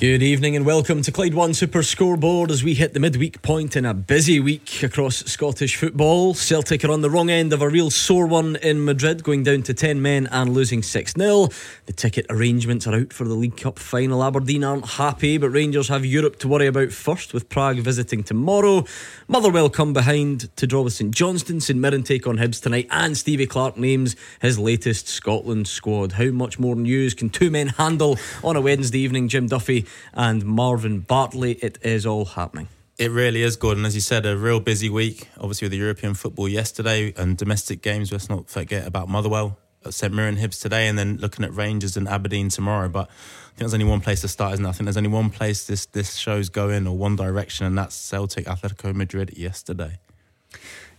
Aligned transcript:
Good 0.00 0.22
evening 0.22 0.54
and 0.54 0.64
welcome 0.64 1.02
to 1.02 1.10
Clyde 1.10 1.34
One 1.34 1.54
Super 1.54 1.82
Scoreboard 1.82 2.52
as 2.52 2.62
we 2.62 2.74
hit 2.74 2.94
the 2.94 3.00
midweek 3.00 3.42
point 3.42 3.74
in 3.74 3.84
a 3.84 3.92
busy 3.92 4.38
week 4.38 4.84
across 4.84 5.24
Scottish 5.24 5.74
football. 5.74 6.34
Celtic 6.34 6.84
are 6.84 6.92
on 6.92 7.00
the 7.00 7.10
wrong 7.10 7.30
end 7.30 7.52
of 7.52 7.62
a 7.62 7.68
real 7.68 7.90
sore 7.90 8.28
one 8.28 8.54
in 8.62 8.84
Madrid, 8.84 9.24
going 9.24 9.42
down 9.42 9.62
to 9.62 9.74
10 9.74 10.00
men 10.00 10.28
and 10.30 10.54
losing 10.54 10.84
6 10.84 11.14
0. 11.18 11.48
The 11.86 11.92
ticket 11.92 12.26
arrangements 12.30 12.86
are 12.86 12.94
out 12.94 13.12
for 13.12 13.24
the 13.24 13.34
League 13.34 13.56
Cup 13.56 13.76
final. 13.76 14.22
Aberdeen 14.22 14.62
aren't 14.62 14.86
happy, 14.86 15.36
but 15.36 15.50
Rangers 15.50 15.88
have 15.88 16.06
Europe 16.06 16.38
to 16.38 16.48
worry 16.48 16.68
about 16.68 16.92
first, 16.92 17.34
with 17.34 17.48
Prague 17.48 17.78
visiting 17.78 18.22
tomorrow. 18.22 18.84
Motherwell 19.26 19.68
come 19.68 19.92
behind 19.92 20.54
to 20.58 20.68
draw 20.68 20.82
with 20.82 20.92
St 20.92 21.12
Johnstone. 21.12 21.58
St 21.58 21.76
Mirren 21.76 22.04
take 22.04 22.28
on 22.28 22.38
Hibs 22.38 22.62
tonight, 22.62 22.86
and 22.92 23.18
Stevie 23.18 23.48
Clarke 23.48 23.76
names 23.76 24.14
his 24.40 24.60
latest 24.60 25.08
Scotland 25.08 25.66
squad. 25.66 26.12
How 26.12 26.30
much 26.30 26.60
more 26.60 26.76
news 26.76 27.14
can 27.14 27.30
two 27.30 27.50
men 27.50 27.66
handle 27.66 28.16
on 28.44 28.54
a 28.54 28.60
Wednesday 28.60 29.00
evening? 29.00 29.26
Jim 29.26 29.48
Duffy 29.48 29.87
and 30.14 30.44
Marvin 30.44 31.00
Bartley. 31.00 31.52
It 31.54 31.78
is 31.82 32.06
all 32.06 32.24
happening. 32.24 32.68
It 32.98 33.12
really 33.12 33.42
is, 33.42 33.56
Gordon. 33.56 33.84
As 33.84 33.94
you 33.94 34.00
said, 34.00 34.26
a 34.26 34.36
real 34.36 34.58
busy 34.58 34.90
week. 34.90 35.28
Obviously, 35.38 35.66
with 35.66 35.72
the 35.72 35.78
European 35.78 36.14
football 36.14 36.48
yesterday 36.48 37.12
and 37.16 37.36
domestic 37.36 37.80
games. 37.80 38.10
Let's 38.10 38.28
not 38.28 38.50
forget 38.50 38.88
about 38.88 39.08
Motherwell, 39.08 39.56
St 39.88 40.12
Mirren, 40.12 40.36
Hibs 40.36 40.60
today, 40.60 40.88
and 40.88 40.98
then 40.98 41.16
looking 41.18 41.44
at 41.44 41.54
Rangers 41.54 41.96
and 41.96 42.08
Aberdeen 42.08 42.48
tomorrow. 42.48 42.88
But 42.88 43.08
I 43.08 43.48
think 43.50 43.58
there's 43.58 43.74
only 43.74 43.86
one 43.86 44.00
place 44.00 44.22
to 44.22 44.28
start, 44.28 44.54
isn't 44.54 44.64
there? 44.64 44.70
I 44.70 44.72
think 44.72 44.86
there's 44.86 44.96
only 44.96 45.10
one 45.10 45.30
place 45.30 45.64
this 45.64 45.86
this 45.86 46.16
show's 46.16 46.48
going 46.48 46.88
or 46.88 46.96
one 46.96 47.14
direction, 47.14 47.66
and 47.66 47.78
that's 47.78 47.94
Celtic 47.94 48.46
Atletico 48.46 48.92
Madrid 48.92 49.36
yesterday. 49.38 50.00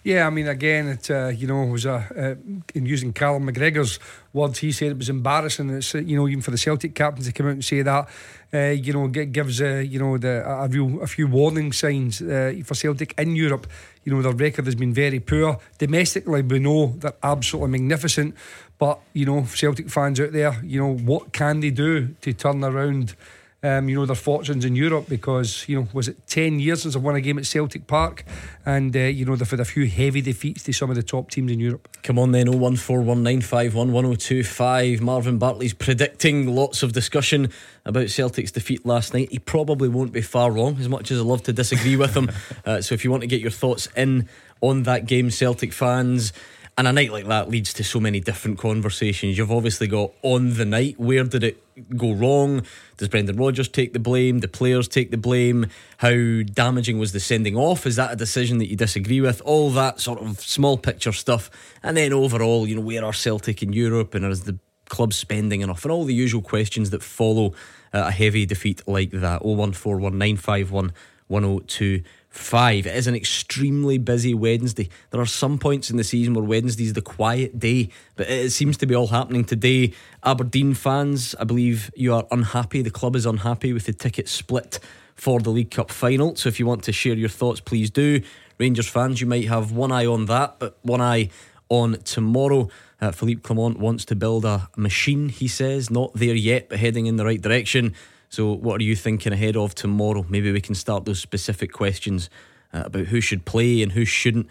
Yeah, 0.04 0.28
I 0.28 0.30
mean, 0.30 0.48
again, 0.48 0.88
it 0.88 1.12
uh, 1.12 1.28
you 1.28 1.46
know 1.46 1.66
was 1.66 1.86
a 1.86 2.08
uh, 2.16 2.36
in 2.74 2.86
using 2.86 3.12
Callum 3.12 3.48
McGregor's 3.48 4.00
words, 4.32 4.60
he 4.60 4.72
said 4.72 4.92
it 4.92 4.98
was 4.98 5.10
embarrassing. 5.10 5.70
It's 5.70 5.94
you 5.94 6.16
know 6.16 6.28
even 6.28 6.42
for 6.42 6.52
the 6.52 6.58
Celtic 6.58 6.96
captain 6.96 7.24
to 7.24 7.32
come 7.34 7.48
out 7.48 7.54
and 7.54 7.66
say 7.66 7.82
that, 7.82 8.08
uh, 8.54 8.58
you 8.58 8.94
know, 8.94 9.08
gives 9.08 9.62
uh, 9.62 9.84
you 9.86 10.00
know 10.00 10.18
the 10.18 10.48
a 10.48 10.68
real 10.70 11.02
a 11.02 11.08
few 11.08 11.28
warning 11.28 11.74
signs 11.74 12.22
uh, 12.22 12.54
for 12.64 12.76
Celtic 12.76 13.14
in 13.18 13.36
Europe. 13.36 13.68
You 14.06 14.14
know 14.14 14.22
their 14.22 14.32
record 14.32 14.66
has 14.66 14.76
been 14.76 14.94
very 14.94 15.20
poor 15.20 15.60
domestically. 15.78 16.44
We 16.44 16.60
know 16.60 16.94
they're 16.98 17.14
absolutely 17.22 17.72
magnificent, 17.72 18.36
but 18.78 19.02
you 19.12 19.26
know 19.26 19.44
Celtic 19.44 19.90
fans 19.90 20.22
out 20.22 20.32
there, 20.32 20.62
you 20.64 20.80
know 20.80 20.94
what 20.94 21.34
can 21.34 21.60
they 21.60 21.72
do 21.72 22.16
to 22.22 22.34
turn 22.34 22.64
around? 22.64 23.16
Um, 23.62 23.90
you 23.90 23.96
know, 23.96 24.06
their 24.06 24.16
fortunes 24.16 24.64
in 24.64 24.74
Europe 24.76 25.10
because, 25.10 25.68
you 25.68 25.78
know, 25.78 25.90
was 25.92 26.08
it 26.08 26.26
10 26.28 26.62
years 26.62 26.84
since 26.84 26.96
I 26.96 27.00
won 27.00 27.16
a 27.16 27.22
game 27.22 27.38
at 27.38 27.46
Celtic 27.46 27.88
Park? 27.88 28.24
And, 28.66 28.96
uh, 28.96 29.00
you 29.00 29.26
know, 29.26 29.36
they've 29.36 29.50
had 29.50 29.60
a 29.60 29.66
few 29.66 29.86
heavy 29.86 30.22
defeats 30.22 30.64
to 30.64 30.72
some 30.72 30.90
of 30.90 30.96
the 30.96 31.04
top 31.04 31.30
teams 31.30 31.52
in 31.52 31.60
Europe. 31.60 31.90
Come 32.02 32.18
on 32.18 32.32
then, 32.32 32.48
01419511025. 32.48 35.02
Marvin 35.02 35.38
Bartley's 35.38 35.74
predicting 35.74 36.56
lots 36.56 36.84
of 36.84 36.94
discussion 36.94 37.50
about 37.86 38.10
Celtic's 38.10 38.52
defeat 38.52 38.86
last 38.86 39.14
night. 39.14 39.30
He 39.30 39.40
probably 39.40 39.90
won't 39.90 40.14
be 40.14 40.22
far 40.22 40.52
wrong, 40.52 40.78
as 40.80 40.88
much 40.88 41.12
as 41.12 41.20
I 41.20 41.24
love 41.24 41.44
to 41.44 41.52
disagree 41.54 41.98
with 41.98 42.16
him. 42.16 42.32
Uh, 42.66 42.82
so 42.82 42.94
if 42.94 43.06
you 43.06 43.12
want 43.12 43.22
to 43.22 43.28
get 43.28 43.42
your 43.42 43.52
thoughts 43.52 43.88
in 43.96 44.28
on 44.62 44.84
that 44.84 45.06
game, 45.06 45.32
Celtic 45.32 45.74
fans, 45.74 46.32
and 46.80 46.88
a 46.88 46.94
night 46.94 47.12
like 47.12 47.28
that 47.28 47.50
leads 47.50 47.74
to 47.74 47.84
so 47.84 48.00
many 48.00 48.22
different 48.22 48.58
conversations. 48.58 49.38
You've 49.38 49.52
obviously 49.52 49.86
got 49.86 50.14
on 50.22 50.54
the 50.54 50.64
night, 50.64 50.98
where 50.98 51.26
did 51.26 51.44
it 51.44 51.62
go 51.98 52.14
wrong? 52.14 52.62
Does 52.96 53.10
Brendan 53.10 53.36
Rodgers 53.36 53.68
take 53.68 53.92
the 53.92 54.00
blame? 54.00 54.40
The 54.40 54.48
players 54.48 54.88
take 54.88 55.12
the 55.12 55.18
blame? 55.18 55.68
How 55.98 56.14
damaging 56.44 56.98
was 56.98 57.12
the 57.12 57.20
sending 57.20 57.58
off? 57.58 57.86
Is 57.86 57.98
that 57.98 58.14
a 58.14 58.16
decision 58.16 58.60
that 58.60 58.70
you 58.70 58.78
disagree 58.78 59.20
with? 59.20 59.42
All 59.42 59.72
that 59.72 60.00
sort 60.00 60.22
of 60.22 60.40
small 60.40 60.78
picture 60.78 61.12
stuff. 61.12 61.52
And 61.84 61.98
then 61.98 62.14
overall, 62.14 62.66
you 62.66 62.76
know, 62.76 62.82
where 62.82 63.04
are 63.04 63.12
Celtic 63.12 63.62
in 63.62 63.74
Europe 63.74 64.16
and 64.16 64.24
is 64.24 64.46
the 64.46 64.58
club 64.88 65.12
spending 65.12 65.60
enough? 65.60 65.84
And 65.84 65.92
all 65.92 66.06
the 66.06 66.14
usual 66.14 66.42
questions 66.42 66.92
that 66.92 67.04
follow 67.04 67.48
uh, 67.94 68.06
a 68.08 68.12
heavy 68.12 68.46
defeat 68.46 68.88
like 68.88 69.12
that. 69.12 69.42
0141951 69.42 70.94
102 71.28 72.04
five. 72.30 72.86
It 72.86 72.96
is 72.96 73.08
an 73.08 73.16
extremely 73.16 73.98
busy 73.98 74.34
Wednesday. 74.34 74.90
There 75.10 75.20
are 75.20 75.26
some 75.26 75.58
points 75.58 75.90
in 75.90 75.98
the 75.98 76.04
season 76.04 76.34
where 76.34 76.44
Wednesday 76.44 76.86
is 76.86 76.94
the 76.94 77.02
quiet 77.02 77.60
day, 77.60 77.90
but 78.16 78.30
it 78.30 78.52
seems 78.52 78.78
to 78.78 78.86
be 78.86 78.96
all 78.96 79.08
happening 79.08 79.44
today. 79.44 79.94
Aberdeen 80.24 80.74
fans, 80.74 81.36
I 81.40 81.44
believe 81.44 81.92
you 81.96 82.14
are 82.14 82.28
unhappy. 82.32 82.82
The 82.82 82.92
club 82.92 83.16
is 83.16 83.26
unhappy 83.26 83.74
with 83.74 83.86
the 83.86 83.94
ticket 83.94 84.30
split 84.30 84.80
for 85.16 85.40
the 85.40 85.50
League 85.50 85.72
Cup 85.72 85.92
final. 85.92 86.36
So 86.36 86.50
if 86.50 86.60
you 86.60 86.66
want 86.66 86.84
to 86.84 86.94
share 86.94 87.16
your 87.16 87.30
thoughts, 87.30 87.60
please 87.60 87.90
do. 87.90 88.22
Rangers 88.58 88.88
fans, 88.88 89.22
you 89.22 89.28
might 89.28 89.48
have 89.48 89.72
one 89.72 89.92
eye 89.92 90.06
on 90.06 90.26
that, 90.26 90.60
but 90.60 90.78
one 90.82 91.02
eye 91.02 91.30
on 91.70 92.00
tomorrow. 92.04 92.70
Uh, 93.02 93.12
Philippe 93.12 93.42
Clement 93.42 93.80
wants 93.80 94.06
to 94.06 94.16
build 94.16 94.46
a 94.46 94.70
machine, 94.76 95.30
he 95.30 95.48
says. 95.48 95.90
Not 95.90 96.14
there 96.14 96.36
yet, 96.36 96.70
but 96.70 96.80
heading 96.80 97.06
in 97.06 97.16
the 97.16 97.26
right 97.26 97.42
direction. 97.42 97.96
So, 98.30 98.54
what 98.54 98.80
are 98.80 98.84
you 98.84 98.96
thinking 98.96 99.34
ahead 99.34 99.58
of 99.58 99.74
tomorrow? 99.74 100.24
Maybe 100.30 100.52
we 100.52 100.62
can 100.62 100.76
start 100.76 101.06
those 101.06 101.20
specific 101.20 101.74
questions 101.74 102.30
uh, 102.72 102.84
about 102.86 103.08
who 103.08 103.22
should 103.22 103.44
play 103.44 103.82
and 103.82 103.92
who 103.92 104.06
shouldn't, 104.06 104.48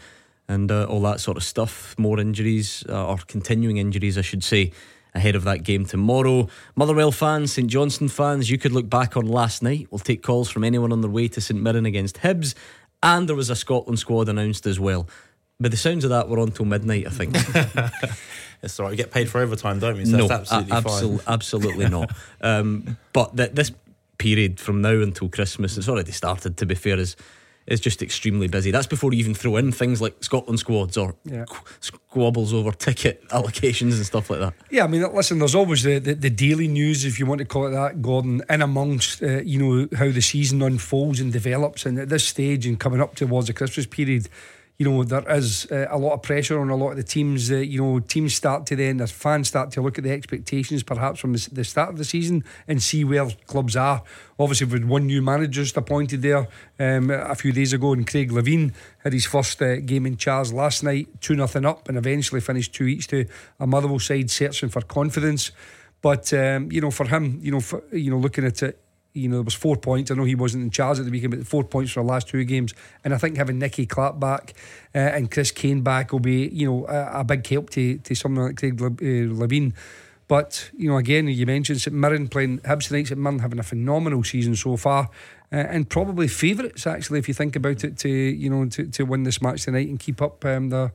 and 0.48 0.70
uh, 0.72 0.84
all 0.86 1.00
that 1.02 1.20
sort 1.20 1.36
of 1.36 1.44
stuff. 1.44 1.94
More 1.96 2.18
injuries, 2.18 2.84
uh, 2.88 3.06
or 3.06 3.18
continuing 3.28 3.76
injuries, 3.76 4.18
I 4.18 4.22
should 4.22 4.42
say, 4.42 4.72
ahead 5.14 5.36
of 5.36 5.44
that 5.44 5.62
game 5.62 5.84
tomorrow. 5.84 6.48
Motherwell 6.74 7.12
fans, 7.12 7.52
St 7.52 7.68
Johnstone 7.68 8.08
fans, 8.08 8.50
you 8.50 8.58
could 8.58 8.72
look 8.72 8.90
back 8.90 9.16
on 9.16 9.26
last 9.26 9.62
night. 9.62 9.86
We'll 9.92 10.00
take 10.00 10.24
calls 10.24 10.50
from 10.50 10.64
anyone 10.64 10.90
on 10.90 11.00
their 11.00 11.10
way 11.10 11.28
to 11.28 11.40
St 11.40 11.62
Mirren 11.62 11.86
against 11.86 12.16
Hibs, 12.18 12.56
and 13.00 13.28
there 13.28 13.36
was 13.36 13.48
a 13.48 13.56
Scotland 13.56 14.00
squad 14.00 14.28
announced 14.28 14.66
as 14.66 14.80
well. 14.80 15.08
But 15.60 15.72
the 15.72 15.76
sounds 15.76 16.04
of 16.04 16.10
that 16.10 16.28
were 16.28 16.38
on 16.38 16.52
till 16.52 16.66
midnight, 16.66 17.06
I 17.06 17.10
think. 17.10 17.34
it's 18.62 18.78
all 18.78 18.86
right. 18.86 18.90
We 18.90 18.96
get 18.96 19.10
paid 19.10 19.28
for 19.28 19.40
overtime, 19.40 19.80
don't 19.80 19.96
we? 19.96 20.04
So 20.04 20.16
no, 20.16 20.28
that's 20.28 20.52
absolutely 20.52 20.90
absol- 20.90 21.24
fine. 21.24 21.34
absolutely 21.34 21.88
not. 21.88 22.10
Um, 22.40 22.96
but 23.12 23.36
th- 23.36 23.50
this 23.52 23.72
period 24.18 24.60
from 24.60 24.80
now 24.80 25.02
until 25.02 25.28
Christmas, 25.28 25.76
it's 25.76 25.88
already 25.88 26.12
started. 26.12 26.56
To 26.58 26.66
be 26.66 26.76
fair, 26.76 26.96
is 26.96 27.16
is 27.68 27.80
just 27.80 28.02
extremely 28.02 28.48
busy. 28.48 28.70
That's 28.70 28.86
before 28.86 29.12
you 29.12 29.18
even 29.20 29.34
throw 29.34 29.56
in 29.56 29.72
things 29.72 30.00
like 30.00 30.24
Scotland 30.24 30.58
squads 30.58 30.96
or 30.96 31.14
yeah. 31.24 31.44
squabbles 31.80 32.54
over 32.54 32.72
ticket 32.72 33.26
allocations 33.28 33.96
and 33.96 34.06
stuff 34.06 34.30
like 34.30 34.40
that. 34.40 34.54
Yeah, 34.70 34.84
I 34.84 34.86
mean, 34.86 35.04
listen, 35.14 35.38
there's 35.38 35.54
always 35.54 35.82
the, 35.82 35.98
the, 35.98 36.14
the 36.14 36.30
daily 36.30 36.66
news, 36.66 37.04
if 37.04 37.18
you 37.18 37.26
want 37.26 37.40
to 37.40 37.44
call 37.44 37.66
it 37.66 37.72
that, 37.72 38.00
Gordon, 38.00 38.42
in 38.48 38.62
amongst, 38.62 39.22
uh, 39.22 39.42
you 39.42 39.58
know, 39.58 39.88
how 39.98 40.10
the 40.10 40.22
season 40.22 40.62
unfolds 40.62 41.20
and 41.20 41.30
develops. 41.32 41.84
And 41.84 41.98
at 41.98 42.08
this 42.08 42.24
stage 42.24 42.66
and 42.66 42.80
coming 42.80 43.02
up 43.02 43.14
towards 43.14 43.48
the 43.48 43.52
Christmas 43.52 43.86
period, 43.86 44.28
you 44.78 44.88
know, 44.88 45.02
there 45.02 45.28
is 45.36 45.66
uh, 45.72 45.86
a 45.90 45.98
lot 45.98 46.12
of 46.12 46.22
pressure 46.22 46.60
on 46.60 46.70
a 46.70 46.76
lot 46.76 46.92
of 46.92 46.96
the 46.96 47.02
teams. 47.02 47.50
Uh, 47.50 47.56
you 47.56 47.82
know, 47.82 47.98
teams 47.98 48.32
start 48.32 48.64
to 48.66 48.76
then, 48.76 49.00
as 49.00 49.10
fans 49.10 49.48
start 49.48 49.72
to 49.72 49.82
look 49.82 49.98
at 49.98 50.04
the 50.04 50.12
expectations 50.12 50.84
perhaps 50.84 51.18
from 51.18 51.32
the, 51.32 51.48
the 51.50 51.64
start 51.64 51.88
of 51.88 51.98
the 51.98 52.04
season 52.04 52.44
and 52.68 52.80
see 52.80 53.02
where 53.02 53.28
clubs 53.48 53.74
are. 53.74 54.04
Obviously, 54.38 54.68
with 54.68 54.84
one 54.84 55.06
new 55.06 55.20
manager 55.20 55.62
just 55.62 55.76
appointed 55.76 56.22
there 56.22 56.46
um, 56.78 57.10
a 57.10 57.34
few 57.34 57.50
days 57.50 57.72
ago, 57.72 57.92
and 57.92 58.06
Craig 58.06 58.30
Levein 58.30 58.72
had 59.02 59.12
his 59.12 59.26
first 59.26 59.60
uh, 59.60 59.80
game 59.80 60.06
in 60.06 60.16
charge 60.16 60.52
last 60.52 60.84
night, 60.84 61.08
2 61.22 61.34
nothing 61.34 61.66
up, 61.66 61.88
and 61.88 61.98
eventually 61.98 62.40
finished 62.40 62.72
2 62.74 62.84
each 62.84 63.08
to 63.08 63.26
a 63.58 63.66
Motherwell 63.66 63.98
side 63.98 64.30
searching 64.30 64.68
for 64.68 64.82
confidence. 64.82 65.50
But, 66.00 66.32
um, 66.32 66.70
you 66.70 66.80
know, 66.80 66.92
for 66.92 67.08
him, 67.08 67.40
you 67.42 67.50
know, 67.50 67.58
for, 67.58 67.82
you 67.90 68.12
know, 68.12 68.18
looking 68.18 68.44
at 68.44 68.62
it, 68.62 68.80
you 69.14 69.28
know, 69.28 69.36
there 69.36 69.44
was 69.44 69.54
four 69.54 69.76
points. 69.76 70.10
I 70.10 70.14
know 70.14 70.24
he 70.24 70.34
wasn't 70.34 70.64
in 70.64 70.70
charge 70.70 70.98
at 70.98 71.04
the 71.04 71.10
weekend, 71.10 71.36
but 71.36 71.46
four 71.46 71.64
points 71.64 71.92
for 71.92 72.02
the 72.02 72.06
last 72.06 72.28
two 72.28 72.44
games. 72.44 72.74
And 73.04 73.14
I 73.14 73.18
think 73.18 73.36
having 73.36 73.58
Nicky 73.58 73.86
Clark 73.86 74.20
back 74.20 74.54
uh, 74.94 74.98
and 74.98 75.30
Chris 75.30 75.50
Kane 75.50 75.82
back 75.82 76.12
will 76.12 76.20
be, 76.20 76.48
you 76.48 76.70
know, 76.70 76.86
a, 76.86 77.20
a 77.20 77.24
big 77.24 77.46
help 77.46 77.70
to, 77.70 77.98
to 77.98 78.14
someone 78.14 78.46
like 78.46 78.56
Craig 78.56 78.80
Le, 78.80 78.88
uh, 78.88 78.90
Levein. 78.90 79.72
But, 80.28 80.70
you 80.76 80.90
know, 80.90 80.98
again, 80.98 81.26
you 81.26 81.46
mentioned 81.46 81.80
St 81.80 81.96
Mirren 81.96 82.28
playing 82.28 82.58
Hibs 82.58 82.88
tonight, 82.88 83.08
St 83.08 83.18
Mirren 83.18 83.38
having 83.38 83.58
a 83.58 83.62
phenomenal 83.62 84.22
season 84.22 84.54
so 84.54 84.76
far. 84.76 85.08
Uh, 85.50 85.56
and 85.56 85.88
probably 85.88 86.28
favourites, 86.28 86.86
actually, 86.86 87.18
if 87.18 87.28
you 87.28 87.34
think 87.34 87.56
about 87.56 87.82
it, 87.82 87.96
to, 87.98 88.08
you 88.10 88.50
know, 88.50 88.66
to, 88.66 88.86
to 88.88 89.04
win 89.04 89.22
this 89.22 89.40
match 89.40 89.62
tonight 89.64 89.88
and 89.88 89.98
keep 89.98 90.20
up 90.20 90.44
um, 90.44 90.68
the, 90.68 90.92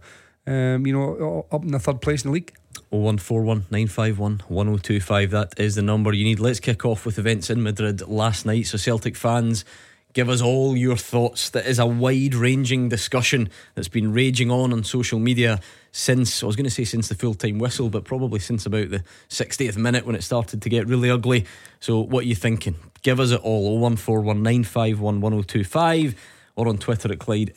um, 0.48 0.86
you 0.86 0.94
know, 0.94 1.46
up 1.52 1.64
in 1.64 1.72
the 1.72 1.80
third 1.80 2.02
place 2.02 2.24
in 2.24 2.32
the 2.32 2.34
league. 2.34 2.54
0141 2.90 3.66
951 3.72 4.42
1025. 4.48 5.32
That 5.32 5.60
is 5.60 5.76
the 5.76 5.82
number 5.82 6.14
you 6.14 6.26
need. 6.26 6.40
Let's 6.40 6.60
kick 6.60 6.86
off 6.86 7.06
with 7.06 7.18
events 7.18 7.50
in 7.50 7.64
Madrid 7.64 8.02
last 8.08 8.46
night. 8.46 8.68
So, 8.68 8.78
Celtic 8.78 9.16
fans, 9.16 9.66
give 10.14 10.30
us 10.30 10.42
all 10.42 10.76
your 10.78 10.98
thoughts. 10.98 11.50
That 11.50 11.66
is 11.66 11.80
a 11.80 11.86
wide 11.86 12.36
ranging 12.36 12.90
discussion 12.90 13.50
that's 13.76 13.88
been 13.88 14.14
raging 14.14 14.52
on 14.52 14.74
on 14.74 14.84
social 14.84 15.20
media 15.20 15.60
since, 15.92 16.42
I 16.44 16.48
was 16.48 16.56
going 16.56 16.66
to 16.66 16.72
say 16.72 16.84
since 16.84 17.08
the 17.08 17.16
full 17.16 17.36
time 17.36 17.60
whistle, 17.60 17.90
but 17.90 18.04
probably 18.04 18.40
since 18.40 18.66
about 18.66 18.90
the 18.90 19.04
60th 19.30 19.78
minute 19.78 20.06
when 20.06 20.16
it 20.16 20.24
started 20.24 20.62
to 20.62 20.70
get 20.70 20.88
really 20.88 21.10
ugly. 21.10 21.46
So, 21.80 22.00
what 22.00 22.26
are 22.26 22.28
you 22.28 22.36
thinking? 22.36 22.76
Give 23.02 23.20
us 23.20 23.32
it 23.32 23.42
all 23.42 23.80
0141 23.80 24.42
951 24.42 25.22
1025 25.22 26.16
or 26.56 26.68
on 26.68 26.78
Twitter 26.78 27.12
at 27.12 27.20
Clyde 27.20 27.54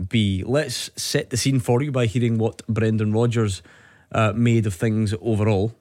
SSB. 0.00 0.44
Let's 0.46 0.90
set 0.96 1.30
the 1.30 1.36
scene 1.36 1.60
for 1.60 1.82
you 1.82 1.92
by 1.92 2.06
hearing 2.06 2.38
what 2.38 2.66
Brendan 2.66 3.12
Rodgers 3.12 3.62
uh, 4.12 4.32
made 4.34 4.66
of 4.66 4.74
things 4.74 5.14
overall? 5.20 5.74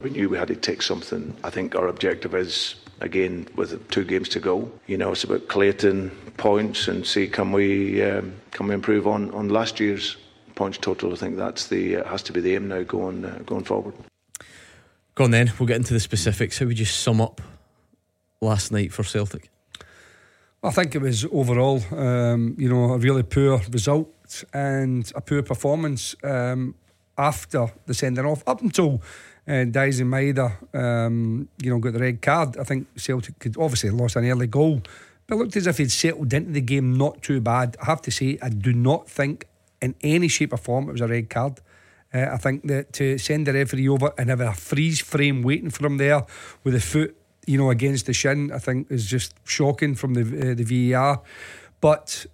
We 0.00 0.10
knew 0.10 0.28
we 0.28 0.38
had 0.38 0.48
to 0.48 0.56
take 0.56 0.82
something. 0.82 1.34
I 1.42 1.50
think 1.50 1.74
our 1.74 1.88
objective 1.88 2.34
is 2.34 2.76
again 3.00 3.48
with 3.56 3.88
two 3.90 4.04
games 4.04 4.28
to 4.30 4.40
go. 4.40 4.70
You 4.86 4.98
know, 4.98 5.12
it's 5.12 5.24
about 5.24 5.48
Clayton 5.48 6.10
points 6.36 6.88
and 6.88 7.06
see 7.06 7.28
can 7.28 7.52
we 7.52 8.02
um, 8.02 8.34
can 8.50 8.68
we 8.68 8.74
improve 8.74 9.06
on 9.06 9.30
on 9.30 9.48
last 9.48 9.80
year's 9.80 10.16
points 10.54 10.78
total. 10.78 11.12
I 11.12 11.16
think 11.16 11.36
that's 11.36 11.68
the 11.68 11.96
uh, 11.96 12.08
has 12.08 12.22
to 12.24 12.32
be 12.32 12.40
the 12.40 12.54
aim 12.56 12.68
now 12.68 12.82
going 12.82 13.24
uh, 13.24 13.38
going 13.46 13.64
forward. 13.64 13.94
Go 15.14 15.24
on 15.24 15.30
then. 15.30 15.50
We'll 15.58 15.66
get 15.66 15.76
into 15.76 15.94
the 15.94 16.00
specifics. 16.00 16.58
How 16.58 16.66
would 16.66 16.78
you 16.78 16.84
sum 16.84 17.22
up 17.22 17.40
last 18.42 18.70
night 18.70 18.92
for 18.92 19.02
Celtic? 19.02 19.48
I 20.66 20.70
think 20.72 20.96
it 20.96 21.00
was 21.00 21.24
overall, 21.26 21.80
um, 21.92 22.56
you 22.58 22.68
know, 22.68 22.94
a 22.94 22.98
really 22.98 23.22
poor 23.22 23.60
result 23.70 24.44
and 24.52 25.10
a 25.14 25.20
poor 25.20 25.42
performance 25.42 26.16
um, 26.24 26.74
after 27.16 27.68
the 27.86 27.94
sending 27.94 28.26
off. 28.26 28.42
Up 28.48 28.60
until 28.62 29.00
uh, 29.46 29.64
Daizen 29.70 30.08
Maeda, 30.08 30.50
um, 30.74 31.48
you 31.62 31.70
know, 31.70 31.78
got 31.78 31.92
the 31.92 32.00
red 32.00 32.20
card, 32.20 32.56
I 32.56 32.64
think 32.64 32.88
Celtic 32.96 33.38
could 33.38 33.56
obviously 33.56 33.90
lost 33.90 34.16
an 34.16 34.28
early 34.28 34.48
goal, 34.48 34.82
but 35.28 35.38
looked 35.38 35.54
as 35.56 35.68
if 35.68 35.78
he'd 35.78 35.92
settled 35.92 36.34
into 36.34 36.50
the 36.50 36.60
game 36.60 36.98
not 36.98 37.22
too 37.22 37.40
bad. 37.40 37.76
I 37.80 37.84
have 37.84 38.02
to 38.02 38.10
say, 38.10 38.36
I 38.42 38.48
do 38.48 38.72
not 38.72 39.08
think 39.08 39.46
in 39.80 39.94
any 40.00 40.26
shape 40.26 40.52
or 40.52 40.56
form 40.56 40.88
it 40.88 40.92
was 40.92 41.00
a 41.00 41.06
red 41.06 41.30
card. 41.30 41.60
Uh, 42.12 42.26
I 42.32 42.38
think 42.38 42.66
that 42.66 42.92
to 42.94 43.18
send 43.18 43.46
the 43.46 43.52
referee 43.52 43.88
over 43.88 44.12
and 44.18 44.30
have 44.30 44.40
a 44.40 44.52
freeze 44.52 45.00
frame 45.00 45.42
waiting 45.42 45.70
for 45.70 45.86
him 45.86 45.98
there 45.98 46.24
with 46.64 46.74
a 46.74 46.80
foot, 46.80 47.16
you 47.46 47.58
know, 47.58 47.70
against 47.70 48.06
the 48.06 48.12
shin, 48.12 48.52
I 48.52 48.58
think 48.58 48.90
is 48.90 49.06
just 49.06 49.34
shocking 49.44 49.94
from 49.94 50.14
the 50.14 50.50
uh, 50.50 50.54
the 50.54 50.92
VAR. 50.92 51.22
But 51.80 52.26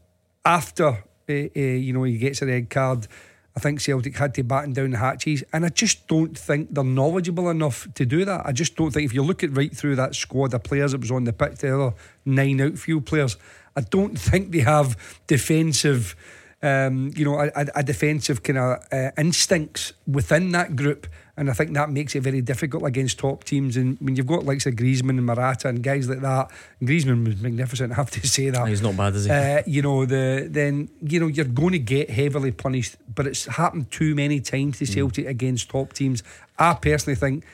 after 0.44 1.04
uh, 1.28 1.32
uh, 1.32 1.60
you 1.60 1.92
know 1.92 2.02
he 2.04 2.18
gets 2.18 2.42
a 2.42 2.46
red 2.46 2.70
card. 2.70 3.06
I 3.54 3.60
think 3.60 3.80
Celtic 3.80 4.16
had 4.16 4.32
to 4.36 4.42
batten 4.42 4.72
down 4.72 4.92
the 4.92 4.96
hatches, 4.96 5.44
and 5.52 5.66
I 5.66 5.68
just 5.68 6.08
don't 6.08 6.38
think 6.38 6.72
they're 6.72 6.82
knowledgeable 6.82 7.50
enough 7.50 7.86
to 7.94 8.06
do 8.06 8.24
that. 8.24 8.46
I 8.46 8.52
just 8.52 8.76
don't 8.76 8.90
think 8.90 9.04
if 9.04 9.12
you 9.12 9.22
look 9.22 9.44
at 9.44 9.54
right 9.54 9.76
through 9.76 9.96
that 9.96 10.14
squad 10.14 10.54
of 10.54 10.62
players 10.62 10.92
that 10.92 11.02
was 11.02 11.10
on 11.10 11.24
the 11.24 11.34
pitch, 11.34 11.58
the 11.58 11.74
other 11.74 11.94
nine 12.24 12.62
outfield 12.62 13.04
players, 13.04 13.36
I 13.76 13.82
don't 13.82 14.18
think 14.30 14.52
they 14.52 14.60
have 14.60 14.96
defensive 15.26 16.16
um, 16.62 17.10
you 17.16 17.24
know, 17.24 17.40
a, 17.40 17.66
a 17.74 17.82
defensive 17.82 18.42
kind 18.42 18.58
of 18.58 18.78
uh, 18.92 19.10
instincts 19.18 19.92
within 20.06 20.52
that 20.52 20.76
group. 20.76 21.06
And 21.42 21.50
I 21.50 21.54
think 21.54 21.74
that 21.74 21.90
makes 21.90 22.14
it 22.14 22.20
very 22.20 22.40
difficult 22.40 22.84
against 22.84 23.18
top 23.18 23.42
teams. 23.42 23.76
And 23.76 23.98
when 24.00 24.14
you've 24.14 24.28
got 24.28 24.44
likes 24.44 24.64
of 24.66 24.74
Griezmann 24.74 25.18
and 25.18 25.26
Morata 25.26 25.66
and 25.66 25.82
guys 25.82 26.08
like 26.08 26.20
that, 26.20 26.52
Griezmann 26.80 27.26
was 27.26 27.40
magnificent. 27.40 27.90
I 27.90 27.96
have 27.96 28.12
to 28.12 28.24
say 28.28 28.50
that 28.50 28.68
he's 28.68 28.80
not 28.80 28.96
bad, 28.96 29.16
is 29.16 29.24
he? 29.24 29.30
Uh, 29.32 29.60
you 29.66 29.82
know, 29.82 30.06
the 30.06 30.46
then 30.48 30.88
you 31.00 31.18
know 31.18 31.26
you're 31.26 31.44
going 31.44 31.72
to 31.72 31.80
get 31.80 32.10
heavily 32.10 32.52
punished, 32.52 32.94
but 33.12 33.26
it's 33.26 33.46
happened 33.46 33.90
too 33.90 34.14
many 34.14 34.38
times 34.38 34.78
to 34.78 34.84
mm. 34.84 34.94
Celtic 34.94 35.24
mm. 35.24 35.30
against 35.30 35.68
top 35.68 35.92
teams. 35.94 36.22
I 36.60 36.74
personally 36.74 37.16
think 37.16 37.44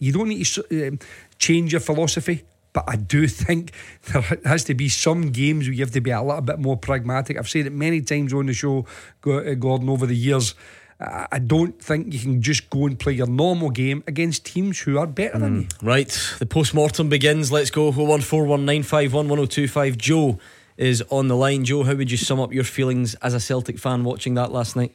you 0.00 0.10
don't 0.10 0.30
need 0.30 0.44
to 0.46 0.88
uh, 0.88 0.96
change 1.38 1.70
your 1.70 1.80
philosophy. 1.80 2.42
But 2.72 2.84
I 2.88 2.96
do 2.96 3.26
think 3.28 3.72
there 4.12 4.22
has 4.44 4.64
to 4.64 4.74
be 4.74 4.88
some 4.88 5.30
games 5.30 5.68
where 5.68 5.74
you 5.74 5.84
have 5.84 5.92
to 5.92 6.00
be 6.00 6.10
a 6.10 6.20
little 6.20 6.40
bit 6.40 6.58
more 6.58 6.76
pragmatic. 6.76 7.38
I've 7.38 7.48
said 7.48 7.66
it 7.66 7.72
many 7.72 8.00
times 8.00 8.32
on 8.32 8.46
the 8.46 8.54
show, 8.54 8.86
uh, 9.24 9.54
Gordon, 9.54 9.88
over 9.88 10.06
the 10.06 10.16
years. 10.16 10.54
I 11.00 11.38
don't 11.38 11.82
think 11.82 12.12
you 12.12 12.20
can 12.20 12.42
just 12.42 12.68
go 12.68 12.86
and 12.86 12.98
play 12.98 13.14
your 13.14 13.26
normal 13.26 13.70
game 13.70 14.04
against 14.06 14.44
teams 14.44 14.80
who 14.80 14.98
are 14.98 15.06
better 15.06 15.38
mm, 15.38 15.40
than 15.40 15.60
you. 15.62 15.68
Right, 15.80 16.08
the 16.38 16.44
post 16.44 16.74
mortem 16.74 17.08
begins. 17.08 17.50
Let's 17.50 17.70
go. 17.70 17.90
01419511025. 17.90 19.96
Joe 19.96 20.38
is 20.76 21.02
on 21.08 21.28
the 21.28 21.36
line. 21.36 21.64
Joe, 21.64 21.84
how 21.84 21.94
would 21.94 22.10
you 22.10 22.18
sum 22.18 22.38
up 22.38 22.52
your 22.52 22.64
feelings 22.64 23.14
as 23.16 23.32
a 23.32 23.40
Celtic 23.40 23.78
fan 23.78 24.04
watching 24.04 24.34
that 24.34 24.52
last 24.52 24.76
night? 24.76 24.94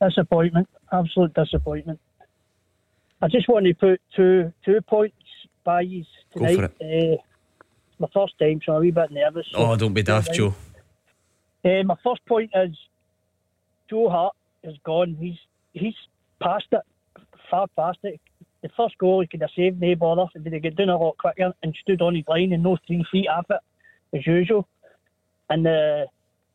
Disappointment, 0.00 0.66
absolute 0.92 1.34
disappointment. 1.34 2.00
I 3.20 3.28
just 3.28 3.48
want 3.48 3.66
to 3.66 3.74
put 3.74 4.00
two 4.16 4.50
two 4.64 4.80
points 4.80 5.16
by 5.62 5.82
you 5.82 6.06
tonight. 6.32 6.70
Uh, 6.80 7.16
my 7.98 8.08
first 8.14 8.38
time, 8.38 8.60
so 8.64 8.72
I'm 8.72 8.78
a 8.78 8.80
wee 8.80 8.92
bit 8.92 9.10
nervous. 9.10 9.46
So 9.50 9.58
oh, 9.58 9.76
don't 9.76 9.92
be 9.92 10.02
daft, 10.02 10.32
Joe. 10.32 10.54
Uh, 11.62 11.82
my 11.84 11.96
first 12.02 12.24
point 12.26 12.50
is 12.54 12.74
Joe 13.90 14.08
Hart 14.08 14.34
is 14.62 14.76
gone. 14.84 15.16
He's 15.18 15.38
he's 15.72 15.94
past 16.40 16.66
it, 16.72 16.82
far 17.50 17.66
past 17.76 17.98
it. 18.02 18.20
The 18.62 18.68
first 18.76 18.98
goal 18.98 19.20
he 19.20 19.26
could 19.26 19.40
have 19.40 19.50
saved, 19.54 19.80
no 19.80 19.94
bother. 19.94 20.26
If 20.34 20.44
he'd 20.44 20.62
get 20.62 20.76
down 20.76 20.88
a 20.88 20.98
lot 20.98 21.16
quicker 21.18 21.52
and 21.62 21.76
stood 21.80 22.02
on 22.02 22.16
his 22.16 22.24
line 22.26 22.52
and 22.52 22.62
no 22.62 22.76
three 22.86 23.04
feet 23.10 23.28
off 23.28 23.46
it, 23.50 23.60
as 24.16 24.26
usual. 24.26 24.66
And 25.48 25.64
the 25.64 26.06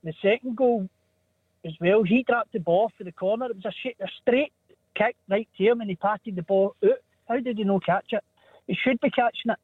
the 0.03 0.13
second 0.21 0.57
goal 0.57 0.89
as 1.65 1.73
well, 1.79 2.03
he 2.03 2.23
dropped 2.23 2.53
the 2.53 2.59
ball 2.59 2.91
for 2.97 3.03
the 3.03 3.11
corner. 3.11 3.45
It 3.45 3.55
was 3.55 3.65
a, 3.65 3.71
sh- 3.71 4.01
a 4.01 4.07
straight 4.21 4.51
kick 4.95 5.15
right 5.29 5.47
to 5.57 5.63
him 5.63 5.81
and 5.81 5.89
he 5.89 5.95
patted 5.95 6.35
the 6.35 6.41
ball 6.41 6.75
out. 6.83 6.99
How 7.27 7.39
did 7.39 7.57
he 7.57 7.63
not 7.63 7.85
catch 7.85 8.07
it? 8.11 8.23
He 8.67 8.75
should 8.75 8.99
be 8.99 9.09
catching 9.09 9.51
it. 9.51 9.57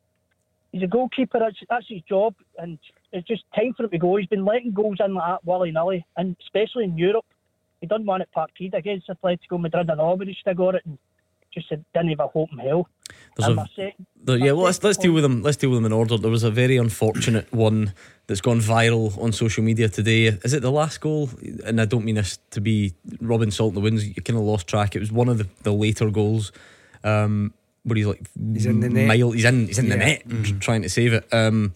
He's 0.71 0.83
a 0.83 0.87
goalkeeper. 0.87 1.39
That's, 1.39 1.57
that's 1.69 1.87
his 1.89 2.01
job, 2.07 2.35
and 2.57 2.77
it's 3.11 3.27
just 3.27 3.43
time 3.55 3.73
for 3.75 3.83
him 3.83 3.89
to 3.89 3.97
go. 3.97 4.15
He's 4.17 4.27
been 4.27 4.45
letting 4.45 4.71
goals 4.71 4.97
in 5.03 5.15
like 5.15 5.41
that 5.41 5.45
willy 5.45 5.71
nilly, 5.71 6.05
and 6.15 6.35
especially 6.41 6.83
in 6.83 6.97
Europe. 6.97 7.25
He 7.81 7.87
done 7.87 8.05
one 8.05 8.21
at 8.21 8.31
Parkhead 8.33 8.73
against 8.73 9.07
Atletico 9.07 9.59
Madrid 9.59 9.89
and 9.89 10.01
Aubrey. 10.01 10.37
Still 10.39 10.53
got 10.53 10.75
it, 10.75 10.85
and 10.85 10.97
just 11.53 11.69
didn't 11.69 12.09
have 12.09 12.19
a 12.19 12.27
hope 12.27 12.49
in 12.51 12.59
hell. 12.59 12.87
There's 13.37 13.57
a, 13.57 13.67
second, 13.75 14.05
the, 14.23 14.33
yeah, 14.33 14.51
well, 14.51 14.65
let's 14.65 14.83
let's 14.83 14.97
deal 14.97 15.13
with 15.13 15.23
them. 15.23 15.41
Let's 15.41 15.57
deal 15.57 15.69
with 15.69 15.77
them 15.77 15.85
in 15.85 15.93
order. 15.93 16.17
There 16.17 16.29
was 16.29 16.43
a 16.43 16.51
very 16.51 16.77
unfortunate 16.77 17.51
one 17.51 17.93
that's 18.27 18.41
gone 18.41 18.59
viral 18.59 19.17
on 19.21 19.31
social 19.31 19.63
media 19.63 19.89
today. 19.89 20.25
Is 20.25 20.53
it 20.53 20.61
the 20.61 20.71
last 20.71 21.01
goal? 21.01 21.29
And 21.65 21.81
I 21.81 21.85
don't 21.85 22.05
mean 22.05 22.15
this 22.15 22.37
to 22.51 22.61
be 22.61 22.93
Robin 23.21 23.49
Salt 23.49 23.69
in 23.69 23.75
the 23.75 23.81
wins. 23.81 24.05
You 24.05 24.21
kind 24.21 24.37
of 24.37 24.45
lost 24.45 24.67
track. 24.67 24.95
It 24.95 24.99
was 24.99 25.11
one 25.11 25.29
of 25.29 25.37
the, 25.37 25.47
the 25.63 25.73
later 25.73 26.09
goals. 26.09 26.51
Um, 27.03 27.53
where 27.83 27.95
he's 27.95 28.07
like 28.07 28.21
he's 28.53 28.65
in 28.65 28.81
the 28.81 28.89
net. 28.89 29.07
Mile, 29.07 29.31
he's 29.31 29.45
in 29.45 29.67
he's 29.67 29.79
in 29.79 29.85
yeah. 29.85 29.91
the 29.91 29.97
net 29.97 30.27
mm-hmm. 30.27 30.59
trying 30.59 30.81
to 30.81 30.89
save 30.89 31.13
it. 31.13 31.27
Um, 31.33 31.73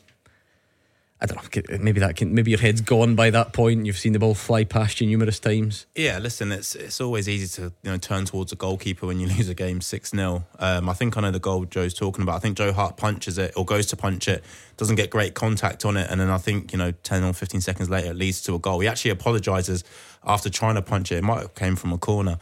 I 1.24 1.26
don't 1.26 1.70
know. 1.70 1.78
Maybe 1.80 2.02
that 2.02 2.18
can. 2.18 2.36
Maybe 2.36 2.52
your 2.52 2.60
head's 2.60 2.82
gone 2.82 3.16
by 3.16 3.30
that 3.30 3.54
point. 3.54 3.86
You've 3.86 3.98
seen 3.98 4.12
the 4.12 4.20
ball 4.20 4.34
fly 4.34 4.66
past 4.66 5.00
you 5.00 5.08
numerous 5.08 5.40
times. 5.40 5.86
Yeah, 5.96 6.20
listen. 6.20 6.52
It's 6.52 6.76
it's 6.76 7.00
always 7.00 7.30
easy 7.30 7.62
to 7.62 7.72
you 7.82 7.92
know 7.92 7.98
turn 7.98 8.26
towards 8.26 8.52
a 8.52 8.58
goalkeeper 8.58 9.08
when 9.08 9.22
you 9.22 9.28
lose 9.38 9.48
a 9.48 9.54
game 9.54 9.80
six 9.80 10.12
0 10.12 10.44
um, 10.60 10.90
I 10.90 10.94
think 10.94 11.16
I 11.16 11.22
know 11.22 11.32
the 11.32 11.40
goal 11.40 11.64
Joe's 11.64 11.94
talking 11.94 12.24
about. 12.24 12.36
I 12.36 12.40
think 12.40 12.58
Joe 12.58 12.74
Hart 12.74 12.98
punches 12.98 13.38
it 13.38 13.54
or 13.56 13.64
goes 13.64 13.86
to 13.88 13.96
punch 13.96 14.28
it, 14.28 14.44
doesn't 14.76 14.98
get 14.98 15.10
great 15.10 15.34
contact 15.34 15.86
on 15.86 15.96
it, 15.96 16.12
and 16.12 16.20
then 16.20 16.30
I 16.30 16.40
think 16.40 16.74
you 16.74 16.78
know 16.78 16.92
ten 16.92 17.24
or 17.24 17.32
fifteen 17.32 17.62
seconds 17.62 17.90
later 17.90 18.10
it 18.10 18.18
leads 18.18 18.42
to 18.44 18.56
a 18.56 18.60
goal. 18.60 18.82
He 18.82 18.90
actually 18.90 19.12
apologises 19.12 19.86
after 20.26 20.50
trying 20.50 20.76
to 20.76 20.82
punch 20.82 21.10
it. 21.14 21.20
It 21.20 21.24
might 21.24 21.40
have 21.40 21.56
came 21.56 21.78
from 21.78 21.94
a 21.94 21.98
corner. 21.98 22.38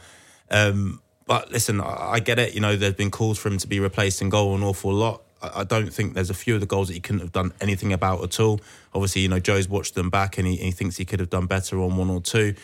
Um, 0.50 1.00
but 1.26 1.52
listen, 1.52 1.80
I 1.80 2.18
get 2.18 2.40
it. 2.40 2.52
You 2.52 2.60
know, 2.60 2.74
there's 2.74 2.94
been 2.94 3.12
calls 3.12 3.38
for 3.38 3.48
him 3.48 3.58
to 3.58 3.68
be 3.68 3.78
replaced 3.78 4.20
in 4.20 4.28
goal 4.28 4.56
an 4.56 4.64
awful 4.64 4.92
lot. 4.92 5.22
I 5.42 5.64
don't 5.64 5.92
think 5.92 6.14
there's 6.14 6.30
a 6.30 6.34
few 6.34 6.54
of 6.54 6.60
the 6.60 6.66
goals 6.66 6.88
that 6.88 6.94
he 6.94 7.00
couldn't 7.00 7.20
have 7.20 7.32
done 7.32 7.52
anything 7.60 7.92
about 7.92 8.22
at 8.22 8.38
all. 8.38 8.60
Obviously, 8.94 9.22
you 9.22 9.28
know, 9.28 9.40
Joe's 9.40 9.68
watched 9.68 9.94
them 9.94 10.08
back 10.08 10.38
and 10.38 10.46
he, 10.46 10.56
he 10.56 10.70
thinks 10.70 10.96
he 10.96 11.04
could 11.04 11.20
have 11.20 11.30
done 11.30 11.46
better 11.46 11.80
on 11.80 11.96
one 11.96 12.10
or 12.10 12.20
two. 12.20 12.54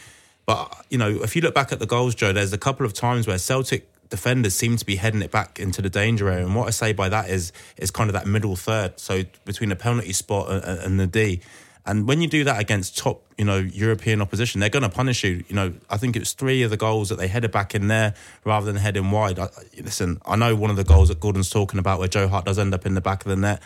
But, 0.47 0.87
you 0.89 0.97
know, 0.97 1.09
if 1.23 1.37
you 1.37 1.43
look 1.43 1.55
back 1.55 1.73
at 1.73 1.81
the 1.81 1.87
goals, 1.87 2.15
Joe, 2.15 2.33
there's 2.33 2.53
a 2.53 2.59
couple 2.59 2.87
of 2.87 2.93
times 2.93 3.27
where 3.27 3.37
Celtic 3.39 3.89
defenders 4.09 4.55
seem 4.55 4.77
to 4.77 4.85
be 4.85 4.97
heading 4.97 5.23
it 5.23 5.31
back 5.31 5.59
into 5.59 5.83
the 5.83 5.91
danger 5.91 6.31
area. 6.31 6.47
And 6.47 6.55
what 6.55 6.69
I 6.69 6.71
say 6.71 6.93
by 6.93 7.09
that 7.09 7.29
is 7.29 7.53
is 7.77 7.91
kind 7.91 8.09
of 8.09 8.15
that 8.15 8.27
middle 8.27 8.57
third. 8.57 8.99
So 8.99 9.25
between 9.45 9.69
the 9.69 9.77
penalty 9.77 10.13
spot 10.13 10.51
and, 10.51 10.65
and 10.65 11.01
the 11.01 11.07
D. 11.07 11.41
And 11.89 12.07
when 12.07 12.21
you 12.21 12.29
do 12.29 12.45
that 12.45 12.61
against 12.61 12.99
top, 12.99 13.25
you 13.39 13.47
know, 13.47 13.57
European 13.57 14.21
opposition, 14.21 14.61
they're 14.61 14.69
going 14.69 14.83
to 14.83 14.91
punish 14.91 15.25
you. 15.25 15.43
You 15.49 15.57
know, 15.57 15.73
I 15.89 15.97
think 15.97 16.17
it 16.17 16.19
was 16.19 16.35
three 16.35 16.63
of 16.63 16.69
the 16.69 16.77
goals 16.77 17.09
that 17.09 17.17
they 17.17 17.29
headed 17.29 17.51
back 17.51 17.75
in 17.75 17.89
there 17.89 18.13
rather 18.45 18.67
than 18.67 18.77
heading 18.77 19.11
wide. 19.11 19.39
I, 19.39 19.49
listen, 19.81 20.21
I 20.27 20.37
know 20.37 20.55
one 20.55 20.69
of 20.69 20.77
the 20.77 20.85
goals 20.85 21.09
that 21.09 21.19
Gordon's 21.19 21.49
talking 21.49 21.79
about 21.79 21.99
where 21.99 22.07
Joe 22.07 22.29
Hart 22.29 22.45
does 22.45 22.59
end 22.59 22.75
up 22.75 22.85
in 22.85 22.93
the 22.93 23.01
back 23.01 23.25
of 23.25 23.31
the 23.31 23.37
net. 23.37 23.63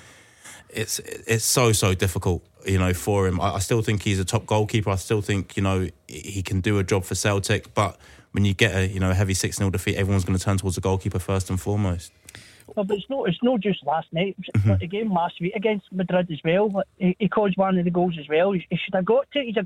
It's 0.68 1.00
it's 1.00 1.44
so 1.44 1.72
so 1.72 1.94
difficult, 1.94 2.46
you 2.64 2.78
know, 2.78 2.94
for 2.94 3.26
him. 3.26 3.40
I, 3.40 3.54
I 3.54 3.58
still 3.58 3.82
think 3.82 4.04
he's 4.04 4.20
a 4.20 4.24
top 4.24 4.46
goalkeeper. 4.46 4.90
I 4.90 4.96
still 4.96 5.20
think 5.20 5.56
you 5.56 5.62
know 5.62 5.88
he 6.06 6.42
can 6.42 6.60
do 6.60 6.78
a 6.78 6.84
job 6.84 7.04
for 7.04 7.16
Celtic, 7.16 7.74
but 7.74 7.98
when 8.30 8.44
you 8.44 8.54
get 8.54 8.74
a 8.74 8.86
you 8.86 9.00
know 9.00 9.10
a 9.10 9.14
heavy 9.14 9.34
six 9.34 9.56
0 9.56 9.70
defeat, 9.70 9.96
everyone's 9.96 10.24
going 10.24 10.38
to 10.38 10.42
turn 10.42 10.58
towards 10.58 10.76
the 10.76 10.80
goalkeeper 10.80 11.18
first 11.18 11.50
and 11.50 11.60
foremost. 11.60 12.12
Well, 12.74 12.84
but 12.84 12.96
it's 12.96 13.08
not 13.08 13.28
it's 13.28 13.42
not 13.42 13.60
just 13.60 13.84
last 13.84 14.08
night. 14.12 14.36
Mm-hmm. 14.56 14.74
The 14.80 14.86
game 14.86 15.12
last 15.12 15.40
week 15.40 15.54
against 15.54 15.92
Madrid 15.92 16.30
as 16.30 16.40
well. 16.44 16.82
He, 16.98 17.16
he, 17.18 17.28
caused 17.28 17.56
one 17.56 17.78
of 17.78 17.84
the 17.84 17.90
goals 17.90 18.16
as 18.18 18.28
well. 18.28 18.52
He, 18.52 18.66
he 18.70 18.76
should 18.76 18.94
have 18.94 19.04
got 19.04 19.30
to. 19.32 19.42
He's 19.42 19.56
a 19.56 19.64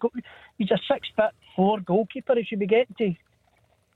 he's 0.58 0.70
a 0.70 0.78
six 0.90 1.08
foot 1.14 1.32
four 1.54 1.80
goalkeeper. 1.80 2.34
He 2.36 2.44
should 2.44 2.58
be 2.58 2.66
getting 2.66 2.94
to 2.98 3.14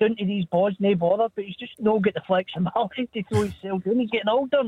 down 0.00 0.16
to 0.16 0.24
these 0.24 0.44
balls, 0.46 0.74
no 0.78 0.94
bother. 0.94 1.28
But 1.34 1.44
he's 1.44 1.56
just 1.56 1.72
not 1.78 2.02
got 2.02 2.14
the 2.14 2.22
flexibility 2.26 3.06
to 3.14 3.22
throw 3.24 3.42
himself 3.42 3.84
down. 3.84 3.98
He's 3.98 4.10
getting 4.10 4.28
older 4.28 4.62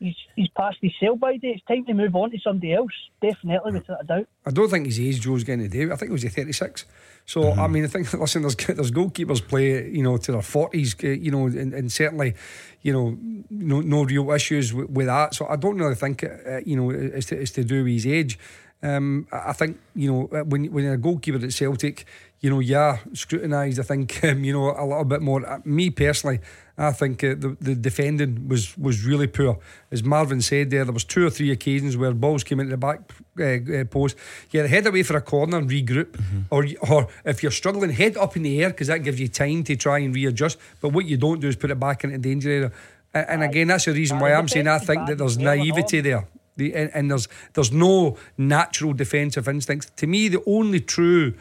he's 0.00 0.16
he's 0.34 0.48
past 0.48 0.78
his 0.80 0.92
sell 0.98 1.14
by 1.14 1.36
date. 1.36 1.56
It's 1.56 1.64
time 1.66 1.84
to 1.84 1.94
move 1.94 2.16
on 2.16 2.30
to 2.32 2.38
somebody 2.42 2.72
else. 2.72 2.90
Definitely, 3.22 3.72
without 3.72 4.02
a 4.02 4.04
doubt. 4.04 4.28
I 4.44 4.50
don't 4.50 4.68
think 4.68 4.86
his 4.86 4.98
age 4.98 5.20
Joe's 5.20 5.44
getting 5.44 5.62
to 5.62 5.68
do. 5.68 5.92
I 5.92 5.96
think 5.96 6.10
it 6.10 6.12
was 6.12 6.24
a 6.24 6.30
36. 6.30 6.86
So 7.26 7.42
mm-hmm. 7.42 7.60
I 7.60 7.68
mean, 7.68 7.84
I 7.84 7.86
think 7.86 8.12
listen, 8.14 8.42
there's 8.42 8.56
there's 8.56 8.90
goalkeepers 8.90 9.46
play 9.46 9.88
you 9.88 10.02
know 10.02 10.16
to 10.16 10.32
their 10.32 10.40
40s, 10.40 11.04
uh, 11.04 11.08
you 11.08 11.30
know, 11.30 11.46
and, 11.46 11.72
and 11.72 11.92
certainly 11.92 12.34
you 12.82 12.92
know 12.92 13.16
no 13.50 13.80
no 13.80 14.04
real 14.04 14.30
issues 14.30 14.72
with, 14.72 14.90
with, 14.90 15.06
that. 15.06 15.34
So 15.34 15.46
I 15.48 15.56
don't 15.56 15.78
really 15.78 15.94
think 15.94 16.24
uh, 16.24 16.60
you 16.64 16.76
know 16.76 16.90
it's 16.90 17.26
to, 17.26 17.40
it's 17.40 17.50
to 17.52 17.64
do 17.64 17.84
with 17.84 17.92
his 17.92 18.06
age. 18.06 18.38
Um, 18.82 19.26
I 19.30 19.52
think 19.52 19.78
you 19.94 20.10
know 20.10 20.44
when 20.44 20.72
when 20.72 20.84
you're 20.84 20.94
a 20.94 20.98
goalkeeper 20.98 21.44
at 21.44 21.52
Celtic, 21.52 22.06
you 22.40 22.48
know, 22.48 22.60
yeah, 22.60 22.98
scrutinised. 23.12 23.78
I 23.78 23.82
think 23.82 24.24
um, 24.24 24.44
you 24.44 24.52
know 24.52 24.70
a 24.70 24.84
little 24.84 25.04
bit 25.04 25.22
more. 25.22 25.46
Uh, 25.46 25.58
me 25.64 25.90
personally, 25.90 26.40
I 26.80 26.92
think 26.92 27.22
uh, 27.22 27.34
the 27.38 27.56
the 27.60 27.74
defending 27.74 28.48
was 28.48 28.76
was 28.78 29.04
really 29.04 29.26
poor. 29.26 29.58
As 29.90 30.02
Marvin 30.02 30.40
said 30.40 30.70
there, 30.70 30.84
there 30.84 30.94
was 30.94 31.04
two 31.04 31.26
or 31.26 31.30
three 31.30 31.50
occasions 31.50 31.94
where 31.94 32.14
balls 32.14 32.42
came 32.42 32.58
into 32.58 32.70
the 32.70 32.78
back 32.78 33.00
uh, 33.38 33.44
uh, 33.44 33.84
post. 33.84 34.16
You 34.50 34.66
head 34.66 34.86
away 34.86 35.02
for 35.02 35.16
a 35.16 35.20
corner 35.20 35.58
and 35.58 35.68
regroup, 35.68 36.12
mm-hmm. 36.12 36.40
or 36.50 36.66
or 36.90 37.08
if 37.26 37.42
you're 37.42 37.52
struggling, 37.52 37.90
head 37.90 38.16
up 38.16 38.34
in 38.34 38.44
the 38.44 38.62
air 38.62 38.70
because 38.70 38.86
that 38.86 39.02
gives 39.04 39.20
you 39.20 39.28
time 39.28 39.62
to 39.64 39.76
try 39.76 39.98
and 39.98 40.14
readjust. 40.14 40.58
But 40.80 40.94
what 40.94 41.04
you 41.04 41.18
don't 41.18 41.40
do 41.40 41.48
is 41.48 41.56
put 41.56 41.70
it 41.70 41.78
back 41.78 42.02
into 42.02 42.16
danger 42.16 42.50
area. 42.50 42.72
And 43.12 43.42
again, 43.42 43.66
that's 43.68 43.84
the 43.84 43.92
reason 43.92 44.18
why 44.18 44.32
I'm 44.32 44.48
saying 44.48 44.68
I 44.68 44.78
think 44.78 45.06
that 45.08 45.18
there's 45.18 45.36
naivety 45.36 46.00
there. 46.00 46.28
The, 46.56 46.74
and, 46.74 46.90
and, 46.94 47.10
there's 47.10 47.28
there's 47.54 47.72
no 47.72 48.16
natural 48.38 48.92
defensive 48.92 49.48
instincts. 49.48 49.90
To 49.96 50.06
me, 50.06 50.28
the 50.28 50.42
only 50.46 50.80
true 50.80 51.34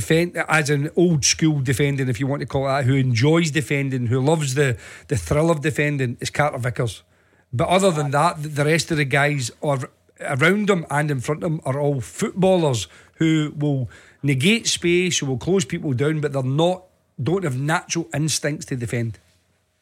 defend 0.00 0.36
as 0.36 0.68
an 0.68 0.90
old 0.94 1.24
school 1.24 1.60
defending, 1.60 2.08
if 2.08 2.20
you 2.20 2.26
want 2.26 2.40
to 2.40 2.46
call 2.46 2.66
it 2.66 2.70
that, 2.70 2.84
who 2.84 2.94
enjoys 2.94 3.50
defending, 3.50 4.08
who 4.08 4.20
loves 4.20 4.54
the 4.54 4.76
the 5.08 5.16
thrill 5.16 5.50
of 5.50 5.62
defending, 5.62 6.18
is 6.20 6.30
Carter 6.30 6.58
Vickers. 6.58 7.02
But 7.50 7.68
other 7.68 7.90
than 7.90 8.10
that, 8.10 8.42
the 8.42 8.64
rest 8.64 8.90
of 8.90 8.98
the 8.98 9.06
guys 9.06 9.50
are 9.62 9.88
around 10.20 10.68
him 10.68 10.84
and 10.90 11.10
in 11.10 11.20
front 11.20 11.42
of 11.42 11.50
him 11.50 11.60
are 11.64 11.80
all 11.80 12.00
footballers 12.00 12.88
who 13.14 13.54
will 13.56 13.88
negate 14.22 14.66
space, 14.66 15.18
who 15.18 15.26
will 15.26 15.38
close 15.38 15.64
people 15.64 15.92
down, 15.94 16.20
but 16.20 16.32
they're 16.32 16.42
not 16.42 16.82
don't 17.28 17.44
have 17.44 17.58
natural 17.58 18.06
instincts 18.12 18.66
to 18.66 18.76
defend. 18.76 19.18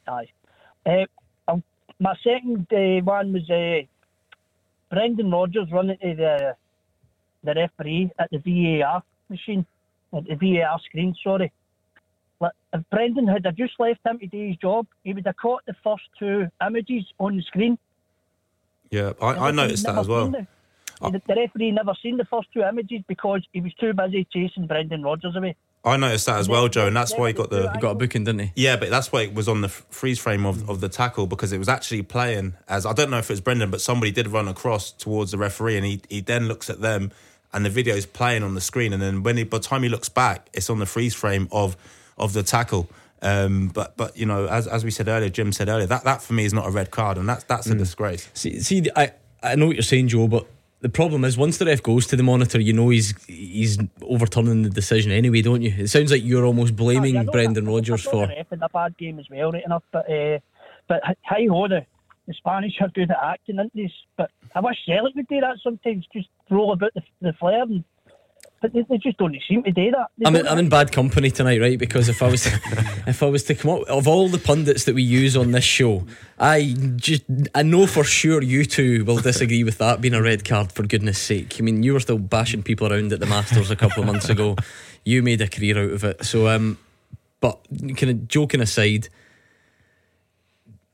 Aye. 0.07 0.31
Uh, 0.87 1.57
my 1.99 2.15
second 2.23 2.67
uh, 2.73 3.03
one 3.03 3.33
was 3.33 3.51
uh, 3.51 3.83
Brendan 4.91 5.31
Rodgers 5.33 5.73
running 5.73 5.99
to 5.99 6.15
the 6.15 6.57
the 7.43 7.55
referee 7.55 8.11
at 8.19 8.31
the 8.31 8.39
VAR 8.47 9.03
machine, 9.29 9.67
Uh, 10.15 10.21
the 10.21 10.35
VAR 10.37 10.79
screen. 10.87 11.15
Sorry. 11.23 11.53
If 12.73 12.83
Brendan 12.91 13.27
had 13.27 13.47
just 13.57 13.75
left 13.79 14.01
him 14.05 14.19
to 14.19 14.27
do 14.27 14.49
his 14.49 14.57
job, 14.57 14.87
he 15.05 15.15
would 15.15 15.25
have 15.27 15.37
caught 15.37 15.63
the 15.67 15.75
first 15.83 16.03
two 16.19 16.49
images 16.67 17.05
on 17.19 17.37
the 17.37 17.43
screen. 17.43 17.79
Yeah, 18.91 19.13
I, 19.21 19.49
I 19.49 19.51
noticed 19.51 19.87
that 19.87 19.97
as 19.97 20.09
well. 20.09 20.29
The, 20.31 21.23
the 21.27 21.35
referee 21.35 21.71
never 21.71 21.95
seen 22.03 22.17
the 22.17 22.25
first 22.25 22.49
two 22.53 22.63
images 22.63 23.03
because 23.09 23.43
he 23.53 23.61
was 23.61 23.73
too 23.75 23.93
busy 23.93 24.27
chasing 24.33 24.67
Brendan 24.67 25.03
Rodgers 25.03 25.37
away. 25.37 25.57
I 25.85 25.97
noticed 25.99 26.27
that 26.27 26.39
as 26.39 26.49
well, 26.49 26.69
Joe, 26.69 26.87
and 26.87 26.97
that's 26.97 27.15
why 27.15 27.29
he 27.29 27.35
got 27.35 27.51
the 27.51 27.71
he 27.73 27.79
got 27.79 27.91
a 27.91 27.95
booking, 27.95 28.25
didn't 28.25 28.41
he? 28.41 28.53
Yeah, 28.57 28.77
but 28.77 28.89
that's 28.89 29.13
why 29.13 29.23
it 29.23 29.35
was 29.35 29.49
on 29.49 29.61
the 29.61 29.69
freeze 29.69 30.19
frame 30.19 30.47
of, 30.47 30.69
of 30.69 30.81
the 30.81 30.89
tackle 30.89 31.27
because 31.27 31.53
it 31.53 31.59
was 31.59 31.69
actually 31.69 32.03
playing 32.03 32.55
as 32.69 32.87
I 32.87 32.95
don't 32.95 33.11
know 33.11 33.19
if 33.19 33.29
it 33.29 33.35
was 33.35 33.43
Brendan, 33.43 33.71
but 33.71 33.83
somebody 33.83 34.11
did 34.11 34.29
run 34.29 34.49
across 34.49 34.93
towards 34.93 35.33
the 35.33 35.39
referee, 35.39 35.77
and 35.77 35.85
he 35.85 36.01
he 36.09 36.21
then 36.21 36.49
looks 36.49 36.71
at 36.71 36.81
them, 36.81 37.13
and 37.55 37.65
the 37.65 37.71
video 37.71 37.95
is 37.95 38.05
playing 38.05 38.43
on 38.43 38.55
the 38.55 38.61
screen, 38.61 38.93
and 38.93 39.01
then 39.01 39.23
when 39.23 39.37
he 39.37 39.45
by 39.45 39.59
the 39.59 39.65
time 39.65 39.83
he 39.83 39.89
looks 39.89 40.09
back, 40.09 40.49
it's 40.53 40.69
on 40.69 40.79
the 40.81 40.87
freeze 40.87 41.15
frame 41.15 41.49
of 41.53 41.77
of 42.19 42.33
the 42.33 42.43
tackle. 42.43 42.89
Um, 43.23 43.69
but 43.69 43.97
but 43.97 44.17
you 44.17 44.27
know, 44.27 44.47
as 44.47 44.67
as 44.67 44.85
we 44.85 44.91
said 44.91 45.09
earlier, 45.09 45.31
Jim 45.31 45.53
said 45.53 45.69
earlier, 45.69 45.87
that 45.87 46.05
that 46.05 46.21
for 46.21 46.35
me 46.35 46.45
is 46.45 46.53
not 46.53 46.67
a 46.67 46.71
red 46.71 46.91
card, 46.91 47.17
and 47.17 47.29
that's 47.29 47.45
that's 47.45 47.67
a 47.69 47.75
mm. 47.75 47.79
disgrace. 47.79 48.29
See, 48.35 48.61
see, 48.61 48.87
I 48.95 49.13
I 49.43 49.55
know 49.55 49.67
what 49.67 49.77
you're 49.77 49.83
saying, 49.83 50.09
Joe, 50.09 50.29
but 50.29 50.47
the 50.81 50.91
problem 50.91 51.25
is 51.25 51.39
once 51.39 51.57
the 51.57 51.65
ref 51.65 51.83
goes 51.83 52.07
to 52.09 52.17
the 52.17 52.23
monitor, 52.23 52.61
you 52.61 52.75
know 52.75 52.91
he's 52.91 53.15
he's 53.25 53.79
overturning 54.03 54.63
the 54.63 54.69
decision 54.69 55.13
anyway, 55.13 55.41
don't 55.41 55.63
you? 55.63 55.73
It 55.79 55.89
sounds 55.89 56.11
like 56.11 56.23
you're 56.23 56.45
almost 56.45 56.77
blaming 56.77 57.25
Brendan 57.25 57.67
Rodgers 57.67 58.03
for. 58.03 58.27
The 58.27 58.35
ref 58.35 58.51
had 58.51 58.63
a 58.63 58.69
bad 58.69 58.99
game 58.99 59.19
as 59.19 59.27
well, 59.31 59.53
right 59.53 59.65
enough. 59.65 59.85
But 59.91 60.11
uh, 60.11 60.41
but 60.87 61.03
hi 61.23 61.47
ho, 61.51 61.69
the, 61.69 61.87
the 62.27 62.35
Spanish 62.35 62.75
are 62.83 62.89
good 62.89 63.11
at 63.11 63.17
acting, 63.23 63.59
aren't 63.59 63.75
they? 63.75 63.91
But 64.19 64.31
I 64.55 64.61
wish 64.61 64.77
Celtic 64.87 65.15
would 65.17 65.29
do 65.29 65.41
that 65.41 65.59
sometimes. 65.63 66.07
Just 66.13 66.29
roll 66.51 66.73
about 66.73 66.95
the, 66.95 67.03
the 67.21 67.33
flare 67.35 67.63
and 67.63 67.85
but 68.65 68.73
they, 68.73 68.83
they, 68.89 68.97
just 68.97 69.19
don't 69.19 69.37
seem 69.47 69.63
to 69.63 69.71
do 69.71 69.91
that. 69.91 70.09
I'm 70.25 70.35
in, 70.37 70.49
I'm 70.49 70.59
in, 70.59 70.71
bad 70.71 70.91
company 70.91 71.31
tonight, 71.31 71.61
right? 71.61 71.79
Because 71.79 72.09
if 72.09 72.23
I 72.23 72.31
was 72.31 72.47
if 73.07 73.23
I 73.23 73.27
was 73.27 73.45
to 73.45 73.55
come 73.55 73.73
up 73.73 73.83
of 73.89 74.09
all 74.09 74.31
the 74.31 74.39
pundits 74.39 74.85
that 74.85 74.95
we 74.95 75.03
use 75.03 75.37
on 75.37 75.51
this 75.51 75.65
show, 75.65 76.07
I 76.39 76.75
just 76.97 77.25
I 77.55 77.63
know 77.63 77.87
for 77.87 78.05
sure 78.05 78.43
you 78.43 78.65
two 78.65 79.05
will 79.05 79.19
disagree 79.19 79.65
with 79.65 79.77
that 79.79 80.01
being 80.01 80.15
a 80.15 80.23
red 80.23 80.47
card. 80.47 80.73
For 80.73 80.83
goodness' 80.83 81.19
sake, 81.19 81.57
I 81.59 81.63
mean 81.63 81.83
you 81.83 81.93
were 81.93 82.01
still 82.01 82.19
bashing 82.19 82.63
people 82.63 82.91
around 82.91 83.13
at 83.13 83.21
the 83.21 83.27
Masters 83.27 83.71
a 83.71 83.77
couple 83.77 84.03
of 84.03 84.07
months 84.07 84.31
ago. 84.31 84.57
You 85.05 85.23
made 85.23 85.43
a 85.43 85.49
career 85.49 85.85
out 85.85 85.91
of 85.91 86.05
it, 86.05 86.25
so 86.25 86.49
um, 86.49 86.79
but 87.41 87.61
kind 87.99 88.11
of 88.11 88.29
joking 88.29 88.63
aside, 88.63 89.11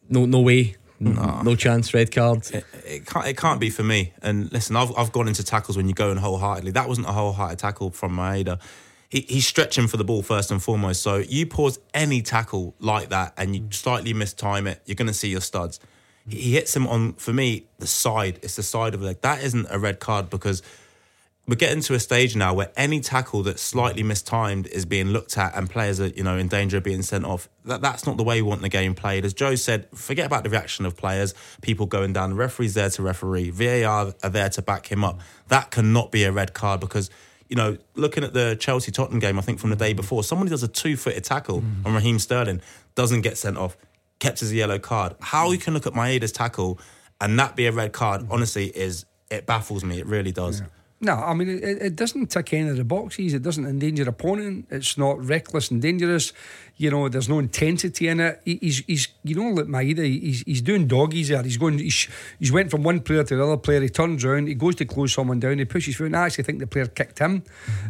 no 0.08 0.26
no 0.26 0.40
way 0.40 0.74
Mm-hmm. 1.02 1.14
no, 1.14 1.42
no 1.42 1.56
chance, 1.56 1.94
red 1.94 2.12
card. 2.12 2.46
It, 2.52 2.64
it, 2.84 3.06
can't. 3.06 3.26
It 3.26 3.36
can't 3.36 3.58
be 3.58 3.70
for 3.70 3.82
me. 3.82 4.12
And 4.20 4.52
listen, 4.52 4.76
I've 4.76 4.92
I've 4.96 5.12
gone 5.12 5.28
into 5.28 5.42
tackles 5.42 5.76
when 5.76 5.88
you're 5.88 5.94
going 5.94 6.18
wholeheartedly. 6.18 6.72
That 6.72 6.88
wasn't 6.88 7.08
a 7.08 7.12
wholehearted 7.12 7.58
tackle 7.58 7.90
from 7.90 8.16
Maeda. 8.16 8.60
He, 9.08 9.22
he's 9.22 9.46
stretching 9.46 9.88
for 9.88 9.96
the 9.96 10.04
ball 10.04 10.22
first 10.22 10.50
and 10.50 10.62
foremost. 10.62 11.02
So 11.02 11.16
you 11.16 11.46
pause 11.46 11.78
any 11.94 12.22
tackle 12.22 12.74
like 12.78 13.08
that 13.08 13.32
and 13.36 13.56
you 13.56 13.66
slightly 13.70 14.14
mistime 14.14 14.68
it, 14.68 14.82
you're 14.86 14.94
going 14.94 15.08
to 15.08 15.14
see 15.14 15.28
your 15.28 15.40
studs. 15.40 15.80
He 16.28 16.52
hits 16.52 16.76
him 16.76 16.86
on, 16.86 17.14
for 17.14 17.32
me, 17.32 17.66
the 17.78 17.88
side. 17.88 18.38
It's 18.42 18.54
the 18.54 18.62
side 18.62 18.94
of 18.94 19.00
the 19.00 19.06
leg. 19.06 19.20
That 19.22 19.42
isn't 19.42 19.66
a 19.68 19.80
red 19.80 19.98
card 19.98 20.30
because 20.30 20.62
we're 21.50 21.56
getting 21.56 21.82
to 21.82 21.94
a 21.94 21.98
stage 21.98 22.36
now 22.36 22.54
where 22.54 22.70
any 22.76 23.00
tackle 23.00 23.42
that's 23.42 23.60
slightly 23.60 24.04
mistimed 24.04 24.68
is 24.68 24.84
being 24.84 25.08
looked 25.08 25.36
at 25.36 25.52
and 25.56 25.68
players 25.68 25.98
are, 25.98 26.06
you 26.06 26.22
know, 26.22 26.38
in 26.38 26.46
danger 26.46 26.76
of 26.76 26.84
being 26.84 27.02
sent 27.02 27.24
off. 27.24 27.48
That, 27.64 27.80
that's 27.80 28.06
not 28.06 28.16
the 28.16 28.22
way 28.22 28.40
we 28.40 28.48
want 28.48 28.62
the 28.62 28.68
game 28.68 28.94
played. 28.94 29.24
As 29.24 29.34
Joe 29.34 29.56
said, 29.56 29.88
forget 29.92 30.26
about 30.26 30.44
the 30.44 30.50
reaction 30.50 30.86
of 30.86 30.96
players, 30.96 31.34
people 31.60 31.86
going 31.86 32.12
down. 32.12 32.30
The 32.30 32.36
referee's 32.36 32.74
there 32.74 32.88
to 32.90 33.02
referee. 33.02 33.50
VAR 33.50 34.14
are 34.22 34.30
there 34.30 34.48
to 34.50 34.62
back 34.62 34.92
him 34.92 35.02
up. 35.02 35.18
That 35.48 35.72
cannot 35.72 36.12
be 36.12 36.22
a 36.22 36.30
red 36.30 36.54
card 36.54 36.78
because, 36.78 37.10
you 37.48 37.56
know, 37.56 37.78
looking 37.96 38.22
at 38.22 38.32
the 38.32 38.56
Chelsea 38.60 38.92
Tottenham 38.92 39.18
game, 39.18 39.36
I 39.36 39.42
think 39.42 39.58
from 39.58 39.70
the 39.70 39.76
day 39.76 39.92
before, 39.92 40.22
somebody 40.22 40.50
does 40.50 40.62
a 40.62 40.68
two 40.68 40.96
footed 40.96 41.24
tackle 41.24 41.62
mm. 41.62 41.84
on 41.84 41.94
Raheem 41.94 42.20
Sterling, 42.20 42.60
doesn't 42.94 43.22
get 43.22 43.36
sent 43.36 43.56
off, 43.56 43.76
kept 44.20 44.40
as 44.40 44.52
a 44.52 44.54
yellow 44.54 44.78
card. 44.78 45.16
How 45.20 45.50
you 45.50 45.58
can 45.58 45.74
look 45.74 45.88
at 45.88 45.94
Maeda's 45.94 46.30
tackle 46.30 46.78
and 47.20 47.36
that 47.40 47.56
be 47.56 47.66
a 47.66 47.72
red 47.72 47.92
card, 47.92 48.28
honestly, 48.30 48.66
is 48.66 49.04
it 49.32 49.46
baffles 49.46 49.82
me. 49.82 49.98
It 49.98 50.06
really 50.06 50.30
does. 50.30 50.60
Yeah. 50.60 50.66
No, 51.02 51.14
I 51.14 51.32
mean 51.32 51.48
it, 51.48 51.62
it 51.62 51.96
doesn't 51.96 52.26
tick 52.26 52.52
any 52.52 52.68
of 52.68 52.76
the 52.76 52.84
boxes. 52.84 53.32
It 53.32 53.42
doesn't 53.42 53.64
endanger 53.64 54.06
opponent. 54.08 54.66
It's 54.70 54.98
not 54.98 55.24
reckless 55.24 55.70
and 55.70 55.80
dangerous. 55.80 56.34
You 56.76 56.90
know, 56.90 57.08
there's 57.08 57.28
no 57.28 57.38
intensity 57.38 58.08
in 58.08 58.20
it. 58.20 58.40
He, 58.44 58.58
he's, 58.60 58.78
he's, 58.86 59.08
you 59.24 59.34
know, 59.34 59.50
like 59.50 59.66
Maeda, 59.66 60.04
he's, 60.04 60.42
he's 60.42 60.62
doing 60.62 60.86
doggies 60.86 61.28
there. 61.28 61.42
He's 61.42 61.56
going, 61.56 61.78
he's, 61.78 62.08
he's 62.38 62.52
went 62.52 62.70
from 62.70 62.82
one 62.82 63.00
player 63.00 63.24
to 63.24 63.36
the 63.36 63.42
other 63.42 63.56
player. 63.56 63.80
He 63.80 63.88
turns 63.88 64.24
around, 64.24 64.48
he 64.48 64.54
goes 64.54 64.76
to 64.76 64.84
close 64.84 65.12
someone 65.12 65.40
down, 65.40 65.58
he 65.58 65.64
pushes 65.64 65.96
through. 65.96 66.06
And 66.06 66.16
I 66.16 66.26
actually 66.26 66.44
think 66.44 66.58
the 66.58 66.66
player 66.66 66.86
kicked 66.86 67.18
him, 67.18 67.44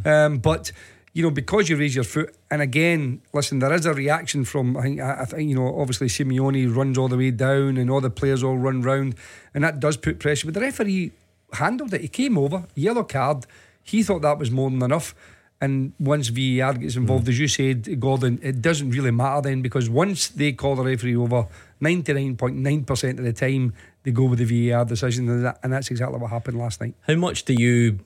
um, 0.05 0.39
but 0.39 0.71
you 1.13 1.25
know, 1.25 1.31
because 1.31 1.69
you 1.69 1.77
raise 1.77 1.95
your 1.95 2.05
foot, 2.05 2.35
and 2.51 2.63
again, 2.63 3.21
listen, 3.33 3.59
there 3.59 3.73
is 3.73 3.85
a 3.85 3.93
reaction 3.93 4.45
from 4.45 4.77
I 4.77 4.83
think 4.83 5.01
I, 5.01 5.25
think 5.25 5.49
you 5.49 5.57
know, 5.57 5.81
obviously 5.81 6.07
Simeone 6.07 6.73
runs 6.75 6.97
all 6.97 7.09
the 7.09 7.17
way 7.17 7.33
down, 7.33 7.77
and 7.79 7.91
all 7.91 8.01
the 8.01 8.11
players 8.11 8.45
all 8.45 8.57
run 8.57 8.83
round, 8.83 9.17
and 9.53 9.65
that 9.65 9.81
does 9.81 9.97
put 9.97 10.21
pressure. 10.21 10.47
But 10.47 10.55
the 10.55 10.61
referee 10.61 11.11
handled 11.55 11.95
it. 11.95 12.01
He 12.01 12.09
came 12.09 12.39
over, 12.39 12.65
yellow 12.75 13.05
card. 13.05 13.47
He 13.83 14.03
thought 14.03 14.23
that 14.23 14.39
was 14.39 14.51
more 14.51 14.71
than 14.71 14.83
enough. 14.83 15.15
And 15.61 15.93
once 15.99 16.29
VAR 16.29 16.73
gets 16.75 16.97
involved, 16.97 17.27
mm. 17.27 17.31
as 17.31 17.39
you 17.39 17.49
said, 17.49 18.01
Gordon, 18.01 18.39
it 18.43 18.63
doesn't 18.63 18.91
really 18.91 19.11
matter 19.11 19.43
then 19.43 19.61
because 19.61 19.91
once 19.91 20.29
they 20.29 20.53
call 20.53 20.75
the 20.75 20.83
referee 20.83 21.17
over, 21.17 21.47
99.9% 21.83 23.19
of 23.19 23.25
the 23.25 23.33
time 23.33 23.75
they 24.03 24.11
go 24.11 24.25
with 24.25 24.39
the 24.39 24.71
VAR 24.71 24.85
decision, 24.87 25.29
and, 25.29 25.45
that, 25.45 25.59
and 25.63 25.73
that's 25.73 25.91
exactly 25.91 26.19
what 26.19 26.31
happened 26.31 26.59
last 26.59 26.81
night. 26.81 26.95
How 27.07 27.15
much 27.15 27.45
do 27.45 27.53
you 27.53 27.99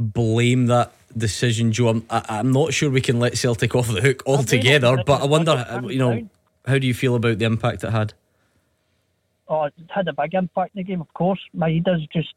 blame 0.00 0.66
that 0.66 0.92
decision, 1.16 1.72
Joe? 1.72 1.88
I'm, 1.88 2.06
I, 2.08 2.38
am 2.38 2.52
not 2.52 2.72
sure 2.72 2.88
we 2.88 3.02
can 3.02 3.18
let 3.18 3.36
Celtic 3.36 3.74
off 3.74 3.88
the 3.88 4.00
hook 4.00 4.22
altogether, 4.26 5.02
but 5.04 5.20
I 5.20 5.26
wonder, 5.26 5.82
you 5.88 5.98
know, 5.98 6.28
how 6.66 6.78
do 6.78 6.86
you 6.86 6.94
feel 6.94 7.14
about 7.14 7.38
the 7.38 7.44
impact 7.44 7.84
it 7.84 7.90
had? 7.90 8.14
Oh, 9.48 9.64
it 9.64 9.74
had 9.88 10.08
a 10.08 10.12
big 10.12 10.34
impact 10.34 10.74
in 10.74 10.80
the 10.80 10.84
game, 10.84 11.00
of 11.00 11.12
course. 11.14 11.40
Maeda's 11.54 12.06
just 12.12 12.34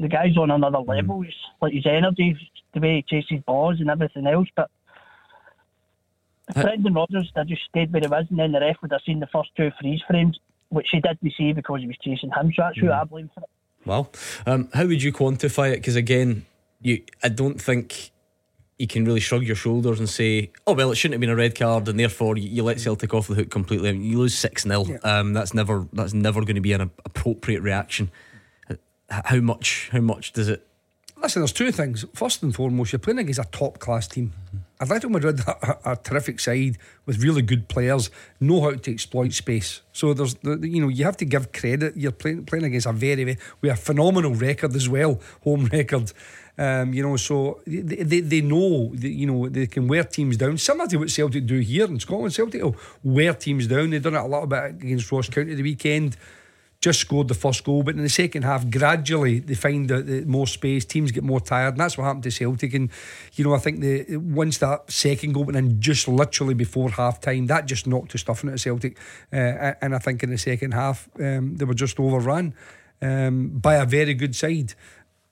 the 0.00 0.08
guy's 0.08 0.36
on 0.36 0.50
another 0.50 0.78
mm. 0.78 0.88
level. 0.88 1.22
He's, 1.22 1.34
like 1.60 1.72
his 1.72 1.86
energy, 1.86 2.36
the 2.74 2.80
way 2.80 2.96
he 2.96 3.02
chases 3.02 3.42
balls 3.44 3.80
and 3.80 3.90
everything 3.90 4.26
else. 4.26 4.48
But 4.54 4.70
uh, 6.54 6.62
Brendan 6.62 6.94
Rodgers, 6.94 7.30
I 7.36 7.44
just 7.44 7.62
stayed 7.68 7.92
where 7.92 8.02
he 8.02 8.08
was, 8.08 8.26
and 8.30 8.38
then 8.38 8.52
the 8.52 8.60
ref 8.60 8.76
would 8.82 8.92
have 8.92 9.00
seen 9.04 9.20
the 9.20 9.26
first 9.26 9.50
two 9.56 9.70
freeze 9.80 10.00
frames, 10.08 10.38
which 10.68 10.88
he 10.92 11.00
didn't 11.00 11.32
see 11.36 11.52
because 11.52 11.80
he 11.80 11.86
was 11.86 11.96
chasing 12.02 12.30
him. 12.30 12.52
So 12.54 12.62
that's 12.62 12.78
mm. 12.78 12.82
who 12.82 12.92
I 12.92 13.04
blame 13.04 13.30
for 13.34 13.40
it. 13.40 13.50
Well, 13.84 14.10
um, 14.46 14.68
how 14.74 14.86
would 14.86 15.02
you 15.02 15.12
quantify 15.12 15.72
it? 15.72 15.76
Because 15.76 15.96
again, 15.96 16.44
you, 16.82 17.02
I 17.22 17.28
don't 17.28 17.60
think 17.60 18.10
you 18.78 18.86
can 18.86 19.04
really 19.04 19.20
shrug 19.20 19.44
your 19.44 19.56
shoulders 19.56 20.00
and 20.00 20.08
say, 20.08 20.50
"Oh 20.66 20.74
well, 20.74 20.90
it 20.90 20.96
shouldn't 20.96 21.14
have 21.14 21.20
been 21.20 21.30
a 21.30 21.36
red 21.36 21.56
card," 21.56 21.88
and 21.88 21.98
therefore 21.98 22.36
you, 22.36 22.48
you 22.48 22.62
let 22.64 22.80
Celtic 22.80 23.14
off 23.14 23.28
the 23.28 23.34
hook 23.34 23.48
completely. 23.48 23.88
And 23.90 24.04
you 24.04 24.18
lose 24.18 24.36
six 24.36 24.64
0 24.64 24.86
yeah. 24.86 24.96
um, 25.04 25.34
That's 25.34 25.54
never 25.54 25.86
that's 25.92 26.12
never 26.12 26.40
going 26.40 26.56
to 26.56 26.60
be 26.60 26.72
an 26.72 26.90
appropriate 27.04 27.62
reaction 27.62 28.10
how 29.08 29.40
much 29.40 29.88
how 29.92 30.00
much 30.00 30.32
does 30.32 30.48
it 30.48 30.66
listen 31.22 31.40
there's 31.42 31.52
two 31.52 31.70
things 31.70 32.04
first 32.14 32.42
and 32.42 32.54
foremost 32.54 32.92
you're 32.92 32.98
playing 32.98 33.18
against 33.18 33.40
a 33.40 33.48
top 33.50 33.78
class 33.78 34.06
team 34.08 34.32
Atletico 34.80 35.10
Madrid 35.10 35.40
are 35.46 35.78
a, 35.84 35.96
terrific 35.96 36.38
side 36.38 36.76
with 37.06 37.22
really 37.22 37.40
good 37.40 37.66
players, 37.68 38.10
know 38.40 38.60
how 38.60 38.72
to 38.72 38.92
exploit 38.92 39.32
space. 39.32 39.80
So 39.92 40.12
there's, 40.12 40.36
you 40.42 40.82
know, 40.82 40.88
you 40.88 41.04
have 41.04 41.16
to 41.18 41.24
give 41.24 41.50
credit. 41.52 41.96
You're 41.96 42.12
playing 42.12 42.44
playing 42.44 42.64
against 42.64 42.86
a 42.86 42.92
very, 42.92 43.38
we 43.62 43.68
have 43.70 43.78
a 43.78 43.80
phenomenal 43.80 44.34
record 44.34 44.76
as 44.76 44.88
well, 44.88 45.18
home 45.44 45.66
record. 45.66 46.12
Um, 46.58 46.92
you 46.92 47.02
know, 47.02 47.16
so 47.16 47.60
they, 47.66 47.80
they, 47.80 48.20
they 48.20 48.40
know 48.40 48.90
that, 48.94 49.08
you 49.08 49.26
know 49.26 49.48
they 49.48 49.66
can 49.66 49.88
wear 49.88 50.04
teams 50.04 50.36
down. 50.36 50.58
Similar 50.58 50.88
to 50.88 50.96
what 50.98 51.10
Celtic 51.10 51.46
do 51.46 51.58
here 51.58 51.86
in 51.86 51.98
Scotland. 52.00 52.34
Celtic 52.34 52.62
will 52.62 52.76
wear 53.02 53.32
teams 53.32 53.66
down. 53.66 53.90
They've 53.90 54.02
done 54.02 54.14
it 54.14 54.20
a 54.20 54.26
little 54.26 54.46
bit 54.46 54.64
against 54.64 55.10
Ross 55.10 55.28
County 55.28 55.54
the 55.54 55.62
weekend 55.62 56.16
just 56.80 57.00
scored 57.00 57.28
the 57.28 57.34
first 57.34 57.64
goal, 57.64 57.82
but 57.82 57.94
in 57.94 58.02
the 58.02 58.08
second 58.08 58.42
half, 58.42 58.70
gradually 58.70 59.38
they 59.38 59.54
find 59.54 59.88
the, 59.88 60.02
the 60.02 60.24
more 60.24 60.46
space, 60.46 60.84
teams 60.84 61.10
get 61.10 61.24
more 61.24 61.40
tired, 61.40 61.74
and 61.74 61.80
that's 61.80 61.96
what 61.96 62.04
happened 62.04 62.24
to 62.24 62.30
Celtic. 62.30 62.74
And 62.74 62.90
you 63.34 63.44
know, 63.44 63.54
I 63.54 63.58
think 63.58 63.80
the 63.80 64.16
once 64.16 64.58
that 64.58 64.90
second 64.90 65.32
goal 65.32 65.44
went 65.44 65.56
in, 65.56 65.80
just 65.80 66.06
literally 66.06 66.54
before 66.54 66.90
half 66.90 67.20
time, 67.20 67.46
that 67.46 67.66
just 67.66 67.86
knocked 67.86 68.12
the 68.12 68.18
stuffing 68.18 68.50
out 68.50 68.54
of 68.54 68.60
Celtic. 68.60 68.98
Uh, 69.32 69.72
and 69.80 69.94
I 69.94 69.98
think 69.98 70.22
in 70.22 70.30
the 70.30 70.38
second 70.38 70.72
half, 70.72 71.08
um, 71.18 71.56
they 71.56 71.64
were 71.64 71.74
just 71.74 71.98
overrun 71.98 72.54
um, 73.00 73.48
by 73.48 73.76
a 73.76 73.86
very 73.86 74.14
good 74.14 74.36
side. 74.36 74.74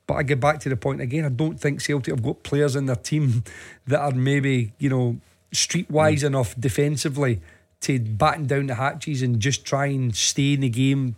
But 0.07 0.15
I 0.15 0.23
get 0.23 0.41
back 0.41 0.61
to 0.61 0.69
the 0.69 0.77
point 0.77 1.01
again. 1.01 1.25
I 1.25 1.31
don't 1.31 1.59
think 1.59 1.81
Celtic 1.81 2.13
have 2.13 2.23
got 2.23 2.43
players 2.43 2.77
in 2.77 2.87
their 2.87 2.97
team 2.97 3.45
that 3.87 4.01
are 4.01 4.13
maybe 4.13 4.73
you 4.79 4.89
know 4.89 5.19
streetwise 5.53 6.21
mm. 6.21 6.25
enough 6.25 6.59
defensively 6.59 7.41
to 7.81 7.99
batten 8.01 8.47
down 8.47 8.67
the 8.67 8.75
hatches 8.77 9.23
and 9.23 9.41
just 9.41 9.65
try 9.65 9.87
and 9.87 10.17
stay 10.17 10.55
in 10.55 10.61
the 10.61 10.69
game 10.71 11.17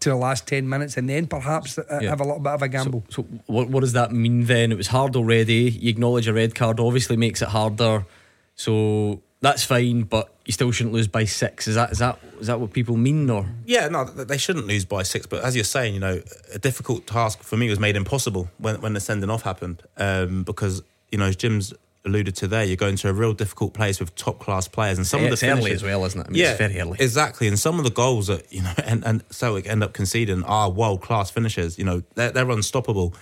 to 0.00 0.10
the 0.10 0.16
last 0.16 0.46
10 0.46 0.68
minutes 0.68 0.96
and 0.96 1.08
then 1.08 1.26
perhaps 1.26 1.78
uh, 1.78 1.84
yeah. 2.00 2.10
have 2.10 2.20
a 2.20 2.24
little 2.24 2.40
bit 2.40 2.52
of 2.52 2.62
a 2.62 2.68
gamble. 2.68 3.04
So, 3.08 3.22
so, 3.22 3.28
what, 3.46 3.68
what 3.68 3.80
does 3.80 3.94
that 3.94 4.12
mean 4.12 4.44
then? 4.44 4.72
It 4.72 4.76
was 4.76 4.88
hard 4.88 5.16
already. 5.16 5.70
You 5.70 5.90
acknowledge 5.90 6.28
a 6.28 6.32
red 6.32 6.54
card 6.54 6.80
obviously 6.80 7.16
makes 7.16 7.42
it 7.42 7.48
harder. 7.48 8.06
So 8.54 9.22
that's 9.40 9.64
fine, 9.64 10.02
but 10.02 10.32
you 10.44 10.52
still 10.52 10.70
shouldn't 10.70 10.94
lose 10.94 11.08
by 11.08 11.24
six. 11.24 11.68
Is 11.68 11.74
that 11.74 11.92
is 11.92 11.98
that 11.98 12.18
is 12.40 12.46
that 12.46 12.58
what 12.58 12.72
people 12.72 12.96
mean, 12.96 13.28
or? 13.28 13.46
Yeah, 13.66 13.88
no, 13.88 14.04
they 14.04 14.38
shouldn't 14.38 14.66
lose 14.66 14.84
by 14.84 15.02
six. 15.02 15.26
But 15.26 15.44
as 15.44 15.54
you're 15.54 15.64
saying, 15.64 15.94
you 15.94 16.00
know, 16.00 16.22
a 16.54 16.58
difficult 16.58 17.06
task 17.06 17.42
for 17.42 17.56
me 17.56 17.68
was 17.68 17.78
made 17.78 17.96
impossible 17.96 18.48
when 18.58 18.80
when 18.80 18.94
the 18.94 19.00
sending 19.00 19.30
off 19.30 19.42
happened, 19.42 19.82
um, 19.98 20.42
because 20.42 20.82
you 21.12 21.18
know, 21.18 21.30
Jim's 21.32 21.74
alluded 22.06 22.36
to 22.36 22.48
there, 22.48 22.64
you're 22.64 22.76
going 22.76 22.96
to 22.96 23.08
a 23.08 23.12
real 23.12 23.34
difficult 23.34 23.74
place 23.74 24.00
with 24.00 24.14
top 24.14 24.38
class 24.38 24.68
players, 24.68 24.96
and 24.96 25.06
some 25.06 25.20
yeah, 25.20 25.26
of 25.26 25.38
the 25.38 25.46
it's 25.46 25.58
early 25.58 25.72
as 25.72 25.82
well, 25.82 26.04
isn't 26.04 26.20
it? 26.20 26.26
I 26.26 26.30
mean, 26.30 26.40
yeah, 26.40 26.50
it's 26.50 26.58
very 26.58 26.80
early. 26.80 26.96
Exactly, 27.00 27.48
and 27.48 27.58
some 27.58 27.78
of 27.78 27.84
the 27.84 27.90
goals 27.90 28.28
that 28.28 28.50
you 28.52 28.62
know, 28.62 28.72
and, 28.84 29.04
and 29.04 29.24
Celtic 29.30 29.66
end 29.66 29.82
up 29.82 29.92
conceding 29.92 30.42
are 30.44 30.70
world 30.70 31.02
class 31.02 31.30
finishes. 31.30 31.78
You 31.78 31.84
know, 31.84 32.02
they're, 32.14 32.30
they're 32.30 32.50
unstoppable. 32.50 33.14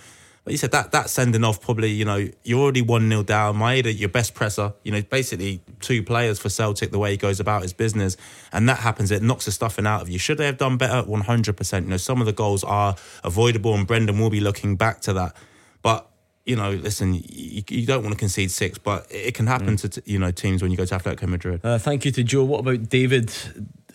But 0.45 0.51
you 0.51 0.59
said 0.59 0.71
that 0.73 0.91
that 0.91 1.09
sending 1.09 1.43
off 1.43 1.59
probably, 1.59 1.89
you 1.89 2.05
know, 2.05 2.29
you're 2.43 2.59
already 2.59 2.83
one 2.83 3.09
0 3.09 3.23
down. 3.23 3.57
Maeda, 3.57 3.97
your 3.97 4.09
best 4.09 4.35
presser, 4.35 4.73
you 4.83 4.91
know, 4.91 5.01
basically 5.01 5.59
two 5.79 6.03
players 6.03 6.37
for 6.37 6.49
Celtic 6.49 6.91
the 6.91 6.99
way 6.99 7.09
he 7.09 7.17
goes 7.17 7.39
about 7.39 7.63
his 7.63 7.73
business, 7.73 8.15
and 8.53 8.69
that 8.69 8.77
happens. 8.77 9.09
It 9.09 9.23
knocks 9.23 9.45
the 9.45 9.51
stuffing 9.51 9.87
out 9.87 10.03
of 10.03 10.09
you. 10.09 10.19
Should 10.19 10.37
they 10.37 10.45
have 10.45 10.59
done 10.59 10.77
better? 10.77 11.01
One 11.01 11.21
hundred 11.21 11.57
percent. 11.57 11.87
You 11.87 11.91
know, 11.91 11.97
some 11.97 12.19
of 12.19 12.27
the 12.27 12.33
goals 12.33 12.63
are 12.63 12.95
avoidable, 13.23 13.73
and 13.73 13.87
Brendan 13.87 14.19
will 14.19 14.29
be 14.29 14.39
looking 14.39 14.75
back 14.75 15.01
to 15.01 15.13
that. 15.13 15.35
But 15.81 16.07
you 16.45 16.55
know, 16.55 16.71
listen, 16.71 17.15
you, 17.15 17.63
you, 17.69 17.85
don't 17.85 18.03
want 18.03 18.13
to 18.13 18.19
concede 18.19 18.51
six, 18.51 18.77
but 18.77 19.07
it 19.09 19.33
can 19.33 19.47
happen 19.47 19.75
mm. 19.75 19.89
to 19.91 20.01
you 20.05 20.19
know 20.19 20.31
teams 20.31 20.61
when 20.61 20.71
you 20.71 20.77
go 20.77 20.85
to 20.85 20.95
Atletico 20.95 21.27
Madrid. 21.27 21.61
Uh, 21.63 21.77
thank 21.77 22.05
you 22.05 22.11
to 22.11 22.23
Joe. 22.23 22.43
What 22.43 22.59
about 22.59 22.89
David? 22.89 23.33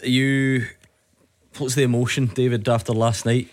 Are 0.03 0.09
you 0.09 0.67
what's 1.59 1.75
the 1.75 1.83
emotion, 1.83 2.27
David, 2.27 2.69
after 2.69 2.93
last 2.93 3.25
night? 3.25 3.49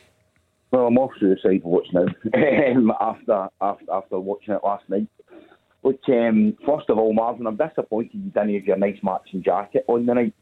Well, 0.72 0.88
I'm 0.88 0.98
off 0.98 1.12
to 1.20 1.30
the 1.30 1.38
side 1.42 1.64
watch 1.64 1.88
now. 1.94 2.06
Um, 2.78 2.92
after, 3.00 3.48
after 3.62 3.86
after 3.92 4.20
watching 4.20 4.54
it 4.54 4.62
last 4.64 4.88
night, 4.90 5.08
Look, 5.88 6.02
um, 6.10 6.58
first 6.66 6.90
of 6.90 6.98
all, 6.98 7.14
Marvin, 7.14 7.48
I'm 7.48 7.56
disappointed 7.56 8.12
you 8.14 8.30
didn't 8.32 8.56
have 8.56 8.66
your 8.66 8.76
nice 8.76 8.98
matching 9.02 9.42
jacket 9.42 9.86
on 9.88 10.06
the 10.06 10.16
night. 10.16 10.34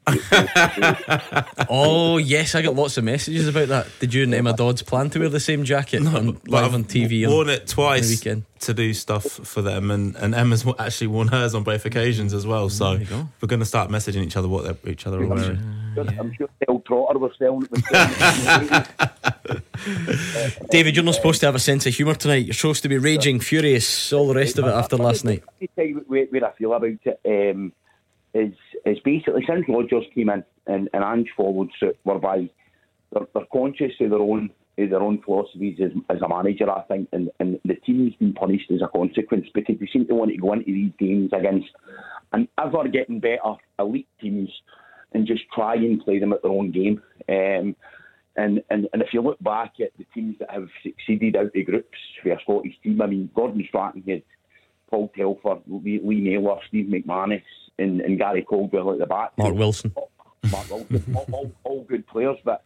oh 1.69 2.17
yes, 2.17 2.55
I 2.55 2.63
got 2.63 2.73
lots 2.73 2.97
of 2.97 3.03
messages 3.03 3.47
about 3.47 3.67
that. 3.67 3.85
Did 3.99 4.15
you 4.15 4.23
and 4.23 4.33
Emma 4.33 4.53
Dodds 4.53 4.81
plan 4.81 5.11
to 5.11 5.19
wear 5.19 5.29
the 5.29 5.39
same 5.39 5.63
jacket 5.63 6.01
no, 6.01 6.17
on, 6.17 6.41
live 6.47 6.73
on 6.73 6.83
TV? 6.85 7.29
Worn 7.29 7.49
on, 7.49 7.53
it 7.53 7.67
twice 7.67 8.09
weekend. 8.09 8.45
to 8.61 8.73
do 8.73 8.91
stuff 8.95 9.23
for 9.23 9.61
them, 9.61 9.91
and, 9.91 10.15
and 10.15 10.33
Emma's 10.33 10.65
actually 10.79 11.07
worn 11.07 11.27
hers 11.27 11.53
on 11.53 11.61
both 11.61 11.85
occasions 11.85 12.33
as 12.33 12.47
well. 12.47 12.67
So 12.69 12.97
go. 12.97 13.29
we're 13.39 13.47
going 13.47 13.59
to 13.59 13.67
start 13.67 13.91
messaging 13.91 14.23
each 14.23 14.37
other 14.37 14.47
what 14.47 14.77
each 14.87 15.05
other 15.05 15.21
are 15.21 15.27
wearing. 15.27 15.59
I'm 15.95 16.33
sure 16.33 16.49
Del 16.65 16.79
Trotter 16.79 17.19
was 17.19 17.33
selling 17.37 17.67
it. 17.71 18.87
David, 20.69 20.95
you're 20.95 21.05
not 21.05 21.15
supposed 21.15 21.39
to 21.41 21.45
have 21.45 21.55
a 21.55 21.59
sense 21.59 21.85
of 21.85 21.93
humour 21.93 22.15
tonight. 22.15 22.45
You're 22.45 22.53
supposed 22.53 22.83
to 22.83 22.89
be 22.89 22.97
raging, 22.97 23.39
furious, 23.39 24.11
all 24.13 24.27
the 24.27 24.35
rest 24.35 24.57
of 24.57 24.65
it 24.65 24.71
after 24.71 24.97
last 24.97 25.25
night. 25.25 25.43
Where, 25.75 26.45
I 26.45 26.51
feel 26.57 26.73
about 26.73 26.89
it. 26.89 27.19
Um, 27.25 27.73
is 28.33 28.53
is 28.85 28.99
basically 28.99 29.45
since 29.47 29.65
Rodgers 29.67 30.03
came 30.13 30.29
in 30.29 30.43
and, 30.67 30.89
and 30.93 31.03
Ange 31.03 31.29
followed 31.37 31.71
suit, 31.79 31.97
whereby 32.03 32.49
they're, 33.11 33.27
they're 33.33 33.45
conscious 33.51 33.93
of 34.01 34.09
their 34.09 34.19
own 34.19 34.49
of 34.77 34.89
their 34.89 35.01
own 35.01 35.21
philosophies 35.21 35.79
as, 35.81 35.91
as 36.09 36.21
a 36.21 36.27
manager, 36.27 36.69
I 36.69 36.81
think, 36.81 37.07
and, 37.13 37.31
and 37.39 37.59
the 37.63 37.75
team's 37.75 38.13
been 38.15 38.33
punished 38.33 38.69
as 38.71 38.81
a 38.81 38.89
consequence 38.89 39.47
because 39.53 39.75
they 39.79 39.87
seem 39.87 40.05
to 40.07 40.15
want 40.15 40.31
to 40.31 40.37
go 40.37 40.51
into 40.51 40.65
these 40.65 40.91
games 40.99 41.31
against 41.31 41.69
and 42.33 42.49
ever 42.61 42.85
getting 42.89 43.21
better 43.21 43.55
elite 43.79 44.09
teams 44.19 44.49
and 45.13 45.25
just 45.25 45.43
try 45.53 45.75
and 45.75 46.03
play 46.03 46.19
them 46.19 46.33
at 46.33 46.41
their 46.41 46.51
own 46.51 46.71
game. 46.71 47.01
Um, 47.29 47.75
and, 48.37 48.61
and 48.69 48.87
and 48.91 49.01
if 49.01 49.13
you 49.13 49.21
look 49.21 49.41
back 49.41 49.73
at 49.79 49.91
the 49.97 50.05
teams 50.13 50.37
that 50.39 50.51
have 50.51 50.67
succeeded 50.83 51.35
out 51.35 51.55
of 51.55 51.65
groups 51.65 51.97
for 52.21 52.31
a 52.31 52.39
Scottish 52.41 52.75
team, 52.83 53.01
I 53.01 53.07
mean, 53.07 53.29
Gordon 53.33 53.63
Strachan 53.67 54.03
had 54.07 54.23
Paul 54.89 55.11
Telfer, 55.15 55.61
Lee, 55.67 56.01
Lee 56.03 56.21
Naylor, 56.21 56.57
Steve 56.67 56.87
McManus, 56.87 57.43
and, 57.79 58.01
and 58.01 58.17
Gary 58.17 58.43
Caldwell 58.43 58.91
at 58.91 58.99
the 58.99 59.05
back. 59.05 59.37
Mark 59.37 59.55
Wilson. 59.55 59.93
Mark 60.51 60.69
Wilson, 60.69 61.15
all, 61.15 61.27
all, 61.31 61.51
all, 61.63 61.83
good 61.85 62.05
players, 62.07 62.37
but 62.43 62.63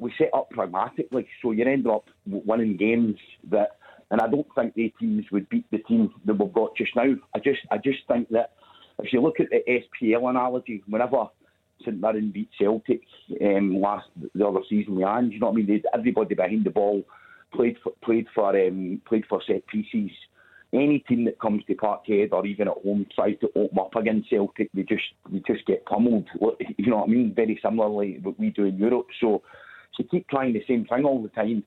we 0.00 0.12
set 0.18 0.30
up 0.34 0.50
pragmatically, 0.50 1.28
so 1.40 1.52
you 1.52 1.64
end 1.64 1.86
up 1.86 2.08
winning 2.26 2.76
games 2.76 3.16
that. 3.50 3.78
And 4.08 4.20
I 4.20 4.28
don't 4.28 4.46
think 4.54 4.74
the 4.74 4.94
teams 5.00 5.24
would 5.32 5.48
beat 5.48 5.68
the 5.72 5.78
team 5.78 6.14
that 6.26 6.34
we've 6.34 6.52
got 6.52 6.76
just 6.76 6.94
now. 6.94 7.12
I 7.34 7.40
just, 7.40 7.58
I 7.72 7.78
just 7.78 7.98
think 8.06 8.28
that 8.28 8.52
if 9.02 9.12
you 9.12 9.20
look 9.20 9.40
at 9.40 9.48
the 9.50 9.64
SPL 9.66 10.30
analogy, 10.30 10.84
whenever 10.86 11.26
St 11.80 12.00
Mirren 12.00 12.30
beat 12.32 12.50
Celtic 12.58 13.02
um, 13.40 13.80
last 13.80 14.08
the 14.34 14.46
other 14.46 14.60
season 14.68 14.96
with 14.96 15.06
Ange. 15.06 15.32
You 15.32 15.40
know 15.40 15.46
what 15.46 15.52
I 15.52 15.56
mean? 15.56 15.66
They, 15.66 15.82
everybody 15.94 16.34
behind 16.34 16.64
the 16.64 16.70
ball 16.70 17.02
played 17.54 17.76
for 17.82 17.92
played 18.02 18.26
for 18.34 18.50
um, 18.50 19.00
played 19.06 19.24
for 19.28 19.42
set 19.46 19.66
pieces. 19.66 20.10
Any 20.72 20.98
team 21.00 21.24
that 21.26 21.40
comes 21.40 21.64
to 21.66 21.74
Parkhead 21.74 22.32
or 22.32 22.44
even 22.44 22.68
at 22.68 22.74
home 22.82 23.06
tries 23.14 23.38
to 23.40 23.48
open 23.54 23.78
up 23.78 23.94
against 23.94 24.30
Celtic, 24.30 24.70
they 24.74 24.82
just 24.82 25.04
they 25.30 25.42
just 25.46 25.66
get 25.66 25.86
pummeled. 25.86 26.28
You 26.78 26.90
know 26.90 26.98
what 26.98 27.08
I 27.08 27.12
mean? 27.12 27.32
Very 27.34 27.58
similarly 27.62 28.18
what 28.22 28.38
we 28.38 28.50
do 28.50 28.64
in 28.64 28.76
Europe. 28.76 29.06
So 29.20 29.42
to 29.96 30.04
keep 30.04 30.28
trying 30.28 30.52
the 30.52 30.64
same 30.68 30.84
thing 30.84 31.04
all 31.04 31.22
the 31.22 31.28
time, 31.28 31.64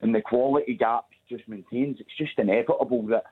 and 0.00 0.14
the 0.14 0.20
quality 0.20 0.74
gap 0.74 1.06
just 1.28 1.48
maintains. 1.48 1.98
It's 2.00 2.16
just 2.16 2.38
inevitable 2.38 3.06
that 3.08 3.24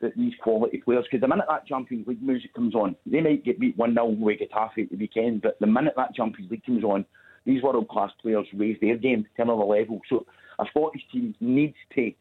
that 0.00 0.16
these 0.16 0.32
quality 0.42 0.78
players, 0.78 1.04
because 1.04 1.20
the 1.20 1.28
minute 1.28 1.46
that 1.48 1.66
Champions 1.66 2.06
League 2.06 2.22
music 2.22 2.54
comes 2.54 2.74
on, 2.74 2.96
they 3.06 3.20
might 3.20 3.44
get 3.44 3.60
beat 3.60 3.76
1 3.76 3.94
0 3.94 4.06
with 4.06 4.40
Getafe 4.40 4.84
at 4.84 4.90
the 4.90 4.96
weekend, 4.96 5.42
but 5.42 5.58
the 5.60 5.66
minute 5.66 5.94
that 5.96 6.14
Champions 6.14 6.50
League 6.50 6.64
comes 6.64 6.84
on, 6.84 7.04
these 7.44 7.62
world 7.62 7.88
class 7.88 8.10
players 8.20 8.46
raise 8.54 8.78
their 8.80 8.96
game 8.96 9.24
to 9.36 9.42
another 9.42 9.64
level. 9.64 10.00
So 10.08 10.26
a 10.58 10.64
Scottish 10.70 11.02
team 11.12 11.34
needs 11.40 11.76
to 11.94 12.12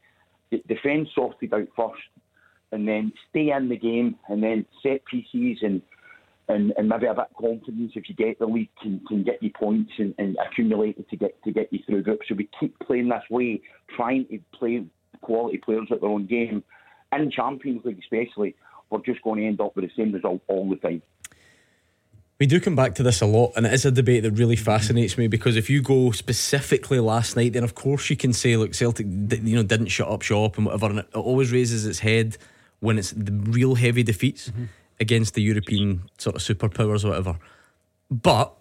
get 0.51 0.67
defence 0.67 1.09
sorted 1.13 1.53
out 1.53 1.67
first 1.75 2.01
and 2.71 2.87
then 2.87 3.11
stay 3.29 3.51
in 3.51 3.69
the 3.69 3.77
game 3.77 4.15
and 4.27 4.41
then 4.41 4.65
set 4.83 5.05
pieces 5.05 5.59
and 5.61 5.81
and, 6.47 6.73
and 6.77 6.89
maybe 6.89 7.05
a 7.05 7.13
bit 7.13 7.27
of 7.29 7.37
confidence 7.39 7.91
if 7.93 8.09
you 8.09 8.15
get 8.15 8.39
the 8.39 8.45
lead 8.47 8.69
can, 8.81 8.99
can 9.07 9.23
get 9.23 9.41
you 9.43 9.51
points 9.51 9.91
and, 9.99 10.15
and 10.17 10.35
accumulate 10.43 10.97
it 10.97 11.07
to 11.11 11.15
get 11.15 11.41
to 11.43 11.51
get 11.51 11.71
you 11.71 11.77
through 11.85 12.01
groups. 12.01 12.25
So 12.27 12.33
we 12.33 12.49
keep 12.59 12.77
playing 12.79 13.09
this 13.09 13.21
way, 13.29 13.61
trying 13.95 14.25
to 14.31 14.39
play 14.57 14.83
quality 15.21 15.59
players 15.59 15.87
at 15.91 16.01
their 16.01 16.09
own 16.09 16.25
game 16.25 16.63
in 17.13 17.31
Champions 17.31 17.83
League 17.85 17.99
especially, 17.99 18.55
we're 18.89 18.99
just 18.99 19.21
going 19.21 19.41
to 19.41 19.47
end 19.47 19.61
up 19.61 19.75
with 19.75 19.85
the 19.85 19.91
same 19.95 20.11
result 20.11 20.41
all 20.47 20.69
the 20.69 20.75
time. 20.75 21.01
We 22.39 22.45
do 22.45 22.61
come 22.61 22.75
back 22.75 22.95
to 22.95 23.03
this 23.03 23.19
a 23.19 23.25
lot, 23.25 23.51
and 23.57 23.65
it 23.65 23.73
is 23.73 23.83
a 23.83 23.91
debate 23.91 24.23
that 24.23 24.31
really 24.31 24.55
fascinates 24.55 25.17
me 25.17 25.27
because 25.27 25.57
if 25.57 25.69
you 25.69 25.81
go 25.81 26.11
specifically 26.11 26.99
last 26.99 27.35
night, 27.35 27.51
then 27.51 27.65
of 27.65 27.75
course 27.75 28.09
you 28.09 28.15
can 28.15 28.31
say, 28.31 28.55
look, 28.55 28.73
Celtic, 28.73 29.07
you 29.07 29.55
know, 29.57 29.63
didn't 29.63 29.87
shut 29.87 30.07
up 30.07 30.21
shop 30.21 30.55
and 30.55 30.65
whatever, 30.65 30.85
and 30.85 30.99
it 30.99 31.13
always 31.13 31.51
raises 31.51 31.85
its 31.85 31.99
head 31.99 32.37
when 32.79 32.97
it's 32.97 33.11
the 33.11 33.33
real 33.33 33.75
heavy 33.75 34.03
defeats 34.03 34.49
mm-hmm. 34.49 34.65
against 35.01 35.33
the 35.33 35.41
European 35.41 36.09
sort 36.17 36.37
of 36.37 36.41
superpowers 36.41 37.03
or 37.03 37.09
whatever. 37.09 37.37
But 38.09 38.53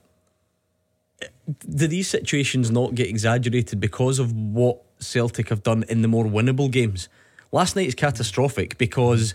do 1.68 1.86
these 1.86 2.08
situations 2.08 2.72
not 2.72 2.96
get 2.96 3.06
exaggerated 3.06 3.78
because 3.78 4.18
of 4.18 4.32
what 4.32 4.82
Celtic 4.98 5.50
have 5.50 5.62
done 5.62 5.84
in 5.88 6.02
the 6.02 6.08
more 6.08 6.24
winnable 6.24 6.68
games? 6.68 7.08
Last 7.52 7.76
night 7.76 7.86
is 7.86 7.94
catastrophic 7.94 8.78
because 8.78 9.34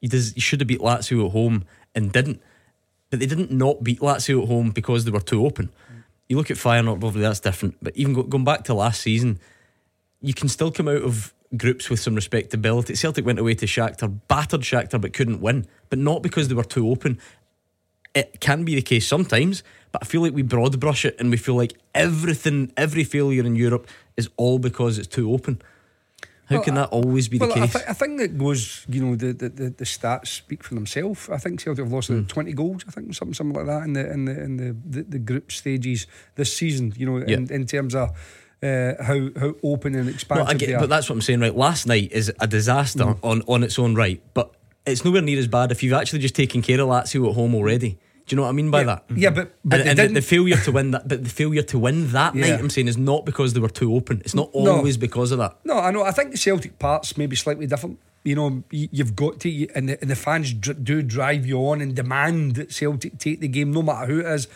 you, 0.00 0.08
he 0.10 0.40
should 0.40 0.60
have 0.60 0.68
beat 0.68 0.80
Lazio 0.80 1.26
at 1.26 1.32
home 1.32 1.64
and 1.94 2.12
didn't. 2.12 2.40
But 3.10 3.20
they 3.20 3.26
didn't 3.26 3.50
not 3.50 3.82
beat 3.82 4.00
Lazio 4.00 4.42
at 4.42 4.48
home 4.48 4.70
because 4.70 5.04
they 5.04 5.10
were 5.10 5.20
too 5.20 5.46
open. 5.46 5.70
You 6.28 6.36
look 6.36 6.50
at 6.50 6.58
Feyenoord 6.58 6.96
obviously 6.96 7.22
that's 7.22 7.40
different. 7.40 7.76
But 7.80 7.96
even 7.96 8.12
go, 8.12 8.22
going 8.22 8.44
back 8.44 8.64
to 8.64 8.74
last 8.74 9.00
season, 9.00 9.38
you 10.20 10.34
can 10.34 10.48
still 10.48 10.70
come 10.70 10.88
out 10.88 11.02
of 11.02 11.32
groups 11.56 11.88
with 11.88 12.00
some 12.00 12.14
respectability. 12.14 12.94
Celtic 12.94 13.24
went 13.24 13.38
away 13.38 13.54
to 13.54 13.66
Shakhtar, 13.66 14.20
battered 14.28 14.60
Shakhtar, 14.60 15.00
but 15.00 15.14
couldn't 15.14 15.40
win. 15.40 15.66
But 15.88 15.98
not 15.98 16.22
because 16.22 16.48
they 16.48 16.54
were 16.54 16.64
too 16.64 16.90
open. 16.90 17.18
It 18.14 18.40
can 18.40 18.64
be 18.64 18.74
the 18.74 18.82
case 18.82 19.06
sometimes, 19.06 19.62
but 19.92 20.02
I 20.02 20.06
feel 20.06 20.20
like 20.20 20.34
we 20.34 20.42
broad 20.42 20.78
brush 20.80 21.04
it 21.04 21.16
and 21.18 21.30
we 21.30 21.36
feel 21.36 21.54
like 21.54 21.74
everything, 21.94 22.72
every 22.76 23.04
failure 23.04 23.44
in 23.44 23.56
Europe 23.56 23.88
is 24.16 24.28
all 24.36 24.58
because 24.58 24.98
it's 24.98 25.08
too 25.08 25.32
open. 25.32 25.62
How 26.48 26.56
Well, 26.56 26.64
can 26.64 26.74
that 26.76 26.88
always 26.90 27.28
be 27.28 27.38
well, 27.38 27.48
the 27.50 27.56
I, 27.56 27.60
case? 27.66 27.72
th- 27.74 27.84
I 27.88 27.92
think 27.92 28.18
that 28.20 28.38
goes, 28.38 28.86
you 28.88 29.04
know, 29.04 29.16
the, 29.16 29.32
the, 29.34 29.48
the, 29.50 29.84
stats 29.84 30.28
speak 30.28 30.64
for 30.64 30.74
themselves. 30.74 31.28
I 31.28 31.36
think 31.36 31.60
Celtic 31.60 31.84
have 31.84 31.92
lost 31.92 32.08
about 32.08 32.28
20 32.28 32.52
goals, 32.54 32.84
I 32.88 32.90
think, 32.90 33.14
something 33.14 33.34
something 33.34 33.54
like 33.54 33.66
that 33.66 33.82
in 33.84 33.92
the 33.92 34.10
in 34.10 34.24
the 34.24 34.42
in 34.42 34.56
the, 34.56 34.76
the, 34.88 35.02
the 35.02 35.18
group 35.18 35.52
stages 35.52 36.06
this 36.36 36.56
season, 36.56 36.94
you 36.96 37.04
know, 37.04 37.18
in, 37.18 37.52
in 37.52 37.66
terms 37.66 37.94
of 37.94 38.10
uh, 38.62 38.94
how 39.02 39.28
how 39.38 39.54
open 39.62 39.94
and 39.94 40.08
expansive 40.08 40.46
No, 40.46 40.50
I 40.50 40.54
they 40.54 40.66
get, 40.66 40.74
are. 40.76 40.80
but 40.80 40.88
that's 40.88 41.08
what 41.10 41.16
I'm 41.16 41.22
saying. 41.22 41.40
Right, 41.40 41.54
last 41.54 41.86
night 41.86 42.10
is 42.12 42.32
a 42.40 42.46
disaster 42.46 43.04
Mm. 43.04 43.18
on 43.22 43.42
on 43.46 43.62
its 43.62 43.78
own 43.78 43.94
right, 43.94 44.22
but 44.32 44.54
it's 44.86 45.04
nowhere 45.04 45.20
near 45.22 45.38
as 45.38 45.48
bad 45.48 45.70
if 45.70 45.82
you've 45.82 45.92
actually 45.92 46.20
just 46.20 46.34
taken 46.34 46.62
care 46.62 46.80
of 46.80 46.88
Lazio 46.88 47.28
at 47.28 47.34
home 47.34 47.54
already. 47.54 47.98
Do 48.28 48.34
you 48.34 48.36
know 48.36 48.42
what 48.42 48.50
I 48.50 48.52
mean 48.52 48.70
by 48.70 48.80
yeah, 48.80 48.84
that? 48.86 49.04
yeah, 49.16 49.30
but 49.30 49.54
but 49.64 49.80
and 49.80 49.98
and 49.98 50.14
the, 50.14 50.20
failure 50.22 50.56
to 50.56 50.72
win 50.72 50.90
that, 50.90 51.08
but 51.08 51.24
the 51.24 51.30
failure 51.30 51.62
to 51.62 51.78
win 51.78 52.08
that 52.12 52.34
Yeah. 52.34 52.50
night, 52.50 52.60
I'm 52.60 52.68
saying, 52.70 52.88
is 52.88 52.98
not 52.98 53.24
because 53.24 53.54
they 53.54 53.60
were 53.60 53.70
too 53.70 53.94
open. 53.94 54.20
It's 54.24 54.34
not 54.34 54.54
No. 54.54 54.76
always 54.76 54.96
because 54.98 55.32
of 55.32 55.38
that. 55.38 55.56
No, 55.64 55.78
I 55.78 55.90
know. 55.90 56.02
I 56.02 56.12
think 56.12 56.30
the 56.32 56.36
Celtic 56.38 56.78
Park's 56.78 57.16
may 57.16 57.26
be 57.26 57.36
slightly 57.36 57.66
different. 57.66 57.98
You 58.24 58.34
know, 58.34 58.62
you've 58.70 59.16
got 59.16 59.40
to, 59.40 59.48
and 59.74 59.88
the, 59.88 59.98
and 60.02 60.10
the 60.10 60.16
fans 60.16 60.52
dr- 60.52 60.84
do 60.84 61.00
drive 61.02 61.46
you 61.46 61.56
on 61.70 61.80
and 61.80 61.94
demand 61.96 62.56
that 62.56 62.70
Celtic 62.72 63.18
take 63.18 63.40
the 63.40 63.48
game, 63.48 63.72
no 63.72 63.80
matter 63.82 64.06
who 64.12 64.20
it 64.20 64.26
is. 64.26 64.46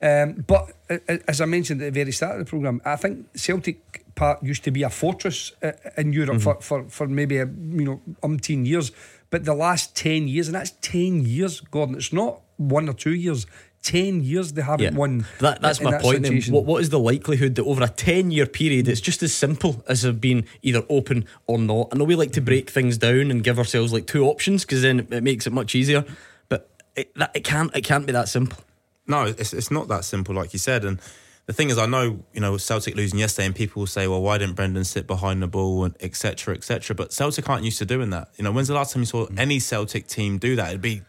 Um, 0.00 0.44
but 0.46 0.72
uh, 0.90 0.98
as 1.28 1.40
I 1.40 1.44
mentioned 1.44 1.80
at 1.80 1.92
the 1.94 2.00
very 2.00 2.10
start 2.10 2.40
of 2.40 2.44
the 2.46 2.50
programme, 2.50 2.80
I 2.84 2.96
think 2.96 3.26
Celtic 3.36 4.04
Park 4.16 4.40
used 4.42 4.64
to 4.64 4.72
be 4.72 4.82
a 4.82 4.90
fortress 4.90 5.52
uh, 5.62 5.72
in 5.96 6.12
Europe 6.12 6.40
for, 6.42 6.60
for, 6.60 6.84
for 6.88 7.06
maybe 7.06 7.36
a, 7.38 7.46
you 7.46 7.84
know 7.84 8.00
umpteen 8.22 8.66
years. 8.66 8.90
But 9.30 9.44
the 9.44 9.54
last 9.54 9.94
ten 9.96 10.26
years, 10.26 10.48
and 10.48 10.54
that's 10.56 10.72
ten 10.80 11.24
years, 11.24 11.60
Gordon. 11.60 11.94
It's 11.94 12.12
not 12.12 12.40
one 12.56 12.88
or 12.88 12.94
two 12.94 13.14
years. 13.14 13.46
Ten 13.82 14.22
years 14.22 14.52
they 14.52 14.62
haven't 14.62 14.94
won. 14.94 15.26
That, 15.40 15.60
that's 15.60 15.80
in 15.80 15.86
my 15.86 15.90
that 15.90 16.02
point. 16.02 16.22
Then. 16.22 16.40
What, 16.42 16.64
what 16.64 16.82
is 16.82 16.90
the 16.90 17.00
likelihood 17.00 17.56
that 17.56 17.64
over 17.64 17.82
a 17.82 17.88
10 17.88 18.30
year 18.30 18.46
period, 18.46 18.86
it's 18.86 19.00
just 19.00 19.24
as 19.24 19.34
simple 19.34 19.82
as 19.88 20.02
have 20.02 20.20
been 20.20 20.44
either 20.62 20.84
open 20.88 21.26
or 21.48 21.58
not? 21.58 21.88
I 21.90 21.96
know 21.96 22.04
we 22.04 22.14
like 22.14 22.30
to 22.32 22.40
break 22.40 22.70
things 22.70 22.96
down 22.96 23.32
and 23.32 23.42
give 23.42 23.58
ourselves 23.58 23.92
like 23.92 24.06
two 24.06 24.26
options 24.26 24.64
because 24.64 24.82
then 24.82 25.00
it 25.10 25.24
makes 25.24 25.48
it 25.48 25.52
much 25.52 25.74
easier, 25.74 26.04
but 26.48 26.70
it, 26.94 27.12
that, 27.16 27.32
it, 27.34 27.42
can't, 27.42 27.74
it 27.74 27.80
can't 27.80 28.06
be 28.06 28.12
that 28.12 28.28
simple. 28.28 28.62
No, 29.06 29.24
it's 29.24 29.52
it's 29.52 29.70
not 29.70 29.88
that 29.88 30.04
simple, 30.04 30.34
like 30.34 30.52
you 30.52 30.58
said. 30.58 30.84
And 30.84 31.00
the 31.46 31.52
thing 31.52 31.70
is, 31.70 31.78
I 31.78 31.86
know 31.86 32.20
you 32.32 32.40
know 32.40 32.56
Celtic 32.56 32.94
losing 32.94 33.18
yesterday, 33.18 33.46
and 33.46 33.54
people 33.54 33.80
will 33.80 33.86
say, 33.86 34.06
"Well, 34.06 34.22
why 34.22 34.38
didn't 34.38 34.54
Brendan 34.54 34.84
sit 34.84 35.06
behind 35.06 35.42
the 35.42 35.48
ball?" 35.48 35.84
and 35.84 35.96
etc. 36.00 36.54
etc. 36.54 36.94
But 36.94 37.12
Celtic 37.12 37.48
aren't 37.48 37.64
used 37.64 37.78
to 37.78 37.84
doing 37.84 38.10
that. 38.10 38.28
You 38.36 38.44
know, 38.44 38.52
when's 38.52 38.68
the 38.68 38.74
last 38.74 38.92
time 38.92 39.02
you 39.02 39.06
saw 39.06 39.26
mm. 39.26 39.38
any 39.38 39.58
Celtic 39.58 40.06
team 40.06 40.38
do 40.38 40.56
that? 40.56 40.68
It'd 40.68 40.80
be 40.80 40.98
a 40.98 41.02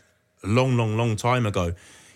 long, 0.43 0.75
long, 0.77 0.97
long 0.97 1.15
time 1.15 1.45
ago. 1.45 1.65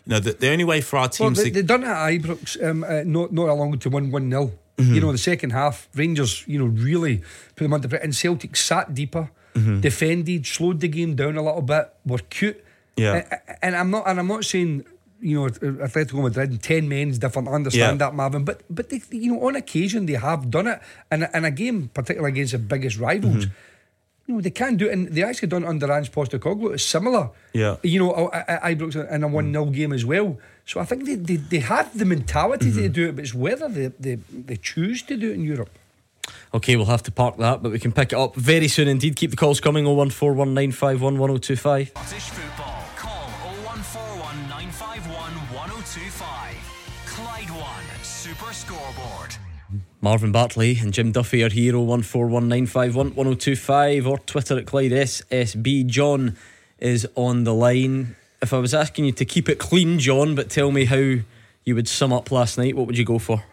You 0.05 0.13
know, 0.13 0.19
the, 0.19 0.33
the 0.33 0.49
only 0.49 0.63
way 0.63 0.81
for 0.81 0.97
our 0.97 1.03
Well, 1.19 1.29
teams 1.29 1.37
they, 1.39 1.45
to 1.45 1.51
they 1.51 1.61
done 1.61 1.83
it 1.83 1.87
at 1.87 2.09
Ibrox 2.13 2.63
um, 2.63 2.83
uh, 2.83 3.03
not 3.05 3.31
not 3.33 3.49
along 3.49 3.79
to 3.79 3.89
win 3.89 4.11
one 4.11 4.29
0 4.29 4.51
Mm-hmm. 4.77 4.93
You 4.93 5.01
know, 5.01 5.11
the 5.11 5.17
second 5.17 5.49
half, 5.53 5.89
Rangers, 5.95 6.43
you 6.47 6.59
know, 6.59 6.65
really 6.67 7.23
put 7.55 7.63
them 7.63 7.73
under 7.73 7.87
pressure. 7.87 8.03
And 8.03 8.15
Celtic 8.15 8.55
sat 8.55 8.93
deeper, 8.93 9.31
Mm-hmm. 9.55 9.79
defended, 9.81 10.45
slowed 10.45 10.81
the 10.81 10.87
game 10.87 11.15
down 11.15 11.35
a 11.35 11.41
little 11.41 11.63
bit, 11.63 11.91
were 12.05 12.19
cute. 12.29 12.63
Yeah. 12.95 13.25
Uh, 13.31 13.53
and 13.63 13.75
I'm 13.75 13.89
not, 13.89 14.07
and 14.07 14.19
I'm 14.19 14.27
not 14.27 14.45
saying. 14.45 14.85
You 15.19 15.33
know, 15.41 15.47
Atletico 15.49 16.21
Madrid 16.21 16.51
and 16.51 16.61
ten 16.61 16.87
men's 16.87 17.17
different. 17.17 17.47
I 17.47 17.53
understand 17.53 17.99
Yeah. 17.99 18.05
that, 18.05 18.13
Marvin. 18.13 18.43
But 18.45 18.61
but 18.69 18.89
they, 18.91 19.01
you 19.09 19.33
know, 19.33 19.47
on 19.47 19.55
occasion 19.55 20.05
they 20.05 20.13
have 20.13 20.51
done 20.51 20.67
it, 20.67 20.79
and 21.09 21.27
and 21.33 21.43
a 21.43 21.49
game, 21.49 21.89
particularly 21.91 22.33
against 22.33 22.51
the 22.51 22.59
biggest 22.59 22.99
rivals, 22.99 23.45
Mm-hmm. 23.47 23.53
You 24.27 24.35
know, 24.35 24.41
they 24.41 24.51
can 24.51 24.75
do 24.75 24.87
it, 24.87 24.93
and 24.93 25.07
they 25.07 25.23
actually 25.23 25.47
done 25.47 25.63
it 25.63 25.67
under 25.67 25.91
Ange 25.91 26.11
Postecoglou. 26.11 26.73
It's 26.73 26.83
similar. 26.83 27.31
Yeah. 27.53 27.77
You 27.81 27.99
know, 27.99 28.29
I, 28.31 28.59
I, 28.61 28.75
Ibrox 28.75 29.09
in 29.09 29.23
a 29.23 29.27
1 29.27 29.45
mm. 29.45 29.53
0 29.53 29.65
game 29.67 29.93
as 29.93 30.05
well. 30.05 30.37
So 30.65 30.81
I 30.81 30.85
think 30.85 31.05
they, 31.05 31.15
they, 31.15 31.37
they 31.37 31.59
have 31.59 31.97
the 31.97 32.03
mentality 32.03 32.73
to 32.73 32.77
mm-hmm. 32.77 32.91
do 32.91 33.07
it, 33.07 33.15
but 33.15 33.23
it's 33.23 33.33
whether 33.33 33.69
they, 33.69 33.87
they, 33.99 34.15
they 34.15 34.57
choose 34.57 35.01
to 35.03 35.15
do 35.15 35.31
it 35.31 35.35
in 35.35 35.45
Europe. 35.45 35.69
Okay, 36.53 36.75
we'll 36.75 36.87
have 36.87 37.03
to 37.03 37.11
park 37.11 37.37
that, 37.37 37.63
but 37.63 37.71
we 37.71 37.79
can 37.79 37.93
pick 37.93 38.11
it 38.11 38.19
up 38.19 38.35
very 38.35 38.67
soon 38.67 38.89
indeed. 38.89 39.15
Keep 39.15 39.31
the 39.31 39.37
calls 39.37 39.61
coming 39.61 39.85
01419511025. 39.85 42.56
Marvin 50.07 50.31
Bartley 50.31 50.79
and 50.79 50.93
Jim 50.93 51.11
Duffy 51.11 51.43
are 51.43 51.49
here 51.49 51.73
01419511025 51.73 54.07
or 54.07 54.19
Twitter 54.19 54.57
at 54.57 54.65
Clyde 54.65 54.93
SSB. 54.93 55.85
John 55.85 56.37
is 56.79 57.05
on 57.15 57.43
the 57.43 57.53
line. 57.53 58.15
If 58.41 58.53
I 58.53 58.59
was 58.59 58.73
asking 58.73 59.03
you 59.03 59.11
to 59.11 59.25
keep 59.25 59.49
it 59.49 59.59
clean, 59.59 59.99
John, 59.99 60.33
but 60.33 60.49
tell 60.49 60.71
me 60.71 60.85
how 60.85 61.15
you 61.65 61.75
would 61.75 61.89
sum 61.89 62.13
up 62.13 62.31
last 62.31 62.57
night, 62.57 62.77
what 62.77 62.87
would 62.87 62.97
you 62.97 63.03
go 63.03 63.19
for? 63.19 63.43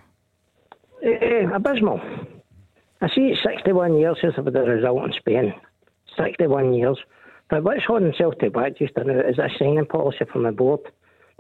Eh, 1.03 1.49
abysmal. 1.53 2.01
I 3.01 3.09
see 3.09 3.33
it's 3.33 3.43
61 3.43 3.99
years 3.99 4.19
since 4.21 4.35
I've 4.39 4.45
had 4.45 4.55
a 4.55 4.61
result 4.61 5.07
in 5.07 5.13
Spain. 5.13 5.53
61 6.17 6.75
years. 6.75 7.01
But 7.51 7.65
what's 7.65 7.83
holding 7.85 8.15
Celtic 8.17 8.53
back 8.53 8.79
just 8.79 8.97
now 8.97 9.11
is 9.11 9.41
a 9.41 9.49
signing 9.59 9.87
policy 9.87 10.25
from 10.33 10.45
the 10.45 10.53
board. 10.53 10.83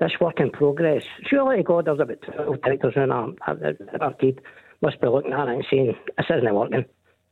That's 0.00 0.18
work 0.18 0.40
in 0.40 0.50
progress. 0.50 1.04
Surely, 1.28 1.62
God, 1.62 1.84
there's 1.84 2.00
about 2.00 2.20
12 2.22 2.62
directors 2.62 2.94
in 2.96 3.12
our, 3.12 3.28
our, 3.46 3.76
our 4.00 4.12
team 4.14 4.40
must 4.84 5.00
be 5.00 5.08
looking 5.08 5.32
at 5.32 5.48
it 5.48 5.54
and 5.54 5.66
saying, 5.70 5.94
this 6.16 6.26
isn't 6.28 6.54
working. 6.54 6.84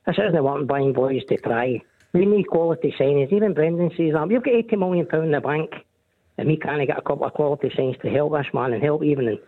This 0.06 0.16
isn't 0.18 0.42
working, 0.42 0.66
buying 0.66 0.92
boys 0.92 1.22
to 1.28 1.36
try. 1.36 1.80
We 2.12 2.26
need 2.26 2.48
quality 2.48 2.94
signings. 2.98 3.32
Even 3.32 3.54
Brendan 3.54 3.90
says 3.90 4.14
that. 4.14 4.26
We've 4.26 4.42
got 4.42 4.54
80 4.54 4.76
million 4.76 5.06
pounds 5.06 5.26
in 5.26 5.32
the 5.32 5.40
bank 5.40 5.70
and 6.38 6.48
we 6.48 6.56
can't 6.56 6.86
get 6.86 6.98
a 6.98 7.02
couple 7.02 7.26
of 7.26 7.34
quality 7.34 7.70
signs 7.76 7.96
to 8.02 8.10
help 8.10 8.32
this 8.32 8.46
man 8.52 8.72
and 8.72 8.82
help 8.82 9.04
even 9.04 9.38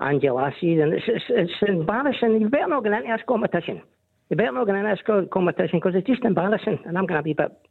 Ange 0.00 0.24
last 0.24 0.56
season. 0.60 0.92
It's, 0.92 1.04
it's, 1.06 1.24
it's 1.28 1.52
embarrassing. 1.68 2.40
You 2.40 2.48
better 2.48 2.68
not 2.68 2.84
get 2.84 2.92
into 2.92 3.08
this 3.08 3.26
competition. 3.26 3.82
You 4.28 4.36
better 4.36 4.52
not 4.52 4.66
get 4.66 4.76
into 4.76 4.90
this 4.90 5.06
co- 5.06 5.26
competition 5.26 5.78
because 5.78 5.94
it's 5.94 6.06
just 6.06 6.24
embarrassing 6.24 6.80
and 6.84 6.98
I'm 6.98 7.06
going 7.06 7.18
to 7.18 7.22
be 7.22 7.32
a 7.32 7.34
bit 7.36 7.68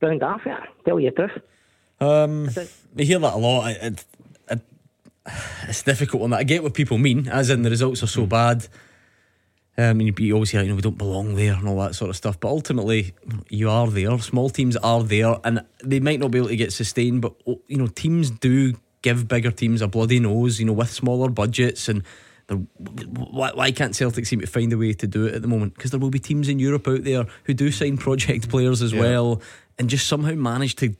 round 0.00 0.22
off 0.22 0.42
it, 0.46 0.58
tell 0.84 1.00
you 1.00 1.10
the 1.10 1.16
truth. 1.16 1.42
Um, 2.00 2.48
we 2.94 3.04
hear 3.04 3.18
that 3.18 3.34
a 3.34 3.36
lot. 3.36 3.72
It's 5.68 5.82
difficult 5.82 6.22
on 6.22 6.30
that. 6.30 6.40
I 6.40 6.44
get 6.44 6.62
what 6.62 6.74
people 6.74 6.98
mean, 6.98 7.28
as 7.28 7.50
in 7.50 7.62
the 7.62 7.70
results 7.70 8.02
are 8.02 8.08
so 8.08 8.26
bad. 8.26 8.66
Um, 9.78 10.00
and 10.00 10.18
you, 10.20 10.34
always 10.34 10.50
hear, 10.50 10.60
you 10.62 10.68
know, 10.68 10.74
we 10.74 10.82
don't 10.82 10.98
belong 10.98 11.34
there 11.34 11.54
and 11.54 11.66
all 11.66 11.78
that 11.80 11.94
sort 11.94 12.10
of 12.10 12.16
stuff. 12.16 12.38
But 12.38 12.48
ultimately, 12.48 13.14
you 13.48 13.70
are 13.70 13.86
there. 13.86 14.18
Small 14.18 14.50
teams 14.50 14.76
are 14.76 15.02
there, 15.02 15.36
and 15.44 15.64
they 15.82 15.98
might 15.98 16.20
not 16.20 16.30
be 16.30 16.38
able 16.38 16.48
to 16.48 16.56
get 16.56 16.72
sustained. 16.74 17.22
But 17.22 17.34
oh, 17.46 17.60
you 17.68 17.78
know, 17.78 17.86
teams 17.86 18.30
do 18.30 18.74
give 19.00 19.26
bigger 19.28 19.50
teams 19.50 19.80
a 19.80 19.88
bloody 19.88 20.20
nose. 20.20 20.60
You 20.60 20.66
know, 20.66 20.74
with 20.74 20.90
smaller 20.90 21.28
budgets 21.30 21.88
and. 21.88 22.02
Why, 22.48 23.52
why 23.54 23.70
can't 23.70 23.94
Celtic 23.96 24.26
seem 24.26 24.40
to 24.40 24.46
find 24.46 24.70
a 24.72 24.76
way 24.76 24.92
to 24.94 25.06
do 25.06 25.24
it 25.26 25.34
at 25.34 25.42
the 25.42 25.48
moment? 25.48 25.74
Because 25.74 25.90
there 25.90 26.00
will 26.00 26.10
be 26.10 26.18
teams 26.18 26.48
in 26.48 26.58
Europe 26.58 26.86
out 26.86 27.02
there 27.04 27.24
who 27.44 27.54
do 27.54 27.70
sign 27.70 27.96
project 27.96 28.48
players 28.50 28.82
as 28.82 28.92
Yeah. 28.92 29.00
well 29.00 29.40
and 29.78 29.88
just 29.88 30.06
somehow 30.06 30.34
manage 30.34 30.76
to 30.76 30.94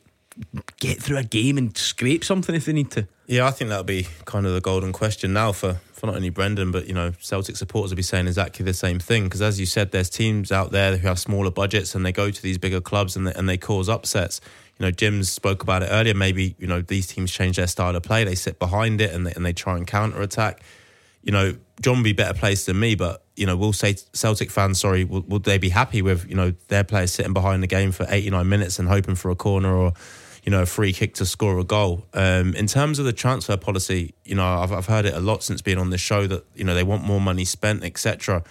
get 0.80 1.02
through 1.02 1.18
a 1.18 1.24
game 1.24 1.58
and 1.58 1.76
scrape 1.76 2.24
something 2.24 2.54
if 2.54 2.64
they 2.64 2.72
need 2.72 2.90
to. 2.92 3.06
Yeah, 3.26 3.46
I 3.46 3.50
think 3.50 3.68
that'll 3.68 3.84
be 3.84 4.06
kind 4.24 4.46
of 4.46 4.54
the 4.54 4.60
golden 4.62 4.92
question 4.92 5.32
now 5.34 5.52
for, 5.52 5.80
for 6.02 6.06
not 6.06 6.16
only 6.16 6.30
Brendan, 6.30 6.72
but 6.72 6.88
you 6.88 6.94
know, 6.94 7.12
Celtic 7.20 7.56
supporters 7.56 7.92
will 7.92 7.96
be 7.96 8.02
saying 8.02 8.26
exactly 8.26 8.64
the 8.64 8.74
same 8.74 8.98
thing. 8.98 9.24
Because 9.24 9.40
as 9.40 9.60
you 9.60 9.66
said, 9.66 9.92
there's 9.92 10.10
teams 10.10 10.50
out 10.50 10.72
there 10.72 10.96
who 10.96 11.06
have 11.06 11.16
smaller 11.16 11.52
budgets 11.52 11.94
and 11.94 12.04
they 12.04 12.10
go 12.10 12.28
to 12.28 12.42
these 12.42 12.58
bigger 12.58 12.80
clubs 12.80 13.14
and 13.14 13.24
they, 13.24 13.32
and 13.34 13.48
they 13.48 13.56
cause 13.56 13.88
upsets. 13.88 14.40
You 14.80 14.86
know, 14.86 14.90
Jim's 14.90 15.30
spoke 15.30 15.62
about 15.62 15.84
it 15.84 15.90
earlier. 15.92 16.14
Maybe 16.14 16.56
you 16.58 16.66
know 16.66 16.80
these 16.80 17.06
teams 17.06 17.30
change 17.30 17.56
their 17.56 17.68
style 17.68 17.94
of 17.94 18.02
play. 18.02 18.24
They 18.24 18.34
sit 18.34 18.58
behind 18.58 19.00
it 19.00 19.14
and 19.14 19.28
they, 19.28 19.32
and 19.32 19.46
they 19.46 19.52
try 19.52 19.76
and 19.76 19.86
counter 19.86 20.20
attack. 20.22 20.60
You 21.22 21.30
know, 21.30 21.56
John 21.80 21.98
will 21.98 22.02
be 22.02 22.12
better 22.12 22.36
placed 22.36 22.66
than 22.66 22.80
me, 22.80 22.96
but 22.96 23.22
you 23.36 23.46
know, 23.46 23.56
we'll 23.56 23.72
say 23.72 23.94
Celtic 24.12 24.50
fans, 24.50 24.80
sorry, 24.80 25.04
would, 25.04 25.30
would 25.30 25.44
they 25.44 25.58
be 25.58 25.68
happy 25.68 26.02
with 26.02 26.28
you 26.28 26.34
know 26.34 26.52
their 26.66 26.82
players 26.82 27.12
sitting 27.12 27.32
behind 27.32 27.62
the 27.62 27.68
game 27.68 27.92
for 27.92 28.06
89 28.08 28.48
minutes 28.48 28.80
and 28.80 28.88
hoping 28.88 29.14
for 29.14 29.30
a 29.30 29.36
corner 29.36 29.72
or 29.72 29.92
you 30.42 30.50
know, 30.50 30.62
a 30.62 30.66
free 30.66 30.92
kick 30.92 31.14
to 31.14 31.26
score 31.26 31.58
a 31.58 31.64
goal. 31.64 32.04
Um, 32.14 32.54
in 32.54 32.66
terms 32.66 32.98
of 32.98 33.04
the 33.04 33.12
transfer 33.12 33.56
policy, 33.56 34.14
you 34.24 34.34
know, 34.34 34.44
I've, 34.44 34.72
I've 34.72 34.86
heard 34.86 35.04
it 35.04 35.14
a 35.14 35.20
lot 35.20 35.42
since 35.42 35.62
being 35.62 35.78
on 35.78 35.90
this 35.90 36.00
show 36.00 36.26
that, 36.26 36.44
you 36.56 36.64
know, 36.64 36.74
they 36.74 36.82
want 36.82 37.04
more 37.04 37.20
money 37.20 37.44
spent, 37.44 37.84
etc. 37.84 38.42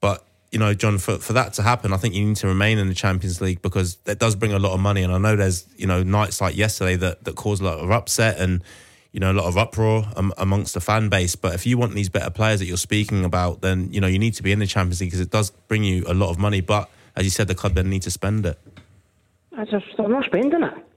But, 0.00 0.24
you 0.50 0.58
know, 0.58 0.74
John, 0.74 0.98
for, 0.98 1.18
for 1.18 1.34
that 1.34 1.52
to 1.54 1.62
happen, 1.62 1.92
I 1.92 1.96
think 1.96 2.14
you 2.14 2.24
need 2.24 2.36
to 2.36 2.48
remain 2.48 2.78
in 2.78 2.88
the 2.88 2.94
Champions 2.94 3.40
League 3.40 3.62
because 3.62 3.96
that 4.04 4.18
does 4.18 4.34
bring 4.34 4.52
a 4.52 4.58
lot 4.58 4.72
of 4.72 4.80
money. 4.80 5.02
And 5.02 5.12
I 5.12 5.18
know 5.18 5.36
there's, 5.36 5.66
you 5.76 5.86
know, 5.86 6.02
nights 6.02 6.40
like 6.40 6.56
yesterday 6.56 6.96
that, 6.96 7.22
that 7.24 7.36
cause 7.36 7.60
a 7.60 7.64
lot 7.64 7.78
of 7.78 7.90
upset 7.92 8.40
and, 8.40 8.64
you 9.12 9.20
know, 9.20 9.30
a 9.30 9.34
lot 9.34 9.46
of 9.46 9.56
uproar 9.56 10.08
um, 10.16 10.32
amongst 10.38 10.74
the 10.74 10.80
fan 10.80 11.08
base. 11.08 11.36
But 11.36 11.54
if 11.54 11.66
you 11.66 11.78
want 11.78 11.94
these 11.94 12.08
better 12.08 12.30
players 12.30 12.58
that 12.58 12.66
you're 12.66 12.76
speaking 12.76 13.24
about, 13.24 13.60
then, 13.60 13.92
you 13.92 14.00
know, 14.00 14.08
you 14.08 14.18
need 14.18 14.34
to 14.34 14.42
be 14.42 14.50
in 14.50 14.58
the 14.58 14.66
Champions 14.66 15.00
League 15.00 15.10
because 15.10 15.20
it 15.20 15.30
does 15.30 15.50
bring 15.50 15.84
you 15.84 16.02
a 16.08 16.14
lot 16.14 16.30
of 16.30 16.38
money. 16.38 16.62
But 16.62 16.90
as 17.14 17.24
you 17.24 17.30
said, 17.30 17.46
the 17.46 17.54
club 17.54 17.74
then 17.74 17.88
need 17.88 18.02
to 18.02 18.10
spend 18.10 18.44
it. 18.44 18.58
I 19.56 19.64
just, 19.64 19.86
they're 19.96 20.08
not 20.08 20.24
spending 20.24 20.64
it. 20.64 20.87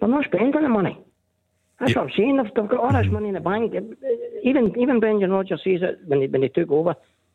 They're 0.00 0.08
not 0.08 0.24
spending 0.24 0.62
the 0.62 0.68
money. 0.68 0.98
That's 1.80 1.92
Yeah. 1.92 1.98
what 2.02 2.10
I'm 2.10 2.16
saying. 2.16 2.36
They've, 2.36 2.54
they've 2.54 2.68
got 2.68 2.80
all 2.80 2.92
this 2.92 3.10
money 3.12 3.28
in 3.28 3.34
the 3.34 3.40
bank. 3.40 3.72
Even 4.44 4.76
even 4.78 5.00
Brendan 5.00 5.30
Rodgers 5.30 5.60
says 5.64 5.80
it 5.82 6.00
when 6.06 6.22
he, 6.22 6.26
when 6.28 6.42
he 6.42 6.48
took 6.48 6.70
over. 6.70 6.94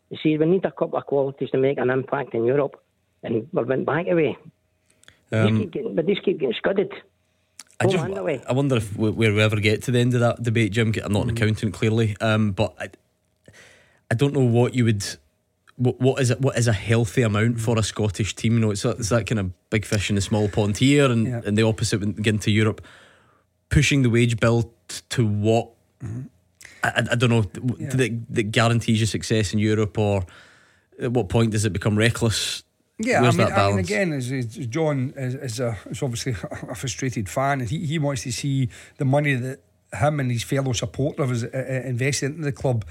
He 0.10 0.15
says 0.17 0.39
we 0.39 0.45
need 0.45 0.65
a 0.65 0.71
couple 0.71 0.97
of 0.97 1.06
qualities 1.06 1.49
to 1.52 1.58
make 1.58 1.78
an 1.78 1.89
impact 1.89 2.34
in 2.34 2.45
Europe. 2.45 2.76
and 3.23 3.47
we 3.54 3.63
went 3.63 3.86
back 3.86 4.08
away. 4.08 4.38
Um, 5.32 5.60
they 5.60 5.65
getting, 5.65 5.95
but 5.95 6.06
these 6.06 6.19
keep 6.23 6.39
getting 6.39 6.56
scudded. 6.56 6.91
I, 7.80 7.86
just. 7.88 8.04
I 8.06 8.54
wonder 8.54 8.76
if 8.78 8.95
we, 8.95 9.10
where 9.10 9.34
we 9.34 9.41
ever 9.41 9.60
get 9.60 9.82
to 9.84 9.91
the 9.91 9.99
end 9.99 10.13
of 10.13 10.19
that 10.19 10.43
debate, 10.43 10.71
Jim. 10.73 10.93
I'm 11.04 11.12
not 11.13 11.23
an 11.23 11.30
Mm. 11.34 11.38
accountant, 11.38 11.73
clearly, 11.73 12.15
um, 12.21 12.52
but 12.52 12.76
I, 12.80 12.89
I 14.12 14.15
don't 14.15 14.34
know 14.34 14.41
what 14.45 14.76
you 14.76 14.86
would. 14.86 15.04
What, 15.78 16.00
what 16.00 16.22
is 16.22 16.30
it? 16.30 16.40
What 16.42 16.58
is 16.58 16.68
a 16.68 16.74
healthy 16.74 17.24
amount 17.24 17.60
for 17.60 17.78
a 17.80 17.84
Scottish 17.84 18.36
team? 18.36 18.54
You 18.54 18.60
know, 18.60 18.72
it's, 18.72 18.84
that- 18.84 19.00
it's 19.00 19.10
that 19.10 19.26
kind 19.26 19.40
of 19.40 19.70
big 19.70 19.86
fish 19.86 20.10
in 20.10 20.18
a 20.18 20.22
small 20.22 20.48
pond 20.50 20.78
here, 20.78 21.06
and, 21.12 21.28
Yeah. 21.28 21.42
and 21.46 21.58
the 21.58 21.64
opposite 21.64 22.00
when 22.00 22.14
getting 22.14 22.40
to 22.42 22.52
Europe, 22.52 22.82
pushing 23.70 24.04
the 24.04 24.10
wage 24.10 24.40
bill 24.40 24.72
t- 24.88 25.02
to 25.10 25.26
what 25.26 25.70
I, 26.84 26.90
I, 26.90 27.04
I 27.12 27.16
don't 27.16 27.30
know 27.30 27.46
Yeah. 27.80 27.90
that, 27.90 28.26
that 28.30 28.44
guarantees 28.52 29.00
you 29.00 29.06
success 29.08 29.54
in 29.54 29.60
Europe, 29.60 29.98
or 29.98 30.26
at 31.02 31.12
what 31.12 31.30
point 31.30 31.52
does 31.52 31.66
it 31.66 31.74
become 31.74 31.98
reckless? 31.98 32.64
Yeah, 33.00 33.22
Where's 33.22 33.34
I 33.36 33.38
mean, 33.40 33.48
that 33.50 33.58
I 33.60 33.70
mean, 33.72 33.80
again, 33.80 34.14
as, 34.14 34.32
as 34.32 34.46
John 34.68 35.14
is, 35.18 35.34
is, 35.34 35.60
a, 35.60 35.76
is 35.90 36.04
obviously 36.04 36.34
a 36.70 36.76
frustrated 36.76 37.28
fan, 37.28 37.62
and 37.62 37.70
he, 37.70 37.84
he 37.86 37.98
wants 37.98 38.22
to 38.24 38.32
see 38.32 38.70
the 38.98 39.06
money 39.06 39.34
that 39.34 39.60
him 39.95 40.19
and 40.19 40.32
his 40.32 40.43
fellow 40.43 40.73
supporters 40.73 41.43
uh, 41.43 41.47
uh, 41.53 41.88
invested 41.88 42.32
into 42.32 42.43
the 42.43 42.51
club 42.51 42.86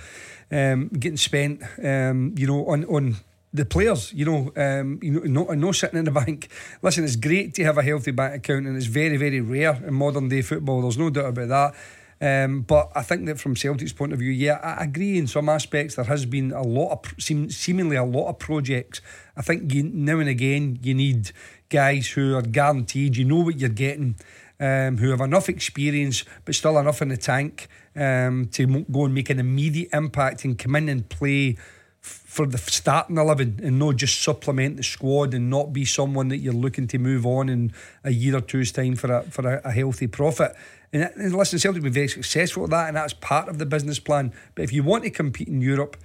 um, 0.51 0.89
getting 0.89 1.17
spent, 1.17 1.63
um, 1.83 2.35
you 2.37 2.47
know, 2.47 2.67
on 2.67 2.85
on 2.85 3.17
the 3.53 3.65
players. 3.65 4.13
You 4.13 4.25
know, 4.25 4.53
um, 4.57 4.99
you 5.03 5.21
know, 5.21 5.45
no, 5.45 5.55
no 5.55 5.73
sitting 5.73 5.99
in 5.99 6.05
the 6.05 6.11
bank. 6.11 6.49
Listen, 6.83 7.05
it's 7.05 7.17
great 7.17 7.55
to 7.55 7.65
have 7.65 7.79
a 7.79 7.83
healthy 7.83 8.11
bank 8.11 8.37
account, 8.37 8.67
and 8.67 8.77
it's 8.77 8.87
very, 8.87 9.17
very 9.17 9.41
rare 9.41 9.83
in 9.87 9.95
modern 9.95 10.29
day 10.29 10.43
football. 10.43 10.83
There's 10.83 10.99
no 10.99 11.11
doubt 11.11 11.27
about 11.27 11.49
that. 11.49 11.75
Um, 12.23 12.61
but 12.61 12.93
I 12.95 13.03
think 13.03 13.27
that 13.27 13.41
from 13.41 13.57
Celtic's 13.57 13.93
point 13.93 14.13
of 14.13 14.21
view, 14.21 14.31
yeah, 14.31 14.61
I 14.63 14.85
agree 14.85 15.19
in 15.19 15.27
some 15.27 15.49
aspects. 15.49 15.97
There 15.97 16.05
has 16.05 16.25
been 16.25 16.53
a 16.53 16.63
lot 16.63 16.93
of 16.93 17.15
seem, 17.19 17.51
seemingly 17.51 17.97
a 17.97 18.05
lot 18.05 18.29
of 18.29 18.39
projects. 18.39 19.01
I 19.37 19.43
think 19.43 19.75
you, 19.75 19.83
now 19.83 20.21
and 20.21 20.29
again 20.29 20.79
you 20.83 20.95
need 20.95 21.33
guys 21.69 22.11
who 22.11 22.37
are 22.37 22.43
guaranteed. 22.43 23.17
You 23.17 23.25
know 23.25 23.41
what 23.41 23.59
you're 23.59 23.71
getting, 23.71 24.15
um, 24.63 24.97
who 24.99 25.11
have 25.11 25.21
enough 25.21 25.49
experience 25.49 26.25
but 26.45 26.55
still 26.55 26.79
enough 26.79 27.03
in 27.03 27.09
the 27.09 27.17
tank 27.17 27.69
um, 27.97 28.47
to 28.47 28.67
mo- 28.69 28.87
go 28.91 29.05
and 29.05 29.15
make 29.15 29.29
an 29.29 29.41
immediate 29.41 29.89
impact 29.93 30.45
and 30.45 30.57
come 30.57 30.77
in 30.77 30.89
and 30.89 31.09
play 31.09 31.57
f- 32.01 32.23
for 32.25 32.47
the 32.47 32.57
starting 32.57 33.19
11 33.19 33.59
and 33.63 33.79
not 33.81 33.97
just 33.97 34.23
supplement 34.23 34.77
the 34.77 34.85
squad 34.85 35.35
and 35.35 35.51
not 35.51 35.73
be 35.73 35.85
someone 35.85 36.29
that 36.29 36.37
you're 36.37 36.53
looking 36.53 36.87
to 36.87 36.99
move 36.99 37.27
on 37.27 37.49
in 37.49 37.73
a 38.05 38.13
year 38.13 38.37
or 38.37 38.41
two's 38.41 38.71
time 38.71 38.95
for 38.95 39.13
a, 39.13 39.23
for 39.25 39.53
a, 39.53 39.61
a 39.65 39.73
healthy 39.73 40.07
profit. 40.07 40.55
And, 40.93 41.11
and 41.17 41.35
listen, 41.35 41.59
Celtic 41.59 41.79
have 41.79 41.85
been 41.85 41.93
very 41.93 42.09
successful 42.09 42.65
at 42.65 42.71
that, 42.71 42.89
and 42.89 42.97
that's 42.97 43.15
part 43.15 43.49
of 43.49 43.59
the 43.59 43.67
business 43.67 43.99
plan. 43.99 44.33
But 44.55 44.63
if 44.63 44.73
you 44.73 44.85
want 44.85 45.03
to 45.05 45.11
compete 45.11 45.49
in 45.49 45.61
Europe, 45.61 45.97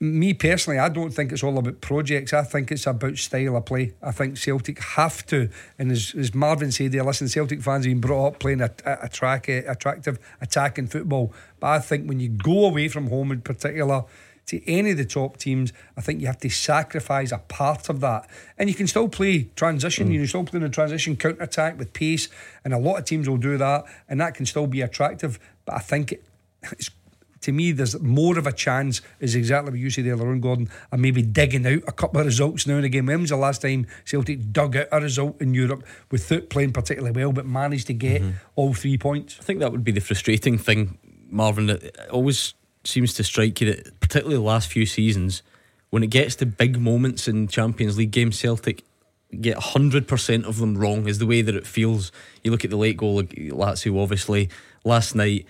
me 0.00 0.32
personally, 0.32 0.78
I 0.78 0.88
don't 0.88 1.10
think 1.10 1.32
it's 1.32 1.42
all 1.42 1.58
about 1.58 1.80
projects. 1.80 2.32
I 2.32 2.42
think 2.42 2.70
it's 2.70 2.86
about 2.86 3.18
style 3.18 3.56
of 3.56 3.64
play. 3.64 3.94
I 4.02 4.12
think 4.12 4.38
Celtic 4.38 4.80
have 4.80 5.26
to, 5.26 5.50
and 5.78 5.90
as, 5.90 6.14
as 6.16 6.34
Marvin 6.34 6.70
said 6.70 6.92
there, 6.92 7.02
listen, 7.02 7.28
Celtic 7.28 7.62
fans 7.62 7.84
have 7.84 7.90
been 7.92 8.00
brought 8.00 8.26
up 8.28 8.38
playing 8.38 8.60
a, 8.60 8.70
a, 8.84 8.98
a 9.02 9.08
track, 9.08 9.48
eh, 9.48 9.62
attractive 9.66 10.18
attacking 10.40 10.86
football. 10.86 11.32
But 11.58 11.68
I 11.68 11.78
think 11.80 12.06
when 12.08 12.20
you 12.20 12.28
go 12.28 12.66
away 12.66 12.88
from 12.88 13.08
home 13.08 13.32
in 13.32 13.40
particular, 13.40 14.04
to 14.46 14.66
any 14.66 14.92
of 14.92 14.96
the 14.96 15.04
top 15.04 15.36
teams, 15.36 15.74
I 15.94 16.00
think 16.00 16.22
you 16.22 16.26
have 16.26 16.38
to 16.38 16.48
sacrifice 16.48 17.32
a 17.32 17.38
part 17.38 17.90
of 17.90 18.00
that. 18.00 18.30
And 18.56 18.70
you 18.70 18.74
can 18.74 18.86
still 18.86 19.08
play 19.08 19.50
transition, 19.56 20.08
mm. 20.08 20.12
you 20.12 20.20
can 20.20 20.28
still 20.28 20.44
play 20.44 20.58
in 20.58 20.64
a 20.64 20.70
transition 20.70 21.16
counter 21.16 21.42
attack 21.42 21.78
with 21.78 21.92
pace, 21.92 22.28
and 22.64 22.72
a 22.72 22.78
lot 22.78 22.98
of 22.98 23.04
teams 23.04 23.28
will 23.28 23.36
do 23.36 23.58
that, 23.58 23.84
and 24.08 24.20
that 24.20 24.34
can 24.34 24.46
still 24.46 24.66
be 24.66 24.80
attractive. 24.80 25.38
But 25.66 25.74
I 25.74 25.80
think 25.80 26.12
it, 26.12 26.24
it's 26.72 26.88
to 27.42 27.52
me, 27.52 27.72
there's 27.72 28.00
more 28.00 28.38
of 28.38 28.46
a 28.46 28.52
chance, 28.52 29.00
is 29.20 29.34
exactly 29.34 29.70
what 29.72 29.80
you 29.80 29.90
said 29.90 30.06
earlier 30.06 30.30
on, 30.30 30.40
Gordon, 30.40 30.68
and 30.90 31.02
maybe 31.02 31.22
digging 31.22 31.66
out 31.66 31.82
a 31.86 31.92
couple 31.92 32.20
of 32.20 32.26
results 32.26 32.66
now 32.66 32.76
and 32.76 32.84
again. 32.84 33.06
When 33.06 33.20
was 33.20 33.30
the 33.30 33.36
last 33.36 33.62
time 33.62 33.86
Celtic 34.04 34.52
dug 34.52 34.76
out 34.76 34.88
a 34.90 35.00
result 35.00 35.40
in 35.40 35.54
Europe 35.54 35.84
without 36.10 36.50
playing 36.50 36.72
particularly 36.72 37.18
well, 37.18 37.32
but 37.32 37.46
managed 37.46 37.86
to 37.88 37.94
get 37.94 38.22
mm-hmm. 38.22 38.36
all 38.56 38.74
three 38.74 38.98
points? 38.98 39.38
I 39.40 39.44
think 39.44 39.60
that 39.60 39.72
would 39.72 39.84
be 39.84 39.92
the 39.92 40.00
frustrating 40.00 40.58
thing, 40.58 40.98
Marvin. 41.30 41.70
It 41.70 41.96
always 42.10 42.54
seems 42.84 43.14
to 43.14 43.24
strike 43.24 43.60
you 43.60 43.74
that, 43.74 44.00
particularly 44.00 44.36
the 44.36 44.42
last 44.42 44.68
few 44.68 44.86
seasons, 44.86 45.42
when 45.90 46.02
it 46.02 46.08
gets 46.08 46.34
to 46.36 46.46
big 46.46 46.78
moments 46.78 47.28
in 47.28 47.48
Champions 47.48 47.96
League 47.96 48.10
games, 48.10 48.38
Celtic 48.38 48.84
get 49.40 49.56
100% 49.58 50.44
of 50.44 50.58
them 50.58 50.76
wrong, 50.76 51.06
is 51.06 51.18
the 51.18 51.26
way 51.26 51.42
that 51.42 51.54
it 51.54 51.66
feels. 51.66 52.12
You 52.42 52.50
look 52.50 52.64
at 52.64 52.70
the 52.70 52.76
late 52.76 52.96
goal, 52.96 53.22
Lazio, 53.22 54.02
obviously, 54.02 54.48
last 54.84 55.14
night. 55.14 55.46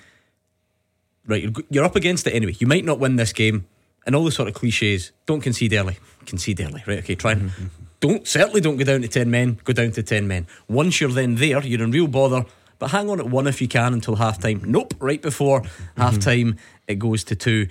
Right, 1.28 1.42
you're, 1.42 1.52
you're 1.70 1.84
up 1.84 1.94
against 1.94 2.26
it 2.26 2.34
anyway. 2.34 2.56
You 2.58 2.66
might 2.66 2.84
not 2.84 2.98
win 2.98 3.16
this 3.16 3.32
game, 3.32 3.66
and 4.06 4.16
all 4.16 4.24
the 4.24 4.32
sort 4.32 4.48
of 4.48 4.54
cliches. 4.54 5.12
Don't 5.26 5.42
concede 5.42 5.74
early. 5.74 5.98
Concede 6.26 6.60
early, 6.60 6.82
right? 6.86 6.98
Okay, 6.98 7.14
try 7.14 7.32
and 7.32 7.52
don't 8.00 8.26
certainly 8.26 8.60
don't 8.60 8.78
go 8.78 8.84
down 8.84 9.02
to 9.02 9.08
ten 9.08 9.30
men. 9.30 9.60
Go 9.62 9.72
down 9.72 9.92
to 9.92 10.02
ten 10.02 10.26
men. 10.26 10.46
Once 10.68 11.00
you're 11.00 11.10
then 11.10 11.34
there, 11.34 11.62
you're 11.64 11.82
in 11.82 11.90
real 11.90 12.08
bother. 12.08 12.46
But 12.78 12.92
hang 12.92 13.10
on 13.10 13.20
at 13.20 13.28
one 13.28 13.46
if 13.46 13.60
you 13.60 13.68
can 13.68 13.92
until 13.92 14.16
half 14.16 14.40
time. 14.40 14.62
Nope, 14.64 14.94
right 15.00 15.20
before 15.20 15.64
half 15.96 16.18
time 16.18 16.56
it 16.86 16.98
goes 16.98 17.24
to 17.24 17.36
two. 17.36 17.68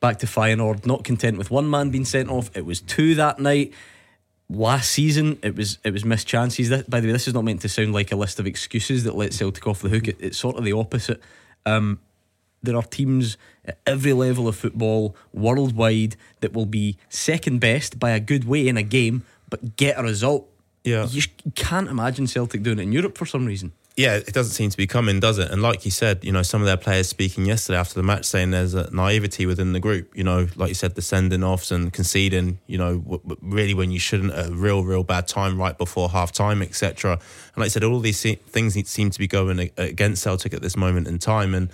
Back 0.00 0.18
to 0.18 0.26
Feyenoord, 0.26 0.84
not 0.84 1.04
content 1.04 1.38
with 1.38 1.50
one 1.50 1.70
man 1.70 1.90
being 1.90 2.04
sent 2.04 2.28
off. 2.28 2.56
It 2.56 2.66
was 2.66 2.80
two 2.80 3.14
that 3.16 3.38
night. 3.38 3.72
Last 4.50 4.90
season, 4.90 5.38
it 5.42 5.56
was 5.56 5.78
it 5.84 5.92
was 5.92 6.04
missed 6.04 6.26
chances. 6.26 6.68
That, 6.68 6.90
by 6.90 7.00
the 7.00 7.06
way, 7.06 7.12
this 7.12 7.26
is 7.26 7.34
not 7.34 7.44
meant 7.44 7.62
to 7.62 7.68
sound 7.68 7.94
like 7.94 8.12
a 8.12 8.16
list 8.16 8.38
of 8.38 8.46
excuses 8.46 9.04
that 9.04 9.14
let 9.14 9.32
Celtic 9.32 9.66
off 9.66 9.80
the 9.80 9.88
hook. 9.88 10.08
It, 10.08 10.16
it's 10.20 10.38
sort 10.38 10.56
of 10.56 10.64
the 10.64 10.72
opposite. 10.72 11.22
Um, 11.64 12.00
there 12.62 12.76
are 12.76 12.82
teams 12.82 13.36
at 13.64 13.78
every 13.86 14.12
level 14.12 14.48
of 14.48 14.56
football 14.56 15.16
worldwide 15.32 16.16
that 16.40 16.52
will 16.52 16.66
be 16.66 16.96
second 17.08 17.60
best 17.60 17.98
by 17.98 18.10
a 18.10 18.20
good 18.20 18.44
way 18.44 18.68
in 18.68 18.76
a 18.76 18.82
game, 18.82 19.24
but 19.50 19.76
get 19.76 19.98
a 19.98 20.02
result. 20.02 20.48
Yeah. 20.84 21.06
You 21.06 21.22
can't 21.54 21.88
imagine 21.88 22.26
Celtic 22.26 22.62
doing 22.62 22.78
it 22.78 22.82
in 22.82 22.92
Europe 22.92 23.16
for 23.16 23.26
some 23.26 23.46
reason. 23.46 23.72
Yeah, 23.94 24.14
it 24.14 24.32
doesn't 24.32 24.54
seem 24.54 24.70
to 24.70 24.76
be 24.76 24.86
coming, 24.86 25.20
does 25.20 25.38
it? 25.38 25.50
And 25.50 25.60
like 25.60 25.84
you 25.84 25.90
said, 25.90 26.24
you 26.24 26.32
know, 26.32 26.42
some 26.42 26.62
of 26.62 26.66
their 26.66 26.78
players 26.78 27.08
speaking 27.08 27.44
yesterday 27.44 27.78
after 27.78 27.94
the 27.94 28.02
match 28.02 28.24
saying 28.24 28.50
there's 28.50 28.72
a 28.72 28.90
naivety 28.94 29.44
within 29.44 29.74
the 29.74 29.80
group. 29.80 30.16
You 30.16 30.24
know, 30.24 30.48
like 30.56 30.68
you 30.68 30.74
said, 30.74 30.94
the 30.94 31.02
sending 31.02 31.44
offs 31.44 31.70
and 31.70 31.92
conceding. 31.92 32.58
You 32.66 32.78
know, 32.78 32.98
w- 32.98 33.20
w- 33.20 33.36
really 33.42 33.74
when 33.74 33.90
you 33.90 33.98
shouldn't 33.98 34.32
a 34.32 34.50
real, 34.50 34.82
real 34.82 35.04
bad 35.04 35.28
time 35.28 35.58
right 35.58 35.76
before 35.76 36.08
half 36.08 36.32
time, 36.32 36.62
etc. 36.62 37.12
And 37.12 37.20
like 37.58 37.66
I 37.66 37.68
said, 37.68 37.84
all 37.84 38.00
these 38.00 38.18
se- 38.18 38.40
things 38.46 38.78
seem 38.88 39.10
to 39.10 39.18
be 39.18 39.26
going 39.26 39.70
against 39.76 40.22
Celtic 40.22 40.54
at 40.54 40.62
this 40.62 40.76
moment 40.76 41.06
in 41.06 41.18
time. 41.18 41.54
And 41.54 41.68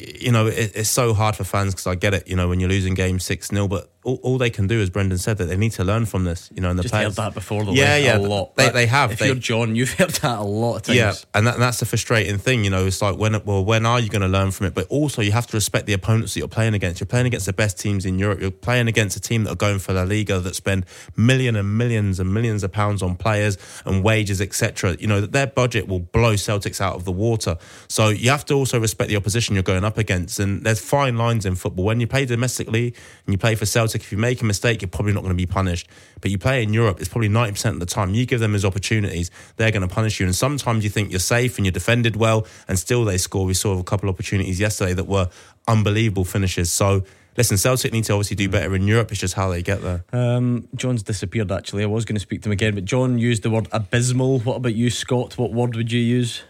you 0.00 0.32
know, 0.32 0.46
it, 0.46 0.72
it's 0.74 0.90
so 0.90 1.14
hard 1.14 1.36
for 1.36 1.44
fans 1.44 1.74
because 1.74 1.86
I 1.86 1.94
get 1.94 2.14
it. 2.14 2.28
You 2.28 2.36
know, 2.36 2.48
when 2.48 2.60
you're 2.60 2.68
losing 2.68 2.94
game 2.94 3.18
six 3.18 3.48
0 3.48 3.68
but 3.68 3.90
all, 4.02 4.18
all 4.22 4.38
they 4.38 4.50
can 4.50 4.66
do, 4.66 4.80
as 4.80 4.88
Brendan 4.88 5.18
said, 5.18 5.36
that 5.38 5.44
they 5.46 5.56
need 5.56 5.72
to 5.72 5.84
learn 5.84 6.06
from 6.06 6.24
this. 6.24 6.50
You 6.54 6.62
know, 6.62 6.70
and 6.70 6.78
the 6.78 6.82
Just 6.84 6.92
players, 6.94 7.16
heard 7.16 7.26
that 7.26 7.34
before, 7.34 7.64
though. 7.64 7.72
Yeah, 7.72 7.96
yeah, 7.96 8.16
a 8.16 8.18
lot. 8.18 8.56
They, 8.56 8.70
they 8.70 8.86
have. 8.86 9.12
If 9.12 9.18
They- 9.18 9.26
you're 9.26 9.34
John, 9.34 9.76
you've 9.76 9.92
heard 9.92 10.10
that 10.10 10.38
a 10.38 10.42
lot 10.42 10.76
of 10.76 10.82
times. 10.82 10.96
yeah, 10.96 11.12
and, 11.34 11.46
that, 11.46 11.54
and 11.54 11.62
that's 11.62 11.80
the 11.80 11.86
frustrating 11.86 12.38
thing, 12.38 12.64
you 12.64 12.70
know. 12.70 12.86
It's 12.86 13.02
like 13.02 13.16
when, 13.16 13.32
well, 13.44 13.64
when 13.64 13.84
are 13.84 14.00
you 14.00 14.08
going 14.08 14.22
to 14.22 14.28
learn 14.28 14.50
from 14.52 14.66
it? 14.66 14.74
But 14.74 14.86
also, 14.88 15.20
you 15.22 15.32
have 15.32 15.46
to 15.48 15.56
respect 15.56 15.86
the 15.86 15.92
opponents 15.92 16.34
that 16.34 16.40
you're 16.40 16.48
playing 16.48 16.74
against. 16.74 17.00
You're 17.00 17.06
playing 17.08 17.26
against 17.26 17.46
the 17.46 17.52
best 17.52 17.78
teams 17.78 18.06
in 18.06 18.18
Europe. 18.18 18.40
You're 18.40 18.50
playing 18.50 18.88
against 18.88 19.16
a 19.16 19.20
team 19.20 19.44
that 19.44 19.50
are 19.52 19.56
going 19.56 19.78
for 19.78 19.92
La 19.92 20.02
Liga 20.04 20.40
that 20.40 20.54
spend 20.54 20.86
million 21.16 21.54
and 21.56 21.76
millions 21.76 22.18
and 22.20 22.32
millions 22.32 22.64
of 22.64 22.72
pounds 22.72 23.02
on 23.02 23.16
players 23.16 23.58
and 23.84 24.02
wages, 24.02 24.40
etc. 24.40 24.96
You 24.98 25.08
know 25.08 25.20
that 25.20 25.32
their 25.32 25.46
budget 25.46 25.88
will 25.88 26.00
blow 26.00 26.34
Celtics 26.34 26.80
out 26.80 26.94
of 26.96 27.04
the 27.04 27.12
water. 27.12 27.56
So 27.88 28.08
you 28.08 28.30
have 28.30 28.44
to 28.46 28.54
also 28.54 28.80
respect 28.80 29.10
the 29.10 29.16
opposition 29.16 29.54
you're 29.54 29.62
going 29.62 29.84
up 29.84 29.98
against. 29.98 30.38
And 30.40 30.64
there's 30.64 30.80
fine 30.80 31.16
lines 31.18 31.44
in 31.44 31.54
football. 31.54 31.84
When 31.84 32.00
you 32.00 32.06
play 32.06 32.24
domestically 32.24 32.94
and 33.26 33.32
you 33.34 33.38
play 33.38 33.54
for 33.54 33.66
Celtic, 33.66 33.99
if 34.02 34.12
you 34.12 34.18
make 34.18 34.40
a 34.40 34.44
mistake, 34.44 34.82
you're 34.82 34.88
probably 34.88 35.12
not 35.12 35.20
going 35.20 35.30
to 35.30 35.36
be 35.36 35.46
punished. 35.46 35.88
But 36.20 36.30
you 36.30 36.38
play 36.38 36.62
in 36.62 36.72
Europe, 36.72 37.00
it's 37.00 37.08
probably 37.08 37.28
90% 37.28 37.70
of 37.70 37.80
the 37.80 37.86
time. 37.86 38.14
You 38.14 38.26
give 38.26 38.40
them 38.40 38.54
as 38.54 38.64
opportunities, 38.64 39.30
they're 39.56 39.70
going 39.70 39.86
to 39.86 39.94
punish 39.94 40.20
you. 40.20 40.26
And 40.26 40.34
sometimes 40.34 40.84
you 40.84 40.90
think 40.90 41.10
you're 41.10 41.20
safe 41.20 41.56
and 41.56 41.66
you're 41.66 41.72
defended 41.72 42.16
well, 42.16 42.46
and 42.68 42.78
still 42.78 43.04
they 43.04 43.18
score. 43.18 43.44
We 43.44 43.54
saw 43.54 43.78
a 43.78 43.84
couple 43.84 44.08
of 44.08 44.14
opportunities 44.14 44.60
yesterday 44.60 44.94
that 44.94 45.06
were 45.06 45.28
unbelievable 45.66 46.24
finishes. 46.24 46.70
So, 46.70 47.04
listen, 47.36 47.56
Celtic 47.56 47.92
need 47.92 48.04
to 48.04 48.12
obviously 48.12 48.36
do 48.36 48.48
better 48.48 48.74
in 48.74 48.86
Europe. 48.86 49.10
It's 49.10 49.20
just 49.20 49.34
how 49.34 49.50
they 49.50 49.62
get 49.62 49.82
there. 49.82 50.04
Um, 50.12 50.68
John's 50.74 51.02
disappeared, 51.02 51.52
actually. 51.52 51.84
I 51.84 51.86
was 51.86 52.04
going 52.04 52.16
to 52.16 52.20
speak 52.20 52.42
to 52.42 52.48
him 52.48 52.52
again, 52.52 52.74
but 52.74 52.84
John 52.84 53.18
used 53.18 53.42
the 53.42 53.50
word 53.50 53.68
abysmal. 53.72 54.40
What 54.40 54.56
about 54.56 54.74
you, 54.74 54.90
Scott? 54.90 55.38
What 55.38 55.52
word 55.52 55.76
would 55.76 55.92
you 55.92 56.00
use? 56.00 56.42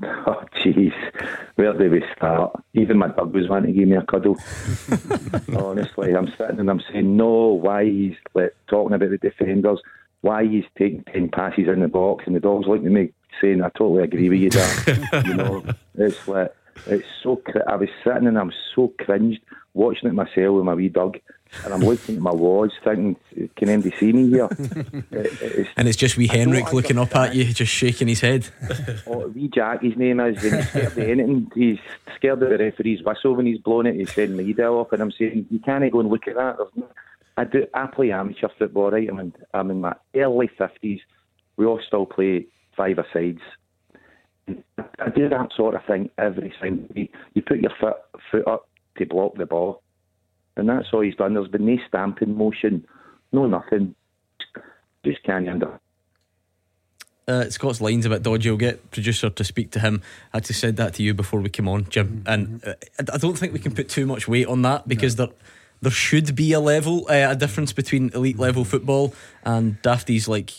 Oh, 0.26 0.42
jeez. 0.56 0.94
Where 1.56 1.72
do 1.72 1.90
we 1.90 2.02
start? 2.16 2.52
Even 2.74 2.98
my 2.98 3.08
dog 3.08 3.34
was 3.34 3.48
wanting 3.48 3.74
to 3.74 3.78
give 3.78 3.88
me 3.88 3.96
a 3.96 4.02
cuddle. 4.02 4.36
Honestly, 5.56 6.14
I'm 6.14 6.32
sitting 6.38 6.58
and 6.58 6.70
I'm 6.70 6.82
saying, 6.90 7.16
no, 7.16 7.28
why 7.28 7.84
he's 7.84 8.16
like, 8.34 8.54
talking 8.68 8.94
about 8.94 9.10
the 9.10 9.18
defenders, 9.18 9.80
why 10.22 10.46
he's 10.46 10.64
taking 10.78 11.04
10 11.12 11.28
passes 11.30 11.68
in 11.68 11.80
the 11.80 11.88
box, 11.88 12.24
and 12.26 12.34
the 12.34 12.40
dog's 12.40 12.66
looking 12.66 12.86
at 12.86 12.92
me 12.92 13.12
saying, 13.40 13.62
I 13.62 13.68
totally 13.70 14.04
agree 14.04 14.28
with 14.28 14.40
you, 14.40 14.50
Dad. 14.50 15.26
you 15.26 15.34
know, 15.34 15.64
it's 15.94 16.26
like, 16.28 16.54
it's 16.86 17.06
so, 17.22 17.36
cr- 17.36 17.68
I 17.68 17.76
was 17.76 17.88
sitting 18.04 18.26
and 18.26 18.38
I'm 18.38 18.52
so 18.74 18.92
cringed 19.00 19.40
watching 19.74 20.08
it 20.08 20.14
myself 20.14 20.56
with 20.56 20.64
my 20.64 20.74
wee 20.74 20.88
dog, 20.88 21.18
and 21.64 21.74
I'm 21.74 21.80
looking 21.80 22.16
at 22.16 22.22
my 22.22 22.32
watch 22.32 22.72
thinking, 22.84 23.16
can 23.56 23.68
anybody 23.68 23.94
see 23.98 24.12
me 24.12 24.30
here? 24.30 24.48
It's 25.10 25.68
And 25.76 25.88
it's 25.88 25.96
just 25.96 26.16
wee 26.16 26.28
Henrik 26.28 26.72
looking 26.72 26.98
up 26.98 27.14
at 27.16 27.34
you, 27.34 27.44
just 27.52 27.72
shaking 27.72 28.08
his 28.08 28.20
head. 28.20 28.48
Oh, 29.06 29.28
wee 29.28 29.48
Jack, 29.48 29.82
his 29.82 29.96
name 29.96 30.20
is, 30.20 30.42
and 30.44 30.54
he's 30.54 30.68
scared 30.68 30.86
of 30.86 30.98
anything. 30.98 31.50
He's 31.54 31.78
scared 32.16 32.42
of 32.42 32.50
the 32.50 32.58
referee's 32.58 33.02
whistle 33.02 33.34
when 33.34 33.46
he's 33.46 33.58
blowing 33.58 33.86
it. 33.86 33.96
He's 33.96 34.12
sending 34.12 34.36
the 34.36 34.44
lead 34.44 34.60
off, 34.60 34.92
and 34.92 35.02
I'm 35.02 35.10
saying, 35.12 35.46
you 35.50 35.58
can't 35.58 35.90
go 35.90 36.00
and 36.00 36.08
look 36.08 36.28
at 36.28 36.36
that. 36.36 36.56
I 37.36 37.44
do. 37.44 37.66
I 37.74 37.86
play 37.86 38.12
amateur 38.12 38.48
football, 38.58 38.90
right? 38.90 39.08
I'm 39.08 39.18
in, 39.18 39.32
I'm 39.54 39.70
in 39.70 39.80
my 39.80 39.94
early 40.14 40.50
fifties. 40.58 41.00
We 41.56 41.66
all 41.66 41.80
still 41.86 42.06
play 42.06 42.46
five-a-sides. 42.76 43.40
I 44.48 45.08
do 45.14 45.28
that 45.28 45.50
sort 45.56 45.74
of 45.74 45.84
thing 45.84 46.10
every 46.18 46.52
single 46.60 46.86
week. 46.94 47.12
You 47.34 47.42
put 47.42 47.58
your 47.58 47.72
foot 47.80 47.96
foot 48.30 48.46
up 48.46 48.68
to 48.98 49.06
block 49.06 49.36
the 49.36 49.46
ball, 49.46 49.82
and 50.60 50.68
that's 50.68 50.88
all 50.92 51.00
he's 51.00 51.16
done. 51.16 51.34
There's 51.34 51.48
been 51.48 51.66
no 51.66 51.76
stamping 51.88 52.36
motion, 52.36 52.86
no 53.32 53.46
nothing. 53.46 53.94
Just 55.04 55.22
can't 55.24 55.48
under. 55.48 55.80
Uh, 57.26 57.48
Scott's 57.48 57.80
line's 57.80 58.06
a 58.06 58.10
bit 58.10 58.22
dodgy. 58.22 58.50
I'll 58.50 58.56
get 58.56 58.90
producer 58.90 59.30
to 59.30 59.44
speak 59.44 59.70
to 59.72 59.80
him. 59.80 60.02
I 60.32 60.38
actually 60.38 60.56
said 60.56 60.76
that 60.76 60.94
to 60.94 61.02
you 61.02 61.14
before 61.14 61.40
we 61.40 61.48
came 61.48 61.68
on, 61.68 61.88
Jim, 61.88 62.22
and 62.26 62.64
uh, 62.64 62.74
I 62.98 63.18
don't 63.18 63.38
think 63.38 63.52
we 63.52 63.58
can 63.58 63.74
put 63.74 63.88
too 63.88 64.06
much 64.06 64.28
weight 64.28 64.46
on 64.46 64.62
that 64.62 64.86
because 64.86 65.16
there 65.16 65.28
there 65.82 65.90
should 65.90 66.36
be 66.36 66.52
a 66.52 66.60
level, 66.60 67.06
uh, 67.08 67.28
a 67.30 67.36
difference 67.36 67.72
between 67.72 68.10
elite 68.14 68.38
level 68.38 68.64
football 68.64 69.14
and 69.44 69.80
dafties 69.82 70.28
like 70.28 70.52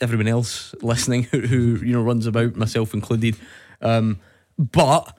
everyone 0.00 0.26
else 0.26 0.74
listening 0.82 1.22
who, 1.30 1.40
who 1.40 1.76
you 1.84 1.92
know 1.92 2.02
runs 2.02 2.26
about, 2.26 2.56
myself 2.56 2.94
included. 2.94 3.36
Um, 3.80 4.18
but 4.58 5.16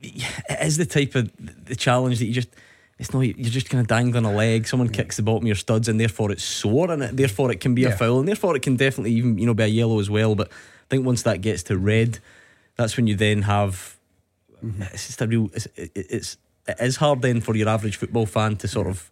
it 0.00 0.58
is 0.60 0.76
the 0.76 0.86
type 0.86 1.14
of 1.14 1.30
the 1.64 1.76
challenge 1.76 2.18
that 2.18 2.26
you 2.26 2.34
just 2.34 2.50
it's 2.98 3.12
not 3.12 3.20
you're 3.20 3.50
just 3.50 3.68
kind 3.68 3.80
of 3.80 3.86
dangling 3.86 4.24
a 4.24 4.32
leg. 4.32 4.66
Someone 4.66 4.88
kicks 4.88 5.16
the 5.16 5.22
bottom 5.22 5.42
of 5.42 5.46
your 5.46 5.56
studs, 5.56 5.88
and 5.88 5.98
therefore 5.98 6.30
it's 6.30 6.44
sore, 6.44 6.90
and 6.90 7.02
it, 7.02 7.16
therefore 7.16 7.50
it 7.50 7.60
can 7.60 7.74
be 7.74 7.82
Yeah. 7.82 7.88
a 7.88 7.96
foul, 7.96 8.20
and 8.20 8.28
therefore 8.28 8.56
it 8.56 8.62
can 8.62 8.76
definitely 8.76 9.12
even 9.12 9.38
you 9.38 9.46
know 9.46 9.54
be 9.54 9.64
a 9.64 9.66
yellow 9.66 9.98
as 9.98 10.08
well. 10.08 10.34
But 10.34 10.48
I 10.48 10.86
think 10.90 11.04
once 11.04 11.22
that 11.22 11.40
gets 11.40 11.62
to 11.64 11.76
red, 11.76 12.18
that's 12.76 12.96
when 12.96 13.06
you 13.06 13.16
then 13.16 13.42
have 13.42 13.96
mm-hmm. 14.64 14.82
it's 14.82 15.06
just 15.06 15.20
a 15.22 15.26
real 15.26 15.50
it's, 15.54 15.66
it, 15.76 15.90
it's 15.94 16.36
it 16.66 16.76
is 16.80 16.96
hard 16.96 17.22
then 17.22 17.40
for 17.40 17.56
your 17.56 17.68
average 17.68 17.96
football 17.96 18.26
fan 18.26 18.56
to 18.56 18.68
sort 18.68 18.86
of 18.86 19.10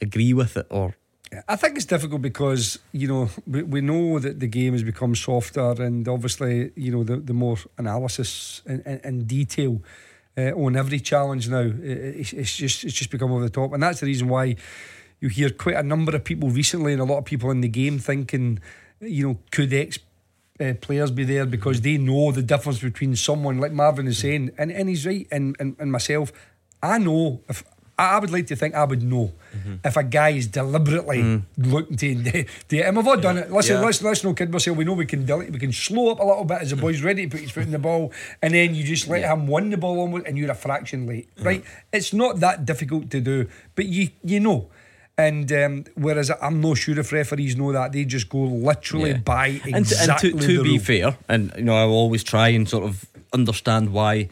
agree 0.00 0.32
with 0.32 0.56
it 0.56 0.66
or 0.70 0.94
I 1.46 1.54
think 1.54 1.76
it's 1.76 1.84
difficult 1.84 2.22
because 2.22 2.80
you 2.92 3.06
know 3.06 3.30
we, 3.46 3.62
we 3.62 3.80
know 3.80 4.18
that 4.18 4.40
the 4.40 4.48
game 4.48 4.72
has 4.72 4.82
become 4.82 5.14
softer, 5.14 5.80
and 5.82 6.08
obviously 6.08 6.72
you 6.74 6.90
know 6.90 7.04
the, 7.04 7.18
the 7.18 7.34
more 7.34 7.56
analysis 7.78 8.62
and, 8.66 8.82
and, 8.84 9.00
and 9.04 9.28
detail 9.28 9.80
uh, 10.36 10.52
on 10.52 10.76
every 10.76 11.00
challenge 11.00 11.48
now. 11.48 11.70
It's, 11.82 12.32
it's 12.32 12.56
just 12.56 12.84
it's 12.84 12.94
just 12.94 13.10
become 13.10 13.32
over 13.32 13.42
the 13.42 13.50
top, 13.50 13.72
and 13.72 13.82
that's 13.82 14.00
the 14.00 14.06
reason 14.06 14.28
why 14.28 14.56
you 15.20 15.28
hear 15.28 15.50
quite 15.50 15.76
a 15.76 15.82
number 15.82 16.14
of 16.14 16.24
people 16.24 16.48
recently, 16.48 16.92
and 16.92 17.00
a 17.00 17.04
lot 17.04 17.18
of 17.18 17.24
people 17.24 17.50
in 17.50 17.60
the 17.60 17.68
game 17.68 17.98
thinking, 17.98 18.58
you 19.00 19.28
know, 19.28 19.38
could 19.50 19.72
X 19.72 19.98
uh, 20.60 20.74
players 20.80 21.10
be 21.10 21.24
there 21.24 21.46
because 21.46 21.80
they 21.80 21.98
know 21.98 22.32
the 22.32 22.42
difference 22.42 22.80
between 22.80 23.16
someone 23.16 23.58
like 23.58 23.72
Marvin 23.72 24.06
is 24.06 24.18
saying, 24.18 24.50
and, 24.58 24.70
and 24.70 24.88
he's 24.88 25.06
right, 25.06 25.26
and, 25.30 25.56
and 25.58 25.76
and 25.78 25.92
myself, 25.92 26.32
I 26.82 26.98
know 26.98 27.42
if. 27.48 27.64
I 28.00 28.04
I 28.16 28.18
would 28.22 28.32
like 28.36 28.46
to 28.52 28.56
think 28.56 28.74
I 28.74 28.84
would 28.90 29.02
know 29.12 29.26
if 29.84 29.94
a 29.96 30.02
guy 30.18 30.30
is 30.40 30.46
deliberately 30.60 31.20
mm. 31.22 31.42
looking 31.58 31.96
to 31.96 32.14
do 32.68 32.78
it. 32.78 32.84
And 32.86 32.96
we've 32.96 33.06
all 33.06 33.20
done 33.28 33.38
it. 33.42 33.50
Listen, 33.52 33.76
Yeah. 33.76 33.86
let's, 33.86 34.00
let's 34.02 34.22
not 34.24 34.36
kid 34.38 34.52
ourselves. 34.54 34.78
We 34.78 34.84
know 34.84 34.94
we 34.94 35.06
can 35.06 35.26
we 35.56 35.58
can 35.58 35.72
slow 35.72 36.10
up 36.12 36.20
a 36.20 36.24
little 36.30 36.44
bit 36.44 36.58
as 36.62 36.70
the 36.70 36.76
mm. 36.76 36.84
boy's 36.84 37.02
ready 37.02 37.22
to 37.26 37.30
put 37.30 37.40
his 37.40 37.50
foot 37.54 37.64
in 37.64 37.72
the 37.78 37.84
ball, 37.88 38.12
and 38.42 38.54
then 38.54 38.74
you 38.74 38.82
just 38.84 39.06
let 39.08 39.22
him 39.30 39.46
win 39.46 39.70
the 39.70 39.76
ball 39.76 39.96
almost, 40.02 40.26
and 40.26 40.38
you're 40.38 40.50
a 40.50 40.54
fraction 40.66 41.06
late. 41.06 41.28
Mm. 41.36 41.44
Right? 41.44 41.62
It's 41.92 42.12
not 42.12 42.40
that 42.40 42.64
difficult 42.64 43.10
to 43.10 43.20
do, 43.20 43.36
but 43.76 43.86
you 43.86 44.08
you 44.24 44.40
know. 44.40 44.60
And 45.18 45.52
um, 45.52 45.84
whereas 45.96 46.30
I'm 46.40 46.62
not 46.62 46.78
sure 46.78 46.98
if 46.98 47.12
referees 47.12 47.54
know 47.54 47.72
that, 47.72 47.92
they 47.92 48.04
just 48.06 48.28
go 48.30 48.38
literally 48.70 49.10
Yeah. 49.10 49.18
by 49.18 49.46
And, 49.64 49.84
exactly 49.84 50.30
and 50.30 50.40
to, 50.40 50.46
the 50.46 50.54
to 50.54 50.62
be 50.62 50.70
rule. 50.70 50.78
fair, 50.78 51.18
and 51.28 51.52
you 51.58 51.64
know, 51.64 51.76
I 51.76 51.84
will 51.84 52.00
always 52.04 52.24
try 52.24 52.48
and 52.56 52.66
sort 52.66 52.84
of 52.84 53.04
understand 53.34 53.92
why, 53.92 54.28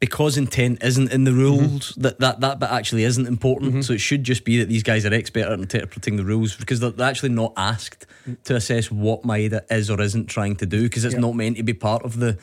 because 0.00 0.36
intent 0.36 0.82
isn't 0.82 1.12
in 1.12 1.24
the 1.24 1.32
rules, 1.32 1.92
mm-hmm. 1.92 2.02
that, 2.02 2.20
that 2.20 2.40
that 2.40 2.58
bit 2.58 2.70
actually 2.70 3.04
isn't 3.04 3.26
important. 3.26 3.70
Mm-hmm. 3.70 3.80
So 3.82 3.94
it 3.94 4.00
should 4.00 4.24
just 4.24 4.44
be 4.44 4.58
that 4.58 4.68
these 4.68 4.82
guys 4.82 5.06
are 5.06 5.14
expert 5.14 5.44
at 5.44 5.52
interpreting 5.58 6.16
the 6.16 6.24
rules 6.24 6.56
because 6.56 6.80
they're, 6.80 6.90
they're 6.90 7.08
actually 7.08 7.30
not 7.30 7.52
asked 7.56 8.06
mm. 8.28 8.42
to 8.44 8.56
assess 8.56 8.90
what 8.90 9.22
Maeda 9.22 9.62
is 9.70 9.90
or 9.90 10.00
isn't 10.00 10.26
trying 10.26 10.56
to 10.56 10.66
do 10.66 10.82
because 10.82 11.04
it's 11.04 11.14
Yeah. 11.14 11.20
not 11.20 11.34
meant 11.34 11.56
to 11.56 11.62
be 11.62 11.74
part 11.74 12.02
of 12.04 12.18
the. 12.18 12.38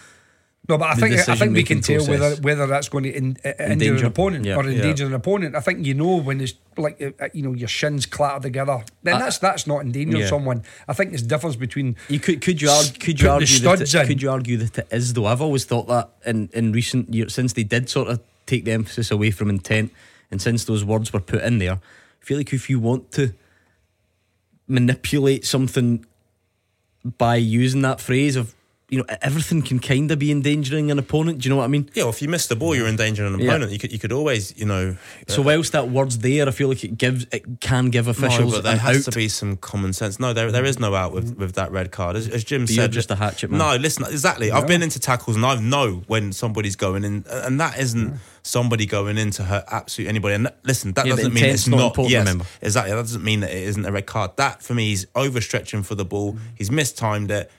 No, 0.70 0.78
but 0.78 0.90
I 0.92 0.96
think 0.96 1.28
I 1.28 1.36
think 1.36 1.54
we 1.56 1.64
can 1.64 1.82
tell 1.82 2.06
whether 2.06 2.36
whether 2.38 2.68
that's 2.68 2.88
going 2.88 3.06
to 3.06 3.10
in, 3.12 3.36
uh, 3.44 3.52
injure 3.64 3.96
an 3.96 4.06
opponent 4.06 4.46
Yeah. 4.46 4.58
or 4.58 4.64
Yeah. 4.70 4.76
endanger 4.78 5.06
an 5.08 5.14
opponent. 5.14 5.56
I 5.56 5.60
think 5.60 5.86
you 5.86 5.96
know 5.96 6.18
when 6.18 6.40
it's 6.40 6.54
like 6.78 7.02
uh, 7.02 7.10
uh, 7.20 7.30
you 7.34 7.42
know 7.42 7.54
your 7.54 7.68
shins 7.68 8.06
clatter 8.06 8.42
together. 8.44 8.84
Then 9.04 9.16
I- 9.16 9.20
that's 9.20 9.40
that's 9.40 9.66
not 9.66 9.82
endangering 9.82 10.22
Yeah. 10.22 10.30
someone. 10.30 10.62
I 10.88 10.94
think 10.94 11.10
there's 11.12 11.24
difference 11.24 11.56
between 11.56 11.96
You 12.10 12.20
could 12.20 12.42
could 12.42 12.62
you 12.62 12.70
argue, 12.70 12.94
could 13.00 13.20
you 13.20 13.30
argue 13.30 13.60
that 13.60 13.82
it, 13.82 14.08
could 14.08 14.22
you 14.22 14.30
argue 14.30 14.58
that 14.58 14.78
it 14.78 14.88
is 14.92 15.14
though? 15.14 15.26
I've 15.26 15.42
always 15.42 15.66
thought 15.66 15.88
that 15.88 16.12
in 16.26 16.50
in 16.54 16.72
recent 16.74 17.12
years 17.14 17.34
since 17.34 17.54
they 17.54 17.64
did 17.64 17.90
sort 17.90 18.08
of 18.08 18.20
take 18.46 18.64
the 18.66 18.72
emphasis 18.72 19.10
away 19.12 19.32
from 19.32 19.50
intent 19.50 19.92
and 20.30 20.40
since 20.42 20.64
those 20.66 20.86
words 20.86 21.12
were 21.12 21.20
put 21.20 21.42
in 21.42 21.58
there, 21.58 21.74
I 21.74 22.26
feel 22.26 22.38
like 22.38 22.54
if 22.54 22.70
you 22.70 22.80
want 22.80 23.12
to 23.14 23.34
manipulate 24.68 25.44
something 25.44 26.06
by 27.18 27.36
using 27.36 27.82
that 27.82 28.00
phrase 28.00 28.36
of 28.36 28.54
you 28.92 28.98
know 29.00 29.06
everything 29.22 29.62
can 29.64 29.80
kind 29.80 30.12
of 30.12 30.20
be 30.20 30.30
endangering 30.32 30.92
an 30.92 31.00
opponent. 31.00 31.40
Do 31.40 31.48
you 31.48 31.50
know 31.50 31.58
what 31.58 31.64
I 31.64 31.68
mean? 31.70 31.90
Yeah, 31.96 32.04
well, 32.04 32.10
if 32.12 32.22
you 32.22 32.28
miss 32.28 32.48
the 32.48 32.56
ball, 32.58 32.76
you're 32.76 32.88
endangering 32.88 33.34
an 33.34 33.40
Yeah. 33.40 33.48
opponent. 33.52 33.72
You 33.72 33.80
could 33.80 33.92
you 33.92 33.98
could 34.00 34.12
always, 34.12 34.54
you 34.58 34.66
know. 34.66 34.98
So 35.30 35.42
uh, 35.42 35.46
whilst 35.46 35.72
that 35.72 35.90
word's 35.90 36.18
there, 36.20 36.48
I 36.48 36.52
feel 36.52 36.68
like 36.68 36.84
it 36.84 36.98
gives 36.98 37.26
it 37.32 37.62
can 37.62 37.90
give 37.90 38.08
officials 38.10 38.52
no, 38.52 38.58
but 38.58 38.64
there 38.64 38.74
an 38.74 38.80
has 38.80 39.08
out. 39.08 39.12
to 39.14 39.18
be 39.18 39.30
some 39.30 39.56
common 39.58 39.94
sense. 39.94 40.20
No, 40.20 40.34
there 40.34 40.52
there 40.52 40.66
is 40.66 40.78
no 40.78 40.94
out 40.94 41.14
with, 41.14 41.38
with 41.38 41.54
that 41.54 41.72
red 41.72 41.92
card. 41.92 42.18
As, 42.18 42.28
as 42.28 42.44
Jim 42.44 42.64
But 42.66 42.72
you're 42.72 42.84
said, 42.84 42.92
just 42.92 43.10
a 43.12 43.16
hatchet 43.16 43.50
man. 43.50 43.60
No, 43.60 43.76
listen, 43.78 44.04
exactly. 44.06 44.52
I've 44.52 44.68
been 44.68 44.84
into 44.84 45.00
tackles 45.00 45.38
and 45.38 45.46
I 45.46 45.56
know 45.60 46.04
when 46.08 46.34
somebody's 46.34 46.76
going 46.76 47.06
in, 47.06 47.24
and 47.30 47.60
that 47.62 47.80
isn't 47.80 48.20
somebody 48.44 48.86
going 48.86 49.18
in 49.18 49.32
to 49.32 49.44
hurt 49.44 49.64
absolutely 49.72 50.10
anybody. 50.10 50.36
And 50.36 50.46
that- 50.48 50.58
listen, 50.64 50.92
that 50.94 51.06
Yeah, 51.06 51.16
doesn't 51.16 51.34
mean 51.34 51.46
it's 51.46 51.68
not 51.68 51.78
not. 51.78 51.86
important, 51.92 52.12
yes, 52.12 52.26
remember. 52.28 52.46
exactly. 52.62 52.92
That 52.94 53.02
doesn't 53.04 53.24
mean 53.24 53.40
that 53.42 53.52
it 53.52 53.64
isn't 53.64 53.86
a 53.86 53.92
red 53.92 54.06
card. 54.06 54.32
That 54.38 54.62
for 54.64 54.74
me, 54.74 54.88
he's 54.90 55.06
overstretching 55.16 55.86
for 55.86 55.96
the 55.96 56.04
ball. 56.06 56.34
Mm. 56.34 56.40
He's 56.56 56.72
mistimed 56.72 57.32
it. 57.32 57.50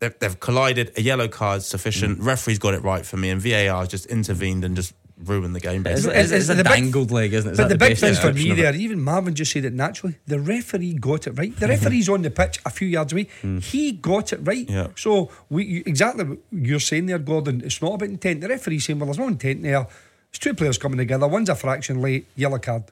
They've, 0.00 0.18
they've 0.18 0.40
collided. 0.40 0.92
A 0.96 1.02
yellow 1.02 1.28
card 1.28 1.62
sufficient. 1.62 2.18
Mm. 2.18 2.26
Referee's 2.26 2.58
got 2.58 2.74
it 2.74 2.82
right 2.82 3.04
for 3.06 3.16
me, 3.16 3.30
and 3.30 3.40
VAR 3.40 3.80
has 3.80 3.88
just 3.88 4.06
intervened 4.06 4.64
and 4.64 4.74
just 4.74 4.94
ruined 5.24 5.54
the 5.54 5.60
game. 5.60 5.86
It's, 5.86 6.06
Basically. 6.06 6.16
it's, 6.16 6.32
it's 6.32 6.48
a 6.48 6.54
the 6.54 6.64
big- 6.64 6.72
dangled 6.72 7.10
leg, 7.10 7.34
isn't 7.34 7.50
it? 7.50 7.52
Is 7.52 7.58
But 7.58 7.68
that 7.68 7.78
the 7.78 7.78
big 7.78 8.00
best 8.00 8.22
thing 8.22 8.32
for 8.32 8.32
me 8.32 8.52
there, 8.52 8.74
even 8.74 9.00
Marvin 9.02 9.34
just 9.34 9.52
said 9.52 9.64
it 9.64 9.74
naturally. 9.74 10.16
The 10.26 10.40
referee 10.40 10.94
got 10.94 11.26
it 11.26 11.32
right. 11.32 11.54
The 11.54 11.66
mm-hmm. 11.66 11.70
referee's 11.70 12.08
on 12.08 12.22
the 12.22 12.30
pitch 12.30 12.58
a 12.64 12.70
few 12.70 12.88
yards 12.88 13.12
away. 13.12 13.26
Mm. 13.42 13.62
He 13.62 13.92
got 13.92 14.32
it 14.32 14.40
right. 14.42 14.68
Yeah. 14.68 14.88
So 14.96 15.30
we 15.48 15.82
exactly 15.86 16.24
what 16.24 16.38
you're 16.50 16.80
saying 16.80 17.06
there, 17.06 17.18
Gordon. 17.18 17.62
It's 17.64 17.80
not 17.82 17.94
about 17.94 18.08
intent. 18.08 18.40
The 18.40 18.48
referee's 18.48 18.84
saying, 18.86 18.98
well, 18.98 19.06
there's 19.06 19.18
no 19.18 19.28
intent 19.28 19.62
there. 19.62 19.86
It's 20.30 20.38
two 20.38 20.54
players 20.54 20.78
coming 20.78 20.98
together. 20.98 21.26
One's 21.26 21.48
a 21.48 21.54
fraction 21.54 22.00
late, 22.00 22.26
yellow 22.36 22.58
card. 22.58 22.84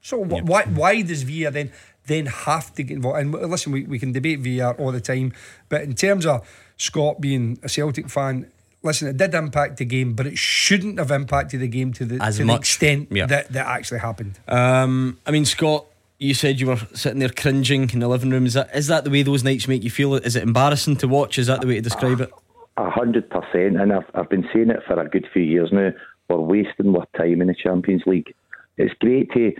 So 0.00 0.24
wh- 0.24 0.44
why 0.44 0.64
why 0.64 1.02
does 1.02 1.22
VAR 1.24 1.50
then 1.50 1.72
then 2.08 2.26
have 2.26 2.74
to 2.74 2.82
get 2.82 2.96
involved? 2.96 3.18
And 3.20 3.32
listen, 3.32 3.72
we, 3.72 3.84
we 3.84 3.98
can 3.98 4.12
debate 4.12 4.40
VAR 4.40 4.74
all 4.74 4.90
the 4.92 5.00
time, 5.00 5.32
but 5.68 5.82
in 5.82 5.94
terms 5.94 6.26
of 6.26 6.46
Scott 6.76 7.20
being 7.20 7.58
a 7.62 7.68
Celtic 7.68 8.08
fan, 8.08 8.50
listen, 8.82 9.08
it 9.08 9.16
did 9.16 9.34
impact 9.34 9.76
the 9.76 9.84
game, 9.84 10.14
but 10.14 10.26
it 10.26 10.38
shouldn't 10.38 10.98
have 10.98 11.10
impacted 11.10 11.60
the 11.60 11.68
game 11.68 11.92
to 11.94 12.04
the 12.04 12.22
As 12.22 12.38
to 12.38 12.44
the 12.44 12.54
extent 12.54 13.08
Yeah. 13.10 13.26
that 13.26 13.52
that 13.52 13.66
actually 13.66 14.00
happened. 14.00 14.38
Um, 14.48 15.18
I 15.26 15.30
mean, 15.30 15.44
Scott, 15.44 15.86
you 16.18 16.34
said 16.34 16.58
you 16.60 16.66
were 16.66 16.78
sitting 16.94 17.20
there 17.20 17.28
cringing 17.28 17.90
in 17.92 18.00
the 18.00 18.08
living 18.08 18.30
room. 18.30 18.46
Is 18.46 18.54
that 18.54 18.74
is 18.74 18.88
that 18.88 19.04
the 19.04 19.10
way 19.10 19.22
those 19.22 19.44
nights 19.44 19.68
make 19.68 19.84
you 19.84 19.90
feel? 19.90 20.14
Is 20.14 20.36
it 20.36 20.42
embarrassing 20.42 20.96
to 20.96 21.08
watch? 21.08 21.38
Is 21.38 21.46
that 21.46 21.60
the 21.60 21.66
way 21.66 21.76
to 21.76 21.80
describe 21.80 22.20
it? 22.20 22.30
A 22.76 22.90
hundred 22.90 23.28
percent, 23.30 23.80
and 23.80 23.92
I've 23.92 24.08
I've 24.14 24.28
been 24.30 24.48
saying 24.52 24.70
it 24.70 24.80
for 24.86 24.98
a 25.00 25.08
good 25.08 25.26
few 25.32 25.42
years 25.42 25.70
now. 25.72 25.90
We're 26.28 26.40
wasting 26.40 26.94
our 26.94 27.06
time 27.16 27.40
in 27.40 27.48
the 27.48 27.54
Champions 27.54 28.02
League. 28.06 28.34
It's 28.76 28.94
great 29.00 29.30
to 29.32 29.52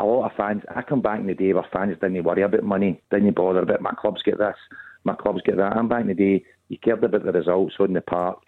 a 0.00 0.04
lot 0.04 0.26
of 0.26 0.36
fans. 0.36 0.62
I 0.74 0.82
come 0.82 1.02
back 1.02 1.20
in 1.20 1.26
the 1.26 1.34
day 1.34 1.52
where 1.52 1.66
fans 1.72 1.96
didn't 2.00 2.24
worry 2.24 2.42
about 2.42 2.64
money, 2.64 3.00
didn't 3.10 3.36
bother 3.36 3.60
about 3.60 3.82
my 3.82 3.92
clubs 3.92 4.22
get 4.22 4.38
this, 4.38 4.56
my 5.04 5.14
clubs 5.14 5.42
get 5.44 5.56
that. 5.56 5.76
I'm 5.76 5.88
back 5.88 6.02
in 6.02 6.08
the 6.08 6.14
day. 6.14 6.44
You 6.68 6.78
cared 6.78 7.04
about 7.04 7.24
the 7.24 7.32
results 7.32 7.74
on 7.78 7.92
the 7.92 8.00
park. 8.00 8.38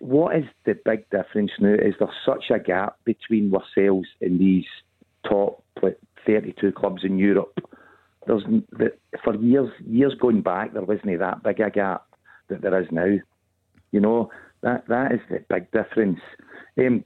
What 0.00 0.36
is 0.36 0.44
the 0.64 0.74
big 0.84 1.08
difference 1.10 1.50
now? 1.60 1.74
Is 1.74 1.94
there 1.98 2.08
such 2.24 2.44
a 2.50 2.58
gap 2.58 2.96
between 3.04 3.54
ourselves 3.54 4.08
and 4.22 4.40
these 4.40 4.64
top 5.28 5.62
32 6.26 6.72
clubs 6.72 7.04
in 7.04 7.18
Europe? 7.18 7.58
There's 8.26 8.42
for 9.22 9.34
years, 9.36 9.70
years 9.84 10.14
going 10.18 10.42
back, 10.42 10.72
there 10.72 10.82
wasn't 10.82 11.18
that 11.18 11.42
big 11.42 11.60
a 11.60 11.70
gap 11.70 12.06
that 12.48 12.62
there 12.62 12.80
is 12.80 12.88
now. 12.90 13.16
You 13.92 14.00
know 14.00 14.30
that 14.62 14.86
that 14.88 15.12
is 15.12 15.20
the 15.28 15.44
big 15.48 15.70
difference. 15.72 16.20
Um, 16.78 17.04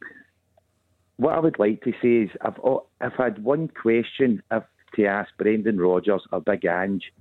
what 1.17 1.35
I 1.35 1.41
would 1.41 1.59
like 1.59 1.83
to 1.83 1.93
say 2.03 2.25
is, 2.25 2.31
I've 2.43 2.59
oh, 2.65 2.87
if 3.01 3.13
I 3.19 3.25
had 3.25 3.45
one 3.45 3.69
question 3.69 4.43
if, 4.51 4.65
to 4.97 5.07
ask 5.07 5.31
Brendan 5.39 5.79
Rodgers 5.79 6.23
or 6.33 6.41
Big 6.41 6.65
Ange, 6.65 7.13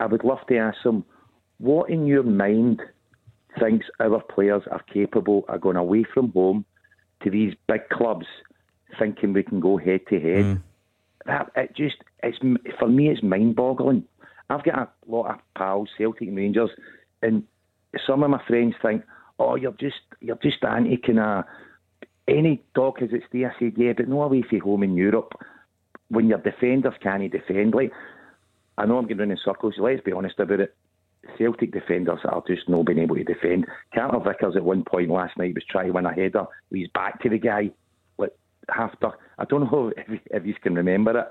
I 0.00 0.06
would 0.06 0.24
love 0.24 0.46
to 0.48 0.56
ask 0.56 0.78
them, 0.84 1.04
what 1.58 1.90
in 1.90 2.06
your 2.06 2.22
mind 2.22 2.82
thinks 3.58 3.86
our 4.00 4.20
players 4.20 4.62
are 4.70 4.82
capable 4.92 5.44
of 5.48 5.60
going 5.60 5.76
away 5.76 6.04
from 6.12 6.30
home 6.32 6.64
to 7.22 7.30
these 7.30 7.54
big 7.66 7.88
clubs, 7.88 8.26
thinking 8.98 9.32
we 9.32 9.42
can 9.42 9.60
go 9.60 9.76
head 9.76 10.00
to 10.10 10.20
head? 10.20 10.44
Mm. 10.44 10.62
That 11.26 11.50
it 11.56 11.74
just 11.76 11.96
it's 12.22 12.38
for 12.78 12.88
me 12.88 13.08
it's 13.08 13.22
mind-boggling. 13.22 14.04
I've 14.48 14.62
got 14.62 14.78
a 14.78 15.10
lot 15.10 15.30
of 15.30 15.40
pals, 15.56 15.88
Celtic 15.98 16.28
and 16.28 16.36
Rangers, 16.36 16.70
and 17.22 17.42
some 18.06 18.22
of 18.22 18.30
my 18.30 18.40
friends 18.46 18.74
think, 18.80 19.02
"Oh, 19.40 19.56
you're 19.56 19.72
just 19.72 19.96
you're 20.20 20.38
just 20.40 20.62
anti 20.62 20.98
kind 20.98 21.18
of 21.18 21.44
any 22.28 22.62
dog 22.74 23.02
as 23.02 23.10
it's 23.12 23.26
there." 23.32 23.50
I 23.50 23.58
said, 23.58 23.74
"Yeah, 23.76 23.92
but 23.96 24.08
no 24.08 24.22
away 24.22 24.42
from 24.42 24.60
home 24.60 24.82
in 24.82 24.96
Europe." 24.96 25.34
when 26.08 26.28
your 26.28 26.38
defenders 26.38 26.94
can't 27.02 27.30
defend, 27.30 27.74
like 27.74 27.92
I 28.78 28.86
know 28.86 28.98
I'm 28.98 29.06
getting 29.06 29.30
in 29.30 29.38
circles. 29.42 29.74
Let's 29.78 30.02
be 30.02 30.12
honest 30.12 30.38
about 30.38 30.60
it. 30.60 30.74
Celtic 31.36 31.72
defenders 31.72 32.20
are 32.24 32.42
just 32.46 32.68
not 32.68 32.86
being 32.86 33.00
able 33.00 33.16
to 33.16 33.24
defend. 33.24 33.66
Carter 33.92 34.20
Vickers 34.20 34.54
at 34.54 34.64
one 34.64 34.84
point 34.84 35.10
last 35.10 35.36
night 35.36 35.54
was 35.54 35.64
trying 35.68 35.86
to 35.86 35.92
win 35.92 36.06
a 36.06 36.12
header. 36.12 36.46
He's 36.70 36.88
back 36.88 37.20
to 37.22 37.28
the 37.28 37.38
guy 37.38 37.70
like 38.16 38.32
after. 38.76 39.10
I 39.38 39.44
don't 39.44 39.70
know 39.72 39.92
if, 39.96 40.20
if 40.26 40.46
you 40.46 40.54
can 40.54 40.74
remember 40.74 41.18
it. 41.18 41.28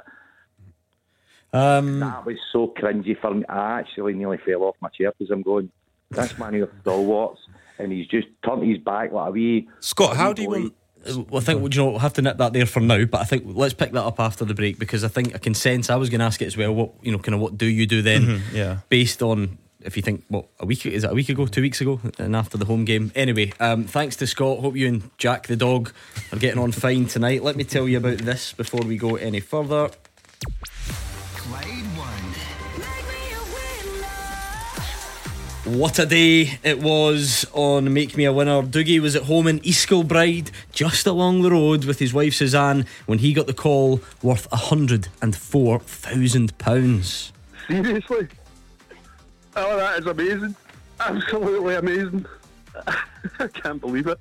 Um, 1.56 2.02
that 2.02 2.26
was 2.26 2.36
so 2.52 2.74
cringy 2.78 3.18
for 3.20 3.34
me. 3.34 3.46
I 3.48 3.80
actually 3.80 4.14
nearly 4.14 4.40
fell 4.46 4.64
off 4.64 4.76
my 4.82 4.90
chair 4.90 5.14
because 5.18 5.32
I'm 5.32 5.42
going. 5.42 5.72
That's 6.12 6.38
man 6.38 6.54
of 6.56 6.70
stalwarts, 6.82 7.40
and 7.80 7.92
he's 7.92 8.08
just 8.08 8.28
turned 8.46 8.70
his 8.70 8.78
back 8.78 9.12
like 9.12 9.30
a 9.30 9.32
wee. 9.32 9.68
Scott, 9.80 10.16
how 10.16 10.34
do 10.34 10.44
you 10.44 10.50
want? 10.50 10.74
Well, 11.06 11.38
I 11.38 11.40
think 11.40 11.62
you 11.62 11.82
know 11.82 11.92
we'll 11.92 12.00
have 12.00 12.14
to 12.14 12.22
nip 12.22 12.38
that 12.38 12.54
there 12.54 12.66
for 12.66 12.80
now, 12.80 13.06
but 13.06 13.22
I 13.22 13.26
think 13.26 13.44
let's 13.48 13.74
pick 13.74 13.92
that 13.92 14.04
up 14.04 14.20
after 14.20 14.46
the 14.46 14.54
break 14.54 14.80
because 14.80 15.04
I 15.04 15.08
think 15.08 15.36
I 15.36 15.38
can 15.38 15.54
sense 15.54 15.90
I 15.90 15.96
was 15.96 16.10
going 16.10 16.20
to 16.20 16.26
ask 16.26 16.42
it 16.42 16.46
as 16.46 16.58
well. 16.58 16.74
What 16.74 16.92
you 17.02 17.12
know, 17.12 17.20
kind 17.20 17.36
of 17.36 17.42
what 17.42 17.58
do 17.58 17.66
you 17.66 17.86
do 17.86 18.02
then? 18.02 18.24
Mm-hmm, 18.24 18.56
yeah. 18.56 18.78
Based 18.90 19.22
on 19.22 19.58
if 19.82 19.96
you 19.96 20.02
think 20.02 20.24
what 20.28 20.48
a 20.60 20.66
week 20.66 20.86
is 20.86 21.04
it 21.04 21.12
a 21.12 21.14
week 21.14 21.30
ago, 21.30 21.46
two 21.46 21.62
weeks 21.62 21.80
ago, 21.80 22.02
and 22.18 22.36
after 22.36 22.58
the 22.58 22.66
home 22.66 22.86
game. 22.86 23.12
Anyway, 23.16 23.54
um, 23.60 23.86
thanks 23.86 24.16
to 24.18 24.28
Scott. 24.28 24.60
Hope 24.60 24.76
you 24.76 24.88
and 24.88 25.12
Jack 25.18 25.48
the 25.48 25.56
dog 25.56 25.94
are 26.34 26.40
getting 26.40 26.60
on 26.60 26.72
fine 26.72 27.06
tonight. 27.06 27.44
Let 27.44 27.56
me 27.56 27.64
tell 27.64 27.88
you 27.88 27.98
about 27.98 28.18
this 28.20 28.54
before 28.54 28.82
we 28.82 28.98
go 28.98 29.16
any 29.16 29.40
further. 29.40 29.92
Clyde 31.36 31.95
What 35.66 35.98
a 35.98 36.06
day 36.06 36.60
it 36.62 36.80
was 36.80 37.48
on 37.52 37.92
Make 37.92 38.16
Me 38.16 38.26
a 38.26 38.32
Winner. 38.32 38.62
Doogie 38.62 39.00
was 39.00 39.16
at 39.16 39.24
home 39.24 39.48
in 39.48 39.60
East 39.66 39.88
Kilbride, 39.88 40.52
just 40.72 41.08
along 41.08 41.42
the 41.42 41.50
road 41.50 41.86
with 41.86 41.98
his 41.98 42.14
wife 42.14 42.36
Suzanne, 42.36 42.86
when 43.08 43.18
he 43.18 43.34
got 43.34 43.48
the 43.48 43.54
call 43.54 44.00
worth 44.22 44.48
£104,000. 44.52 47.32
Seriously? 47.68 48.28
Oh, 49.56 49.78
that 49.78 50.00
is 50.00 50.06
amazing. 50.06 50.56
Absolutely 51.00 51.74
amazing. 51.74 52.28
I 53.40 53.48
can't 53.48 53.82
believe 53.82 54.06
it. 54.06 54.20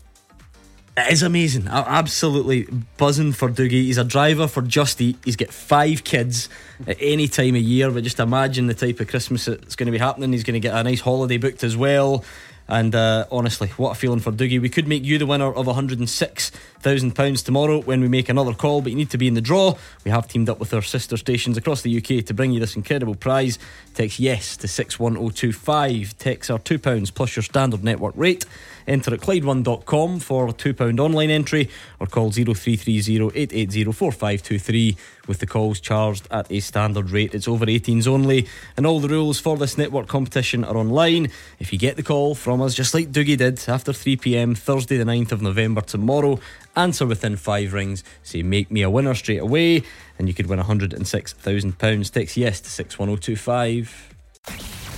It 0.96 1.12
is 1.12 1.24
amazing. 1.24 1.66
I'm 1.66 1.84
absolutely 1.86 2.68
buzzing 2.98 3.32
for 3.32 3.48
Doogie. 3.48 3.70
He's 3.70 3.98
a 3.98 4.04
driver 4.04 4.46
for 4.46 4.62
Just 4.62 5.00
Eat. 5.00 5.16
He's 5.24 5.34
got 5.34 5.48
five 5.48 6.04
kids 6.04 6.48
at 6.86 6.96
any 7.00 7.26
time 7.26 7.56
of 7.56 7.62
year. 7.62 7.90
But 7.90 8.04
just 8.04 8.20
imagine 8.20 8.68
the 8.68 8.74
type 8.74 9.00
of 9.00 9.08
Christmas 9.08 9.46
that's 9.46 9.74
going 9.74 9.86
to 9.86 9.92
be 9.92 9.98
happening. 9.98 10.30
He's 10.30 10.44
going 10.44 10.54
to 10.54 10.60
get 10.60 10.72
a 10.72 10.84
nice 10.84 11.00
holiday 11.00 11.36
booked 11.36 11.64
as 11.64 11.76
well. 11.76 12.24
And 12.68 12.94
uh, 12.94 13.26
honestly, 13.30 13.68
what 13.76 13.90
a 13.90 13.94
feeling 13.94 14.20
for 14.20 14.30
Doogie. 14.32 14.60
We 14.60 14.68
could 14.68 14.86
make 14.86 15.04
you 15.04 15.18
the 15.18 15.26
winner 15.26 15.52
of 15.52 15.66
£106,000 15.66 17.44
tomorrow 17.44 17.80
when 17.80 18.00
we 18.00 18.08
make 18.08 18.28
another 18.28 18.54
call, 18.54 18.80
but 18.80 18.90
you 18.90 18.96
need 18.96 19.10
to 19.10 19.18
be 19.18 19.28
in 19.28 19.34
the 19.34 19.42
draw. 19.42 19.76
We 20.04 20.10
have 20.10 20.28
teamed 20.28 20.48
up 20.48 20.60
with 20.60 20.72
our 20.72 20.80
sister 20.80 21.16
stations 21.16 21.56
across 21.56 21.82
the 21.82 21.94
UK 21.98 22.24
to 22.24 22.34
bring 22.34 22.52
you 22.52 22.60
this 22.60 22.76
incredible 22.76 23.16
prize. 23.16 23.58
Text 23.94 24.18
yes 24.18 24.56
to 24.58 24.68
61025. 24.68 26.16
Text 26.18 26.50
are 26.50 26.58
£2 26.58 27.14
plus 27.14 27.36
your 27.36 27.42
standard 27.42 27.84
network 27.84 28.14
rate. 28.16 28.46
Enter 28.86 29.14
at 29.14 29.20
Clyde1.com 29.20 30.20
for 30.20 30.48
a 30.48 30.52
£2 30.52 31.00
online 31.00 31.30
entry 31.30 31.70
or 32.00 32.06
call 32.06 32.30
0330 32.30 34.96
with 35.26 35.38
the 35.38 35.46
calls 35.46 35.80
charged 35.80 36.28
at 36.30 36.50
a 36.50 36.60
standard 36.60 37.10
rate. 37.10 37.34
It's 37.34 37.48
over 37.48 37.66
18s 37.66 38.06
only, 38.06 38.46
and 38.76 38.86
all 38.86 39.00
the 39.00 39.08
rules 39.08 39.40
for 39.40 39.56
this 39.56 39.78
network 39.78 40.06
competition 40.06 40.64
are 40.64 40.76
online. 40.76 41.30
If 41.58 41.72
you 41.72 41.78
get 41.78 41.96
the 41.96 42.02
call 42.02 42.34
from 42.34 42.60
us, 42.60 42.74
just 42.74 42.92
like 42.94 43.10
Doogie 43.10 43.38
did, 43.38 43.66
after 43.68 43.92
3 43.92 44.16
pm, 44.16 44.54
Thursday, 44.54 44.98
the 44.98 45.04
9th 45.04 45.32
of 45.32 45.42
November, 45.42 45.80
tomorrow, 45.80 46.38
answer 46.76 47.06
within 47.06 47.36
five 47.36 47.72
rings, 47.72 48.04
say 48.22 48.42
make 48.42 48.70
me 48.70 48.82
a 48.82 48.90
winner 48.90 49.14
straight 49.14 49.40
away, 49.40 49.82
and 50.18 50.28
you 50.28 50.34
could 50.34 50.46
win 50.46 50.58
£106,000. 50.58 52.10
Text 52.10 52.36
yes 52.36 52.60
to 52.60 52.68
61025. 52.68 54.10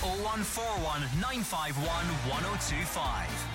0141 0.00 1.02
951 1.20 1.86
1025. 1.86 3.45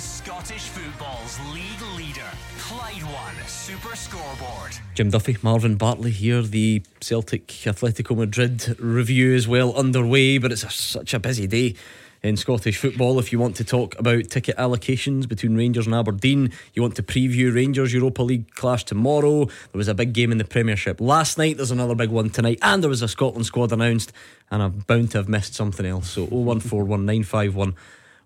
Scottish 0.00 0.62
football's 0.62 1.38
league 1.52 1.96
leader, 1.98 2.26
Clyde 2.58 3.02
One 3.02 3.34
Super 3.46 3.94
Scoreboard. 3.94 4.72
Jim 4.94 5.10
Duffy, 5.10 5.36
Marvin 5.42 5.76
Bartley 5.76 6.10
here. 6.10 6.40
The 6.40 6.82
Celtic 7.00 7.46
Atletico 7.48 8.16
Madrid 8.16 8.76
review 8.80 9.34
is 9.34 9.46
well 9.46 9.74
underway, 9.74 10.38
but 10.38 10.52
it's 10.52 10.64
a, 10.64 10.70
such 10.70 11.12
a 11.12 11.18
busy 11.18 11.46
day 11.46 11.74
in 12.22 12.38
Scottish 12.38 12.78
football. 12.78 13.18
If 13.18 13.30
you 13.30 13.38
want 13.38 13.56
to 13.56 13.64
talk 13.64 13.98
about 13.98 14.30
ticket 14.30 14.56
allocations 14.56 15.28
between 15.28 15.54
Rangers 15.54 15.84
and 15.84 15.94
Aberdeen, 15.94 16.50
you 16.72 16.80
want 16.80 16.96
to 16.96 17.02
preview 17.02 17.54
Rangers 17.54 17.92
Europa 17.92 18.22
League 18.22 18.50
clash 18.54 18.84
tomorrow. 18.84 19.44
There 19.44 19.78
was 19.78 19.88
a 19.88 19.94
big 19.94 20.14
game 20.14 20.32
in 20.32 20.38
the 20.38 20.44
Premiership 20.44 20.98
last 20.98 21.36
night. 21.36 21.58
There's 21.58 21.70
another 21.70 21.94
big 21.94 22.10
one 22.10 22.30
tonight, 22.30 22.58
and 22.62 22.82
there 22.82 22.88
was 22.88 23.02
a 23.02 23.08
Scotland 23.08 23.44
squad 23.44 23.70
announced. 23.70 24.12
And 24.50 24.62
I'm 24.62 24.78
bound 24.86 25.10
to 25.10 25.18
have 25.18 25.28
missed 25.28 25.54
something 25.54 25.84
else. 25.84 26.08
So 26.08 26.26
0141951. 26.26 27.74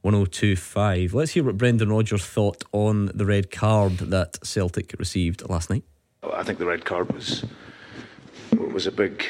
1025. 0.04 1.14
Let's 1.14 1.32
hear 1.32 1.44
what 1.44 1.56
Brendan 1.56 1.88
Rodgers 1.88 2.26
thought 2.26 2.62
on 2.72 3.06
the 3.14 3.24
red 3.24 3.50
card 3.50 3.96
that 3.98 4.38
Celtic 4.44 4.94
received 4.98 5.48
last 5.48 5.70
night. 5.70 5.82
I 6.22 6.42
think 6.42 6.58
the 6.58 6.66
red 6.66 6.84
card 6.84 7.10
was 7.10 7.44
was 8.52 8.86
a 8.86 8.92
big 8.92 9.24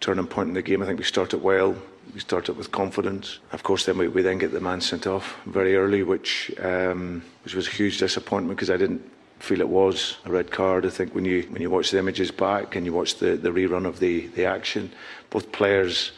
turning 0.00 0.26
point 0.26 0.48
in 0.48 0.54
the 0.54 0.62
game. 0.62 0.82
I 0.82 0.86
think 0.86 0.98
we 0.98 1.04
started 1.04 1.38
well. 1.38 1.76
We 2.12 2.18
started 2.18 2.56
with 2.56 2.72
confidence. 2.72 3.38
Of 3.52 3.62
course, 3.62 3.86
then 3.86 3.96
we, 3.96 4.08
we 4.08 4.22
then 4.22 4.38
get 4.38 4.50
the 4.50 4.60
man 4.60 4.80
sent 4.80 5.06
off 5.06 5.36
very 5.46 5.76
early, 5.76 6.02
which 6.02 6.50
um, 6.60 7.22
which 7.44 7.54
was 7.54 7.68
a 7.68 7.70
huge 7.70 7.98
disappointment 7.98 8.56
because 8.56 8.70
I 8.70 8.76
didn't 8.76 9.08
feel 9.38 9.60
it 9.60 9.68
was 9.68 10.16
a 10.24 10.32
red 10.32 10.50
card. 10.50 10.84
I 10.84 10.90
think 10.90 11.14
when 11.14 11.26
you 11.26 11.42
when 11.50 11.62
you 11.62 11.70
watch 11.70 11.92
the 11.92 11.98
images 11.98 12.32
back 12.32 12.74
and 12.74 12.84
you 12.84 12.92
watch 12.92 13.18
the, 13.18 13.36
the 13.36 13.50
rerun 13.50 13.86
of 13.86 14.00
the, 14.00 14.26
the 14.28 14.46
action, 14.46 14.90
both 15.30 15.52
players 15.52 16.10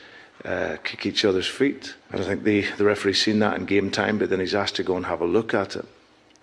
uh, 0.45 0.77
kick 0.83 1.07
each 1.07 1.25
other's 1.25 1.47
feet. 1.47 1.95
And 2.11 2.21
I 2.21 2.25
think 2.25 2.45
the, 2.45 2.63
the 2.77 2.85
referee's 2.85 3.23
seen 3.23 3.39
that 3.41 3.57
in 3.57 3.67
game 3.67 3.91
time, 3.91 4.19
but 4.19 4.31
then 4.31 4.41
he's 4.41 4.55
asked 4.55 4.77
to 4.77 4.83
go 4.83 4.97
and 4.97 5.07
have 5.07 5.21
a 5.21 5.27
look 5.27 5.55
at 5.55 5.77
it. 5.77 5.87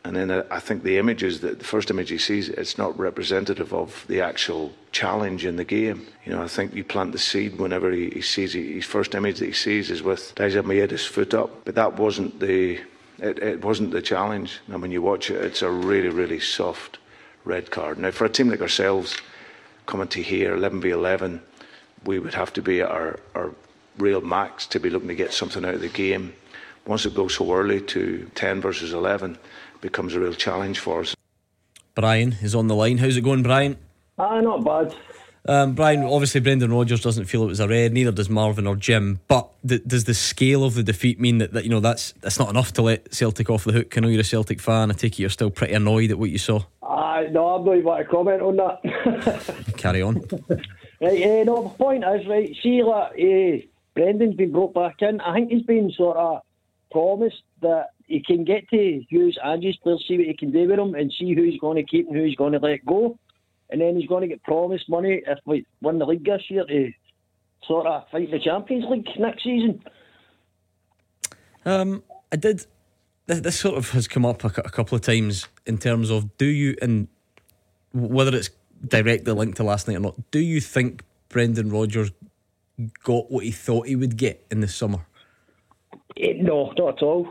And 0.04 0.16
then 0.16 0.32
uh, 0.32 0.46
I 0.50 0.60
think 0.60 0.84
the 0.84 0.98
images, 0.98 1.42
that 1.42 1.60
the 1.60 1.66
first 1.66 1.90
image 1.90 2.10
he 2.10 2.18
sees, 2.18 2.48
it's 2.48 2.78
not 2.78 2.98
representative 2.98 3.74
of 3.74 4.06
the 4.08 4.22
actual 4.22 4.72
challenge 4.92 5.46
in 5.46 5.58
the 5.58 5.66
game. 5.66 6.08
You 6.26 6.32
know, 6.32 6.42
I 6.42 6.48
think 6.48 6.74
you 6.74 6.84
plant 6.84 7.12
the 7.12 7.18
seed 7.18 7.58
whenever 7.58 7.92
he, 7.92 8.10
he 8.12 8.22
sees 8.22 8.56
it. 8.56 8.64
His 8.64 8.86
first 8.86 9.16
image 9.16 9.40
that 9.40 9.48
he 9.48 9.52
sees 9.52 9.92
is 9.92 10.02
with 10.02 10.34
Daizen 10.36 10.64
Maeda's 10.64 11.06
foot 11.06 11.34
up, 11.34 11.66
but 11.66 11.76
that 11.76 11.98
wasn't 11.98 12.40
the 12.40 12.80
it, 13.20 13.40
it 13.40 13.66
wasn't 13.66 13.92
the 13.92 14.02
challenge. 14.02 14.60
And 14.68 14.82
when 14.82 14.92
you 14.92 15.02
watch 15.02 15.30
it, 15.32 15.44
it's 15.44 15.62
a 15.62 15.70
really 15.70 16.10
really 16.10 16.40
soft 16.40 17.00
red 17.44 17.72
card. 17.72 17.98
Now 17.98 18.12
for 18.12 18.26
a 18.26 18.30
team 18.30 18.50
like 18.50 18.62
ourselves, 18.62 19.18
coming 19.88 20.08
to 20.10 20.22
here 20.22 20.54
11 20.54 20.82
v 20.82 20.92
11, 20.92 21.42
we 22.06 22.20
would 22.20 22.34
have 22.34 22.54
to 22.54 22.62
be 22.62 22.82
at 22.82 22.90
our, 22.90 23.20
our 23.36 23.52
real 23.98 24.22
max 24.22 24.66
to 24.68 24.80
be 24.80 24.90
looking 24.90 25.08
to 25.10 25.16
get 25.16 25.34
something 25.34 25.66
out 25.66 25.76
of 25.76 25.82
the 25.82 25.90
game. 25.90 26.34
Once 26.86 27.06
it 27.06 27.16
goes 27.16 27.36
so 27.36 27.52
early 27.54 27.82
to 27.82 28.30
10 28.36 28.62
versus 28.62 28.94
11, 28.94 29.38
becomes 29.82 30.14
a 30.14 30.20
real 30.20 30.34
challenge 30.34 30.80
for 30.80 31.02
us. 31.02 31.16
Brian 31.96 32.36
is 32.42 32.56
on 32.56 32.68
the 32.68 32.76
line. 32.76 32.98
How's 32.98 33.18
it 33.18 33.22
going, 33.22 33.44
Brian? 33.44 33.78
Ah, 34.18 34.40
not 34.40 34.64
bad. 34.64 34.96
Um, 35.48 35.74
Brian, 35.74 36.04
obviously 36.04 36.42
Brendan 36.42 36.74
Rodgers 36.74 37.02
doesn't 37.02 37.26
feel 37.26 37.44
it 37.44 37.48
was 37.48 37.62
a 37.62 37.68
red, 37.68 37.94
neither 37.94 38.12
does 38.12 38.30
Marvin 38.30 38.68
or 38.68 38.76
Jim. 38.76 39.22
But 39.28 39.50
th- 39.66 39.84
does 39.88 40.04
the 40.04 40.14
scale 40.14 40.66
of 40.66 40.74
the 40.74 40.84
defeat 40.84 41.20
mean 41.20 41.38
that, 41.38 41.54
that 41.54 41.64
you 41.64 41.70
know 41.70 41.80
that's 41.80 42.14
that's 42.20 42.38
not 42.38 42.50
enough 42.50 42.74
to 42.74 42.82
let 42.82 43.14
Celtic 43.14 43.50
off 43.50 43.64
the 43.64 43.72
hook? 43.72 43.98
I 43.98 44.02
know 44.02 44.10
you're 44.10 44.22
a 44.22 44.26
Celtic 44.26 44.60
fan. 44.60 44.92
I 44.92 44.94
take 44.94 45.14
it 45.14 45.22
you're 45.22 45.30
still 45.30 45.50
pretty 45.50 45.74
annoyed 45.74 46.12
at 46.12 46.20
what 46.20 46.32
you 46.32 46.38
saw. 46.38 46.64
Ah, 46.84 47.22
no, 47.32 47.48
I'm 47.48 47.66
not 47.66 47.74
even 47.74 47.86
going 47.86 48.04
to 48.04 48.10
comment 48.10 48.42
on 48.42 48.56
that. 48.58 49.74
Carry 49.78 50.02
on. 50.02 50.16
right, 51.02 51.22
eh, 51.22 51.44
no, 51.44 51.64
the 51.64 51.70
point 51.70 52.04
is, 52.04 52.28
right, 52.28 52.56
see, 52.62 52.84
like, 52.84 53.14
eh, 53.18 53.62
Brendan's 53.98 54.36
been 54.36 54.52
brought 54.52 54.76
back 54.76 54.98
in. 55.00 55.20
I 55.22 55.34
think 55.34 55.50
he's 55.50 55.64
been 55.64 55.92
sort 55.98 56.18
of 56.18 56.42
promised 56.92 57.42
that 57.64 57.88
he 58.06 58.22
can 58.24 58.44
get 58.44 58.70
to 58.70 59.04
use 59.10 59.38
Angie's 59.44 59.76
players, 59.78 60.06
see 60.08 60.18
what 60.18 60.28
he 60.28 60.38
can 60.38 60.52
do 60.52 60.68
with 60.68 60.78
them, 60.78 60.94
and 60.94 61.12
see 61.18 61.34
who 61.34 61.42
he's 61.42 61.60
going 61.60 61.78
to 61.78 61.84
keep 61.84 62.08
and 62.08 62.16
who 62.16 62.24
he's 62.24 62.36
going 62.36 62.54
to 62.54 62.60
let 62.60 62.86
go. 62.86 63.18
And 63.72 63.82
then 63.82 63.96
he's 63.96 64.08
going 64.08 64.22
to 64.22 64.28
get 64.28 64.44
promised 64.44 64.88
money 64.88 65.24
if 65.26 65.40
we 65.46 65.66
win 65.82 65.98
the 65.98 66.06
league 66.06 66.24
this 66.24 66.44
year 66.48 66.64
to 66.66 66.92
sort 67.68 67.88
of 67.88 68.04
fight 68.12 68.30
the 68.30 68.40
Champions 68.40 68.86
League 68.88 69.08
next 69.18 69.44
season. 69.44 69.84
Um, 71.66 72.04
I 72.32 72.36
did. 72.36 72.68
This, 73.26 73.60
sort 73.60 73.78
of 73.78 73.90
has 73.90 74.08
come 74.08 74.26
up 74.26 74.44
a, 74.44 74.48
a 74.62 74.70
couple 74.70 74.96
of 74.96 75.02
times 75.02 75.48
in 75.66 75.80
terms 75.80 76.12
of 76.12 76.38
do 76.38 76.46
you 76.46 76.78
and 76.84 77.08
whether 77.94 78.34
it's 78.38 78.52
directly 78.88 79.34
linked 79.34 79.58
to 79.58 79.64
last 79.64 79.88
night 79.88 79.98
or 79.98 80.02
not. 80.02 80.32
Do 80.32 80.40
you 80.40 80.62
think 80.62 81.04
Brendan 81.30 81.72
Rodgers 81.72 82.12
got 83.04 83.32
what 83.32 83.44
he 83.44 83.52
thought 83.52 83.88
he 83.88 83.96
would 83.96 84.18
get 84.18 84.46
in 84.52 84.62
the 84.62 84.68
summer? 84.68 85.06
Eh, 86.18 86.34
no, 86.42 86.74
not 86.78 86.98
at 86.98 87.04
all. 87.04 87.28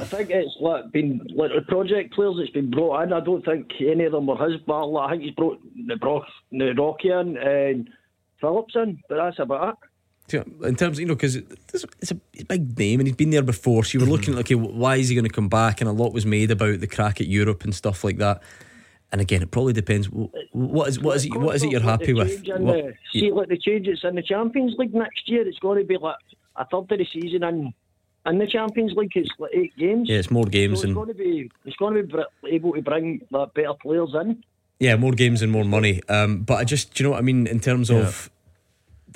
I 0.00 0.04
think 0.04 0.30
it's 0.30 0.56
like 0.60 0.90
been 0.92 1.20
like 1.34 1.52
the 1.54 1.62
project 1.62 2.14
players 2.14 2.36
that's 2.38 2.50
been 2.50 2.70
brought 2.70 3.02
in. 3.02 3.12
I 3.12 3.20
don't 3.20 3.44
think 3.44 3.70
any 3.80 4.04
of 4.04 4.12
them 4.12 4.26
were 4.26 4.36
his 4.48 4.60
battle. 4.62 4.98
I 4.98 5.10
think 5.10 5.22
he's 5.22 5.34
brought 5.34 5.60
Nebro- 5.76 6.24
Nerokian 6.52 7.38
and 7.38 7.88
Phillips 8.40 8.74
in, 8.74 9.00
but 9.08 9.16
that's 9.16 9.38
about 9.38 9.78
it. 10.28 10.46
In 10.62 10.74
terms, 10.74 10.96
of, 10.96 11.00
you 11.00 11.06
know, 11.06 11.14
because 11.14 11.36
it's, 11.36 11.84
it's 12.00 12.10
a 12.10 12.16
it's 12.32 12.42
a 12.42 12.44
big 12.44 12.76
name 12.78 13.00
and 13.00 13.06
he's 13.06 13.16
been 13.16 13.30
there 13.30 13.42
before. 13.42 13.84
So 13.84 13.98
you 13.98 14.04
were 14.04 14.10
looking 14.10 14.34
at, 14.34 14.40
okay, 14.40 14.54
why 14.54 14.96
is 14.96 15.10
he 15.10 15.14
going 15.14 15.26
to 15.26 15.30
come 15.30 15.50
back? 15.50 15.80
And 15.80 15.88
a 15.88 15.92
lot 15.92 16.14
was 16.14 16.24
made 16.24 16.50
about 16.50 16.80
the 16.80 16.86
crack 16.86 17.20
at 17.20 17.26
Europe 17.26 17.62
and 17.62 17.74
stuff 17.74 18.02
like 18.02 18.16
that. 18.18 18.42
And 19.14 19.20
again, 19.20 19.42
it 19.42 19.50
probably 19.52 19.72
depends. 19.72 20.08
What 20.50 20.88
is 20.88 20.98
what 20.98 21.14
is 21.14 21.24
it? 21.24 21.36
What 21.36 21.54
is 21.54 21.62
it 21.62 21.70
you're 21.70 21.80
happy 21.94 22.12
with? 22.14 22.30
change 22.34 22.48
in 22.48 22.64
What- 22.64 22.76
the- 23.12 23.20
see, 23.20 23.30
like 23.30 23.48
the 23.48 23.56
change 23.56 23.86
that's 23.86 24.02
in 24.02 24.16
the 24.16 24.22
Champions 24.22 24.74
League 24.76 24.92
next 24.92 25.28
year, 25.30 25.46
it's 25.46 25.60
going 25.60 25.78
to 25.78 25.84
be 25.86 25.96
like 25.96 26.16
a 26.56 26.64
third 26.66 26.90
of 26.90 26.98
the 26.98 27.06
season 27.12 27.44
in 27.44 27.72
in 28.26 28.38
the 28.38 28.46
Champions 28.48 28.92
League. 28.96 29.12
It's 29.14 29.30
like 29.38 29.52
eight 29.54 29.72
games. 29.78 30.08
Yeah, 30.08 30.18
it's 30.18 30.32
more 30.32 30.46
games 30.46 30.80
So 30.80 30.82
it's 30.82 30.84
and 30.86 30.94
going 30.96 31.08
to 31.08 31.14
be 31.14 31.48
it's 31.64 31.76
going 31.76 31.94
to 31.94 32.02
be 32.02 32.50
able 32.56 32.72
to 32.72 32.82
bring 32.82 33.20
like, 33.30 33.54
better 33.54 33.74
players 33.80 34.12
in. 34.20 34.42
yeah, 34.80 34.96
more 34.96 35.12
games 35.12 35.42
and 35.42 35.52
more 35.52 35.64
money. 35.64 36.00
Um, 36.08 36.40
but 36.42 36.54
I 36.58 36.64
just, 36.64 36.92
do 36.94 37.04
you 37.04 37.08
know 37.08 37.12
what 37.12 37.18
I 37.20 37.22
mean 37.22 37.46
in 37.46 37.60
terms 37.60 37.90
of. 37.90 38.30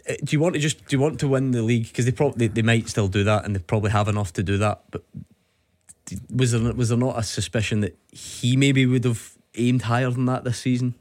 uh, 0.09 0.15
Do 0.25 0.31
you 0.37 0.39
want 0.39 0.55
to 0.55 0.61
just 0.61 0.79
do 0.87 0.95
you 0.97 1.01
want 1.03 1.19
to 1.25 1.27
win 1.35 1.51
the 1.51 1.63
league 1.63 1.89
because 1.89 2.05
they 2.05 2.13
probably 2.13 2.47
they 2.47 2.63
might 2.63 2.89
still 2.89 3.09
do 3.09 3.25
that 3.25 3.45
and 3.45 3.51
they 3.57 3.61
probably 3.73 3.91
have 3.91 4.07
enough 4.15 4.33
to 4.35 4.43
do 4.45 4.57
that 4.59 4.77
but 4.93 5.03
was 6.41 6.53
there 6.53 6.73
was 6.73 6.89
there 6.91 6.99
not 7.09 7.19
a 7.19 7.23
suspicion 7.25 7.81
that 7.81 7.95
he 8.13 8.57
maybe 8.57 8.87
would 8.87 9.05
have 9.05 9.35
aimed 9.59 9.83
higher 9.83 10.11
than 10.11 10.27
that 10.27 10.45
this 10.45 10.59
season 10.59 10.95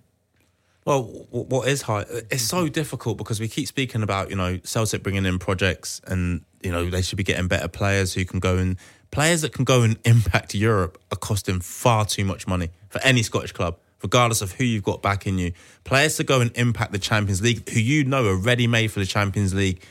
Well, 0.87 1.03
what 1.31 1.67
is 1.67 1.81
high? 1.81 2.05
It's 2.31 2.43
so 2.43 2.69
difficult 2.69 3.17
because 3.17 3.41
we 3.41 3.49
keep 3.49 3.67
speaking 3.67 4.03
about 4.03 4.29
you 4.29 4.37
know 4.37 4.57
Celtic 4.63 5.03
bringing 5.03 5.25
in 5.25 5.37
projects 5.37 5.99
and 6.07 6.45
you 6.63 6.71
know 6.71 6.89
they 6.89 7.01
should 7.01 7.17
be 7.17 7.25
getting 7.25 7.49
better 7.49 7.67
players 7.67 8.13
who 8.13 8.23
can 8.23 8.39
go 8.39 8.55
and 8.55 8.77
players 9.11 9.41
that 9.41 9.51
can 9.51 9.65
go 9.65 9.81
and 9.81 9.99
impact 10.05 10.55
Europe 10.55 10.97
are 11.11 11.17
costing 11.17 11.59
far 11.59 12.05
too 12.05 12.23
much 12.23 12.47
money 12.47 12.69
for 12.87 13.01
any 13.01 13.21
Scottish 13.21 13.51
club, 13.51 13.77
regardless 14.01 14.41
of 14.41 14.53
who 14.53 14.63
you've 14.63 14.85
got 14.85 15.01
backing 15.01 15.37
you. 15.37 15.51
Players 15.83 16.15
to 16.17 16.23
go 16.23 16.39
and 16.39 16.51
impact 16.55 16.93
the 16.93 16.99
Champions 16.99 17.41
League, 17.41 17.67
who 17.69 17.81
you 17.81 18.05
know 18.05 18.25
are 18.25 18.37
ready 18.37 18.65
made 18.65 18.89
for 18.89 19.01
the 19.01 19.05
Champions 19.05 19.53
League. 19.53 19.83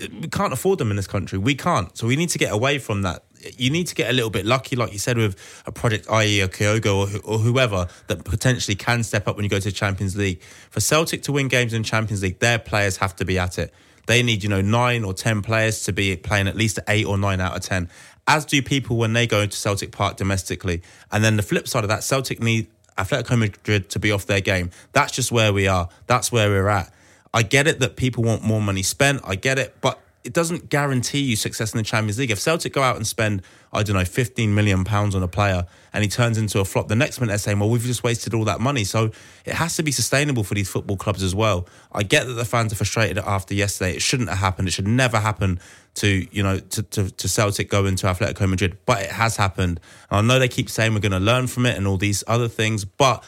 We 0.00 0.28
can't 0.28 0.54
afford 0.54 0.78
them 0.78 0.88
in 0.88 0.96
this 0.96 1.08
country. 1.08 1.38
We 1.38 1.56
can't. 1.56 1.94
So 1.94 2.06
we 2.06 2.16
need 2.16 2.30
to 2.30 2.38
get 2.38 2.54
away 2.54 2.78
from 2.78 3.02
that. 3.02 3.24
You 3.56 3.70
need 3.70 3.86
to 3.88 3.94
get 3.94 4.10
a 4.10 4.12
little 4.12 4.30
bit 4.30 4.46
lucky, 4.46 4.76
like 4.76 4.92
you 4.92 4.98
said, 4.98 5.16
with 5.16 5.36
a 5.66 5.72
project, 5.72 6.08
i.e., 6.10 6.40
a 6.40 6.48
Kyogo 6.48 7.24
or, 7.24 7.34
or 7.34 7.38
whoever 7.38 7.86
that 8.06 8.24
potentially 8.24 8.74
can 8.74 9.02
step 9.02 9.28
up 9.28 9.36
when 9.36 9.44
you 9.44 9.48
go 9.48 9.58
to 9.58 9.64
the 9.64 9.72
Champions 9.72 10.16
League. 10.16 10.42
For 10.70 10.80
Celtic 10.80 11.22
to 11.24 11.32
win 11.32 11.48
games 11.48 11.72
in 11.72 11.82
Champions 11.82 12.22
League, 12.22 12.38
their 12.38 12.58
players 12.58 12.96
have 12.98 13.14
to 13.16 13.24
be 13.24 13.38
at 13.38 13.58
it. 13.58 13.72
They 14.06 14.22
need, 14.22 14.42
you 14.42 14.48
know, 14.48 14.62
nine 14.62 15.04
or 15.04 15.12
ten 15.12 15.42
players 15.42 15.84
to 15.84 15.92
be 15.92 16.16
playing 16.16 16.48
at 16.48 16.56
least 16.56 16.78
eight 16.88 17.06
or 17.06 17.18
nine 17.18 17.40
out 17.40 17.56
of 17.56 17.62
ten. 17.62 17.90
As 18.26 18.44
do 18.44 18.60
people 18.62 18.96
when 18.96 19.12
they 19.12 19.26
go 19.26 19.46
to 19.46 19.56
Celtic 19.56 19.92
Park 19.92 20.16
domestically. 20.16 20.82
And 21.12 21.22
then 21.22 21.36
the 21.36 21.42
flip 21.42 21.68
side 21.68 21.84
of 21.84 21.88
that, 21.88 22.02
Celtic 22.02 22.42
need 22.42 22.68
Atletico 22.98 23.38
Madrid 23.38 23.88
to 23.90 23.98
be 23.98 24.10
off 24.10 24.26
their 24.26 24.40
game. 24.40 24.70
That's 24.92 25.12
just 25.12 25.30
where 25.30 25.52
we 25.52 25.68
are. 25.68 25.88
That's 26.06 26.32
where 26.32 26.48
we're 26.50 26.68
at. 26.68 26.92
I 27.32 27.42
get 27.42 27.66
it 27.66 27.80
that 27.80 27.96
people 27.96 28.24
want 28.24 28.42
more 28.42 28.60
money 28.60 28.82
spent. 28.82 29.20
I 29.24 29.34
get 29.34 29.58
it, 29.58 29.76
but 29.80 30.00
it 30.24 30.32
doesn't 30.32 30.68
guarantee 30.68 31.20
you 31.20 31.36
success 31.36 31.72
in 31.72 31.78
the 31.78 31.84
Champions 31.84 32.18
League. 32.18 32.30
If 32.30 32.40
Celtic 32.40 32.72
go 32.72 32.82
out 32.82 32.96
and 32.96 33.06
spend, 33.06 33.42
I 33.72 33.82
don't 33.82 33.96
know, 33.96 34.04
15 34.04 34.54
million 34.54 34.84
pounds 34.84 35.14
on 35.14 35.22
a 35.22 35.28
player 35.28 35.64
and 35.92 36.02
he 36.02 36.10
turns 36.10 36.38
into 36.38 36.58
a 36.60 36.64
flop, 36.64 36.88
the 36.88 36.96
next 36.96 37.20
minute 37.20 37.30
they're 37.30 37.38
saying, 37.38 37.60
well, 37.60 37.70
we've 37.70 37.82
just 37.82 38.02
wasted 38.02 38.34
all 38.34 38.44
that 38.44 38.60
money. 38.60 38.84
So 38.84 39.12
it 39.44 39.54
has 39.54 39.76
to 39.76 39.82
be 39.82 39.92
sustainable 39.92 40.42
for 40.42 40.54
these 40.54 40.68
football 40.68 40.96
clubs 40.96 41.22
as 41.22 41.34
well. 41.34 41.66
I 41.92 42.02
get 42.02 42.26
that 42.26 42.34
the 42.34 42.44
fans 42.44 42.72
are 42.72 42.76
frustrated 42.76 43.18
after 43.18 43.54
yesterday. 43.54 43.94
It 43.94 44.02
shouldn't 44.02 44.28
have 44.28 44.38
happened. 44.38 44.68
It 44.68 44.72
should 44.72 44.88
never 44.88 45.18
happen 45.18 45.60
to, 45.94 46.26
you 46.30 46.42
know, 46.42 46.58
to, 46.58 46.82
to, 46.82 47.10
to 47.10 47.28
Celtic 47.28 47.70
going 47.70 47.96
to 47.96 48.06
Atletico 48.06 48.48
Madrid, 48.48 48.76
but 48.86 49.02
it 49.02 49.10
has 49.10 49.36
happened. 49.36 49.80
And 50.10 50.18
I 50.18 50.20
know 50.20 50.38
they 50.38 50.48
keep 50.48 50.68
saying 50.68 50.94
we're 50.94 51.00
going 51.00 51.12
to 51.12 51.20
learn 51.20 51.46
from 51.46 51.64
it 51.64 51.76
and 51.76 51.86
all 51.86 51.96
these 51.96 52.24
other 52.26 52.48
things, 52.48 52.84
but 52.84 53.24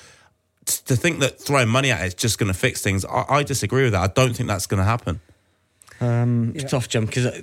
to 0.66 0.96
think 0.96 1.20
that 1.20 1.40
throwing 1.40 1.68
money 1.68 1.90
at 1.90 2.02
it 2.02 2.06
is 2.08 2.14
just 2.14 2.38
going 2.38 2.52
to 2.52 2.58
fix 2.58 2.82
things, 2.82 3.04
I, 3.04 3.24
I 3.28 3.42
disagree 3.42 3.84
with 3.84 3.92
that. 3.92 4.02
I 4.02 4.12
don't 4.12 4.34
think 4.34 4.48
that's 4.48 4.66
going 4.66 4.78
to 4.78 4.84
happen. 4.84 5.20
Um, 6.00 6.52
It's 6.54 6.70
tough, 6.70 6.88
Jim, 6.88 7.06
because 7.06 7.42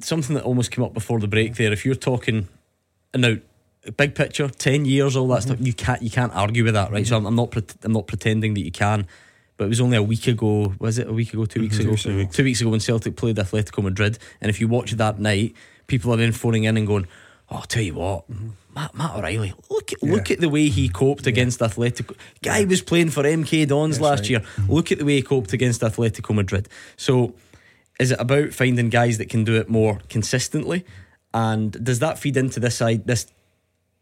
something 0.00 0.34
that 0.34 0.44
almost 0.44 0.70
came 0.70 0.84
up 0.84 0.94
before 0.94 1.20
the 1.20 1.28
break 1.28 1.56
there. 1.56 1.72
If 1.72 1.84
you're 1.84 1.94
talking, 1.94 2.48
and 3.12 3.22
now 3.22 3.36
big 3.96 4.14
picture, 4.14 4.48
ten 4.48 4.84
years, 4.84 5.16
all 5.16 5.28
that 5.28 5.40
mm-hmm. 5.40 5.54
stuff, 5.54 5.66
you 5.66 5.72
can't 5.72 6.02
you 6.02 6.10
can't 6.10 6.34
argue 6.34 6.64
with 6.64 6.74
that, 6.74 6.90
right? 6.90 7.06
So 7.06 7.16
I'm, 7.16 7.26
I'm 7.26 7.34
not 7.34 7.54
I'm 7.82 7.92
not 7.92 8.06
pretending 8.06 8.54
that 8.54 8.64
you 8.64 8.72
can. 8.72 9.06
But 9.56 9.66
it 9.66 9.68
was 9.68 9.80
only 9.80 9.96
a 9.96 10.02
week 10.02 10.26
ago. 10.26 10.74
Was 10.80 10.98
it 10.98 11.08
a 11.08 11.12
week 11.12 11.32
ago? 11.32 11.44
Two 11.44 11.60
weeks 11.60 11.78
mm-hmm. 11.78 11.88
ago. 11.88 11.96
Two 11.96 12.16
weeks. 12.16 12.36
Two 12.36 12.44
weeks 12.44 12.60
ago 12.60 12.70
when 12.70 12.80
Celtic 12.80 13.16
played 13.16 13.36
Atletico 13.36 13.82
Madrid, 13.82 14.18
and 14.40 14.50
if 14.50 14.60
you 14.60 14.68
watch 14.68 14.92
that 14.92 15.20
night, 15.20 15.54
people 15.86 16.12
are 16.12 16.16
then 16.16 16.32
phoning 16.32 16.64
in 16.64 16.76
and 16.76 16.86
going, 16.86 17.06
"Oh, 17.50 17.56
I'll 17.56 17.62
tell 17.62 17.82
you 17.82 17.94
what." 17.94 18.24
Matt, 18.74 18.92
Matt 18.96 19.14
O'Riley, 19.14 19.54
look 19.70 19.92
at 19.92 20.02
look 20.02 20.32
at 20.32 20.40
the 20.40 20.48
way 20.48 20.68
he 20.68 20.88
coped 20.88 21.28
against 21.28 21.60
Atletico. 21.60 22.16
Guy 22.42 22.64
was 22.64 22.82
playing 22.82 23.10
for 23.10 23.22
MK 23.22 23.68
Dons 23.68 24.00
last 24.00 24.28
year. 24.28 24.42
Look 24.68 24.90
at 24.90 24.98
the 24.98 25.04
way 25.04 25.16
he 25.16 25.22
coped 25.22 25.52
against 25.52 25.82
Atletico 25.82 26.34
Madrid. 26.34 26.68
So 26.96 27.34
is 27.98 28.10
it 28.10 28.20
about 28.20 28.52
finding 28.52 28.88
guys 28.88 29.18
that 29.18 29.28
can 29.28 29.44
do 29.44 29.56
it 29.56 29.68
more 29.68 30.00
consistently? 30.08 30.84
And 31.32 31.72
does 31.84 31.98
that 32.00 32.18
feed 32.18 32.36
into 32.36 32.60
this 32.60 32.76
side 32.76 33.06
this 33.06 33.26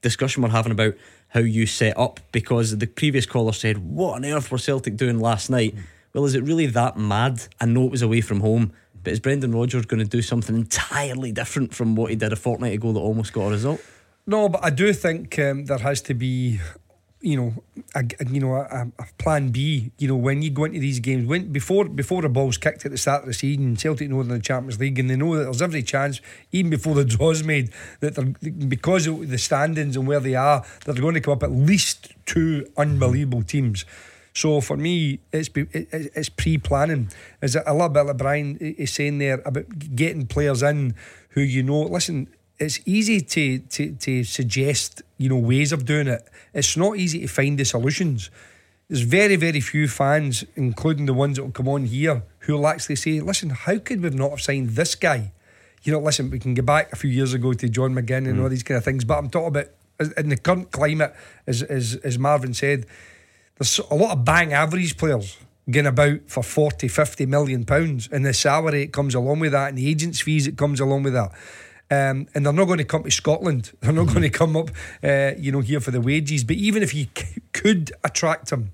discussion 0.01 0.43
we're 0.43 0.51
having 0.51 0.73
about 0.73 0.95
how 1.29 1.41
you 1.41 1.67
set 1.67 1.99
up? 1.99 2.21
Because 2.33 2.77
the 2.77 2.87
previous 2.87 3.27
caller 3.27 3.53
said, 3.53 3.79
What 3.79 4.17
on 4.17 4.25
earth 4.25 4.51
were 4.51 4.59
Celtic 4.59 4.97
doing 4.97 5.19
last 5.19 5.51
night? 5.51 5.75
Well, 6.13 6.25
is 6.25 6.35
it 6.35 6.43
really 6.43 6.67
that 6.67 6.99
mad? 6.99 7.43
I 7.61 7.65
know 7.65 7.85
it 7.85 7.91
was 7.91 8.03
away 8.03 8.21
from 8.21 8.41
home, 8.41 8.73
but 9.03 9.13
is 9.13 9.21
Brendan 9.21 9.53
Rodgers 9.53 9.87
going 9.87 10.03
to 10.03 10.09
do 10.09 10.21
something 10.21 10.55
entirely 10.55 11.33
different 11.33 11.75
from 11.75 11.97
what 11.97 12.11
he 12.11 12.17
did 12.17 12.33
a 12.33 12.37
fortnight 12.37 12.75
ago 12.75 12.93
that 12.93 13.01
almost 13.01 13.33
got 13.33 13.47
a 13.47 13.51
result? 13.51 13.81
No, 14.27 14.49
but 14.49 14.63
I 14.63 14.71
do 14.71 14.93
think 14.93 15.39
um, 15.39 15.65
there 15.65 15.79
has 15.79 16.01
to 16.03 16.15
be, 16.15 16.61
you 17.23 17.37
know, 17.37 17.55
a, 17.95 18.05
you 18.31 18.41
know, 18.41 18.55
a, 18.57 18.89
a 18.99 19.07
plan 19.19 19.51
B. 19.51 19.93
You 19.99 20.09
know, 20.09 20.17
when 20.17 20.43
you 20.43 20.51
go 20.51 20.65
into 20.65 20.81
these 20.81 21.01
games, 21.01 21.27
when 21.27 21.53
before 21.53 21.85
before 21.89 22.23
the 22.23 22.29
ball's 22.29 22.59
kicked 22.59 22.85
at 22.85 22.91
the 22.91 22.99
start 22.99 23.23
of 23.23 23.29
the 23.29 23.35
season, 23.35 23.77
Celtic 23.77 24.11
know 24.11 24.23
they're 24.23 24.35
in 24.35 24.41
the 24.41 24.45
Champions 24.45 24.79
League, 24.81 24.99
and 24.99 25.09
they 25.09 25.17
know 25.17 25.37
that 25.37 25.45
there's 25.45 25.63
every 25.63 25.83
chance, 25.83 26.21
even 26.51 26.71
before 26.71 26.95
the 26.95 27.05
draw's 27.05 27.45
made, 27.53 27.71
that 28.01 28.15
they're 28.17 28.51
because 28.69 29.07
of 29.07 29.29
the 29.29 29.39
standings 29.39 29.97
and 29.97 30.07
where 30.07 30.21
they 30.21 30.35
are, 30.35 30.65
that 30.85 30.93
they're 30.93 31.03
going 31.03 31.15
to 31.15 31.21
come 31.21 31.35
up 31.35 31.43
at 31.43 31.53
least 31.53 32.13
two 32.27 32.67
unbelievable 32.77 33.43
teams. 33.43 33.85
So 34.35 34.61
for 34.63 34.77
me, 34.77 35.21
it's 35.33 35.49
it, 35.55 35.69
it- 35.75 36.13
it's 36.15 36.29
pre-planning. 36.29 37.11
Is 37.43 37.55
a 37.57 37.73
little 37.73 37.89
bit 37.91 38.03
like 38.03 38.17
Brian 38.17 38.57
is 38.59 38.93
saying 38.93 39.19
there 39.19 39.43
about 39.45 39.95
getting 39.95 40.27
players 40.27 40.63
in 40.63 40.95
who 41.31 41.41
you 41.43 41.63
know? 41.63 41.83
Listen, 41.83 42.29
it's 42.63 42.81
easy 42.87 43.21
to, 43.21 43.59
to 43.59 43.93
to 43.93 44.25
suggest 44.25 45.03
you 45.19 45.29
know 45.29 45.37
ways 45.37 45.73
of 45.73 45.85
doing 45.85 46.07
it. 46.07 46.23
It's 46.55 46.77
not 46.77 46.97
easy 46.97 47.21
to 47.21 47.27
find 47.27 47.59
the 47.59 47.65
solutions. 47.65 48.31
There's 48.89 49.03
very 49.03 49.37
very 49.37 49.61
few 49.61 49.89
fans, 49.89 50.45
including 50.55 51.07
the 51.07 51.15
ones 51.15 51.37
that 51.37 51.45
will 51.45 51.51
come 51.51 51.69
on 51.69 51.85
here, 51.85 52.23
who 52.41 52.55
will 52.55 52.69
actually 52.69 52.97
say, 52.97 53.21
"Listen, 53.21 53.51
how 53.51 53.79
could 53.79 54.01
we 54.03 54.11
not 54.11 54.31
have 54.31 54.41
signed 54.41 54.71
this 54.71 54.95
guy?" 54.95 55.33
You 55.83 55.93
know, 55.93 56.01
listen, 56.01 56.31
we 56.31 56.39
can 56.39 56.55
go 56.55 56.63
back 56.63 56.93
a 56.93 56.97
few 56.97 57.11
years 57.11 57.35
ago 57.35 57.53
to 57.53 57.69
John 57.69 57.95
McGinn 57.95 58.29
and 58.29 58.41
all 58.41 58.47
mm. 58.47 58.51
these 58.51 58.63
kind 58.63 58.79
of 58.79 58.85
things, 58.85 59.05
but 59.05 59.19
I'm 59.19 59.31
talking 59.31 59.49
about 59.49 59.67
in 60.17 60.29
the 60.29 60.37
current 60.37 60.71
climate, 60.71 61.15
as 61.47 61.63
as, 61.63 61.97
as 61.97 62.19
Marvin 62.19 62.55
said, 62.55 62.87
there's 63.59 63.81
a 63.91 63.95
lot 63.95 64.13
of 64.13 64.25
bang 64.25 64.53
average 64.53 64.97
players 64.97 65.39
getting 65.71 65.89
about 65.89 66.21
for 66.27 66.43
40, 66.43 66.89
50 66.89 67.27
million 67.27 67.65
pounds, 67.65 68.09
and 68.11 68.25
the 68.25 68.35
salary 68.35 68.83
it 68.83 68.93
comes 68.93 69.15
along 69.15 69.41
with 69.41 69.53
that, 69.53 69.69
and 69.69 69.79
the 69.79 69.89
agents' 69.89 70.21
fees 70.21 70.47
that 70.47 70.57
comes 70.57 70.81
along 70.81 71.05
with 71.05 71.13
that. 71.15 71.33
Um, 71.93 72.27
and 72.35 72.47
they're 72.47 72.55
not 72.55 72.65
going 72.65 72.79
to 72.79 72.85
come 72.85 73.03
to 73.03 73.11
Scotland. 73.11 73.73
They're 73.81 73.93
not 73.93 74.07
going 74.07 74.23
to 74.23 74.31
come 74.31 74.57
up, 74.57 74.71
uh, 75.05 75.33
you 75.37 75.53
know, 75.53 75.61
here 75.61 75.81
for 75.81 75.91
the 75.91 76.01
wages. 76.01 76.43
But 76.43 76.57
even 76.57 76.83
if 76.83 76.95
you 76.95 77.07
c- 77.15 77.43
could 77.53 77.93
attract 78.03 78.49
them, 78.49 78.71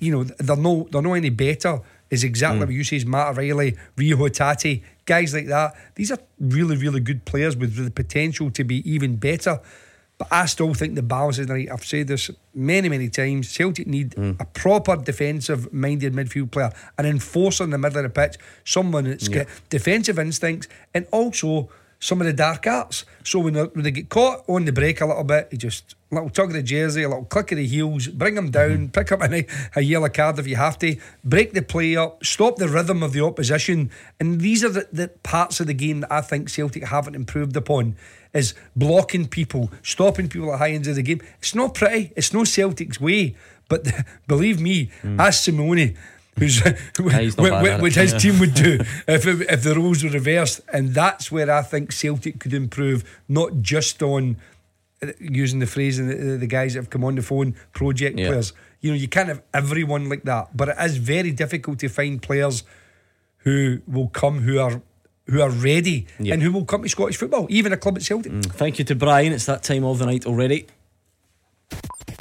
you 0.00 0.10
know, 0.12 0.24
they're 0.24 0.56
no, 0.56 0.88
they're 0.90 1.02
no 1.02 1.12
any 1.14 1.28
better. 1.30 1.80
Is 2.08 2.24
exactly 2.24 2.60
what 2.60 2.70
you 2.70 2.84
say. 2.84 2.96
Is 2.96 3.04
Matt 3.04 3.28
O'Riley, 3.32 3.76
Reo 3.96 4.16
Hatate, 4.16 4.82
guys 5.04 5.34
like 5.34 5.48
that. 5.48 5.74
These 5.96 6.12
are 6.12 6.18
really, 6.40 6.76
really 6.76 7.00
good 7.00 7.24
players 7.26 7.56
with 7.56 7.74
the 7.74 7.90
potential 7.90 8.50
to 8.52 8.64
be 8.64 8.76
even 8.90 9.16
better. 9.16 9.60
But 10.16 10.28
I 10.30 10.46
still 10.46 10.72
think 10.72 10.94
the 10.94 11.02
balance 11.02 11.38
is 11.38 11.48
right. 11.48 11.68
I've 11.70 11.84
said 11.84 12.06
this 12.08 12.30
many, 12.54 12.88
many 12.88 13.10
times. 13.10 13.50
Celtic 13.50 13.86
need 13.86 14.14
a 14.16 14.46
proper 14.46 14.96
defensive 14.96 15.70
minded 15.74 16.14
midfield 16.14 16.52
player, 16.52 16.72
an 16.96 17.04
enforcer 17.04 17.64
in 17.64 17.70
the 17.70 17.78
middle 17.78 17.98
of 17.98 18.04
the 18.04 18.20
pitch, 18.20 18.36
someone 18.64 19.04
that's 19.04 19.28
got 19.28 19.46
defensive 19.68 20.18
instincts 20.18 20.68
and 20.94 21.06
also 21.10 21.68
some 21.98 22.20
of 22.20 22.26
the 22.26 22.32
dark 22.32 22.66
arts. 22.66 23.04
So 23.24 23.40
when 23.40 23.54
they, 23.54 23.64
when 23.64 23.84
they 23.84 23.90
get 23.90 24.08
caught 24.08 24.44
on 24.48 24.64
the 24.64 24.72
break 24.72 25.00
a 25.00 25.06
little 25.06 25.24
bit, 25.24 25.48
you 25.50 25.58
just 25.58 25.94
a 26.12 26.14
little 26.14 26.30
tug 26.30 26.48
of 26.48 26.52
the 26.52 26.62
jersey, 26.62 27.02
a 27.02 27.08
little 27.08 27.24
click 27.24 27.52
of 27.52 27.58
the 27.58 27.66
heels, 27.66 28.06
bring 28.08 28.34
them 28.34 28.50
down, 28.50 28.70
mm-hmm. 28.70 28.86
pick 28.86 29.10
up 29.10 29.22
a, 29.22 29.46
a 29.74 29.82
yellow 29.82 30.08
card 30.08 30.38
if 30.38 30.46
you 30.46 30.56
have 30.56 30.78
to, 30.78 30.96
break 31.24 31.52
the 31.52 31.62
play 31.62 31.96
up, 31.96 32.24
stop 32.24 32.56
the 32.56 32.68
rhythm 32.68 33.02
of 33.02 33.12
the 33.12 33.24
opposition. 33.24 33.90
And 34.20 34.40
these 34.40 34.62
are 34.62 34.68
the, 34.68 34.88
the 34.92 35.08
parts 35.08 35.58
of 35.58 35.66
the 35.66 35.74
game 35.74 36.00
that 36.00 36.12
I 36.12 36.20
think 36.20 36.48
Celtic 36.48 36.84
haven't 36.84 37.14
improved 37.14 37.56
upon. 37.56 37.96
Is 38.32 38.52
blocking 38.74 39.28
people, 39.28 39.70
stopping 39.82 40.28
people 40.28 40.52
at 40.52 40.58
high 40.58 40.72
ends 40.72 40.86
of 40.88 40.96
the 40.96 41.02
game. 41.02 41.22
It's 41.38 41.54
not 41.54 41.72
pretty. 41.72 42.12
It's 42.16 42.34
no 42.34 42.44
Celtic's 42.44 43.00
way. 43.00 43.34
But 43.68 43.86
believe 44.28 44.60
me, 44.60 44.90
mm. 45.02 45.18
ask 45.18 45.48
Simeone, 45.48 45.96
who's 46.38 46.60
he's 46.60 47.36
not 47.36 47.42
what, 47.42 47.50
bad 47.50 47.62
what, 47.62 47.70
at 47.72 47.80
what 47.82 47.96
it. 47.96 48.10
his 48.12 48.22
team 48.22 48.38
would 48.40 48.54
do 48.54 48.78
if 49.08 49.26
it, 49.26 49.40
if 49.50 49.62
the 49.62 49.74
roles 49.74 50.04
were 50.04 50.10
reversed. 50.10 50.60
And 50.72 50.94
that's 50.94 51.32
where 51.32 51.50
I 51.50 51.62
think 51.62 51.92
Celtic 51.92 52.38
could 52.40 52.54
improve, 52.54 53.04
not 53.28 53.62
just 53.62 54.02
on 54.02 54.36
uh, 55.02 55.08
using 55.20 55.58
the 55.60 55.66
phrase 55.66 55.98
and 55.98 56.10
the, 56.10 56.36
the 56.38 56.46
guys 56.46 56.74
that 56.74 56.80
have 56.80 56.90
come 56.90 57.04
on 57.04 57.14
the 57.16 57.22
phone, 57.22 57.54
project 57.72 58.18
Yeah. 58.18 58.28
players. 58.28 58.52
You 58.80 58.90
know, 58.92 58.96
you 58.96 59.08
can't 59.08 59.28
have 59.28 59.42
everyone 59.54 60.08
like 60.08 60.22
that, 60.24 60.56
but 60.56 60.68
it 60.68 60.76
is 60.80 60.98
very 60.98 61.32
difficult 61.32 61.78
to 61.80 61.88
find 61.88 62.20
players 62.22 62.62
who 63.38 63.80
will 63.86 64.08
come 64.08 64.40
who 64.40 64.58
are 64.58 64.82
who 65.28 65.40
are 65.40 65.50
ready 65.50 66.06
Yeah. 66.20 66.34
and 66.34 66.42
who 66.42 66.52
will 66.52 66.64
come 66.64 66.82
to 66.82 66.88
Scottish 66.88 67.16
football, 67.16 67.46
even 67.50 67.72
a 67.72 67.76
club 67.76 67.96
at 67.96 68.02
Celtic. 68.02 68.32
Thank 68.44 68.78
you 68.78 68.84
to 68.84 68.94
Brian. 68.94 69.32
It's 69.32 69.46
that 69.46 69.62
time 69.64 69.84
of 69.84 69.98
the 69.98 70.06
night 70.06 70.24
already. 70.24 70.66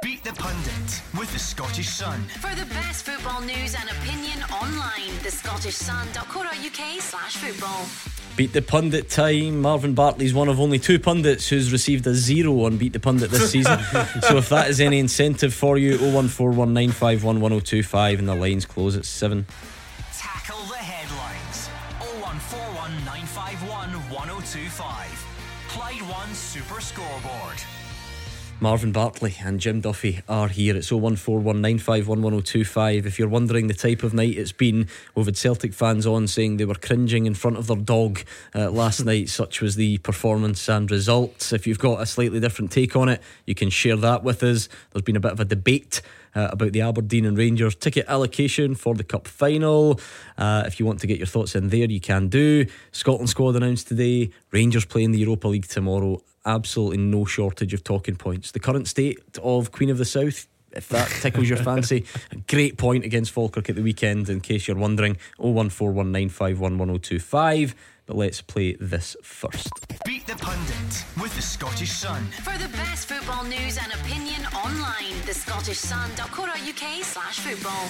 Beat 0.06 0.24
the 0.24 0.34
Pundit 0.34 1.02
with 1.18 1.34
the 1.34 1.39
Scottish 1.39 1.89
Sun. 1.89 2.22
For 2.39 2.54
the 2.54 2.68
best 2.68 3.06
football 3.06 3.41
news 3.41 3.74
and 3.74 3.89
opinion 3.89 4.43
online, 4.54 5.18
the 5.24 5.32
Scottish 5.32 5.80
thescottishsun.co.uk 5.80 7.02
slash 7.02 7.38
football. 7.38 7.88
Beat 8.38 8.54
the 8.54 8.62
Pundit 8.62 9.10
time. 9.10 9.62
Marvin 9.62 9.96
Bartley's 9.96 10.32
one 10.34 10.48
of 10.48 10.60
only 10.60 10.78
two 10.78 11.00
pundits 11.00 11.50
who's 11.50 11.72
received 11.72 12.06
a 12.06 12.14
zero 12.14 12.66
on 12.66 12.78
Beat 12.78 12.93
the 12.93 13.00
Pundit 13.00 13.32
this 13.32 13.52
season. 13.52 13.80
so 14.22 14.38
if 14.38 14.48
that 14.50 14.70
is 14.70 14.80
any 14.80 15.00
incentive 15.00 15.56
for 15.56 15.76
you, 15.78 15.98
01419511025 15.98 18.20
and 18.20 18.30
the 18.30 18.36
lines 18.36 18.68
close 18.68 18.96
at 18.96 19.06
7. 19.06 19.43
Tackle 20.14 20.64
the 20.66 20.76
headlines. 20.76 21.68
0141 22.22 22.91
951 23.06 23.89
1025. 24.12 25.26
Clyde 25.70 26.04
One 26.04 26.32
Super 26.36 26.80
Scoreboard. 26.80 27.58
Marvin 28.62 28.93
Bartley 28.93 29.36
and 29.43 29.60
Jim 29.60 29.82
Duffy 29.82 30.22
are 30.30 30.47
here. 30.47 30.78
It's 30.78 30.89
01419511025. 30.89 33.06
If 33.06 33.20
you're 33.20 33.28
wondering 33.28 33.68
the 33.68 33.74
type 33.74 34.01
of 34.01 34.14
night 34.14 34.38
it's 34.38 34.53
been, 34.53 34.88
we've 35.14 35.26
had 35.26 35.36
Celtic 35.36 35.74
fans 35.74 36.08
on 36.08 36.26
saying 36.28 36.56
they 36.56 36.64
were 36.64 36.76
cringing 36.76 37.26
in 37.26 37.34
front 37.34 37.58
of 37.58 37.68
their 37.68 37.76
dog 37.76 38.22
uh, 38.56 38.72
last 38.72 39.03
night. 39.06 39.28
Such 39.28 39.60
was 39.60 39.76
the 39.76 39.97
performance 39.97 40.70
and 40.70 40.89
results. 40.89 41.51
If 41.51 41.68
you've 41.68 41.80
got 41.80 42.01
a 42.01 42.06
slightly 42.06 42.39
different 42.39 42.72
take 42.72 42.95
on 42.95 43.10
it, 43.10 43.22
you 43.45 43.56
can 43.56 43.70
share 43.70 43.97
that 43.97 44.24
with 44.24 44.41
us. 44.41 44.70
There's 44.91 45.03
been 45.03 45.18
a 45.18 45.22
bit 45.22 45.34
of 45.34 45.41
a 45.41 45.45
debate. 45.45 46.01
Uh, 46.34 46.49
about 46.51 46.72
the 46.74 46.82
Aberdeen 46.82 47.24
and 47.24 47.38
Rangers 47.38 47.76
ticket 47.76 48.08
allocation 48.10 48.76
for 48.76 48.93
the 48.93 49.06
Cup 49.06 49.26
final. 49.26 50.01
Uh, 50.38 50.66
if 50.68 50.82
you 50.82 50.86
want 50.86 50.99
to 50.99 51.08
get 51.08 51.18
your 51.18 51.28
thoughts 51.28 51.56
in 51.56 51.70
there, 51.70 51.89
you 51.89 52.01
can 52.01 52.28
do. 52.28 52.66
Scotland 52.91 53.30
squad 53.30 53.56
announced 53.56 53.88
today. 53.88 54.32
Rangers 54.51 54.84
playing 54.84 55.14
the 55.14 55.20
Europa 55.20 55.47
League 55.47 55.66
tomorrow 55.66 56.22
absolutely 56.46 56.98
no 56.98 57.26
shortage 57.26 57.74
of 57.74 57.84
talking 57.84 58.16
points. 58.16 58.52
The 58.52 58.60
current 58.60 58.88
state 58.88 59.20
of 59.41 59.72
Queen 59.72 59.89
of 59.89 59.98
the 59.98 60.06
South, 60.06 60.48
if 60.72 60.88
that 60.89 61.08
tickles 61.22 61.50
your 61.50 61.58
fancy, 61.58 62.06
a 62.32 62.36
great 62.48 62.78
point 62.78 63.04
against 63.06 63.32
Falkirk 63.32 63.70
at 63.70 63.76
the 63.76 63.82
weekend, 63.82 64.30
in 64.30 64.41
case 64.41 64.68
you're 64.68 64.78
wondering. 64.78 65.18
01419511025. 65.39 67.74
But 68.08 68.18
let's 68.18 68.39
play 68.41 68.76
this 68.80 69.16
first. 69.24 69.72
Beat 70.06 70.28
the 70.28 70.36
Pundit 70.36 71.06
with 71.20 71.36
the 71.36 71.41
Scottish 71.41 71.89
Sun. 71.91 72.24
For 72.43 72.56
the 72.60 72.68
best 72.70 73.08
football 73.08 73.43
news 73.46 73.80
and 73.82 73.91
opinion 73.93 74.46
online, 74.54 75.16
the 75.26 75.32
thescottishsun.co.uk 75.32 77.04
slash 77.04 77.39
football. 77.39 77.88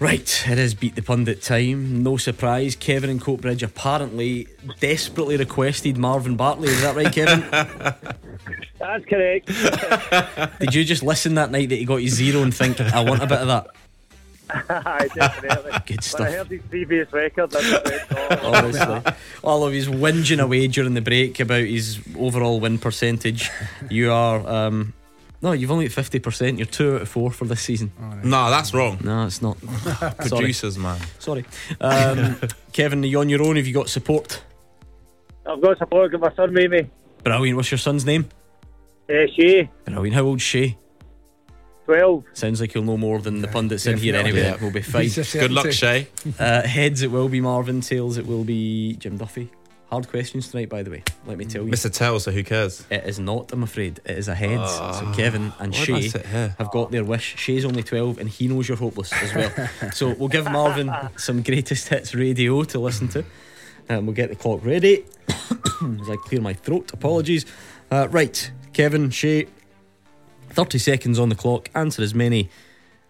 Right, 0.00 0.44
it 0.48 0.58
is 0.58 0.74
Beat 0.74 0.96
the 0.96 1.02
Pundit 1.02 1.40
time. 1.40 2.02
No 2.02 2.16
surprise, 2.16 2.74
Kevin 2.74 3.10
and 3.10 3.20
Coatbridge 3.20 3.62
apparently 3.62 4.48
desperately 4.80 5.36
requested 5.36 5.96
Marvin 5.96 6.36
Bartley. 6.36 6.68
Is 6.68 6.82
that 6.82 6.96
right, 6.96 7.12
Kevin? 7.12 7.40
That's 8.78 9.04
correct. 9.06 9.46
Did 10.60 10.74
you 10.74 10.84
just 10.84 11.02
listen 11.02 11.36
that 11.36 11.50
night 11.50 11.68
that 11.68 11.76
he 11.76 11.84
got 11.84 11.96
you 11.96 12.08
zero 12.08 12.42
and 12.42 12.54
think, 12.54 12.80
I 12.80 13.00
want 13.00 13.22
a 13.22 13.26
bit 13.26 13.38
of 13.38 13.46
that? 13.46 13.66
Aye, 14.68 15.08
definitely. 15.14 15.72
Good 15.86 15.96
When 15.96 16.02
stuff. 16.02 16.20
I 16.20 16.30
heard 16.32 16.48
his 16.48 16.62
previous 16.68 17.12
record, 17.12 17.54
I 17.56 17.60
just 17.60 18.12
oh, 18.12 18.52
Honestly, 18.52 19.12
all 19.42 19.64
of 19.64 19.72
his 19.72 19.88
whinging 19.88 20.42
away 20.42 20.66
during 20.66 20.94
the 20.94 21.00
break 21.00 21.40
about 21.40 21.64
his 21.64 22.00
overall 22.18 22.60
win 22.60 22.78
percentage. 22.78 23.48
You 23.90 24.12
are, 24.12 24.46
um, 24.46 24.92
no, 25.42 25.52
you've 25.52 25.70
only 25.70 25.86
at 25.86 25.92
fifty 25.92 26.18
percent. 26.18 26.58
You're 26.58 26.66
two 26.66 26.94
out 26.96 27.02
of 27.02 27.08
four 27.08 27.30
for 27.30 27.44
this 27.44 27.60
season. 27.60 27.92
No, 28.22 28.50
that's 28.50 28.72
wrong. 28.72 28.98
No, 29.04 29.26
it's 29.26 29.42
not. 29.42 29.58
Producers, 30.18 30.78
man. 30.78 30.98
Sorry, 31.18 31.44
um, 31.80 32.36
Kevin. 32.72 33.02
Are 33.04 33.06
you 33.06 33.20
on 33.20 33.28
your 33.28 33.42
own? 33.42 33.56
Have 33.56 33.66
you 33.66 33.74
got 33.74 33.88
support? 33.88 34.42
I've 35.46 35.60
got 35.60 35.76
support 35.78 36.14
of 36.14 36.20
my 36.20 36.34
son 36.34 36.54
with 36.54 36.70
me. 36.70 36.90
Brilliant. 37.22 37.56
What's 37.56 37.70
your 37.70 37.78
son's 37.78 38.06
name? 38.06 38.28
Uh, 39.08 39.26
Shay, 39.36 39.70
Brilliant. 39.84 40.14
How 40.14 40.22
old's 40.22 40.42
Shay? 40.42 40.78
12. 41.84 42.24
Sounds 42.32 42.62
like 42.62 42.74
you'll 42.74 42.84
know 42.84 42.96
more 42.96 43.18
than 43.20 43.42
the 43.42 43.48
pundits 43.48 43.84
in 43.84 43.98
here 43.98 44.16
anyway. 44.16 44.40
Yeah. 44.40 44.56
We'll 44.58 44.70
be 44.70 44.80
fine. 44.82 45.08
Good 45.08 45.52
luck. 45.52 45.70
Shay. 45.70 46.08
Uh, 46.38 46.62
heads, 46.62 47.02
it 47.02 47.10
will 47.10 47.28
be 47.28 47.42
Marvin. 47.42 47.82
Tails, 47.82 48.16
it 48.16 48.26
will 48.26 48.44
be 48.44 48.96
Jim 48.96 49.18
Duffy. 49.18 49.50
Hard 49.94 50.08
questions 50.08 50.48
tonight, 50.48 50.68
by 50.68 50.82
the 50.82 50.90
way. 50.90 51.04
Let 51.24 51.38
me 51.38 51.44
tell 51.44 51.62
you. 51.64 51.70
Mr. 51.70 51.88
Tell, 51.88 52.18
so 52.18 52.32
who 52.32 52.42
cares? 52.42 52.84
It 52.90 53.04
is 53.04 53.20
not, 53.20 53.52
I'm 53.52 53.62
afraid. 53.62 54.00
It 54.04 54.18
is 54.18 54.26
a 54.26 54.34
heads. 54.34 54.74
so 54.74 55.12
Kevin 55.14 55.52
and 55.60 55.72
Ah, 55.72 55.84
did 55.84 55.94
I 55.94 56.00
Shay 56.00 56.20
have 56.58 56.72
got 56.72 56.90
their 56.90 57.04
wish. 57.04 57.36
Shay's 57.38 57.64
only 57.64 57.84
12 57.84 58.18
and 58.18 58.28
he 58.28 58.48
knows 58.48 58.66
you're 58.66 58.76
hopeless 58.76 59.12
as 59.12 59.32
well. 59.32 59.68
so 59.92 60.12
we'll 60.18 60.26
give 60.26 60.50
Marvin 60.50 60.92
some 61.16 61.44
greatest 61.44 61.86
hits 61.86 62.12
radio 62.12 62.64
to 62.64 62.80
listen 62.80 63.06
to. 63.10 63.24
And 63.88 64.04
we'll 64.04 64.16
get 64.16 64.30
the 64.30 64.34
clock 64.34 64.64
ready 64.64 65.04
as 65.28 66.10
I 66.10 66.16
clear 66.24 66.40
my 66.40 66.54
throat. 66.54 66.92
Apologies. 66.92 67.46
Uh, 67.88 68.08
right, 68.10 68.50
Kevin, 68.72 69.10
Shay, 69.10 69.46
30 70.50 70.76
seconds 70.78 71.20
on 71.20 71.28
the 71.28 71.36
clock. 71.36 71.70
Answer 71.72 72.02
as 72.02 72.16
many 72.16 72.50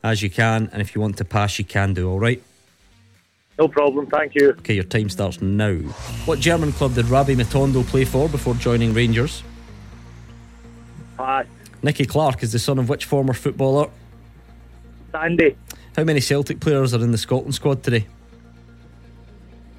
as 0.03 0.23
you 0.23 0.29
can. 0.29 0.69
And 0.71 0.83
if 0.83 0.95
you 0.95 1.01
want 1.01 1.17
to 1.17 1.25
pass, 1.25 1.59
you 1.59 1.65
can 1.65 1.95
do, 1.95 2.11
all 2.11 2.21
right? 2.21 2.43
No 3.59 3.69
problem, 3.69 4.07
thank 4.07 4.35
you. 4.35 4.51
Okay, 4.51 4.75
your 4.75 4.85
time 4.85 5.09
starts 5.09 5.41
now. 5.41 5.75
What 6.27 6.41
German 6.41 6.73
club 6.73 6.95
did 6.95 7.07
Rabbi 7.07 7.35
Matondo 7.35 7.87
play 7.87 8.05
for 8.05 8.29
before 8.29 8.55
joining 8.55 8.93
Rangers? 8.93 9.45
Pass. 11.17 11.47
Nicky 11.83 12.05
Clark 12.05 12.43
is 12.43 12.51
the 12.51 12.59
son 12.59 12.79
of 12.79 12.89
which 12.89 13.05
former 13.05 13.33
footballer? 13.33 13.91
Sandy. 15.13 15.57
How 15.97 16.03
many 16.03 16.21
Celtic 16.21 16.59
players 16.59 16.93
are 16.95 17.03
in 17.03 17.13
the 17.13 17.19
Scotland 17.19 17.55
squad 17.55 17.85
today? 17.85 18.07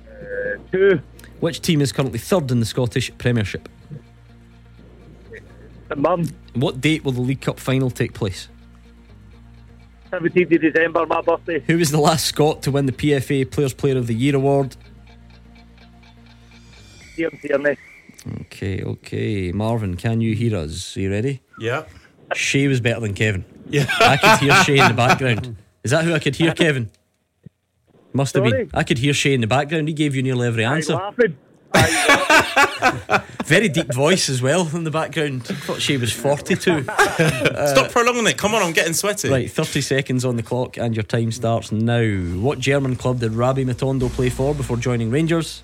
Uh, 0.09 0.57
two. 0.71 1.01
Which 1.41 1.61
team 1.61 1.81
is 1.81 1.91
currently 1.91 2.19
third 2.19 2.51
in 2.51 2.61
the 2.61 2.65
Scottish 2.65 3.11
Premiership? 3.17 3.67
The 5.89 5.95
mum. 5.97 6.29
What 6.53 6.79
date 6.79 7.03
will 7.03 7.11
the 7.11 7.21
League 7.21 7.41
Cup 7.41 7.59
final 7.59 7.89
take 7.89 8.13
place? 8.13 8.47
17th 10.11 10.55
of 10.55 10.61
December, 10.61 11.05
my 11.05 11.21
birthday. 11.21 11.59
Who 11.67 11.77
was 11.77 11.91
the 11.91 11.99
last 11.99 12.25
Scot 12.25 12.61
to 12.63 12.71
win 12.71 12.85
the 12.85 12.91
PFA 12.91 13.49
Players 13.49 13.73
Player 13.73 13.97
of 13.97 14.07
the 14.07 14.13
Year 14.15 14.35
award? 14.35 14.75
Ian 17.17 17.31
Tierney. 17.41 17.77
Okay, 18.41 18.81
okay. 18.83 19.51
Marvin, 19.51 19.95
can 19.97 20.21
you 20.21 20.35
hear 20.35 20.57
us? 20.57 20.95
Are 20.97 21.01
you 21.01 21.11
ready? 21.11 21.41
Yeah. 21.59 21.83
Shay 22.33 22.67
was 22.67 22.81
better 22.81 22.99
than 23.01 23.13
Kevin. 23.13 23.45
Yeah. 23.69 23.85
I 23.99 24.17
could 24.17 24.39
hear 24.39 24.53
Shay 24.63 24.79
in 24.79 24.87
the 24.87 24.93
background. 24.97 25.55
Is 25.83 25.91
that 25.91 26.03
who 26.03 26.13
I 26.13 26.19
could 26.19 26.35
hear, 26.35 26.53
Kevin? 26.55 26.89
Must 28.13 28.33
have 28.35 28.43
Sorry? 28.47 28.63
been. 28.65 28.71
I 28.73 28.83
could 28.83 28.97
hear 28.97 29.13
Shay 29.13 29.33
in 29.33 29.41
the 29.41 29.47
background. 29.47 29.87
He 29.87 29.93
gave 29.93 30.15
you 30.15 30.23
nearly 30.23 30.47
every 30.47 30.65
I'm 30.65 30.77
answer. 30.77 30.93
laughing. 30.93 31.37
Very 33.45 33.69
deep 33.69 33.93
voice 33.93 34.27
as 34.29 34.41
well 34.41 34.67
in 34.73 34.83
the 34.85 34.91
background. 34.91 35.45
I 35.49 35.53
thought 35.53 35.79
she 35.79 35.97
was 35.97 36.11
42. 36.11 36.83
Stop 36.83 37.91
prolonging 37.91 38.25
it. 38.27 38.37
Come 38.37 38.55
on, 38.55 38.63
I'm 38.63 38.73
getting 38.73 38.93
sweaty. 38.93 39.29
Right, 39.29 39.51
30 39.51 39.81
seconds 39.81 40.25
on 40.25 40.35
the 40.35 40.43
clock 40.43 40.77
and 40.77 40.95
your 40.95 41.03
time 41.03 41.31
starts 41.31 41.71
now. 41.71 42.03
What 42.39 42.57
German 42.59 42.95
club 42.95 43.19
did 43.19 43.33
Rabbi 43.33 43.63
Matondo 43.63 44.09
play 44.09 44.29
for 44.29 44.55
before 44.55 44.77
joining 44.77 45.11
Rangers? 45.11 45.61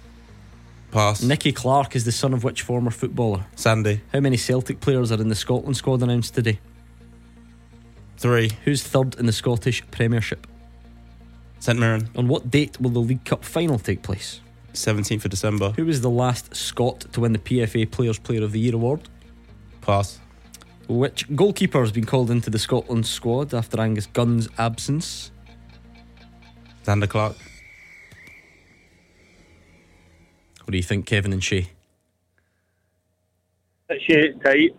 Pass. 0.91 1.23
Nicky 1.23 1.51
Clark 1.51 1.95
is 1.95 2.03
the 2.05 2.11
son 2.11 2.33
of 2.33 2.43
which 2.43 2.61
former 2.61 2.91
footballer? 2.91 3.45
Sandy. 3.55 4.01
How 4.13 4.19
many 4.19 4.37
Celtic 4.37 4.79
players 4.79 5.11
are 5.11 5.19
in 5.21 5.29
the 5.29 5.35
Scotland 5.35 5.77
squad 5.77 6.03
announced 6.03 6.35
today? 6.35 6.59
Three. 8.17 8.51
Who's 8.65 8.83
third 8.83 9.15
in 9.15 9.25
the 9.25 9.31
Scottish 9.31 9.83
Premiership? 9.89 10.45
St 11.59 11.79
Mirren. 11.79 12.09
On 12.15 12.27
what 12.27 12.51
date 12.51 12.79
will 12.79 12.91
the 12.91 12.99
League 12.99 13.23
Cup 13.23 13.43
final 13.43 13.79
take 13.79 14.03
place? 14.03 14.41
17th 14.73 15.25
of 15.25 15.31
December. 15.31 15.71
Who 15.71 15.85
was 15.85 16.01
the 16.01 16.09
last 16.09 16.55
Scot 16.55 17.01
to 17.13 17.21
win 17.21 17.33
the 17.33 17.39
PFA 17.39 17.89
Players 17.89 18.19
Player 18.19 18.43
of 18.43 18.51
the 18.51 18.59
Year 18.59 18.75
award? 18.75 19.09
Pass. 19.81 20.19
Which 20.87 21.33
goalkeeper 21.35 21.79
has 21.79 21.91
been 21.91 22.05
called 22.05 22.31
into 22.31 22.49
the 22.49 22.59
Scotland 22.59 23.05
squad 23.05 23.53
after 23.53 23.79
Angus 23.79 24.07
Gunn's 24.07 24.49
absence? 24.57 25.31
Zander 26.83 27.07
Clark. 27.07 27.35
What 30.63 30.71
do 30.71 30.77
you 30.77 30.83
think, 30.83 31.05
Kevin 31.05 31.33
and 31.33 31.43
Shay? 31.43 31.69
Shay, 34.07 34.33
tight. 34.43 34.75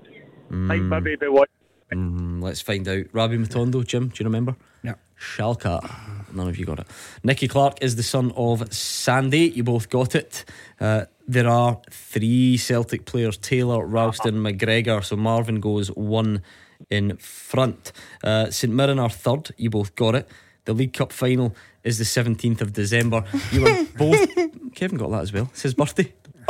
Like 0.51 0.81
my 0.83 1.01
baby 1.01 1.29
one. 1.29 1.47
Mm, 1.93 2.43
let's 2.43 2.61
find 2.61 2.87
out. 2.89 3.07
Rabbi 3.13 3.35
Matondo, 3.35 3.87
Jim, 3.87 4.09
do 4.09 4.23
you 4.23 4.25
remember? 4.25 4.57
Yeah. 4.83 4.95
Schalke. 5.19 6.22
None 6.35 6.49
of 6.49 6.59
you 6.59 6.65
got 6.67 6.81
it. 6.81 6.87
Nicky 7.23 7.49
Clark 7.49 7.79
is 7.83 7.97
the 7.97 8.03
son 8.03 8.33
of 8.37 8.73
Sandy. 8.73 9.51
You 9.51 9.63
both 9.65 9.89
got 9.89 10.15
it. 10.15 10.45
Uh, 10.81 11.05
there 11.29 11.49
are 11.49 11.81
three 11.91 12.57
Celtic 12.57 13.05
players 13.05 13.37
Taylor, 13.37 13.85
Ralston, 13.87 14.35
McGregor. 14.45 15.05
So 15.05 15.17
Marvin 15.17 15.61
goes 15.61 15.89
one 15.89 16.43
in 16.91 17.17
front. 17.19 17.93
Uh, 18.25 18.51
St 18.51 18.73
Mirren 18.73 18.99
are 18.99 19.11
third. 19.11 19.51
You 19.57 19.71
both 19.71 19.95
got 19.95 20.15
it. 20.15 20.29
The 20.65 20.73
League 20.73 20.93
Cup 20.93 21.13
final 21.13 21.55
is 21.83 21.99
the 21.99 22.05
17th 22.05 22.61
of 22.61 22.73
December. 22.73 23.25
You 23.51 23.63
were 23.63 23.87
both. 23.99 24.75
Kevin 24.75 24.99
got 24.99 25.11
that 25.11 25.23
as 25.23 25.33
well. 25.33 25.49
It's 25.53 25.63
his 25.63 25.75
birthday. 25.75 26.13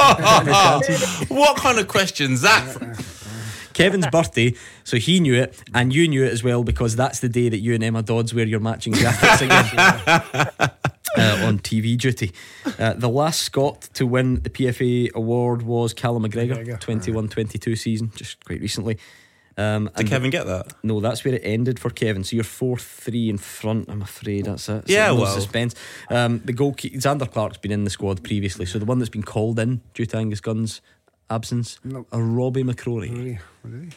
what 1.28 1.56
kind 1.58 1.78
of 1.78 1.86
question's 1.86 2.40
that? 2.40 2.66
Kevin's 3.74 4.06
birthday, 4.08 4.54
so 4.84 4.96
he 4.96 5.20
knew 5.20 5.34
it, 5.34 5.62
and 5.74 5.92
you 5.94 6.08
knew 6.08 6.24
it 6.24 6.32
as 6.32 6.42
well 6.44 6.64
because 6.64 6.96
that's 6.96 7.20
the 7.20 7.28
day 7.28 7.48
that 7.48 7.58
you 7.58 7.74
and 7.74 7.82
Emma 7.84 8.02
Dodds 8.02 8.32
wear 8.34 8.46
your 8.46 8.60
matching 8.60 8.92
jackets 8.94 9.42
again 9.42 9.64
uh, 11.16 11.46
on 11.46 11.58
TV 11.58 11.96
duty. 11.96 12.32
Uh, 12.78 12.94
the 12.94 13.08
last 13.08 13.42
Scot 13.42 13.82
to 13.94 14.06
win 14.06 14.42
the 14.42 14.50
PFA 14.50 15.12
award 15.14 15.62
was 15.62 15.92
Callum 15.94 16.24
McGregor, 16.24 16.64
McGregor. 16.64 16.80
21 16.80 17.28
22 17.28 17.76
season, 17.76 18.12
just 18.14 18.44
quite 18.44 18.60
recently. 18.60 18.98
Um, 19.58 19.90
Did 19.94 20.06
Kevin 20.06 20.30
get 20.30 20.46
that? 20.46 20.72
No, 20.82 21.00
that's 21.00 21.24
where 21.26 21.34
it 21.34 21.42
ended 21.44 21.78
for 21.78 21.90
Kevin. 21.90 22.24
So 22.24 22.36
you're 22.36 22.42
four 22.44 22.78
three 22.78 23.28
in 23.28 23.36
front. 23.36 23.90
I'm 23.90 24.00
afraid 24.00 24.46
that's 24.46 24.66
it. 24.70 24.86
So 24.88 24.92
Yeah, 24.92 25.08
no 25.08 25.16
well. 25.16 25.34
suspense. 25.34 25.74
Um, 26.08 26.40
the 26.42 26.54
goalkeeper 26.54 26.96
Zander 26.96 27.30
Clark's 27.30 27.58
been 27.58 27.70
in 27.70 27.84
the 27.84 27.90
squad 27.90 28.22
previously, 28.24 28.64
so 28.64 28.78
the 28.78 28.86
one 28.86 28.98
that's 28.98 29.10
been 29.10 29.22
called 29.22 29.58
in 29.58 29.82
due 29.92 30.06
to 30.06 30.16
Angus 30.16 30.40
Gunn's 30.40 30.80
absence, 31.30 31.78
No. 31.84 32.06
a 32.12 32.20
Robby 32.22 32.62
McCrorie. 32.64 33.10
Really? 33.10 33.38
Really? 33.64 33.88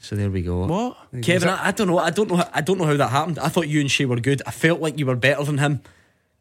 So 0.00 0.14
there 0.14 0.30
we 0.30 0.42
go. 0.42 0.66
What? 0.66 0.96
Kevin, 1.22 1.48
I, 1.48 1.68
I 1.68 1.70
don't 1.72 1.88
know. 1.88 1.98
I 1.98 2.10
don't 2.10 2.30
know. 2.30 2.36
how- 2.36 2.50
I 2.54 2.60
don't 2.60 2.78
know 2.78 2.84
how 2.84 2.96
that 2.96 3.08
happened. 3.10 3.38
I 3.40 3.48
thought 3.48 3.66
you 3.68 3.80
and 3.80 3.90
Shay 3.90 4.04
were 4.04 4.20
good. 4.20 4.42
I 4.46 4.52
felt 4.52 4.80
like 4.80 4.96
you 4.98 5.06
were 5.06 5.16
better 5.16 5.42
than 5.42 5.58
him, 5.58 5.80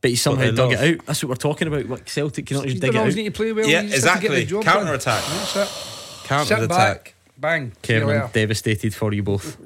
but 0.01 0.11
he 0.11 0.15
somehow 0.15 0.43
they 0.45 0.51
dug 0.51 0.73
it 0.73 0.79
out. 0.99 1.05
That's 1.07 1.23
what 1.23 1.29
we're 1.29 1.35
talking 1.35 1.67
about. 1.67 1.87
Like 1.89 2.07
Celtic 2.07 2.45
cannot 2.45 2.65
just 2.65 2.75
You 2.75 2.81
dig 2.81 2.91
don't 2.91 2.97
it 2.97 2.99
always 2.99 3.15
out. 3.15 3.17
need 3.17 3.33
to 3.33 3.37
play 3.37 3.51
well. 3.53 3.67
Yeah, 3.67 3.81
you 3.81 3.89
just 3.89 4.05
have 4.05 4.21
the 4.21 4.27
exactly. 4.27 4.45
job. 4.45 4.63
Counter-attack. 4.63 5.23
That's 5.23 5.55
it. 5.55 6.23
Counter 6.27 6.53
attack. 6.55 6.67
back, 6.69 7.13
bang. 7.37 7.71
Kevin, 7.81 8.09
I'm 8.21 8.29
devastated 8.29 8.93
for 8.93 9.11
you 9.13 9.23
both. 9.23 9.57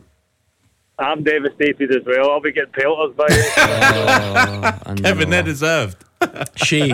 I'm 0.97 1.24
devastated 1.24 1.89
as 1.93 2.05
well. 2.05 2.30
I'll 2.30 2.39
be 2.41 2.51
getting 2.53 2.72
pelters 2.72 3.16
by 3.16 3.26
it. 3.30 4.78
Oh, 4.86 4.95
Kevin, 4.95 5.30
know. 5.30 5.32
they're 5.32 5.43
deserved. 5.43 5.97
Shay, 6.55 6.93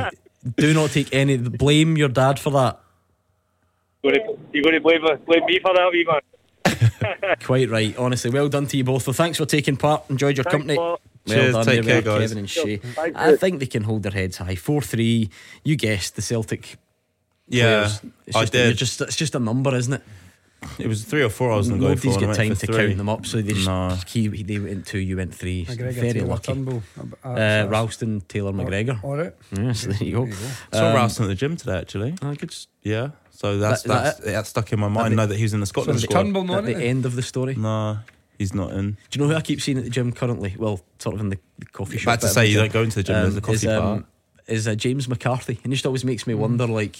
do 0.55 0.73
not 0.73 0.91
take 0.91 1.13
any. 1.13 1.37
Blame 1.37 1.97
your 1.97 2.09
dad 2.09 2.39
for 2.39 2.49
that. 2.51 2.79
You're 4.03 4.63
going 4.63 4.73
to 4.75 4.81
blame, 4.81 5.01
blame 5.25 5.45
me 5.45 5.59
for 5.59 5.73
that, 5.73 5.89
wee 5.91 6.05
man. 6.09 7.37
Quite 7.43 7.69
right. 7.69 7.95
Honestly, 7.97 8.29
well 8.31 8.49
done 8.49 8.67
to 8.67 8.77
you 8.77 8.83
both. 8.83 9.07
Well, 9.07 9.13
thanks 9.13 9.37
for 9.37 9.45
taking 9.45 9.77
part. 9.77 10.03
Enjoyed 10.09 10.37
your 10.37 10.43
Thanks 10.43 10.53
company. 10.53 10.77
Well 10.77 10.99
Cheers, 11.27 11.53
done, 11.55 11.65
take 11.65 11.83
there 11.83 12.01
care, 12.01 12.19
guys. 12.19 12.21
Kevin 12.29 12.37
and 12.37 12.49
Shay. 12.49 12.77
Thank 12.77 13.17
I 13.17 13.35
think 13.35 13.59
they 13.59 13.65
can 13.65 13.83
hold 13.83 14.03
their 14.03 14.13
heads 14.13 14.37
high. 14.37 14.55
Four 14.55 14.81
three. 14.81 15.29
You 15.63 15.75
guessed 15.75 16.15
the 16.15 16.21
Celtic. 16.21 16.77
Yeah, 17.49 17.79
players. 17.83 18.01
It's 18.27 18.35
I 18.37 18.41
just, 18.41 18.53
did. 18.53 18.77
Just 18.77 19.01
it's 19.01 19.15
just 19.17 19.35
a 19.35 19.39
number, 19.39 19.75
isn't 19.75 19.91
it? 19.93 20.03
It 20.79 20.87
was 20.87 21.03
three 21.03 21.21
or 21.23 21.29
four 21.29 21.51
I 21.51 21.57
was 21.57 21.67
going 21.69 21.81
to 21.81 21.87
go 21.87 21.95
for. 21.97 22.07
Nobody's 22.07 22.15
and 22.15 22.23
I 22.23 22.27
got 22.27 22.35
time 22.37 22.49
to 22.55 22.65
three. 22.67 22.75
count 22.87 22.97
them 22.97 23.09
up. 23.09 23.25
So 23.25 23.41
they 23.41 23.53
just 23.53 23.67
No. 23.67 23.89
he, 24.07 24.29
he- 24.29 24.43
they 24.43 24.57
went 24.59 24.85
two, 24.87 24.99
you 24.99 25.17
went 25.17 25.35
three. 25.35 25.65
McGregor, 25.65 25.93
Very 25.93 26.13
Taylor, 26.13 26.27
lucky. 26.27 26.53
Turnbull. 26.53 26.83
Uh, 27.23 27.27
Uh, 27.27 27.67
Ralston, 27.69 28.21
Taylor, 28.27 28.53
McGregor. 28.53 29.03
All 29.03 29.17
right. 29.17 29.33
Yes, 29.51 29.83
there 29.83 29.95
you 29.97 30.13
go. 30.15 30.25
There 30.25 30.33
you 30.33 30.39
go. 30.71 30.77
Saw 30.77 30.87
Um, 30.89 30.95
Ralston 30.95 31.25
at 31.25 31.27
the 31.27 31.35
gym 31.35 31.57
today, 31.57 31.77
actually. 31.77 32.15
I 32.21 32.35
could 32.35 32.55
Yeah, 32.83 33.09
so 33.37 33.57
that's 33.59 33.83
That- 33.83 34.03
that's, 34.03 34.19
that- 34.19 34.31
that 34.37 34.47
stuck 34.47 34.73
in 34.73 34.79
my 34.79 34.87
mind. 34.89 35.15
now 35.15 35.25
that 35.27 35.37
he 35.37 35.43
was 35.43 35.53
in 35.53 35.59
the 35.59 35.65
So 35.67 35.71
Scotland 35.73 35.97
is 35.97 36.03
squad. 36.03 36.23
Turnbull 36.23 36.43
not 36.43 36.57
at 36.59 36.65
the 36.65 36.71
in 36.73 36.81
it? 36.81 36.85
end 36.85 37.05
of 37.05 37.15
the 37.15 37.21
story. 37.21 37.53
No, 37.55 37.99
he's 38.39 38.51
not 38.53 38.71
in. 38.73 38.97
Do 39.09 39.19
you 39.19 39.21
know 39.21 39.27
who 39.31 39.35
I 39.37 39.41
keep 39.41 39.61
seeing 39.61 39.77
at 39.77 39.83
the 39.83 39.89
gym 39.91 40.11
currently? 40.11 40.55
Well, 40.57 40.81
sort 40.99 41.13
of 41.15 41.21
in 41.21 41.29
the, 41.29 41.37
the 41.59 41.65
coffee 41.67 41.97
shop. 41.99 42.13
About 42.15 42.21
to 42.21 42.25
bit 42.25 42.29
of 42.31 42.33
say 42.33 42.41
the 42.41 42.47
you 42.49 42.53
gym. 42.55 42.63
don't 42.63 42.73
go 42.73 42.81
into 42.83 42.95
the 42.95 43.03
gym. 43.03 43.13
there's 43.21 43.37
a 43.37 43.41
coffee 43.41 43.67
is, 43.67 43.79
part. 43.79 44.05
is 44.47 44.67
uh, 44.67 44.73
James 44.75 45.07
McCarthy, 45.07 45.59
and 45.63 45.71
it 45.71 45.75
just 45.75 45.85
always 45.85 46.03
makes 46.03 46.25
me 46.25 46.33
wonder, 46.33 46.65
like, 46.67 46.97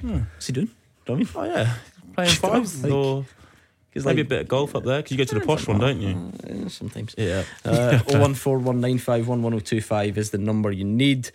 what's 0.00 0.46
he 0.46 0.52
doing? 0.52 0.68
Do 1.06 1.12
you 1.14 1.18
know 1.20 1.24
what 1.32 1.36
Oh 1.36 1.44
yeah, 1.54 1.74
playing 2.14 2.30
fives 2.44 2.82
Like- 2.82 2.92
or 2.92 3.24
Because 3.90 4.04
maybe 4.06 4.20
a 4.22 4.24
bit 4.24 4.40
of 4.42 4.48
golf 4.48 4.74
up 4.76 4.84
there. 4.84 4.98
Because 4.98 5.12
you 5.12 5.18
go 5.18 5.24
to 5.24 5.34
the 5.38 5.46
posh 5.46 5.66
one, 5.68 5.78
don't 5.78 6.00
you? 6.00 6.32
Uh, 6.66 6.68
sometimes. 6.68 7.14
Yeah. 7.16 7.44
Uh, 7.64 8.00
01419511025 8.08 10.16
is 10.16 10.30
the 10.30 10.38
number 10.38 10.70
you 10.72 10.84
need. 10.84 11.30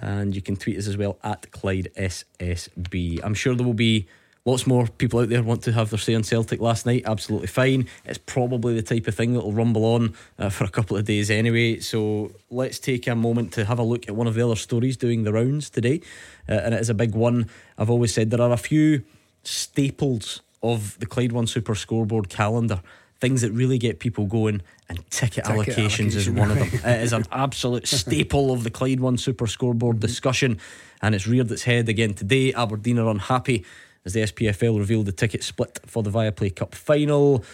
And 0.00 0.34
you 0.34 0.42
can 0.42 0.56
tweet 0.56 0.78
us 0.78 0.86
as 0.86 0.96
well 0.96 1.18
at 1.22 1.50
Clyde 1.50 1.90
SSB. 1.96 3.20
I'm 3.22 3.34
sure 3.34 3.54
there 3.54 3.66
will 3.66 3.74
be 3.74 4.06
lots 4.46 4.66
more 4.66 4.86
people 4.86 5.20
out 5.20 5.28
there 5.28 5.42
want 5.42 5.62
to 5.64 5.72
have 5.72 5.90
their 5.90 5.98
say 5.98 6.14
on 6.14 6.22
Celtic 6.22 6.60
last 6.60 6.86
night. 6.86 7.02
Absolutely 7.04 7.48
fine. 7.48 7.88
It's 8.04 8.18
probably 8.18 8.74
the 8.74 8.82
type 8.82 9.06
of 9.08 9.14
thing 9.14 9.34
that 9.34 9.40
will 9.40 9.52
rumble 9.52 9.84
on 9.84 10.14
uh, 10.38 10.48
for 10.48 10.64
a 10.64 10.68
couple 10.68 10.96
of 10.96 11.04
days 11.04 11.30
anyway. 11.30 11.80
So 11.80 12.32
let's 12.48 12.78
take 12.78 13.06
a 13.06 13.14
moment 13.14 13.52
to 13.54 13.64
have 13.64 13.78
a 13.78 13.82
look 13.82 14.08
at 14.08 14.14
one 14.14 14.26
of 14.26 14.34
the 14.34 14.44
other 14.44 14.56
stories 14.56 14.96
doing 14.96 15.24
the 15.24 15.32
rounds 15.32 15.68
today. 15.68 16.00
Uh, 16.48 16.52
and 16.52 16.74
it 16.74 16.80
is 16.80 16.88
a 16.88 16.94
big 16.94 17.14
one. 17.14 17.50
I've 17.76 17.90
always 17.90 18.14
said 18.14 18.30
there 18.30 18.40
are 18.40 18.52
a 18.52 18.56
few 18.56 19.02
staples 19.42 20.42
of 20.62 20.98
the 21.00 21.06
Clyde 21.06 21.32
One 21.32 21.46
Super 21.46 21.74
Scoreboard 21.74 22.28
calendar. 22.28 22.80
Things 23.26 23.42
that 23.42 23.50
really 23.50 23.76
get 23.76 23.98
people 23.98 24.26
going, 24.26 24.62
and 24.88 24.98
ticket, 25.10 25.44
Ticket 25.44 25.66
allocations 25.66 26.14
is 26.14 26.30
one 26.30 26.52
of 26.52 26.58
them. 26.58 26.68
It 26.84 27.02
is 27.02 27.12
an 27.12 27.24
absolute 27.32 27.88
staple 28.00 28.52
of 28.52 28.62
the 28.62 28.70
Clyde 28.70 29.00
One 29.00 29.18
Super 29.18 29.48
Scoreboard 29.48 29.98
discussion, 29.98 30.60
and 31.02 31.12
it's 31.12 31.26
reared 31.26 31.50
its 31.50 31.64
head 31.64 31.88
again 31.88 32.14
today. 32.14 32.52
Aberdeen 32.52 33.00
are 33.00 33.08
unhappy 33.08 33.64
as 34.04 34.12
the 34.12 34.20
SPFL 34.20 34.78
revealed 34.78 35.06
the 35.06 35.12
ticket 35.12 35.42
split 35.42 35.80
for 35.86 36.04
the 36.04 36.10
Viaplay 36.10 36.54
Cup 36.54 36.72
final. 36.72 37.44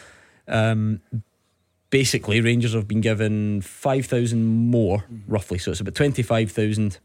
Um, 0.46 1.00
basically, 1.88 2.42
Rangers 2.42 2.74
have 2.74 2.86
been 2.86 3.00
given 3.00 3.62
5,000 3.62 4.44
more, 4.44 5.06
roughly, 5.26 5.56
so 5.56 5.70
it's 5.70 5.80
about 5.80 5.94
25,000 5.94 6.98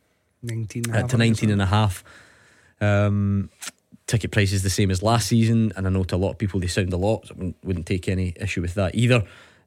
19 0.43 0.93
uh, 0.93 1.07
to 1.07 1.15
19 1.15 1.51
and 1.51 1.61
a 1.61 1.67
half. 1.67 2.03
Um, 2.81 3.49
ticket 4.07 4.31
price 4.31 4.53
is 4.53 4.63
the 4.63 4.69
same 4.69 4.89
as 4.89 5.03
last 5.03 5.27
season, 5.27 5.71
and 5.75 5.85
I 5.85 5.89
know 5.89 6.03
to 6.05 6.15
a 6.15 6.17
lot 6.17 6.31
of 6.31 6.37
people 6.37 6.59
they 6.59 6.67
sound 6.67 6.91
a 6.93 6.97
lot. 6.97 7.27
So 7.27 7.35
I 7.35 7.37
wouldn't, 7.37 7.55
wouldn't 7.63 7.85
take 7.85 8.07
any 8.07 8.33
issue 8.37 8.61
with 8.61 8.73
that 8.75 8.95
either. 8.95 9.23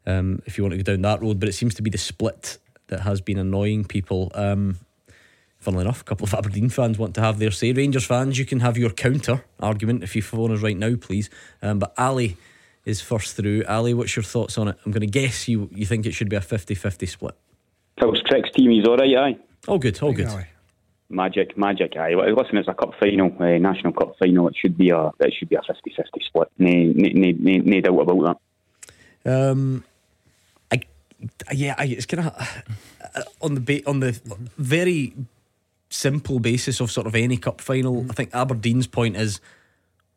Um, 0.06 0.42
if 0.46 0.56
you 0.56 0.64
want 0.64 0.72
to 0.72 0.82
go 0.82 0.94
down 0.94 1.02
that 1.02 1.22
road, 1.22 1.38
but 1.38 1.48
it 1.48 1.52
seems 1.52 1.74
to 1.74 1.82
be 1.82 1.90
the 1.90 1.98
split 1.98 2.58
that 2.88 3.00
has 3.00 3.20
been 3.20 3.38
annoying 3.38 3.84
people. 3.84 4.32
Um, 4.34 4.78
funnily 5.58 5.82
enough, 5.82 6.00
a 6.00 6.04
couple 6.04 6.24
of 6.24 6.34
Aberdeen 6.38 6.70
fans 6.70 6.98
want 6.98 7.14
to 7.14 7.20
have 7.20 7.38
their 7.38 7.50
say. 7.50 7.72
Rangers 7.72 8.06
fans, 8.06 8.38
you 8.38 8.46
can 8.46 8.60
have 8.60 8.78
your 8.78 8.90
counter 8.90 9.44
argument 9.60 10.02
if 10.02 10.16
you 10.16 10.22
phone 10.22 10.52
us 10.52 10.62
right 10.62 10.76
now, 10.76 10.96
please. 10.96 11.30
Um, 11.62 11.78
but 11.78 11.94
Ali 11.98 12.36
is 12.84 13.00
first 13.00 13.36
through. 13.36 13.64
Ali, 13.68 13.94
what's 13.94 14.16
your 14.16 14.22
thoughts 14.22 14.56
on 14.56 14.68
it? 14.68 14.76
I'm 14.84 14.92
going 14.92 15.02
to 15.02 15.06
guess 15.06 15.48
you 15.48 15.68
you 15.72 15.84
think 15.84 16.06
it 16.06 16.12
should 16.12 16.30
be 16.30 16.36
a 16.36 16.40
50-50 16.40 17.08
split. 17.08 17.36
Phil's 17.98 18.22
Crick's 18.22 18.50
team, 18.52 18.70
he's 18.70 18.86
alright, 18.86 19.14
aye. 19.16 19.36
Oh, 19.68 19.78
good, 19.78 19.98
oh, 20.02 20.12
good. 20.12 20.28
Magic, 21.12 21.58
magic, 21.58 21.96
aye. 21.96 22.14
Well, 22.14 22.32
Listen, 22.32 22.56
it's 22.56 22.68
a 22.68 22.74
cup 22.74 22.94
final, 23.00 23.34
uh, 23.40 23.58
national 23.58 23.92
cup 23.92 24.16
final. 24.16 24.46
It 24.46 24.54
should 24.56 24.78
be 24.78 24.90
a 24.90 25.10
it 25.18 25.34
should 25.36 25.48
be 25.48 25.56
a 25.56 25.60
50-50 25.60 26.22
split. 26.22 26.48
No, 26.56 26.70
no, 26.70 27.32
no, 27.32 27.60
no, 27.64 27.80
doubt 27.80 28.00
about 28.00 28.38
that. 29.24 29.50
Um, 29.50 29.84
I, 30.70 30.82
yeah, 31.52 31.74
I, 31.76 31.86
it's 31.86 32.06
kind 32.06 32.28
of 32.28 32.62
on 33.42 33.54
the 33.56 33.60
ba- 33.60 33.88
on 33.88 33.98
the 33.98 34.18
very 34.56 35.14
simple 35.88 36.38
basis 36.38 36.80
of 36.80 36.92
sort 36.92 37.08
of 37.08 37.16
any 37.16 37.36
cup 37.36 37.60
final. 37.60 38.06
I 38.08 38.12
think 38.12 38.30
Aberdeen's 38.32 38.86
point 38.86 39.16
is 39.16 39.40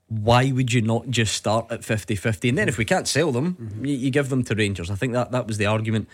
why 0.07 0.51
would 0.51 0.71
you 0.71 0.81
not 0.81 1.09
just 1.09 1.33
start 1.33 1.71
at 1.71 1.81
50-50 1.81 2.49
and 2.49 2.57
then 2.57 2.69
if 2.69 2.77
we 2.77 2.85
can't 2.85 3.07
sell 3.07 3.31
them, 3.31 3.79
you, 3.81 3.95
you 3.95 4.11
give 4.11 4.29
them 4.29 4.43
to 4.43 4.53
Rangers. 4.53 4.91
I 4.91 4.95
think 4.95 5.13
that 5.13 5.31
that 5.31 5.47
was 5.47 5.57
the 5.57 5.65
argument. 5.65 6.07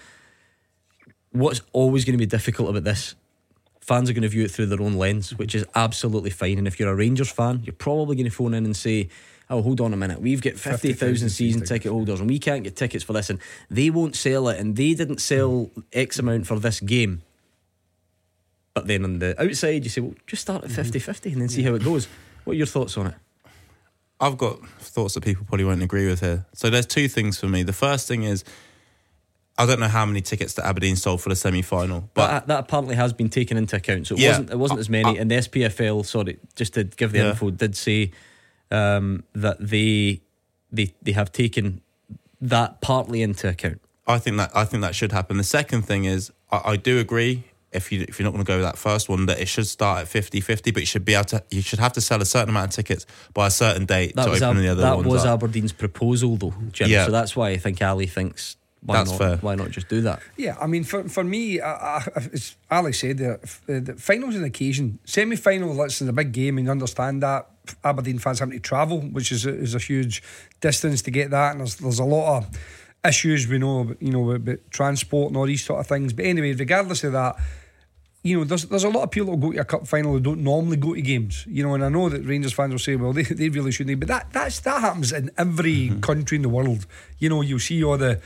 What's 1.32 1.62
always 1.74 2.06
going 2.06 2.14
to 2.14 2.18
be 2.18 2.26
difficult 2.26 2.70
about 2.70 2.86
this? 2.86 3.16
Fans 3.90 4.08
are 4.08 4.14
going 4.14 4.22
to 4.22 4.30
view 4.30 4.44
it 4.44 4.52
through 4.52 4.68
their 4.68 4.84
own 4.84 4.94
lens, 4.94 5.30
mm-hmm. 5.30 5.38
which 5.38 5.56
is 5.56 5.66
absolutely 5.74 6.30
fine. 6.30 6.60
And 6.60 6.68
if 6.68 6.80
you're 6.80 6.92
a 6.92 6.96
Rangers 6.96 7.32
fan, 7.32 7.64
you're 7.64 7.74
probably 7.74 8.16
going 8.16 8.30
to 8.30 8.32
phone 8.32 8.54
in 8.54 8.64
and 8.64 8.78
say, 8.78 9.10
"Oh, 9.50 9.64
hold 9.64 9.82
on 9.82 9.94
a 9.94 9.98
minute, 9.98 10.22
we've 10.22 10.44
got 10.44 10.54
fifty 10.54 10.90
50,000 10.90 11.08
thousand 11.08 11.30
season 11.30 11.62
tickets. 11.62 11.70
ticket 11.72 11.92
holders, 11.92 12.20
and 12.20 12.30
we 12.30 12.38
can't 12.38 12.64
get 12.64 12.76
tickets 12.76 13.04
for 13.04 13.14
this, 13.14 13.32
and 13.32 13.40
they 13.68 13.90
won't 13.90 14.16
sell 14.16 14.48
it, 14.50 14.60
and 14.60 14.76
they 14.76 14.94
didn't 14.94 15.22
sell 15.22 15.50
mm-hmm. 15.50 15.80
X 15.92 16.20
amount 16.20 16.46
for 16.46 16.60
this 16.60 16.80
game." 16.82 17.24
But 18.76 18.86
then 18.86 19.04
on 19.04 19.18
the 19.18 19.42
outside, 19.42 19.84
you 19.84 19.90
say, 19.90 20.02
"Well, 20.02 20.14
just 20.28 20.44
start 20.44 20.66
at 20.66 20.70
mm-hmm. 20.70 20.82
50-50 20.82 21.32
and 21.34 21.42
then 21.42 21.50
see 21.50 21.64
how 21.64 21.74
it 21.74 21.84
goes." 21.84 22.08
What 22.44 22.54
are 22.54 22.58
your 22.58 22.68
thoughts 22.68 22.96
on 22.96 23.08
it? 23.08 23.16
I've 24.20 24.38
got 24.38 24.64
thoughts 24.82 25.16
that 25.16 25.24
people 25.24 25.46
probably 25.46 25.66
won't 25.66 25.82
agree 25.82 26.08
with 26.08 26.20
here. 26.20 26.46
So 26.54 26.70
there's 26.70 26.86
two 26.86 27.08
things 27.08 27.40
for 27.40 27.48
me. 27.48 27.64
The 27.64 27.74
first 27.74 28.08
thing 28.08 28.22
is, 28.22 28.44
I 29.60 29.66
don't 29.66 29.80
know 29.80 29.88
how 29.90 30.06
many 30.06 30.22
tickets 30.22 30.54
that 30.54 30.66
Aberdeen 30.66 30.96
sold 30.96 31.22
for 31.22 31.30
the 31.30 31.36
semi 31.36 31.62
final, 31.62 32.10
but 32.14 32.28
That, 32.28 32.48
that 32.48 32.60
apparently 32.62 32.96
has 32.96 33.12
been 33.14 33.30
taken 33.30 33.58
into 33.58 33.76
account. 33.76 34.08
So 34.08 34.16
it 34.16 34.22
Yeah. 34.22 34.30
wasn't 34.30 34.50
it 34.52 34.58
wasn't 34.60 34.80
as 34.80 34.90
many. 34.90 35.18
and 35.20 35.30
the 35.30 35.36
SPFL, 35.36 36.06
sorry, 36.06 36.40
just 36.56 36.74
to 36.76 36.86
give 36.86 37.12
the 37.12 37.20
Yeah. 37.20 37.30
info, 37.32 37.50
did 37.52 37.76
say 37.76 38.12
um, 38.72 39.24
that 39.34 39.58
they 39.60 40.22
they 40.72 40.94
they 41.02 41.12
have 41.12 41.32
taken 41.32 41.82
that 42.42 42.82
partly 42.82 43.22
into 43.22 43.50
account. 43.50 43.82
I 44.08 44.18
think 44.20 44.38
that 44.38 44.52
I 44.56 44.66
think 44.66 44.82
that 44.82 44.96
should 44.96 45.12
happen. 45.12 45.38
The 45.38 45.44
second 45.44 45.84
thing 45.84 46.06
is 46.06 46.32
I, 46.52 46.62
I 46.72 46.76
do 46.78 46.98
agree 47.00 47.44
if 47.72 47.92
you 47.92 48.06
if 48.08 48.18
you're 48.18 48.24
not 48.26 48.32
going 48.32 48.44
to 48.46 48.48
go 48.48 48.56
with 48.58 48.66
that 48.66 48.78
first 48.78 49.10
one 49.10 49.26
that 49.28 49.40
it 49.40 49.48
should 49.48 49.68
start 49.68 50.00
at 50.02 50.08
50-50, 50.08 50.74
but 50.74 50.82
you 50.82 50.86
should 50.88 51.06
be 51.06 51.14
able 51.14 51.26
to 51.26 51.44
you 51.52 51.62
should 51.62 51.80
have 51.80 51.94
to 51.94 52.02
sell 52.02 52.22
a 52.22 52.26
certain 52.26 52.50
amount 52.50 52.70
of 52.72 52.76
tickets 52.76 53.06
by 53.34 53.48
a 53.48 53.52
certain 53.52 53.86
date 53.86 54.16
That 54.16 54.26
to 54.26 54.32
open 54.32 54.44
Ab- 54.44 54.56
the 54.58 54.70
other 54.70 54.84
one. 54.96 55.04
that 55.04 55.10
was 55.10 55.26
up. 55.26 55.40
Aberdeen's 55.44 55.74
proposal, 55.74 56.38
though, 56.38 56.54
Jim. 56.72 56.90
Yeah. 56.90 57.06
So 57.06 57.12
that's 57.12 57.36
why 57.36 57.50
I 57.50 57.58
think 57.58 57.82
Ali 57.82 58.08
thinks 58.08 58.56
why 58.82 58.98
That's 58.98 59.12
not 59.12 59.18
fair. 59.18 59.38
why 59.38 59.56
not 59.56 59.72
just 59.72 59.90
do 59.90 60.02
that? 60.02 60.22
Yeah, 60.38 60.56
I 60.60 60.68
mean, 60.68 60.84
for 60.84 61.08
for 61.10 61.24
me, 61.24 61.60
I, 61.60 61.98
I, 61.98 62.04
as 62.34 62.56
Ali 62.72 62.94
said, 62.94 63.18
there, 63.18 63.40
f- 63.44 63.62
uh, 63.68 63.80
the 63.82 63.94
finals 63.96 64.36
an 64.36 64.44
occasion. 64.46 65.00
Semi 65.06 65.36
final, 65.36 65.74
that's 65.76 66.00
a 66.02 66.14
big 66.14 66.32
game, 66.32 66.58
and 66.58 66.66
you 66.66 66.72
understand 66.72 67.22
that. 67.24 67.50
Aberdeen 67.84 68.18
fans 68.18 68.40
having 68.40 68.54
to 68.54 68.60
travel, 68.60 69.02
which 69.02 69.32
is 69.32 69.46
a, 69.46 69.54
is 69.54 69.76
a 69.76 69.80
huge 69.80 70.24
distance 70.60 71.04
to 71.04 71.12
get 71.12 71.30
that, 71.30 71.52
and 71.52 71.60
there's 71.60 71.76
there's 71.76 72.00
a 72.00 72.04
lot 72.06 72.38
of 72.38 72.60
issues 73.06 73.48
we 73.48 73.58
know, 73.58 73.82
about, 73.82 74.02
you 74.02 74.12
know, 74.12 74.32
about 74.32 74.58
transport 74.72 75.28
and 75.30 75.38
all 75.38 75.46
these 75.46 75.64
sort 75.64 75.80
of 75.80 75.88
things. 75.88 76.12
But 76.12 76.26
anyway, 76.26 76.54
regardless 76.54 77.04
of 77.04 77.14
that, 77.14 77.36
you 78.24 78.38
know, 78.38 78.44
there's 78.44 78.66
there's 78.66 78.84
a 78.84 78.90
lot 78.90 79.04
of 79.04 79.12
people 79.12 79.32
that 79.36 79.40
go 79.40 79.52
to 79.52 79.60
a 79.60 79.66
cup 79.66 79.88
final 79.88 80.14
who 80.14 80.20
don't 80.20 80.44
normally 80.44 80.78
go 80.78 80.96
to 80.96 81.02
games. 81.02 81.46
You 81.48 81.64
know, 81.64 81.76
and 81.76 81.86
I 81.86 81.90
know 81.90 82.10
that 82.10 82.26
Rangers 82.26 82.54
fans 82.54 82.72
will 82.72 82.80
say, 82.80 82.96
well, 82.96 83.14
they, 83.14 83.24
they 83.24 83.50
really 83.50 83.72
shouldn't. 83.72 84.00
But 84.00 84.08
that 84.08 84.34
that's 84.34 84.60
that 84.62 84.82
happens 84.82 85.12
in 85.12 85.30
every 85.38 85.90
country 86.02 86.38
in 86.38 86.42
the 86.42 86.50
world. 86.50 86.88
You 87.20 87.30
know, 87.30 87.42
you 87.42 87.60
see 87.60 87.84
all 87.84 87.98
the, 87.98 88.20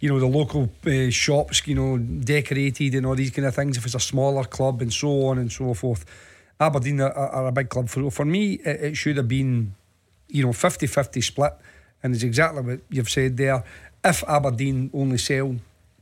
you 0.00 0.08
know, 0.10 0.18
the 0.20 0.26
local 0.26 0.70
uh, 0.86 1.10
shops, 1.10 1.66
you 1.66 1.74
know, 1.74 1.98
decorated 1.98 2.94
and 2.94 3.06
all 3.06 3.14
these 3.14 3.30
kind 3.30 3.46
of 3.46 3.54
things. 3.54 3.76
If 3.76 3.84
it's 3.86 3.94
a 3.94 4.00
smaller 4.00 4.44
club 4.44 4.82
and 4.82 4.92
so 4.92 5.26
on 5.26 5.38
and 5.38 5.50
so 5.50 5.74
forth. 5.74 6.04
Aberdeen 6.58 7.00
are, 7.02 7.12
are 7.12 7.46
a 7.48 7.52
big 7.52 7.68
club. 7.68 7.88
For 7.88 8.10
for 8.10 8.24
me, 8.24 8.54
it, 8.54 8.80
it 8.82 8.96
should 8.96 9.16
have 9.18 9.28
been, 9.28 9.74
you 10.28 10.42
know, 10.44 10.52
50-50 10.52 11.22
split. 11.22 11.52
and 12.02 12.14
it's 12.14 12.22
exactly 12.24 12.62
what 12.62 12.80
you've 12.90 13.10
said 13.10 13.36
there. 13.36 13.62
If 14.04 14.22
Aberdeen 14.28 14.90
only 14.94 15.18
sell 15.18 15.56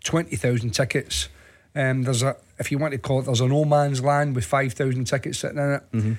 twenty 0.04 0.36
thousand 0.36 0.70
tickets, 0.72 1.28
um, 1.74 2.02
there's 2.02 2.22
a 2.22 2.36
if 2.58 2.70
you 2.70 2.78
want 2.78 2.92
to 2.92 2.98
call 2.98 3.20
it, 3.20 3.24
there's 3.26 3.40
a 3.40 3.48
no 3.48 3.64
man's 3.64 4.02
land 4.02 4.34
with 4.36 4.44
five 4.44 4.74
thousand 4.74 5.04
tickets 5.06 5.38
sitting 5.38 5.58
in 5.58 5.70
it, 5.70 5.82
Mhm. 5.92 6.18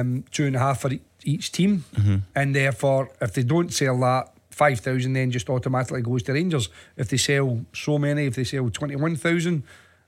um, 0.00 0.24
two 0.30 0.46
and 0.46 0.56
a 0.56 0.58
half 0.58 0.80
for 0.82 0.90
each 1.24 1.50
team, 1.52 1.84
Mhm. 1.96 2.22
and 2.34 2.54
therefore 2.54 3.10
if 3.20 3.32
they 3.32 3.42
don't 3.42 3.72
sell 3.72 3.98
that. 4.00 4.33
5,000 4.54 5.12
then 5.12 5.30
just 5.30 5.50
automatically 5.50 6.02
goes 6.02 6.22
to 6.24 6.32
Rangers. 6.32 6.68
If 6.96 7.08
they 7.08 7.16
sell 7.16 7.60
so 7.72 7.98
many, 7.98 8.26
if 8.26 8.36
they 8.36 8.44
sell 8.44 8.70
21,000, 8.70 9.62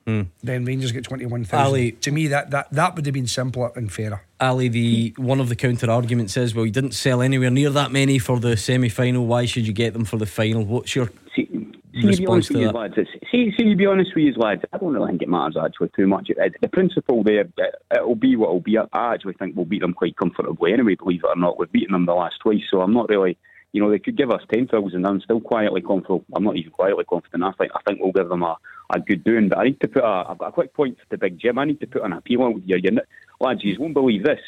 Mm. 0.06 0.28
then 0.40 0.64
Rangers 0.64 0.92
get 0.92 1.02
21,000. 1.02 1.66
Ali- 1.66 1.90
to 1.90 2.12
me, 2.12 2.28
that, 2.28 2.52
that, 2.52 2.70
that 2.70 2.94
would 2.94 3.04
have 3.06 3.12
been 3.12 3.26
simpler 3.26 3.72
and 3.74 3.92
fairer. 3.92 4.22
Ali, 4.40 4.68
the 4.68 5.12
one 5.16 5.40
of 5.40 5.48
the 5.48 5.56
counter 5.56 5.90
arguments 5.90 6.36
is, 6.36 6.54
well, 6.54 6.64
you 6.64 6.70
didn't 6.70 6.92
sell 6.94 7.20
anywhere 7.20 7.50
near 7.50 7.70
that 7.70 7.90
many 7.90 8.20
for 8.20 8.38
the 8.38 8.56
semi 8.56 8.88
final. 8.88 9.26
Why 9.26 9.46
should 9.46 9.66
you 9.66 9.72
get 9.72 9.94
them 9.94 10.04
for 10.04 10.16
the 10.16 10.24
final? 10.24 10.64
What's 10.64 10.94
your 10.94 11.08
See, 11.34 11.46
to 11.46 11.58
be 12.02 12.06
response 12.06 12.28
honest 12.30 12.48
to 12.48 12.54
with 12.54 12.60
you, 12.60 12.66
that? 12.68 12.74
lads, 12.76 12.94
see, 13.32 13.52
see, 13.58 13.64
to 13.64 13.74
be 13.74 13.86
honest 13.86 14.14
with 14.14 14.26
you, 14.26 14.34
lads, 14.34 14.62
I 14.72 14.78
don't 14.78 14.92
really 14.94 15.08
think 15.10 15.22
it 15.22 15.28
matters 15.28 15.56
actually 15.60 15.90
too 15.96 16.06
much. 16.06 16.30
It, 16.30 16.54
the 16.62 16.68
principle 16.68 17.24
there, 17.24 17.40
it, 17.40 17.74
it'll 17.92 18.14
be 18.14 18.36
what 18.36 18.46
it'll 18.50 18.60
be. 18.60 18.78
I, 18.78 18.84
I 18.92 19.14
actually 19.14 19.34
think 19.34 19.56
we'll 19.56 19.64
beat 19.64 19.80
them 19.80 19.92
quite 19.92 20.16
comfortably 20.16 20.72
anyway, 20.72 20.94
believe 20.94 21.24
it 21.24 21.26
or 21.26 21.34
not. 21.34 21.58
We've 21.58 21.72
beaten 21.72 21.94
them 21.94 22.06
the 22.06 22.14
last 22.14 22.36
twice, 22.40 22.62
so 22.70 22.80
I'm 22.80 22.94
not 22.94 23.08
really, 23.08 23.36
you 23.76 23.82
know, 23.82 23.90
they 23.90 23.98
could 23.98 24.16
give 24.16 24.30
us 24.30 24.40
10,000. 24.50 24.94
and 24.94 25.06
I'm 25.06 25.20
still 25.20 25.38
quietly 25.38 25.82
confident. 25.82 26.24
I'm 26.34 26.44
not 26.44 26.56
even 26.56 26.70
quietly 26.70 27.04
confident. 27.04 27.44
I 27.44 27.52
think 27.52 27.72
I 27.74 27.80
think 27.86 28.00
we'll 28.00 28.10
give 28.10 28.30
them 28.30 28.42
a, 28.42 28.56
a 28.94 28.98
good 28.98 29.22
doing. 29.22 29.50
But 29.50 29.58
I 29.58 29.64
need 29.64 29.80
to 29.82 29.88
put 29.88 30.02
a, 30.02 30.24
I've 30.30 30.38
got 30.38 30.48
a 30.48 30.52
quick 30.52 30.72
point 30.72 30.96
the 31.10 31.18
big 31.18 31.38
Jim. 31.38 31.58
I 31.58 31.66
need 31.66 31.80
to 31.80 31.86
put 31.86 32.02
an 32.02 32.14
appeal 32.14 32.44
out 32.44 32.54
here. 32.64 32.78
You're, 32.78 33.02
lads, 33.38 33.60
you 33.62 33.76
won't 33.78 33.92
believe 33.92 34.24
this. 34.24 34.40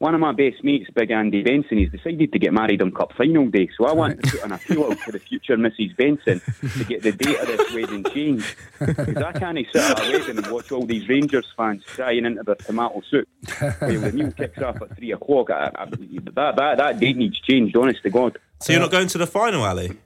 One 0.00 0.14
of 0.14 0.20
my 0.20 0.32
best 0.32 0.64
mates, 0.64 0.88
Big 0.94 1.10
Andy 1.10 1.42
Benson, 1.42 1.76
he's 1.76 1.90
decided 1.92 2.32
to 2.32 2.38
get 2.38 2.54
married 2.54 2.80
on 2.80 2.90
Cup 2.90 3.12
Final 3.18 3.46
Day. 3.48 3.68
So 3.76 3.84
I 3.84 3.92
want 3.92 4.18
to 4.24 4.30
put 4.30 4.42
an 4.42 4.52
appeal 4.52 4.84
out 4.84 4.98
to 5.04 5.12
the 5.12 5.18
future 5.18 5.58
Mrs. 5.58 5.94
Benson 5.94 6.40
to 6.78 6.84
get 6.84 7.02
the 7.02 7.12
date 7.12 7.38
of 7.38 7.46
this 7.46 7.74
wedding 7.74 8.04
changed. 8.04 8.56
Because 8.78 9.18
I 9.18 9.32
can't 9.32 9.58
sit 9.70 9.76
at 9.82 10.00
a 10.00 10.10
wedding 10.10 10.38
and 10.38 10.46
watch 10.46 10.72
all 10.72 10.86
these 10.86 11.06
Rangers 11.06 11.46
fans 11.54 11.82
crying 11.86 12.24
into 12.24 12.42
their 12.42 12.54
tomato 12.54 13.02
soup 13.10 13.28
while 13.58 14.00
the 14.00 14.10
meal 14.14 14.32
kicks 14.32 14.58
off 14.62 14.80
at 14.80 14.96
three 14.96 15.12
o'clock. 15.12 15.50
I, 15.50 15.70
I, 15.74 15.84
that, 15.84 16.54
that, 16.56 16.78
that 16.78 16.98
date 16.98 17.18
needs 17.18 17.38
changed, 17.40 17.76
honest 17.76 18.02
to 18.04 18.08
God. 18.08 18.38
So 18.62 18.72
you're 18.72 18.80
not 18.80 18.90
going 18.90 19.08
to 19.08 19.18
the 19.18 19.26
final, 19.26 19.62
Ali? 19.64 19.98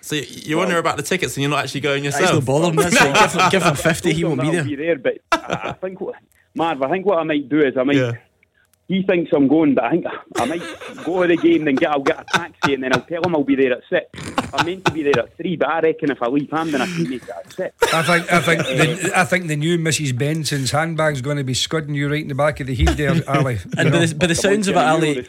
So 0.00 0.14
you- 0.14 0.26
you're 0.44 0.58
wondering 0.58 0.78
about 0.78 0.96
the 0.96 1.02
tickets 1.02 1.36
and 1.36 1.42
you're 1.42 1.50
not 1.50 1.64
actually 1.64 1.80
going 1.80 2.04
yourself? 2.04 2.22
He's 2.30 2.32
not 2.34 2.44
bothered, 2.46 2.78
that's 2.78 3.34
it. 3.34 3.50
Give 3.50 3.64
him- 3.64 3.74
50, 3.74 4.12
he 4.12 4.22
won't 4.22 4.40
be 4.42 4.50
there. 4.52 4.62
be 4.62 4.76
there, 4.76 4.96
but 4.96 5.18
I, 5.32 5.70
I 5.70 5.72
think, 5.72 6.00
what- 6.00 6.14
Marv, 6.54 6.80
I 6.82 6.88
think 6.88 7.04
what 7.04 7.18
I 7.18 7.24
might 7.24 7.48
do 7.48 7.58
is 7.60 7.76
I 7.76 7.82
might. 7.82 7.96
He 8.86 9.02
thinks 9.02 9.32
I'm 9.32 9.48
going, 9.48 9.74
but 9.74 9.84
I 9.84 9.90
think 9.92 10.06
I 10.36 10.44
might 10.44 11.04
go 11.04 11.22
to 11.22 11.28
the 11.28 11.36
game, 11.36 11.64
then 11.64 11.76
get 11.76 11.90
I'll 11.90 12.02
get 12.02 12.20
a 12.20 12.24
taxi, 12.24 12.74
and 12.74 12.82
then 12.82 12.92
I'll 12.92 13.00
tell 13.00 13.22
him 13.22 13.34
I'll 13.34 13.42
be 13.42 13.56
there 13.56 13.72
at 13.72 13.82
six. 13.88 14.06
I'm 14.52 14.66
meant 14.66 14.84
to 14.84 14.92
be 14.92 15.02
there 15.02 15.18
at 15.20 15.36
three, 15.36 15.56
but 15.56 15.68
I 15.68 15.80
reckon 15.80 16.10
if 16.10 16.22
I 16.22 16.26
leave 16.28 16.50
Hampden, 16.50 16.80
I 16.82 16.86
can 16.86 17.08
make 17.08 17.22
it 17.22 17.28
at 17.30 17.52
six. 17.52 17.94
I 17.94 18.02
think 18.02 18.32
I 18.32 18.40
think 18.40 18.62
the, 18.62 19.12
I 19.18 19.24
think 19.24 19.46
the 19.48 19.56
new 19.56 19.78
Mrs. 19.78 20.16
Benson's 20.16 20.70
handbag's 20.70 21.22
going 21.22 21.38
to 21.38 21.44
be 21.44 21.54
scudding 21.54 21.94
you 21.94 22.10
right 22.10 22.22
in 22.22 22.28
the 22.28 22.34
back 22.34 22.60
of 22.60 22.66
the 22.66 22.74
heat 22.74 22.90
there, 22.90 23.14
Ali. 23.28 23.58
And 23.78 23.90
by 23.90 24.04
the, 24.04 24.14
by 24.14 24.26
the 24.26 24.34
sounds 24.34 24.68
of 24.68 24.76
it, 24.76 24.80
Ali, 24.80 25.26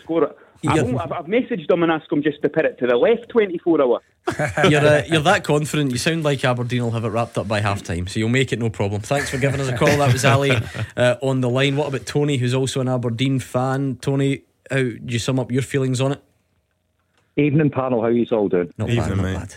The 0.61 0.69
score, 0.69 0.71
I 0.71 0.75
You're- 0.75 0.93
won't, 0.93 1.11
I've, 1.11 1.11
I've 1.11 1.25
messaged 1.25 1.67
them 1.67 1.83
and 1.83 1.91
asked 1.91 2.09
them 2.09 2.23
just 2.23 2.41
to 2.41 2.49
put 2.49 2.65
it 2.65 2.77
to 2.79 2.87
the 2.87 2.95
left 2.95 3.29
24 3.29 3.81
hour. 3.81 4.01
you're 4.69 4.81
uh, 4.81 5.03
you're 5.07 5.21
that 5.21 5.43
confident. 5.43 5.91
You 5.91 5.97
sound 5.97 6.23
like 6.23 6.43
Aberdeen 6.43 6.83
will 6.83 6.91
have 6.91 7.05
it 7.05 7.09
wrapped 7.09 7.37
up 7.37 7.47
by 7.47 7.61
half 7.61 7.83
time, 7.83 8.07
so 8.07 8.19
you'll 8.19 8.29
make 8.29 8.51
it 8.51 8.57
no 8.59 8.69
problem. 8.69 9.01
Thanks 9.01 9.29
for 9.29 9.37
giving 9.37 9.59
us 9.59 9.67
a 9.67 9.77
call. 9.77 9.97
That 9.97 10.11
was 10.11 10.25
Ali 10.25 10.51
uh, 10.97 11.15
on 11.21 11.41
the 11.41 11.49
line. 11.49 11.75
What 11.75 11.89
about 11.89 12.07
Tony, 12.07 12.37
who's 12.37 12.53
also 12.55 12.81
an 12.81 12.89
Aberdeen 12.89 13.39
fan? 13.39 13.97
Tony, 14.01 14.41
how 14.71 14.77
do 14.77 14.99
you 15.05 15.19
sum 15.19 15.39
up 15.39 15.51
your 15.51 15.61
feelings 15.61 16.01
on 16.01 16.13
it? 16.13 16.23
Evening 17.37 17.69
panel, 17.69 18.01
how 18.01 18.07
you 18.07 18.25
all 18.31 18.47
doing? 18.49 18.73
Not 18.77 18.87
bad, 18.87 19.15
not 19.15 19.23
bad. 19.23 19.55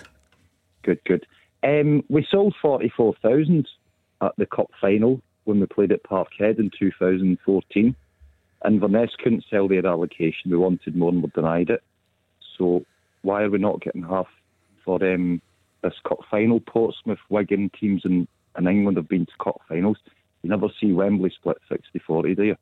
Good, 0.82 1.01
good. 1.05 1.26
Um, 1.62 2.05
we 2.09 2.26
sold 2.30 2.55
44,000 2.61 3.66
at 4.20 4.32
the 4.36 4.46
Cup 4.46 4.70
final 4.80 5.20
when 5.44 5.61
we 5.61 5.66
played 5.66 5.92
at 5.92 6.03
Parkhead 6.03 6.59
in 6.59 6.70
2014. 6.78 7.96
Inverness 8.66 9.11
couldn't 9.22 9.44
sell 9.48 9.68
their 9.68 9.86
allocation. 9.86 10.50
We 10.50 10.56
wanted 10.56 10.96
more 10.96 11.11
and 11.11 11.22
we 11.22 11.30
denied 11.30 11.70
it. 11.70 11.82
So 12.56 12.84
why 13.22 13.42
are 13.42 13.50
we 13.50 13.59
not 13.59 13.80
getting 13.80 14.02
half 14.02 14.26
for 14.84 15.02
um, 15.04 15.40
this 15.82 15.94
Cup 16.06 16.20
final? 16.30 16.61
Portsmouth, 16.61 17.18
Wigan 17.28 17.70
teams 17.78 18.02
in, 18.04 18.26
in 18.59 18.66
England 18.66 18.96
have 18.96 19.09
been 19.09 19.26
to 19.26 19.32
Cup 19.42 19.61
finals. 19.68 19.98
You 20.42 20.50
never 20.50 20.68
see 20.80 20.92
Wembley 20.92 21.30
split 21.30 21.59
60 21.68 21.98
40, 21.98 22.34
do 22.34 22.42
you? 22.42 22.56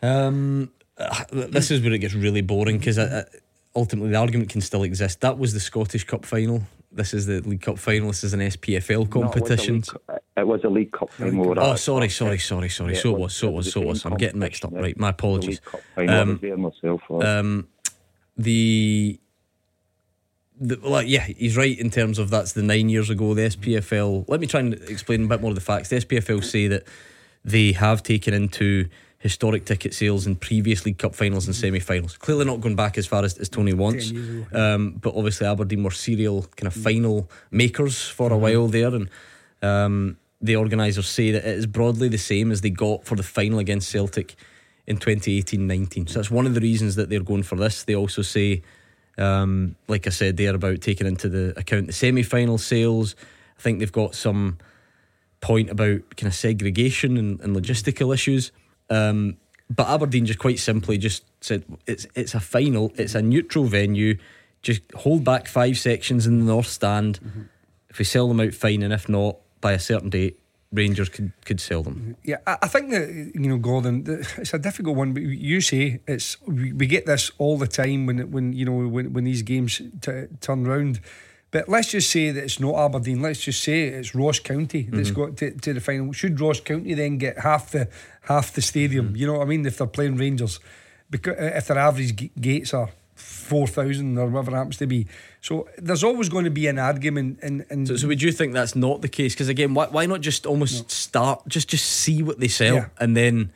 Um, 0.00 0.70
uh, 0.96 1.24
this 1.30 1.70
is 1.70 1.82
where 1.82 1.92
it 1.92 1.98
gets 1.98 2.14
really 2.14 2.40
boring 2.40 2.78
because 2.78 2.98
uh, 2.98 3.24
ultimately 3.74 4.10
the 4.10 4.16
argument 4.16 4.50
can 4.50 4.60
still 4.60 4.82
exist. 4.82 5.20
That 5.20 5.38
was 5.38 5.52
the 5.52 5.60
Scottish 5.60 6.04
Cup 6.04 6.24
final. 6.24 6.62
This 6.90 7.12
is 7.12 7.26
the 7.26 7.40
League 7.42 7.60
Cup 7.60 7.78
final. 7.78 8.08
This 8.08 8.24
is 8.24 8.32
an 8.32 8.40
SPFL 8.40 9.00
No, 9.00 9.06
competition. 9.06 9.82
Cup- 9.82 10.22
It 10.36 10.46
was 10.46 10.64
a 10.64 10.68
League 10.68 10.92
Cup 10.92 11.10
final. 11.12 11.58
Oh, 11.60 11.74
sorry, 11.76 12.08
sorry, 12.08 12.38
sorry, 12.38 12.68
sorry. 12.70 12.94
Yeah, 12.94 13.00
so 13.00 13.14
it 13.14 13.18
was, 13.18 13.34
so 13.34 13.48
it 13.48 13.54
was, 13.54 13.72
so 13.72 13.82
it 13.82 13.86
was. 13.86 14.04
I'm 14.06 14.16
getting 14.16 14.38
mixed 14.40 14.64
up. 14.64 14.72
Right, 14.72 14.98
my 14.98 15.10
apologies. 15.10 15.60
League 15.60 15.62
Cup 15.64 15.80
final, 15.94 16.14
I 16.14 16.24
was 16.24 16.42
Um, 16.52 16.62
myself. 16.62 17.02
um, 17.10 17.68
the, 18.36 19.20
the 20.60 20.78
well, 20.82 21.02
yeah, 21.02 21.20
he's 21.24 21.56
right 21.56 21.78
in 21.78 21.90
terms 21.90 22.18
of 22.18 22.30
that's 22.30 22.52
the 22.52 22.62
nine 22.62 22.88
years 22.88 23.10
ago. 23.10 23.34
The 23.34 23.42
SPFL. 23.50 24.24
Let 24.26 24.40
me 24.40 24.46
try 24.46 24.60
and 24.60 24.74
explain 24.74 25.24
a 25.24 25.28
bit 25.28 25.40
more 25.42 25.50
of 25.50 25.56
the 25.56 25.60
facts. 25.60 25.90
The 25.90 25.96
SPFL 25.96 26.42
say 26.42 26.68
that 26.68 26.84
they 27.44 27.72
have 27.72 28.02
taken 28.02 28.32
into 28.32 28.88
historic 29.18 29.64
ticket 29.64 29.92
sales 29.94 30.26
in 30.26 30.36
previous 30.36 30.86
League 30.86 30.98
Cup 30.98 31.14
finals 31.14 31.46
and 31.46 31.54
semi-finals. 31.54 32.16
Clearly 32.18 32.44
not 32.44 32.60
going 32.60 32.76
back 32.76 32.96
as 32.96 33.06
far 33.06 33.24
as, 33.24 33.36
as 33.38 33.48
Tony 33.48 33.72
wants, 33.72 34.12
um, 34.52 34.92
but 34.92 35.14
obviously 35.14 35.46
Aberdeen 35.46 35.82
were 35.82 35.90
serial 35.90 36.42
kind 36.56 36.68
of 36.68 36.74
final 36.74 37.28
makers 37.50 38.00
for 38.02 38.32
a 38.32 38.38
while 38.38 38.68
there, 38.68 38.94
and 38.94 39.10
um, 39.60 40.16
the 40.40 40.56
organisers 40.56 41.08
say 41.08 41.32
that 41.32 41.44
it 41.44 41.58
is 41.58 41.66
broadly 41.66 42.08
the 42.08 42.18
same 42.18 42.52
as 42.52 42.60
they 42.60 42.70
got 42.70 43.04
for 43.04 43.16
the 43.16 43.22
final 43.22 43.58
against 43.58 43.90
Celtic 43.90 44.36
in 44.86 44.98
2018-19. 44.98 46.08
So 46.08 46.18
that's 46.18 46.30
one 46.30 46.46
of 46.46 46.54
the 46.54 46.60
reasons 46.60 46.94
that 46.94 47.10
they're 47.10 47.20
going 47.20 47.42
for 47.42 47.56
this. 47.56 47.84
They 47.84 47.96
also 47.96 48.22
say, 48.22 48.62
um, 49.18 49.74
like 49.88 50.06
I 50.06 50.10
said, 50.10 50.36
they're 50.36 50.54
about 50.54 50.80
taking 50.80 51.06
into 51.06 51.28
the 51.28 51.58
account 51.58 51.88
the 51.88 51.92
semi-final 51.92 52.56
sales. 52.56 53.16
I 53.58 53.62
think 53.62 53.80
they've 53.80 53.90
got 53.90 54.14
some 54.14 54.58
point 55.40 55.70
about 55.70 56.16
kind 56.16 56.28
of 56.28 56.34
segregation 56.34 57.16
and, 57.16 57.40
and 57.40 57.54
logistical 57.54 58.14
issues. 58.14 58.52
Um, 58.90 59.36
but 59.70 59.88
Aberdeen 59.88 60.26
just 60.26 60.38
quite 60.38 60.58
simply 60.58 60.98
just 60.98 61.24
said 61.40 61.64
it's 61.86 62.06
it's 62.14 62.34
a 62.34 62.40
final, 62.40 62.92
it's 62.96 63.14
a 63.14 63.22
neutral 63.22 63.64
venue. 63.64 64.18
Just 64.62 64.82
hold 64.94 65.24
back 65.24 65.46
five 65.46 65.78
sections 65.78 66.26
in 66.26 66.38
the 66.40 66.44
north 66.44 66.66
stand. 66.66 67.20
If 67.90 67.98
we 67.98 68.04
sell 68.04 68.28
them 68.28 68.40
out, 68.40 68.54
fine, 68.54 68.82
and 68.82 68.92
if 68.92 69.08
not, 69.08 69.36
by 69.60 69.72
a 69.72 69.78
certain 69.78 70.10
date, 70.10 70.40
Rangers 70.72 71.08
could 71.08 71.32
could 71.44 71.60
sell 71.60 71.82
them. 71.82 72.16
Yeah, 72.24 72.38
I, 72.46 72.68
think 72.68 72.90
that 72.90 73.08
you 73.34 73.48
know, 73.48 73.56
Gordon, 73.56 74.04
it's 74.36 74.52
a 74.52 74.58
difficult 74.58 74.96
one. 74.96 75.12
But 75.12 75.22
you 75.22 75.60
say 75.60 76.00
it's 76.06 76.40
we, 76.42 76.72
we 76.72 76.86
get 76.86 77.06
this 77.06 77.30
all 77.38 77.56
the 77.56 77.66
time 77.66 78.06
when 78.06 78.30
when 78.30 78.52
you 78.52 78.66
know 78.66 78.88
when 78.88 79.12
when 79.12 79.24
these 79.24 79.42
games 79.42 79.80
t- 80.00 80.26
turn 80.40 80.64
round. 80.64 81.00
But 81.50 81.68
let's 81.68 81.90
just 81.92 82.10
say 82.10 82.30
that 82.30 82.44
it's 82.44 82.60
not 82.60 82.74
Aberdeen. 82.76 83.22
Let's 83.22 83.40
just 83.40 83.62
say 83.62 83.84
it's 83.84 84.14
Ross 84.14 84.38
County 84.38 84.82
that's 84.90 85.10
Mhm. 85.10 85.14
got 85.14 85.36
to, 85.38 85.50
to 85.52 85.72
the 85.74 85.80
final. 85.80 86.12
Should 86.12 86.38
Ross 86.40 86.60
County 86.60 86.92
then 86.94 87.16
get 87.18 87.38
half 87.38 87.70
the 87.72 87.88
half 88.22 88.52
the 88.52 88.60
stadium? 88.62 89.14
You 89.16 89.26
know 89.26 89.34
what 89.38 89.42
I 89.46 89.46
mean? 89.46 89.64
If 89.64 89.78
they're 89.78 89.86
playing 89.86 90.16
Rangers, 90.18 90.60
because 91.10 91.36
if 91.38 91.66
their 91.68 91.78
average 91.78 92.14
g- 92.16 92.30
gates 92.38 92.74
are 92.74 92.90
four 93.14 93.66
thousand 93.66 94.18
or 94.18 94.26
whatever 94.28 94.50
it 94.52 94.58
happens 94.58 94.76
to 94.76 94.86
be, 94.86 95.06
so 95.40 95.66
there's 95.78 96.04
always 96.04 96.28
going 96.28 96.44
to 96.44 96.50
be 96.50 96.66
an 96.66 96.78
argument. 96.78 97.38
And, 97.42 97.64
and 97.70 97.88
So, 97.88 97.96
so 97.96 98.08
would 98.08 98.20
you 98.20 98.30
think 98.30 98.52
that's 98.52 98.76
not 98.76 99.00
the 99.00 99.08
case? 99.08 99.32
Because 99.34 99.48
again, 99.48 99.72
why, 99.72 99.86
why 99.86 100.04
not 100.04 100.20
just 100.20 100.44
almost 100.44 100.90
start, 100.90 101.48
just 101.48 101.68
just 101.68 101.86
see 101.86 102.22
what 102.22 102.38
they 102.40 102.48
sell, 102.48 102.74
Yeah. 102.74 102.86
and 103.00 103.16
then 103.16 103.50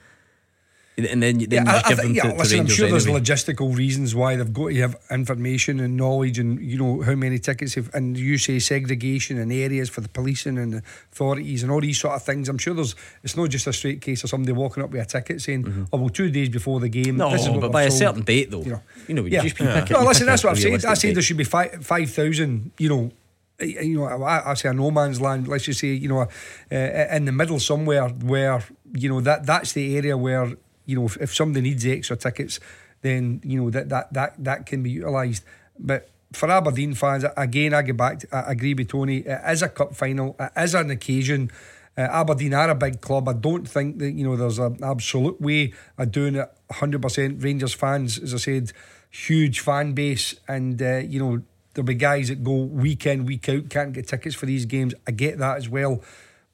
and 0.99 1.22
then, 1.22 1.38
then 1.38 1.40
Yeah, 1.40 1.62
you 1.62 1.70
I, 1.70 1.72
just 1.72 1.86
I 1.86 1.88
think, 1.88 2.01
them 2.01 2.14
yeah, 2.14 2.22
to, 2.22 2.28
listen, 2.36 2.36
to 2.36 2.55
I'm 2.55 2.59
Rangers 2.61 2.76
sure 2.76 2.88
there's 2.90 3.07
anyway. 3.07 3.20
logistical 3.20 3.76
reasons 3.76 4.14
why 4.14 4.36
they've 4.36 4.53
got 4.53 4.68
to 4.68 4.76
have 4.80 4.97
information 5.11 5.80
and 5.80 5.97
knowledge, 5.97 6.38
and 6.38 6.61
you 6.61 6.76
know 6.78 7.01
how 7.03 7.14
many 7.14 7.38
tickets, 7.38 7.74
have, 7.74 7.93
and 7.95 8.16
you 8.16 8.36
say 8.36 8.59
segregation 8.59 9.38
and 9.38 9.51
areas 9.51 9.88
for 9.88 10.03
the 10.03 10.09
policing 10.09 10.59
and 10.59 10.74
the 10.74 10.82
authorities 11.12 11.62
and 11.62 11.72
all 11.72 11.80
these 11.80 11.99
sort 11.99 12.14
of 12.14 12.22
things. 12.22 12.49
I'm 12.49 12.59
sure 12.59 12.74
there's. 12.74 12.95
It's 13.22 13.36
not 13.36 13.49
just 13.49 13.66
a 13.66 13.72
straight 13.72 14.01
case 14.03 14.22
of 14.24 14.30
somebody 14.30 14.53
walking 14.53 14.82
up 14.82 14.90
with 14.90 15.01
a 15.01 15.07
ticket 15.07 15.40
saying, 15.40 15.88
"Oh, 15.93 15.99
well, 15.99 16.09
two 16.11 16.30
days 16.30 16.51
before 16.51 16.78
the 16.80 16.88
game." 16.88 17.16
No, 17.16 17.30
this 17.30 17.43
is 17.43 17.49
what 17.49 17.61
but 17.61 17.68
we're 17.68 17.72
by 17.72 17.82
a 17.84 17.90
certain 17.90 18.22
date, 18.22 18.51
though, 18.51 18.62
You 18.62 18.72
know, 18.72 18.82
you 19.09 19.14
know, 19.14 19.22
you 19.24 19.30
yeah. 19.30 19.43
just 19.43 19.59
you 19.59 19.66
pick 19.66 19.90
no, 19.90 20.03
listen, 20.05 20.26
that's 20.26 20.45
what 20.45 20.51
I've 20.51 20.59
said. 20.59 20.66
I 20.66 20.76
realistic 20.76 20.97
said 20.97 21.14
there 21.16 21.22
should 21.22 21.36
be 21.38 21.45
five 21.45 21.84
five 21.84 22.11
thousand. 22.11 22.72
You 22.78 22.88
know. 22.88 23.12
You 23.61 23.99
know, 23.99 24.05
I, 24.07 24.51
I 24.51 24.55
say 24.55 24.70
a 24.70 24.72
no 24.72 24.90
man's 24.90 25.20
land. 25.20 25.47
Let's 25.47 25.64
just 25.64 25.78
say, 25.78 25.88
you 25.88 26.09
know, 26.09 26.22
uh, 26.22 26.74
in 26.74 27.26
the 27.26 27.32
middle 27.32 27.61
somewhere 27.61 28.09
where 28.09 28.64
you 28.93 29.09
know 29.09 29.20
that 29.20 29.47
that's 29.47 29.72
the 29.72 29.97
area 29.97 30.16
where 30.16 30.57
you 30.87 30.97
know 30.99 31.07
if, 31.07 31.16
if 31.18 31.35
somebody 31.35 31.62
needs 31.62 31.87
extra 31.87 32.16
tickets, 32.16 32.61
then 33.03 33.41
you 33.45 33.61
know 33.61 33.70
that 33.70 33.89
that 33.89 34.12
that 34.12 34.45
that 34.45 34.66
can 34.66 34.83
be 34.83 34.91
utilised. 34.91 35.45
But 35.78 36.09
for 36.33 36.51
Aberdeen 36.51 36.95
fans, 36.95 37.24
again, 37.37 37.74
I 37.74 37.83
go 37.83 37.93
back. 37.93 38.20
To, 38.20 38.28
I 38.35 38.53
agree 38.53 38.74
with 38.74 38.89
Tony. 38.89 39.18
It 39.18 39.41
is 39.49 39.62
a 39.62 39.68
cup 39.68 39.95
final. 39.95 40.37
It 40.39 40.53
is 40.57 40.74
an 40.74 40.91
occasion. 40.91 41.51
Uh, 41.97 42.03
Aberdeen 42.03 42.55
are 42.55 42.70
a 42.70 42.74
big 42.74 43.01
club. 43.01 43.28
I 43.28 43.35
don't 43.35 43.68
think 43.68 43.99
that 43.99 44.12
you 44.12 44.24
know 44.24 44.37
there's 44.37 44.59
an 44.59 44.78
absolute 44.83 45.41
way 45.41 45.74
of 45.99 46.11
doing 46.11 46.37
it. 46.37 46.51
100% 46.72 47.45
Rangers 47.45 47.74
fans, 47.74 48.18
as 48.18 48.33
I 48.33 48.39
said, 48.39 48.72
huge 49.11 49.61
fan 49.61 49.93
base, 49.93 50.35
and 50.49 50.80
uh, 50.80 50.99
you 50.99 51.18
know 51.18 51.43
there'll 51.74 51.87
be 51.87 51.95
guys 51.95 52.28
that 52.28 52.43
go 52.43 52.64
week 52.64 53.07
in, 53.07 53.26
week 53.26 53.49
out, 53.49 53.68
can't 53.68 53.93
get 53.93 54.09
tickets 54.09 54.35
for 54.35 54.47
these 54.47 54.64
games. 54.64 54.95
I 55.07 55.11
get 55.11 55.39
that 55.39 55.59
as 55.59 55.68
well. 55.68 56.03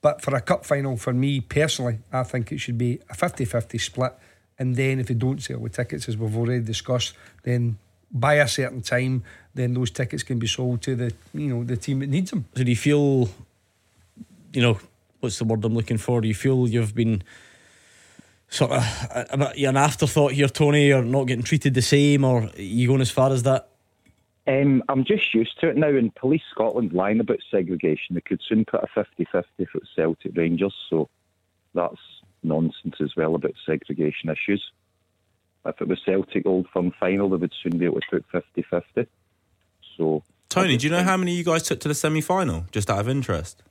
But 0.01 0.23
for 0.23 0.35
a 0.35 0.41
cup 0.41 0.65
final, 0.65 0.97
for 0.97 1.13
me 1.13 1.41
personally, 1.41 1.99
I 2.13 2.23
think 2.23 2.53
it 2.53 2.59
should 2.59 2.79
be 2.79 3.01
a 3.11 3.15
50 3.15 3.45
50 3.45 3.79
split. 3.79 4.13
And 4.59 4.77
then 4.77 4.99
if 5.01 5.07
they 5.07 5.15
don't 5.15 5.43
sell 5.43 5.61
the 5.61 5.69
tickets, 5.69 6.09
as 6.09 6.17
we've 6.17 6.37
already 6.37 6.63
discussed, 6.63 7.15
then 7.43 7.79
by 8.11 8.35
a 8.35 8.49
certain 8.49 8.83
time, 8.83 9.23
then 9.55 9.75
those 9.75 9.91
tickets 9.91 10.23
can 10.23 10.39
be 10.39 10.47
sold 10.47 10.83
to 10.83 10.97
the 10.97 11.13
you 11.35 11.49
know 11.49 11.65
the 11.65 11.77
team 11.77 12.01
that 12.01 12.09
needs 12.09 12.31
them. 12.31 12.45
So 12.55 12.65
do 12.65 12.71
you 12.71 12.77
feel, 12.77 13.29
you 14.53 14.63
know, 14.63 14.79
what's 15.21 15.39
the 15.39 15.45
word 15.45 15.65
I'm 15.65 15.75
looking 15.75 15.99
for? 15.99 16.21
Do 16.21 16.29
you 16.29 16.35
feel 16.35 16.69
you've 16.69 16.95
been 16.95 17.23
sort 18.49 18.73
of 18.73 18.83
a, 19.15 19.27
a 19.31 19.37
bit 19.37 19.65
an 19.65 19.77
afterthought 19.77 20.33
here, 20.33 20.49
Tony, 20.49 20.93
or 20.93 21.03
not 21.03 21.25
getting 21.25 21.45
treated 21.45 21.75
the 21.75 21.83
same, 21.83 22.25
or 22.25 22.51
you 22.57 22.89
going 22.89 23.01
as 23.01 23.11
far 23.11 23.31
as 23.31 23.43
that? 23.45 23.69
Um, 24.49 24.83
I'm 24.89 25.05
just 25.05 25.35
used 25.35 25.61
to 25.61 25.69
it 25.69 25.77
now. 25.77 25.91
In 25.91 26.11
Police 26.11 26.43
Scotland 26.51 26.95
lying 26.95 27.21
about 27.21 27.39
segregation, 27.51 28.15
they 28.15 28.23
could 28.23 28.41
soon 28.49 28.65
put 28.65 28.83
a 28.83 28.87
50 28.95 29.27
50 29.31 29.47
if 29.59 29.69
it's 29.75 29.91
Celtic 29.95 30.33
Rangers. 30.35 30.75
So 30.89 31.11
that's 31.75 32.01
nonsense 32.43 32.97
as 33.01 33.15
well 33.15 33.35
about 33.35 33.53
segregation 33.67 34.31
issues. 34.31 34.65
If 35.67 35.83
it 35.83 35.89
was 35.89 36.01
Celtic 36.03 36.47
Old 36.47 36.67
Firm 36.73 36.93
final, 36.99 37.29
they 37.29 37.37
would 37.37 37.53
soon 37.63 37.79
be 37.79 37.85
able 37.85 38.01
to 38.01 38.07
put 38.11 38.25
50 38.33 38.65
50. 38.71 39.07
So. 39.99 40.23
Tony, 40.49 40.79
do 40.79 40.87
you 40.87 40.91
know 40.91 41.03
how 41.03 41.19
many 41.19 41.35
you 41.35 41.45
guys 41.45 41.65
took 41.65 41.81
to 41.81 41.89
the 41.89 41.95
semi 41.95 42.23
final, 42.23 42.65
just 42.73 42.89
out 42.89 43.01
of 43.01 43.09
interest? 43.09 43.63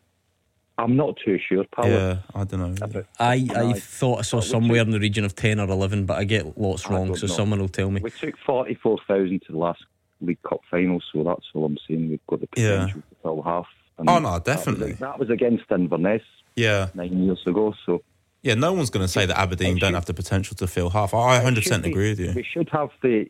I'm 0.78 0.96
not 0.96 1.18
too 1.26 1.40
sure, 1.40 1.64
pal. 1.76 1.90
Yeah, 1.90 2.18
I 2.36 2.44
don't 2.44 2.60
know. 2.60 3.04
I, 3.20 3.48
I 3.56 3.74
thought 3.74 4.20
I 4.20 4.22
saw 4.22 4.42
somewhere 4.42 4.82
in 4.82 4.92
the 4.92 5.00
region 5.00 5.26
of 5.26 5.34
10 5.34 5.60
or 5.60 5.68
11, 5.68 6.06
but 6.06 6.20
I 6.20 6.24
get 6.24 6.56
lots 6.56 6.88
wrong, 6.88 7.16
so 7.16 7.26
know. 7.26 7.34
someone 7.34 7.60
will 7.60 7.68
tell 7.68 7.90
me. 7.90 8.00
We 8.00 8.12
took 8.12 8.38
44,000 8.46 9.42
to 9.48 9.52
the 9.54 9.58
last 9.58 9.84
League 10.22 10.42
Cup 10.44 10.62
final, 10.70 11.02
so 11.14 11.24
that's 11.24 11.46
all 11.54 11.66
I'm 11.66 11.78
saying. 11.88 12.10
We've 12.10 12.26
got 12.28 12.42
the 12.42 12.48
Yeah. 12.58 12.72
potential 12.86 13.02
to 13.10 13.16
fill 13.22 13.42
half. 13.44 13.68
Oh, 14.00 14.04
no, 14.04 14.14
that 14.20 14.24
was- 14.32 14.42
definitely. 14.44 14.92
That 14.94 15.20
was, 15.20 15.30
against 15.30 15.66
Inverness 15.72 16.22
Yeah. 16.56 16.90
nine 16.94 17.24
years 17.24 17.42
ago, 17.46 17.74
so. 17.86 18.04
Yeah, 18.44 18.54
no 18.54 18.72
one's 18.74 18.90
going 18.90 19.04
to 19.06 19.12
say 19.12 19.26
that 19.26 19.38
Aberdeen 19.38 19.78
don't 19.78 19.94
have 19.96 20.06
the 20.06 20.14
potential 20.14 20.56
to 20.58 20.68
fill 20.68 20.92
half. 20.92 21.14
I 21.14 21.40
100% 21.40 21.84
be- 21.84 21.90
agree 21.90 22.10
with 22.10 22.20
you. 22.20 22.32
We 22.36 22.44
should 22.44 22.70
have 22.70 22.90
the 23.02 23.30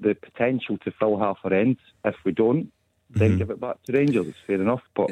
the 0.00 0.14
potential 0.14 0.78
to 0.78 0.92
fill 0.92 1.18
half 1.18 1.38
our 1.42 1.52
ends. 1.52 1.80
If 2.04 2.14
we 2.24 2.30
don't, 2.30 2.70
then 3.10 3.32
Mhm. 3.32 3.38
give 3.38 3.50
it 3.50 3.58
back 3.58 3.82
to 3.82 3.92
Rangers. 3.92 4.28
It's 4.28 4.38
fair 4.46 4.60
enough. 4.62 4.82
But 4.94 5.10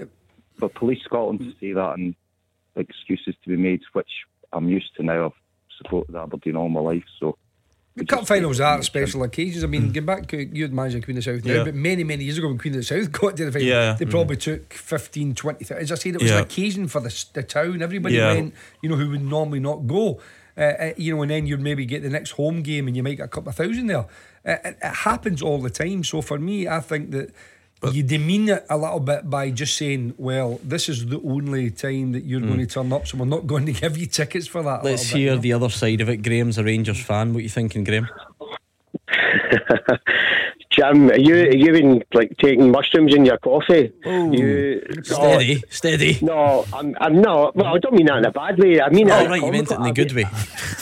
for 0.61 0.68
Police 0.68 1.03
Scotland 1.03 1.41
to 1.41 1.53
say 1.59 1.72
that 1.72 1.99
and 1.99 2.14
excuses 2.77 3.35
to 3.43 3.49
be 3.49 3.57
made, 3.57 3.81
which 3.95 4.11
I'm 4.53 4.68
used 4.68 4.95
to 4.97 5.03
now, 5.03 5.27
I've 5.27 5.33
supported 5.77 6.14
Aberdeen 6.14 6.55
all 6.57 6.68
my 6.68 6.79
life, 6.81 7.03
so. 7.18 7.37
The 7.97 8.05
cup 8.05 8.27
finals 8.27 8.61
are 8.61 8.83
special 8.83 9.23
occasions. 9.23 9.65
I 9.65 9.69
mean, 9.69 9.91
get 9.91 10.05
back 10.05 10.31
you 10.31 10.63
had 10.65 10.73
managed 10.75 11.03
Queen 11.03 11.17
of 11.17 11.25
the 11.25 11.33
South 11.33 11.45
now, 11.47 11.55
Yeah. 11.55 11.65
but 11.65 11.75
many, 11.75 12.05
many 12.05 12.25
years 12.25 12.37
ago 12.37 12.49
when 12.49 12.59
Queen 12.59 12.75
of 12.75 12.81
the 12.81 12.85
South 12.85 13.11
got 13.21 13.39
to 13.39 13.47
the 13.47 13.53
final, 13.53 13.67
Yeah. 13.67 13.95
they 13.99 14.05
Mm. 14.05 14.11
probably 14.11 14.37
took 14.37 14.75
15, 14.75 15.35
20. 15.35 15.65
th- 15.65 15.81
As 15.81 15.91
I 15.91 15.95
said, 15.95 16.15
it 16.17 16.21
was 16.21 16.31
Yeah. 16.31 16.37
an 16.39 16.43
occasion 16.45 16.89
for 16.89 17.01
the, 17.01 17.25
the 17.33 17.43
town. 17.43 17.81
Everybody 17.81 18.19
went, 18.19 18.55
you 18.83 18.91
know, 18.91 18.97
who 18.97 19.09
would 19.11 19.25
normally 19.25 19.61
not 19.61 19.87
go. 19.87 20.21
Uh, 20.59 20.61
uh, 20.61 20.93
you 20.99 21.15
know, 21.15 21.23
and 21.23 21.31
then 21.31 21.47
you'd 21.47 21.61
maybe 21.61 21.87
get 21.87 22.03
the 22.03 22.11
next 22.11 22.33
home 22.33 22.61
game 22.63 22.87
and 22.87 22.97
you 22.97 23.03
might 23.03 23.17
get 23.17 23.25
a 23.25 23.29
couple 23.29 23.49
of 23.51 23.57
thousand 23.57 23.87
there. 23.87 24.07
Uh, 24.47 24.57
it, 24.65 24.77
it 24.83 24.95
happens 24.95 25.41
all 25.41 25.59
the 25.61 25.71
time. 25.71 26.05
So 26.05 26.21
for 26.21 26.39
me, 26.39 26.69
I 26.69 26.81
think 26.81 27.11
that 27.13 27.31
you 27.93 28.03
demean 28.03 28.49
it 28.49 28.66
a 28.70 28.77
little 28.77 29.01
bit 29.01 29.29
by 29.31 29.51
just 29.51 29.77
saying, 29.77 30.14
well, 30.18 30.59
this 30.64 30.89
is 30.89 31.07
the 31.07 31.20
only 31.22 31.70
time 31.70 32.12
that 32.12 32.24
you're 32.24 32.41
Mm. 32.41 32.47
going 32.49 32.59
to 32.61 32.66
turn 32.66 32.93
up, 32.93 33.07
so 33.07 33.18
we're 33.18 33.27
not 33.27 33.47
going 33.47 33.66
to 33.72 33.72
give 33.72 33.97
you 33.97 34.07
tickets 34.07 34.47
for 34.47 34.62
that. 34.62 34.83
Let's 34.83 35.03
little 35.03 35.14
bit, 35.14 35.20
you 35.20 35.27
hear 35.27 35.35
know. 35.37 35.41
the 35.43 35.53
other 35.53 35.68
side 35.70 36.01
of 36.01 36.09
it. 36.09 36.18
Graham's 36.18 36.59
a 36.59 36.64
Rangers 36.64 37.01
fan. 37.03 37.33
What 37.33 37.41
are 37.41 37.43
you 37.43 37.49
thinking, 37.49 37.85
Graham? 37.85 38.09
Jim, 40.71 41.11
are 41.11 41.19
you 41.19 41.35
are 41.37 41.57
you 41.57 41.73
been 41.73 42.03
like 42.12 42.37
taking 42.39 42.71
mushrooms 42.71 43.14
in 43.14 43.25
your 43.25 43.39
coffee? 43.39 43.93
you 44.05 44.83
Steady, 45.03 45.62
steady. 45.71 46.19
No, 46.21 46.67
I'm 46.73 46.95
I'm 47.01 47.21
not. 47.23 47.57
Well, 47.57 47.75
I 47.75 47.79
don't 47.79 47.95
mean 47.95 48.07
that 48.07 48.19
in 48.19 48.25
a 48.27 48.31
bad 48.31 48.59
way. 48.59 48.81
I 48.81 48.89
mean, 48.91 49.11
Oh, 49.11 49.19
it 49.19 49.25
in 49.25 49.31
right, 49.31 49.43
you 49.43 49.53
meant 49.53 49.71
it 49.71 49.75
in 49.75 49.77
a 49.77 49.85
comical- 49.85 49.95
good 49.95 50.12
way. 50.12 50.25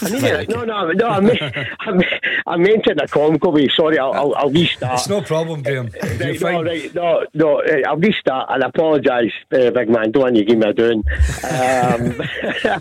I 0.02 0.10
mean, 0.10 0.24
it, 0.24 0.48
no, 0.54 0.64
no, 0.64 0.90
no. 0.90 1.06
I 1.08 1.20
mean, 1.20 1.38
I 1.80 1.90
mean, 1.92 2.08
I 2.46 2.56
meant 2.56 2.86
it 2.86 2.92
in 2.92 3.00
a 3.00 3.06
comical 3.06 3.52
way. 3.52 3.68
Sorry, 3.76 3.98
I'll, 3.98 4.12
I'll, 4.14 4.34
I'll 4.36 4.50
restart. 4.50 4.98
It's 5.00 5.08
no 5.08 5.20
problem, 5.22 5.62
Graham. 5.62 5.90
You're 6.02 6.16
Right, 6.18 6.40
fine. 6.40 6.52
no, 6.54 6.62
right, 6.62 6.94
no, 6.94 7.24
no. 7.34 7.60
uh, 7.60 7.82
I'll 7.88 7.96
restart 7.96 8.46
and 8.50 8.62
apologise, 8.64 9.32
uh, 9.52 9.70
big 9.70 9.90
man. 9.90 10.10
Don't 10.10 10.22
want 10.22 10.36
you 10.36 10.42
to 10.44 10.48
give 10.48 10.58
me 10.58 10.66
a 10.66 10.72
doing. 10.72 11.04
Um, 11.44 12.20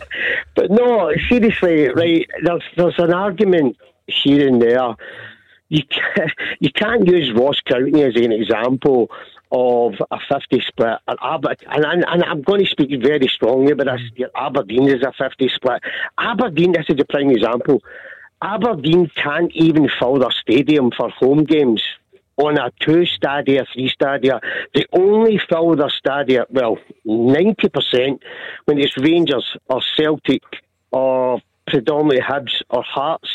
but 0.55 0.71
no, 0.71 1.11
seriously, 1.29 1.89
right? 1.89 2.27
There's 2.43 2.63
there's 2.77 2.97
an 2.97 3.13
argument 3.13 3.77
here 4.07 4.47
and 4.47 4.61
there. 4.61 4.95
You 6.59 6.71
can't, 6.71 7.07
use 7.07 7.31
Ross 7.35 7.59
County 7.61 8.03
as 8.03 8.15
an 8.15 8.31
example 8.31 9.09
of 9.51 9.93
a 10.11 10.17
50 10.31 10.61
split. 10.67 10.99
And, 11.07 11.85
and, 11.85 12.05
and 12.07 12.23
I'm 12.23 12.41
going 12.41 12.63
to 12.63 12.69
speak 12.69 12.89
very 13.01 13.27
strongly 13.27 13.71
about 13.71 13.97
this. 13.97 14.27
Aberdeen 14.35 14.87
is 14.87 15.01
a 15.01 15.11
50 15.17 15.49
split. 15.49 15.81
Aberdeen, 16.17 16.73
this 16.73 16.85
is 16.89 16.99
a 16.99 17.05
prime 17.05 17.31
example. 17.31 17.81
Aberdeen 18.41 19.09
can't 19.15 19.51
even 19.53 19.89
fill 19.99 20.19
their 20.19 20.31
stadium 20.31 20.91
for 20.95 21.09
home 21.09 21.43
games 21.43 21.81
on 22.37 22.57
a 22.57 22.71
two 22.79 23.05
stadia, 23.05 23.65
three 23.73 23.89
stadia. 23.89 24.41
They 24.73 24.85
only 24.91 25.39
fill 25.49 25.75
their 25.75 25.89
stadia, 25.89 26.45
well, 26.49 26.77
90% 27.05 28.19
when 28.65 28.79
it's 28.79 28.97
Rangers 28.97 29.55
or 29.69 29.81
Celtic 29.97 30.43
or 30.91 31.41
predominantly 31.67 32.21
Hibs 32.21 32.61
or 32.69 32.83
Hearts. 32.83 33.29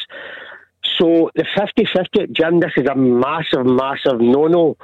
So 0.98 1.30
the 1.34 1.44
50 1.56 1.84
50, 1.84 2.32
Jim, 2.32 2.60
this 2.60 2.72
is 2.76 2.86
a 2.86 2.94
massive, 2.94 3.66
massive 3.66 4.20
no 4.20 4.46
no. 4.46 4.76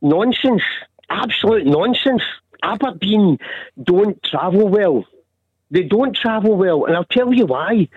Nonsense. 0.00 0.62
Absolute 1.10 1.66
nonsense. 1.66 2.22
Aberdeen 2.62 3.38
don't 3.82 4.22
travel 4.22 4.68
well. 4.68 5.04
They 5.70 5.82
don't 5.82 6.16
travel 6.16 6.56
well, 6.56 6.86
and 6.86 6.96
I'll 6.96 7.04
tell 7.04 7.32
you 7.32 7.46
why. 7.46 7.88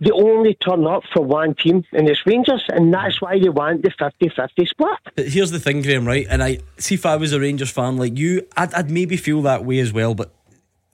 They 0.00 0.10
only 0.10 0.54
turn 0.54 0.86
up 0.86 1.04
for 1.12 1.22
one 1.22 1.54
team, 1.54 1.84
and 1.92 2.08
it's 2.08 2.20
Rangers, 2.26 2.64
and 2.68 2.92
that's 2.92 3.22
why 3.22 3.38
they 3.38 3.48
want 3.48 3.82
the 3.82 3.90
50 3.90 4.28
50 4.28 4.66
split. 4.66 4.98
But 5.14 5.28
here's 5.28 5.50
the 5.50 5.60
thing, 5.60 5.82
Graham, 5.82 6.06
right? 6.06 6.26
And 6.28 6.42
I 6.42 6.58
see 6.78 6.96
if 6.96 7.06
I 7.06 7.16
was 7.16 7.32
a 7.32 7.40
Rangers 7.40 7.70
fan 7.70 7.96
like 7.96 8.18
you, 8.18 8.46
I'd, 8.56 8.74
I'd 8.74 8.90
maybe 8.90 9.16
feel 9.16 9.42
that 9.42 9.64
way 9.64 9.78
as 9.78 9.92
well. 9.92 10.14
But 10.14 10.32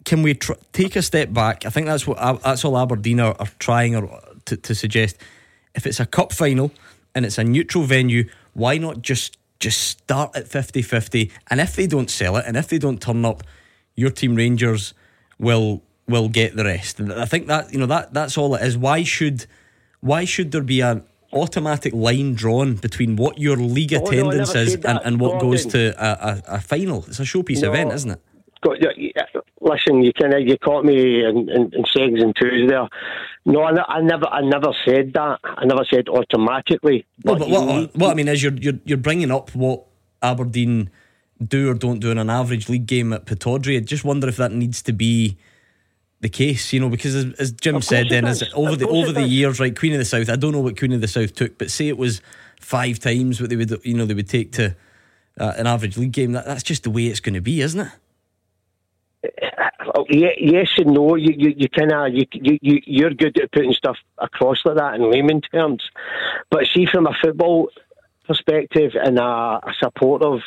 can 0.05 0.23
we 0.23 0.35
tr- 0.35 0.53
take 0.73 0.97
a 0.97 1.03
step 1.03 1.33
back? 1.33 1.65
I 1.65 1.71
think 1.71 1.87
that's 1.87 2.07
what 2.07 2.19
that's 2.43 2.65
all 2.65 2.79
Aberdeen 2.79 3.21
are, 3.21 3.35
are 3.39 3.49
trying 3.59 4.09
to, 4.47 4.57
to 4.57 4.75
suggest. 4.75 5.17
If 5.75 5.87
it's 5.87 6.01
a 6.01 6.07
cup 6.07 6.33
final 6.33 6.73
and 7.15 7.25
it's 7.25 7.39
a 7.39 7.45
neutral 7.45 7.85
venue, 7.85 8.29
why 8.55 8.79
not 8.79 9.03
just 9.03 9.37
just 9.61 9.81
start 9.89 10.35
at 10.37 10.47
50-50? 10.47 11.31
And 11.49 11.61
if 11.61 11.77
they 11.77 11.87
don't 11.87 12.11
sell 12.11 12.37
it, 12.39 12.45
and 12.47 12.57
if 12.57 12.69
they 12.69 12.79
don't 12.79 13.01
turn 13.01 13.25
up, 13.25 13.43
your 13.95 14.11
team 14.11 14.35
Rangers 14.35 14.95
will 15.39 15.83
will 16.09 16.29
get 16.29 16.57
the 16.57 16.65
rest. 16.65 16.99
And 16.99 17.13
I 17.13 17.25
think 17.25 17.47
that 17.47 17.73
you 17.73 17.79
know 17.79 17.87
that 17.87 18.13
that's 18.15 18.37
all 18.39 18.55
it 18.55 18.63
is. 18.63 18.77
Why 18.77 19.03
should 19.05 19.47
why 20.01 20.25
should 20.25 20.51
there 20.53 20.63
be 20.63 20.81
an 20.81 21.05
automatic 21.33 21.93
line 21.93 22.35
drawn 22.35 22.75
between 22.75 23.15
what 23.17 23.39
your 23.39 23.57
league 23.57 23.95
Oh, 23.95 24.03
attendance 24.05 24.55
never 24.55 24.67
is 24.67 24.75
and, 24.77 24.99
and 25.05 25.21
what 25.21 25.41
goes 25.41 25.65
to 25.67 25.95
a, 25.97 26.43
a, 26.51 26.57
a 26.57 26.61
final? 26.61 27.05
It's 27.07 27.21
a 27.21 27.23
showpiece 27.23 27.63
No. 27.63 27.69
event, 27.71 27.93
isn't 27.93 28.11
it? 28.11 28.21
Got, 28.63 28.81
you- 28.83 28.91
you- 28.97 29.13
listen, 29.71 30.03
you 30.03 30.13
kind 30.13 30.35
of 30.35 30.41
you 30.41 30.59
caught 30.59 30.85
me 30.85 31.25
in, 31.25 31.49
in, 31.49 31.75
in 31.75 31.85
seconds 31.93 32.23
and 32.23 32.35
twos 32.37 32.69
there. 32.69 32.89
No, 33.47 33.63
I, 33.63 33.73
I 33.89 34.01
never, 34.03 34.27
I 34.27 34.43
never 34.43 34.73
said 34.85 35.13
that. 35.15 35.39
I 35.45 35.65
never 35.65 35.85
said 35.91 36.09
automatically. 36.09 37.07
No, 37.25 37.37
but 37.37 37.49
what, 37.49 37.67
need- 37.67 37.91
what 37.95 38.11
I 38.11 38.15
mean 38.15 38.29
is 38.29 38.43
you're, 38.43 38.53
you're 38.53 38.79
you're 38.85 38.99
bringing 38.99 39.31
up 39.31 39.55
what 39.55 39.85
Aberdeen 40.23 40.91
do 41.43 41.71
or 41.71 41.75
don't 41.75 42.01
do 42.01 42.11
in 42.11 42.19
an 42.19 42.29
average 42.29 42.69
league 42.69 42.87
game 42.87 43.13
at 43.15 43.25
Pittodrie. 43.25 43.79
I 43.79 43.81
just 43.81 44.05
wonder 44.05 44.29
if 44.29 44.37
that 44.37 44.53
needs 44.53 44.83
to 44.83 44.93
be 44.93 45.39
the 46.21 46.29
case, 46.29 46.71
you 46.75 46.81
know, 46.81 46.91
because 46.91 47.15
as, 47.15 47.33
as 47.39 47.53
Jim 47.53 47.81
said, 47.81 48.09
then 48.11 48.27
as 48.27 48.43
over 48.55 48.77
the 48.77 48.87
over 48.87 49.13
the 49.13 49.23
years, 49.23 49.59
right? 49.59 49.77
Queen 49.77 49.93
of 49.93 49.99
the 49.99 50.05
South. 50.05 50.29
I 50.29 50.37
don't 50.37 50.53
know 50.53 50.61
what 50.61 50.79
Queen 50.79 50.93
of 50.93 51.01
the 51.01 51.09
South 51.09 51.35
took, 51.35 51.57
but 51.57 51.71
say 51.71 51.89
it 51.89 51.97
was 51.97 52.21
five 52.61 52.99
times 52.99 53.41
what 53.41 53.49
they 53.49 53.57
would, 53.57 53.81
you 53.85 53.95
know, 53.95 54.05
they 54.05 54.13
would 54.13 54.29
take 54.29 54.53
to 54.53 54.77
uh, 55.39 55.55
an 55.57 55.67
average 55.67 55.97
league 55.97 56.13
game. 56.13 56.33
That, 56.33 56.45
that's 56.45 56.63
just 56.63 56.83
the 56.83 56.91
way 56.91 57.07
it's 57.07 57.21
going 57.21 57.35
to 57.35 57.41
be, 57.41 57.63
isn't 57.63 57.81
it? 57.81 59.55
Oh, 60.11 60.15
ye- 60.17 60.37
yes 60.39 60.69
and 60.79 60.93
no. 60.95 61.17
You 61.17 61.35
you, 61.37 61.55
you 61.57 61.69
kind 61.69 61.93
of 61.93 62.13
you, 62.15 62.27
you 62.33 62.59
you 62.63 62.81
you're 62.87 63.11
good 63.15 63.41
at 63.41 63.53
putting 63.53 63.73
stuff 63.73 63.97
across 64.19 64.59
like 64.65 64.77
that 64.77 64.95
in 64.95 65.11
layman 65.11 65.41
terms, 65.41 65.83
but 66.51 66.67
see 66.75 66.87
from 66.87 67.07
a 67.07 67.15
football 67.23 67.71
perspective 68.27 68.93
and 68.95 69.19
a, 69.19 69.23
a 69.23 69.73
supportive 69.79 70.41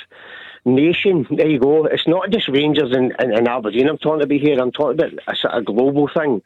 nation, 0.65 1.27
there 1.31 1.49
you 1.49 1.59
go. 1.59 1.85
It's 1.85 2.07
not 2.07 2.29
just 2.29 2.47
Rangers 2.47 2.91
and, 2.93 3.13
and, 3.19 3.33
and 3.33 3.47
Aberdeen. 3.47 3.89
I'm 3.89 3.97
talking 3.97 4.23
about 4.23 4.39
here. 4.39 4.59
I'm 4.59 4.71
talking 4.71 4.99
about 4.99 5.13
a 5.27 5.35
sort 5.35 5.53
of 5.53 5.65
global 5.65 6.09
thing. 6.15 6.41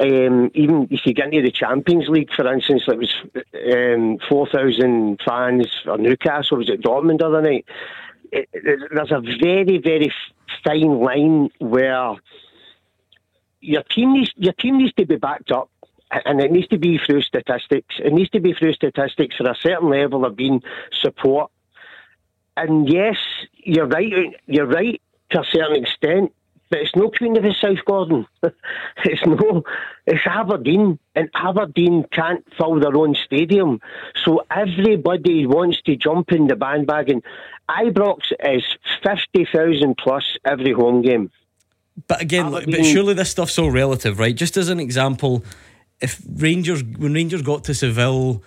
Um, 0.00 0.50
even 0.54 0.86
if 0.90 1.00
you 1.06 1.12
get 1.14 1.26
into 1.26 1.42
the 1.42 1.50
Champions 1.50 2.08
League, 2.08 2.30
for 2.34 2.50
instance, 2.52 2.84
it 2.86 2.98
was 2.98 3.12
um, 3.74 4.18
4,000 4.28 5.20
fans 5.26 5.66
for 5.82 5.98
Newcastle, 5.98 6.58
was 6.58 6.70
at 6.70 6.80
Dortmund 6.80 7.18
the 7.18 7.26
other 7.26 7.42
night. 7.42 7.64
There's 8.32 9.12
a 9.12 9.20
very, 9.20 9.78
very 9.78 10.12
fine 10.64 11.00
line 11.00 11.50
where 11.58 12.14
your 13.60 13.82
team 13.82 14.14
needs 14.14 14.32
your 14.36 14.52
team 14.54 14.78
needs 14.78 14.92
to 14.94 15.06
be 15.06 15.16
backed 15.16 15.50
up 15.50 15.70
and 16.10 16.40
it 16.40 16.50
needs 16.50 16.68
to 16.68 16.78
be 16.78 16.98
through 16.98 17.22
statistics. 17.22 17.96
It 17.98 18.12
needs 18.12 18.30
to 18.30 18.40
be 18.40 18.54
through 18.54 18.72
statistics 18.74 19.36
for 19.36 19.50
a 19.50 19.56
certain 19.60 19.90
level 19.90 20.24
of 20.24 20.36
being 20.36 20.62
support. 21.02 21.50
And 22.56 22.88
yes, 22.88 23.16
you're 23.54 23.86
right. 23.86 24.12
You're 24.46 24.66
right 24.66 25.00
to 25.30 25.40
a 25.40 25.44
certain 25.52 25.84
extent, 25.84 26.32
but 26.70 26.80
it's 26.80 26.94
no 26.94 27.10
Queen 27.10 27.36
of 27.36 27.42
the 27.42 27.54
South, 27.60 27.84
Gordon. 27.86 28.26
it's 29.04 29.24
no. 29.26 29.62
It's 30.06 30.26
Aberdeen, 30.26 30.98
and 31.14 31.30
Aberdeen 31.34 32.04
can't 32.12 32.44
fill 32.56 32.80
their 32.80 32.96
own 32.96 33.14
stadium, 33.24 33.80
so 34.24 34.42
everybody 34.50 35.46
wants 35.46 35.80
to 35.82 35.96
jump 35.96 36.32
in 36.32 36.46
the 36.46 36.56
bandwagon. 36.56 37.22
Ibrox 37.68 38.32
is 38.44 38.64
fifty 39.02 39.46
thousand 39.52 39.96
plus 39.98 40.24
every 40.44 40.72
home 40.72 41.02
game. 41.02 41.30
But 42.06 42.20
again, 42.22 42.50
but 42.50 42.84
surely 42.84 43.14
this 43.14 43.30
stuff's 43.30 43.54
so 43.54 43.66
relative, 43.66 44.18
right? 44.18 44.34
Just 44.34 44.56
as 44.56 44.68
an 44.68 44.78
example, 44.78 45.44
if 46.00 46.22
Rangers 46.36 46.82
when 46.84 47.14
Rangers 47.14 47.42
got 47.42 47.64
to 47.64 47.74
Seville, 47.74 48.42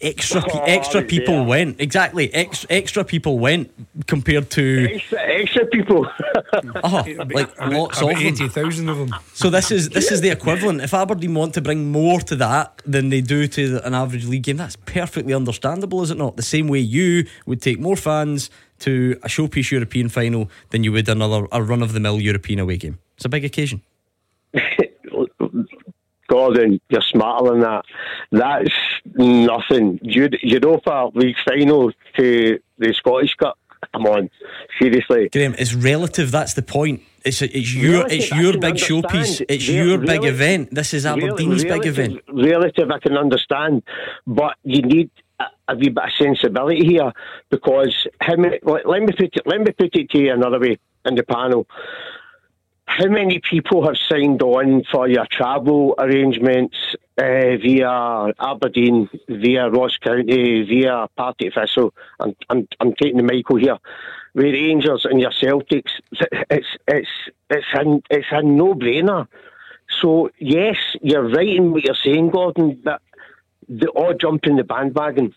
extra 0.00 0.42
pe- 0.42 0.50
Oh, 0.52 0.64
extra 0.64 1.00
yeah. 1.00 1.06
people 1.08 1.44
went 1.44 1.80
exactly. 1.80 2.32
Extra 2.34 2.66
extra 2.70 3.04
people 3.04 3.38
went 3.38 3.70
compared 4.06 4.50
to 4.50 4.88
Extra, 4.92 5.18
extra 5.20 5.66
people. 5.66 6.06
oh, 6.84 7.04
like 7.30 7.58
lots 7.60 8.00
of 8.02 8.08
them. 8.08 8.18
80,000 8.18 8.88
of 8.88 8.98
them. 8.98 9.14
So 9.34 9.50
this 9.50 9.70
is 9.70 9.88
this 9.90 10.10
is 10.10 10.20
the 10.20 10.30
equivalent. 10.30 10.80
If 10.80 10.92
Aberdeen 10.94 11.34
want 11.34 11.54
to 11.54 11.60
bring 11.60 11.90
more 11.90 12.20
to 12.20 12.36
that 12.36 12.82
than 12.84 13.08
they 13.08 13.20
do 13.20 13.46
to 13.48 13.80
an 13.86 13.94
average 13.94 14.26
league 14.26 14.42
game, 14.44 14.56
that's 14.56 14.76
perfectly 14.76 15.34
understandable, 15.34 16.02
is 16.02 16.10
it 16.10 16.18
not? 16.18 16.36
The 16.36 16.42
same 16.42 16.68
way 16.68 16.78
you 16.80 17.26
would 17.46 17.62
take 17.62 17.78
more 17.80 17.96
fans 17.96 18.50
to 18.80 19.18
a 19.22 19.28
showpiece 19.28 19.70
European 19.70 20.08
final 20.08 20.50
than 20.70 20.84
you 20.84 20.92
would 20.92 21.08
another 21.08 21.46
a 21.52 21.62
run 21.62 21.82
of 21.82 21.92
the 21.94 22.00
mill 22.00 22.20
European 22.20 22.58
away 22.58 22.76
game. 22.76 22.98
It's 23.16 23.24
a 23.24 23.28
big 23.30 23.44
occasion. 23.44 23.80
Gordon, 26.28 26.80
you're 26.88 27.02
smarter 27.02 27.50
than 27.50 27.60
that. 27.60 27.84
That's 28.32 28.70
nothing. 29.14 29.98
Eu- 30.02 30.28
Europa 30.42 31.10
League 31.14 31.36
final 31.48 31.92
to 32.16 32.58
the 32.78 32.92
Scottish 32.94 33.34
Cup. 33.34 33.58
Come 33.92 34.06
on, 34.06 34.30
seriously. 34.80 35.28
Graham, 35.30 35.54
it's 35.58 35.74
relative. 35.74 36.30
That's 36.30 36.54
the 36.54 36.62
point. 36.62 37.02
It's 37.24 37.42
it's 37.42 37.74
your 37.74 37.92
Relative, 38.04 38.18
it's 38.18 38.30
your 38.30 38.52
can 38.52 38.60
big 38.60 38.74
showpiece. 38.74 39.44
It's 39.48 39.68
Re- 39.68 39.74
your 39.74 39.98
big 39.98 40.08
relative- 40.08 40.34
event. 40.34 40.74
This 40.74 40.94
is 40.94 41.04
Aberdeen's 41.06 41.64
Rel- 41.64 41.78
big 41.78 41.86
event. 41.86 42.20
Relative, 42.32 42.90
I 42.90 42.98
can 42.98 43.16
understand, 43.16 43.82
but 44.26 44.56
you 44.64 44.82
need 44.82 45.10
a, 45.40 45.44
a 45.68 45.76
wee 45.76 45.88
bit 45.90 46.04
of 46.04 46.10
sensibility 46.18 46.84
here 46.86 47.12
because 47.50 47.94
how 48.20 48.36
many? 48.36 48.58
Let, 48.62 48.88
let 48.88 49.02
me 49.02 49.08
put 49.12 49.34
it. 49.36 49.46
Let 49.46 49.60
me 49.60 49.72
put 49.72 49.94
it 49.94 50.10
to 50.10 50.18
you 50.18 50.32
another 50.32 50.58
way 50.58 50.78
in 51.04 51.14
the 51.14 51.22
panel. 51.24 51.66
How 52.98 53.08
many 53.08 53.40
people 53.40 53.86
have 53.86 53.98
signed 54.08 54.40
on 54.40 54.82
for 54.90 55.06
your 55.06 55.26
travel 55.30 55.94
arrangements 55.98 56.78
uh, 57.18 57.58
via 57.62 58.32
Aberdeen, 58.40 59.10
via 59.28 59.68
Ross 59.68 59.98
County, 59.98 60.62
via 60.62 61.06
Partick 61.14 61.52
Thistle? 61.52 61.92
I'm, 62.18 62.34
I'm, 62.48 62.66
I'm 62.80 62.94
taking 62.94 63.18
the 63.18 63.22
Michael 63.22 63.56
here. 63.56 63.76
With 64.34 64.46
Rangers 64.46 65.04
and 65.04 65.20
your 65.20 65.30
Celtics, 65.30 65.90
it's 66.50 66.66
it's 66.88 67.08
it's 67.50 67.66
a, 67.74 68.00
it's 68.08 68.26
a 68.30 68.42
no-brainer. 68.42 69.28
So 70.00 70.30
yes, 70.38 70.76
you're 71.02 71.28
right 71.28 71.54
in 71.54 71.72
what 71.72 71.84
you're 71.84 72.02
saying, 72.02 72.30
Gordon. 72.30 72.80
But 72.82 73.02
they 73.68 73.88
all 73.88 74.14
jump 74.14 74.46
in 74.46 74.56
the 74.56 74.64
bandwagon. 74.64 75.34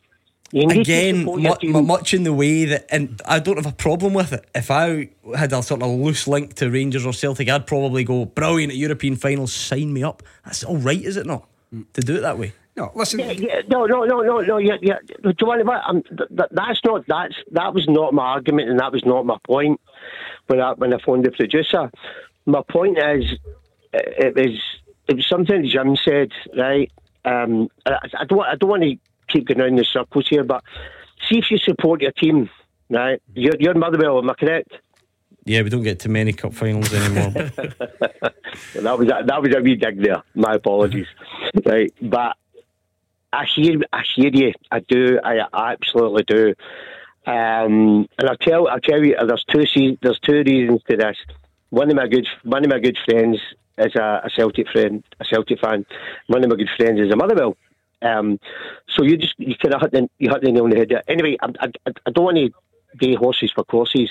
You 0.52 0.66
need 0.66 0.76
to 0.76 0.82
Again, 0.82 1.26
mu- 1.26 1.82
much 1.84 2.14
in 2.14 2.24
the 2.24 2.34
way 2.34 2.66
that, 2.66 2.88
and 2.89 3.22
I 3.26 3.39
don't 3.39 3.58
have 3.58 3.68
a 3.68 3.72
problem 3.72 4.14
with 4.14 4.34
it. 4.34 4.50
If 4.56 4.72
I 4.72 5.10
had 5.38 5.54
a 5.54 5.62
sort 5.62 5.84
of 5.84 5.89
loose 5.89 6.28
link 6.28 6.56
to 6.56 6.72
Rangers 6.72 7.06
or 7.06 7.14
Celtic, 7.14 7.50
I'd 7.50 7.68
probably 7.68 8.04
go 8.04 8.26
brilliant 8.26 8.72
at 8.72 8.78
European 8.78 9.16
finals. 9.16 9.54
Sign 9.54 9.93
me 9.93 10.04
up. 10.04 10.24
That's 10.45 10.64
all 10.64 10.78
right, 10.78 11.02
is 11.02 11.18
it 11.18 11.28
not? 11.28 11.47
To 11.93 12.02
do 12.02 12.16
it 12.16 12.22
that 12.22 12.39
way. 12.39 12.54
No, 12.76 12.91
listen. 12.95 13.20
Yeah, 13.20 13.32
yeah, 13.32 13.62
no, 13.68 13.86
no, 13.86 14.06
no, 14.06 14.22
no, 14.22 14.39
no. 14.39 14.58
Yeah, 14.58 14.78
yeah. 14.82 14.97
Do 15.22 15.34
you 15.39 15.47
want 15.47 15.66
to? 15.66 15.72
Um, 15.88 16.02
th- 16.04 16.30
th- 16.30 16.50
that's 16.52 16.80
not. 16.84 17.06
That's 17.08 17.36
that 17.52 17.74
was 17.74 17.88
not 17.88 18.14
my 18.14 18.24
argument, 18.24 18.70
and 18.70 18.80
that 18.80 18.91
was 18.91 19.06
not 19.06 19.26
my 19.26 19.38
point 19.45 19.80
when 20.47 20.62
I 20.62 20.74
when 20.74 20.93
I 20.93 20.97
phoned 21.06 21.26
the 21.26 21.32
producer. 21.32 21.91
My 22.45 22.64
point 22.68 22.97
is, 22.97 23.26
uh, 23.93 24.00
it 24.18 24.36
was 24.36 24.60
it 25.08 25.16
was 25.18 25.28
something 25.28 25.68
Jim 25.68 25.95
said, 26.04 26.32
right? 26.58 26.91
Um, 27.26 27.70
I, 27.86 27.97
I 28.18 28.26
don't 28.26 28.41
I 28.41 28.56
don't 28.56 28.70
want 28.70 28.84
to 28.84 28.95
keep 29.30 29.47
going 29.47 29.61
around 29.61 29.77
the 29.77 29.86
circles 29.86 30.27
here, 30.27 30.43
but 30.43 30.63
see 31.27 31.39
if 31.39 31.51
you 31.51 31.57
support 31.57 32.01
your 32.01 32.11
team, 32.11 32.49
right? 32.89 33.21
You're, 33.34 33.55
you're 33.59 33.73
Motherwell, 33.73 34.19
am 34.19 34.30
I 34.30 34.34
correct? 34.34 34.71
Yeah, 35.45 35.61
we 35.61 35.69
don't 35.69 35.84
get 35.84 35.99
to 36.01 36.09
many 36.09 36.34
cup 36.34 36.53
finals 36.53 36.93
anymore. 36.93 37.32
that 38.75 38.99
was 38.99 39.07
a, 39.07 39.23
that 39.25 39.41
was 39.41 39.55
a 39.55 39.61
wee 39.61 39.75
dig 39.75 40.01
there. 40.01 40.21
My 40.36 40.55
apologies. 40.55 41.07
right, 41.65 41.91
but 42.01 42.36
I 43.34 43.45
hear 43.45 43.80
I 43.91 44.03
hear 44.15 44.30
you. 44.32 44.53
I 44.71 44.80
do. 44.82 45.19
I 45.23 45.45
absolutely 45.53 46.23
do. 46.23 46.53
Um, 47.25 48.07
and 48.17 48.30
I 48.30 48.36
tell 48.41 48.67
I 48.67 48.80
tell 48.80 49.03
you, 49.03 49.15
there's 49.25 49.45
two 49.45 49.97
there's 50.01 50.19
two 50.19 50.43
reasons 50.45 50.82
to 50.89 50.97
this. 50.97 51.17
One 51.69 51.89
of 51.89 51.95
my 51.95 52.07
good 52.07 52.27
one 52.43 52.63
of 52.63 52.69
my 52.69 52.80
good 52.80 52.97
friends 53.05 53.39
is 53.77 53.95
a, 53.95 54.21
a 54.25 54.30
Celtic 54.36 54.69
friend, 54.69 55.03
a 55.19 55.25
Celtic 55.25 55.59
fan. 55.59 55.86
One 56.27 56.43
of 56.43 56.49
my 56.49 56.57
good 56.57 56.69
friends 56.75 56.99
is 56.99 57.11
a 57.11 57.15
Motherwell. 57.15 57.55
Um, 58.02 58.39
so 58.88 59.04
you 59.04 59.18
just 59.18 59.36
you 59.38 59.56
kind 59.56 59.74
of 59.74 59.82
hit 59.82 59.91
the 59.91 60.10
you 60.20 60.30
hit 60.30 60.41
the 60.41 60.52
nail 60.52 60.64
on 60.64 60.70
the 60.70 60.78
head. 60.78 60.89
there. 60.89 61.04
Anyway, 61.08 61.38
I, 61.41 61.47
I, 61.60 61.91
I 62.06 62.12
don't 62.12 62.26
want 62.26 62.38
to 62.38 62.50
be 62.97 63.16
horses 63.16 63.52
for 63.54 63.64
courses. 63.64 64.10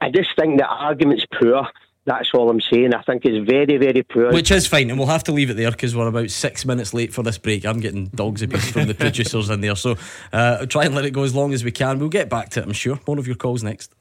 I 0.00 0.10
just 0.10 0.30
think 0.38 0.58
the 0.58 0.66
argument's 0.66 1.26
poor. 1.40 1.68
That's 2.04 2.30
all 2.32 2.48
I'm 2.48 2.60
saying. 2.60 2.94
I 2.94 3.02
think 3.02 3.26
it's 3.26 3.46
very, 3.46 3.76
very 3.76 4.02
poor. 4.02 4.32
Which 4.32 4.50
is 4.50 4.66
fine, 4.66 4.88
and 4.88 4.98
we'll 4.98 5.08
have 5.08 5.24
to 5.24 5.32
leave 5.32 5.50
it 5.50 5.54
there 5.54 5.70
because 5.70 5.94
we're 5.94 6.08
about 6.08 6.30
six 6.30 6.64
minutes 6.64 6.94
late 6.94 7.12
for 7.12 7.22
this 7.22 7.36
break. 7.36 7.66
I'm 7.66 7.80
getting 7.80 8.06
dogs 8.06 8.40
abuse 8.40 8.70
from 8.70 8.86
the 8.86 8.94
producers 8.98 9.50
in 9.50 9.60
there, 9.60 9.76
so 9.76 9.96
uh, 10.32 10.64
try 10.66 10.84
and 10.86 10.94
let 10.94 11.04
it 11.04 11.10
go 11.10 11.22
as 11.22 11.34
long 11.34 11.52
as 11.52 11.64
we 11.64 11.70
can. 11.70 11.98
We'll 11.98 12.08
get 12.08 12.30
back 12.30 12.48
to 12.50 12.60
it, 12.60 12.66
I'm 12.66 12.72
sure. 12.72 12.96
One 13.04 13.18
of 13.18 13.26
your 13.26 13.36
calls 13.36 13.62
next. 13.62 13.92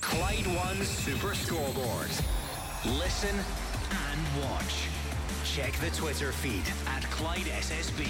Clyde 0.00 0.46
One 0.46 0.82
Super 0.82 1.34
Scoreboard. 1.34 2.08
Listen 2.84 3.30
and 3.30 3.38
watch. 3.38 3.63
Check 5.54 5.72
the 5.74 5.90
Twitter 5.90 6.32
feed 6.32 6.64
at 6.88 7.08
Clyde 7.12 7.46
SSB. 7.46 8.08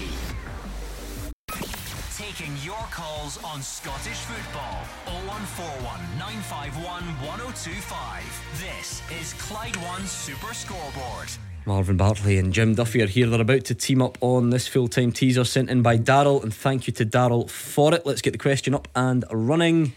Taking 2.16 2.56
your 2.64 2.82
calls 2.90 3.36
on 3.44 3.60
Scottish 3.60 4.16
football. 4.16 4.80
0141 5.04 6.00
951 6.18 7.02
1025. 7.20 8.24
This 8.62 9.02
is 9.20 9.34
Clyde 9.34 9.76
One 9.76 10.06
Super 10.06 10.54
Scoreboard. 10.54 11.28
Marvin 11.66 11.98
Bartley 11.98 12.38
and 12.38 12.50
Jim 12.50 12.74
Duffy 12.76 13.02
are 13.02 13.06
here. 13.06 13.26
They're 13.26 13.42
about 13.42 13.66
to 13.66 13.74
team 13.74 14.00
up 14.00 14.16
on 14.22 14.48
this 14.48 14.66
full 14.66 14.88
time 14.88 15.12
teaser 15.12 15.44
sent 15.44 15.68
in 15.68 15.82
by 15.82 15.98
Daryl, 15.98 16.42
and 16.42 16.54
thank 16.54 16.86
you 16.86 16.94
to 16.94 17.04
Daryl 17.04 17.50
for 17.50 17.92
it. 17.92 18.06
Let's 18.06 18.22
get 18.22 18.30
the 18.30 18.38
question 18.38 18.74
up 18.74 18.88
and 18.96 19.22
running. 19.30 19.92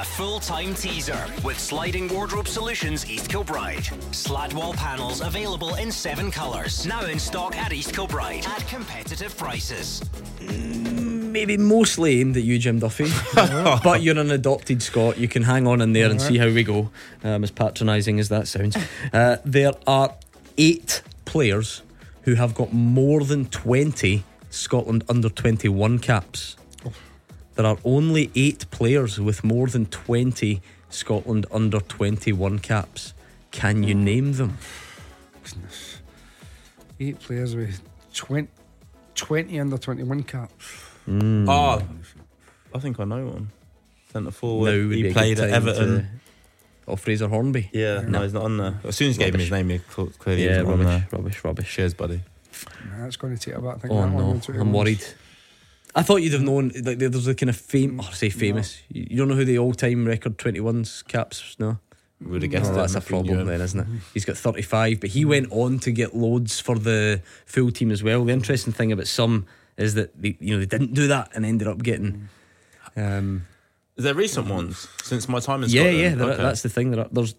The 0.00 0.06
full 0.06 0.40
time 0.40 0.72
teaser 0.72 1.26
with 1.44 1.60
Sliding 1.60 2.08
Wardrobe 2.08 2.48
Solutions 2.48 3.10
East 3.10 3.28
Kilbride. 3.28 3.84
Slat 4.14 4.54
wall 4.54 4.72
panels 4.72 5.20
available 5.20 5.74
in 5.74 5.92
seven 5.92 6.30
colours. 6.30 6.86
Now 6.86 7.04
in 7.04 7.18
stock 7.18 7.54
at 7.54 7.70
East 7.70 7.92
Kilbride 7.92 8.46
at 8.46 8.66
competitive 8.66 9.36
prices. 9.36 10.02
Maybe 10.40 11.58
mostly 11.58 12.18
aimed 12.18 12.34
at 12.38 12.44
you, 12.44 12.58
Jim 12.58 12.78
Duffy, 12.78 13.10
but 13.34 14.00
you're 14.00 14.18
an 14.18 14.30
adopted 14.30 14.80
Scot. 14.82 15.18
You 15.18 15.28
can 15.28 15.42
hang 15.42 15.66
on 15.66 15.82
in 15.82 15.92
there 15.92 16.10
and 16.10 16.18
see 16.18 16.38
how 16.38 16.46
we 16.46 16.62
go, 16.62 16.90
um, 17.22 17.44
as 17.44 17.50
patronising 17.50 18.18
as 18.18 18.30
that 18.30 18.48
sounds. 18.48 18.78
Uh, 19.12 19.36
there 19.44 19.72
are 19.86 20.14
eight 20.56 21.02
players 21.26 21.82
who 22.22 22.36
have 22.36 22.54
got 22.54 22.72
more 22.72 23.22
than 23.22 23.44
20 23.50 24.24
Scotland 24.48 25.04
under 25.10 25.28
21 25.28 25.98
caps. 25.98 26.56
There 27.56 27.66
are 27.66 27.78
only 27.84 28.30
eight 28.34 28.70
players 28.70 29.20
with 29.20 29.44
more 29.44 29.66
than 29.66 29.86
20 29.86 30.62
Scotland 30.88 31.46
under 31.52 31.80
21 31.80 32.58
caps. 32.60 33.12
Can 33.50 33.82
you 33.82 33.94
name 33.94 34.32
them? 34.34 34.56
Eight 36.98 37.18
players 37.18 37.56
with 37.56 37.80
20, 38.14 38.48
20 39.14 39.60
under 39.60 39.78
21 39.78 40.22
caps. 40.24 40.84
Mm. 41.08 41.46
Oh, 41.48 41.82
I 42.74 42.78
think 42.78 43.00
I 43.00 43.04
know 43.04 43.26
one. 43.26 43.50
Centre 44.12 44.30
forward. 44.30 44.70
Now 44.70 44.94
he 44.94 45.12
played 45.12 45.40
at 45.40 45.50
Everton. 45.50 45.88
to- 46.02 46.06
Oh, 46.88 46.96
Fraser 46.96 47.28
Hornby. 47.28 47.70
Yeah, 47.72 48.00
no, 48.00 48.22
he's 48.22 48.32
not 48.32 48.42
on 48.44 48.56
there. 48.56 48.80
As 48.82 48.96
soon 48.96 49.10
as 49.10 49.16
you 49.16 49.22
gave 49.24 49.34
him 49.34 49.40
his 49.40 49.50
name, 49.50 49.68
he 49.68 49.78
clearly 49.78 50.44
Yeah, 50.44 50.62
wasn't 50.62 50.66
on 50.66 50.78
rubbish, 50.80 50.84
there. 51.10 51.18
rubbish, 51.20 51.44
rubbish. 51.44 51.72
Cheers, 51.74 51.94
buddy. 51.94 52.20
Nah, 52.90 53.04
that's 53.04 53.14
going 53.16 53.36
to 53.36 53.40
take 53.40 53.54
about. 53.54 53.80
bit. 53.80 53.84
I 53.84 53.88
think 53.88 53.92
Oh 53.92 54.08
no, 54.08 54.30
I'm 54.30 54.36
England. 54.40 54.72
worried. 54.74 55.04
I 55.94 56.02
thought 56.02 56.16
you'd 56.22 56.32
have 56.32 56.42
known. 56.42 56.70
Like 56.82 56.98
there's 56.98 57.26
a 57.26 57.34
kind 57.34 57.50
of 57.50 57.56
fame. 57.56 58.00
Oh, 58.00 58.10
say 58.12 58.30
famous. 58.30 58.80
You 58.88 59.06
you 59.10 59.16
don't 59.16 59.28
know 59.28 59.34
who 59.34 59.44
the 59.44 59.58
all-time 59.58 60.04
record 60.06 60.38
21s 60.38 61.06
caps? 61.08 61.56
No. 61.58 61.78
Would 62.22 62.42
have 62.42 62.50
guessed 62.50 62.70
it, 62.70 62.74
that's 62.74 62.94
a 62.94 63.00
problem 63.00 63.46
then, 63.46 63.60
isn't 63.62 63.80
it? 63.80 63.86
He's 64.14 64.26
got 64.26 64.36
35, 64.36 65.00
but 65.00 65.08
he 65.08 65.24
went 65.24 65.48
on 65.50 65.78
to 65.80 65.90
get 65.90 66.14
loads 66.14 66.60
for 66.60 66.78
the 66.78 67.22
full 67.46 67.70
team 67.70 67.90
as 67.90 68.02
well. 68.02 68.24
The 68.26 68.32
interesting 68.34 68.74
thing 68.74 68.92
about 68.92 69.06
some 69.06 69.46
is 69.78 69.94
that 69.94 70.20
they, 70.20 70.36
you 70.38 70.52
know, 70.54 70.60
they 70.60 70.66
didn't 70.66 70.92
do 70.92 71.08
that 71.08 71.30
and 71.34 71.46
ended 71.46 71.66
up 71.66 71.82
getting. 71.82 72.28
Um, 72.94 73.46
Is 73.96 74.04
there 74.04 74.12
recent 74.14 74.48
ones 74.48 74.86
since 75.02 75.30
my 75.30 75.40
time 75.40 75.64
in 75.64 75.70
yeah, 75.70 75.82
Scotland? 75.82 75.98
yeah, 76.20 76.26
are- 76.26 76.30
Okay. 76.32 76.42
that's 76.42 76.60
the 76.62 76.68
thing. 76.68 76.90
There 76.90 77.00
are, 77.00 77.08
there's 77.10 77.34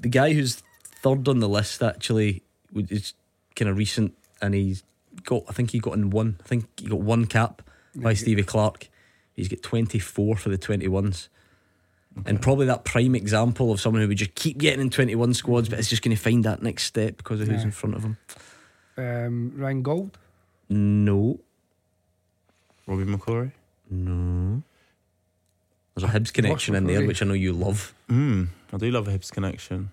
the 0.00 0.08
guy 0.08 0.32
who's 0.32 0.62
third 1.02 1.28
on 1.28 1.40
the 1.40 1.48
list 1.48 1.82
actually 1.82 2.42
is 2.74 3.12
kind 3.54 3.68
of 3.68 3.76
recent, 3.76 4.14
and 4.40 4.54
he's 4.54 4.84
got. 5.24 5.42
I 5.50 5.52
think 5.52 5.70
he 5.72 5.78
got 5.80 5.94
in 5.94 6.08
one. 6.08 6.38
I 6.42 6.48
think 6.48 6.64
he 6.80 6.86
got 6.86 7.00
one 7.00 7.26
cap 7.26 7.60
by 7.94 8.14
Stevie 8.14 8.42
Clarke. 8.42 8.88
He's 9.34 9.48
got 9.48 9.62
24 9.62 10.36
for 10.36 10.48
the 10.48 10.58
21s. 10.58 11.28
And 12.26 12.40
probably 12.40 12.66
that 12.66 12.84
prime 12.84 13.16
example 13.16 13.72
of 13.72 13.80
someone 13.80 14.02
who 14.02 14.08
would 14.08 14.18
just 14.18 14.36
keep 14.36 14.58
getting 14.58 14.80
in 14.80 14.90
21 14.90 15.34
squads, 15.34 15.68
but 15.68 15.80
is 15.80 15.88
just 15.90 16.02
going 16.02 16.16
to 16.16 16.22
find 16.22 16.44
that 16.44 16.62
next 16.62 16.84
step 16.84 17.16
because 17.16 17.40
of 17.40 17.48
who's 17.48 17.64
in 17.64 17.72
front 17.72 17.96
of 17.96 18.04
him. 18.04 18.16
Um, 18.96 19.52
Ryan 19.56 19.82
Gauld. 19.82 20.10
No. 20.68 21.40
Robby 22.86 23.04
McCrorie? 23.04 23.50
No. 23.90 24.62
There's 25.94 26.08
a 26.08 26.12
Hibs 26.12 26.32
connection 26.32 26.74
in 26.74 26.86
there, 26.86 27.04
which 27.04 27.22
I 27.22 27.26
know 27.26 27.34
you 27.34 27.52
love. 27.52 27.94
Mm, 28.08 28.48
I 28.72 28.76
do 28.76 28.90
love 28.90 29.08
a 29.08 29.18
Hibs 29.18 29.30
connection. 29.32 29.90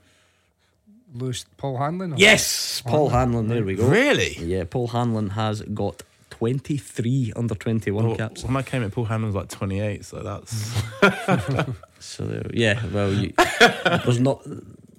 Lewis 1.13 1.45
Paul 1.57 1.77
Hanlon. 1.77 2.15
Yes, 2.17 2.81
Paul 2.85 3.09
Hanlon. 3.09 3.47
There 3.47 3.63
we 3.63 3.75
go. 3.75 3.87
Really? 3.87 4.37
Yeah, 4.37 4.63
Paul 4.69 4.87
Hanlon 4.87 5.31
has 5.31 5.61
got 5.61 6.03
23 6.41 7.33
under 7.35 7.53
21 7.53 8.03
Well, 8.07 8.15
caps. 8.15 8.43
When 8.43 8.57
I 8.57 8.63
came 8.63 8.81
at 8.83 8.91
Paul 8.91 9.05
Hanlon 9.05 9.27
was 9.27 9.35
like 9.35 9.49
28, 9.49 10.03
so 10.03 10.23
that's. 10.23 10.81
So 11.99 12.41
yeah, 12.51 12.83
well, 12.87 13.13
you, 13.13 13.31
there's 13.85 14.19
not. 14.19 14.41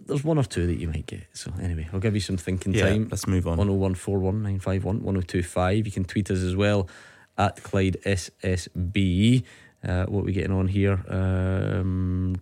There's 0.07 0.23
one 0.23 0.39
or 0.39 0.45
two 0.45 0.69
that 0.69 0.79
you 0.79 0.87
might 0.87 1.05
get. 1.07 1.25
So 1.33 1.53
anyway, 1.61 1.89
I'll 1.93 1.99
give 1.99 2.15
you 2.15 2.21
some 2.21 2.37
thinking 2.37 2.73
Yeah, 2.75 2.91
time. 2.91 3.09
let's 3.11 3.27
move 3.27 3.49
on. 3.49 3.57
10141 3.59 4.37
951 4.37 5.03
1025. 5.03 5.85
You 5.87 5.91
can 5.91 6.05
tweet 6.05 6.31
us 6.31 6.39
as 6.39 6.55
well 6.55 6.89
at 7.37 7.61
Clyde 7.65 7.97
SSB. 8.07 9.43
Uh, 9.83 10.05
what 10.07 10.21
are 10.21 10.25
we 10.25 10.33
getting 10.33 10.53
on 10.53 10.69
here? 10.69 11.05
Um, 11.09 12.37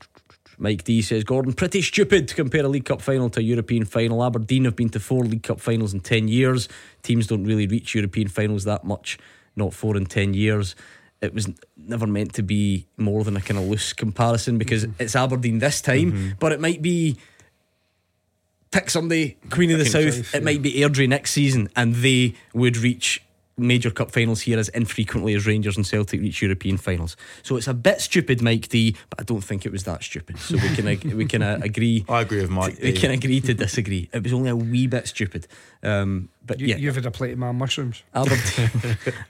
Mike 0.60 0.84
D 0.84 1.00
says 1.00 1.24
Gordon, 1.24 1.54
pretty 1.54 1.80
stupid 1.80 2.28
to 2.28 2.34
compare 2.34 2.64
a 2.64 2.68
League 2.68 2.84
Cup 2.84 3.00
final 3.00 3.30
to 3.30 3.40
a 3.40 3.42
European 3.42 3.86
final. 3.86 4.22
Aberdeen 4.22 4.66
have 4.66 4.76
been 4.76 4.90
to 4.90 5.00
four 5.00 5.24
League 5.24 5.42
Cup 5.42 5.58
finals 5.58 5.94
in 5.94 6.00
10 6.00 6.28
years. 6.28 6.68
Teams 7.02 7.26
don't 7.26 7.44
really 7.44 7.66
reach 7.66 7.94
European 7.94 8.28
finals 8.28 8.64
that 8.64 8.84
much, 8.84 9.18
not 9.56 9.72
four 9.72 9.96
in 9.96 10.04
10 10.04 10.34
years. 10.34 10.76
It 11.22 11.32
was 11.32 11.48
never 11.78 12.06
meant 12.06 12.34
to 12.34 12.42
be 12.42 12.86
more 12.98 13.24
than 13.24 13.36
a 13.36 13.40
kind 13.40 13.58
of 13.58 13.66
loose 13.66 13.94
comparison 13.94 14.58
because 14.58 14.84
mm-hmm. 14.84 15.02
it's 15.02 15.16
Aberdeen 15.16 15.60
this 15.60 15.80
time, 15.80 16.12
mm-hmm. 16.12 16.30
but 16.38 16.52
it 16.52 16.60
might 16.60 16.82
be 16.82 17.16
pick 18.70 18.90
somebody, 18.90 19.38
Queen 19.48 19.70
of 19.70 19.78
the 19.78 19.84
Pick 19.84 19.94
in 19.94 20.12
South. 20.12 20.14
South, 20.14 20.34
it 20.34 20.38
yeah. 20.38 20.44
might 20.44 20.62
be 20.62 20.74
Airdrie 20.74 21.08
next 21.08 21.32
season, 21.32 21.70
and 21.74 21.96
they 21.96 22.34
would 22.52 22.76
reach 22.76 23.22
major 23.60 23.90
cup 23.90 24.10
finals 24.10 24.40
here 24.42 24.58
as 24.58 24.68
infrequently 24.70 25.34
as 25.34 25.46
Rangers 25.46 25.76
and 25.76 25.86
Celtic 25.86 26.20
reach 26.20 26.42
European 26.42 26.76
finals. 26.78 27.16
So 27.42 27.56
it's 27.56 27.68
a 27.68 27.74
bit 27.74 28.00
stupid, 28.00 28.40
Mike 28.42 28.68
D, 28.68 28.96
but 29.10 29.20
I 29.20 29.22
don't 29.24 29.42
think 29.42 29.64
it 29.66 29.72
was 29.72 29.84
that 29.84 30.02
stupid. 30.02 30.38
So 30.38 30.56
we 30.56 30.74
can 30.74 30.88
ag- 30.88 31.12
we 31.14 31.26
can 31.26 31.42
uh, 31.42 31.60
agree. 31.62 32.04
I 32.08 32.22
agree 32.22 32.40
with 32.40 32.50
Mike. 32.50 32.78
We 32.82 32.92
can 32.92 33.10
agree 33.10 33.40
to 33.42 33.54
disagree. 33.54 34.08
It 34.12 34.22
was 34.22 34.32
only 34.32 34.50
a 34.50 34.56
wee 34.56 34.86
bit 34.86 35.06
stupid, 35.08 35.46
um, 35.82 36.28
but 36.44 36.58
You, 36.60 36.66
yeah. 36.68 36.76
You've 36.76 36.94
had 36.96 37.06
a 37.06 37.10
plate 37.10 37.32
of 37.32 37.38
man 37.38 37.56
mushrooms. 37.56 38.02
Aberdeen, 38.14 38.70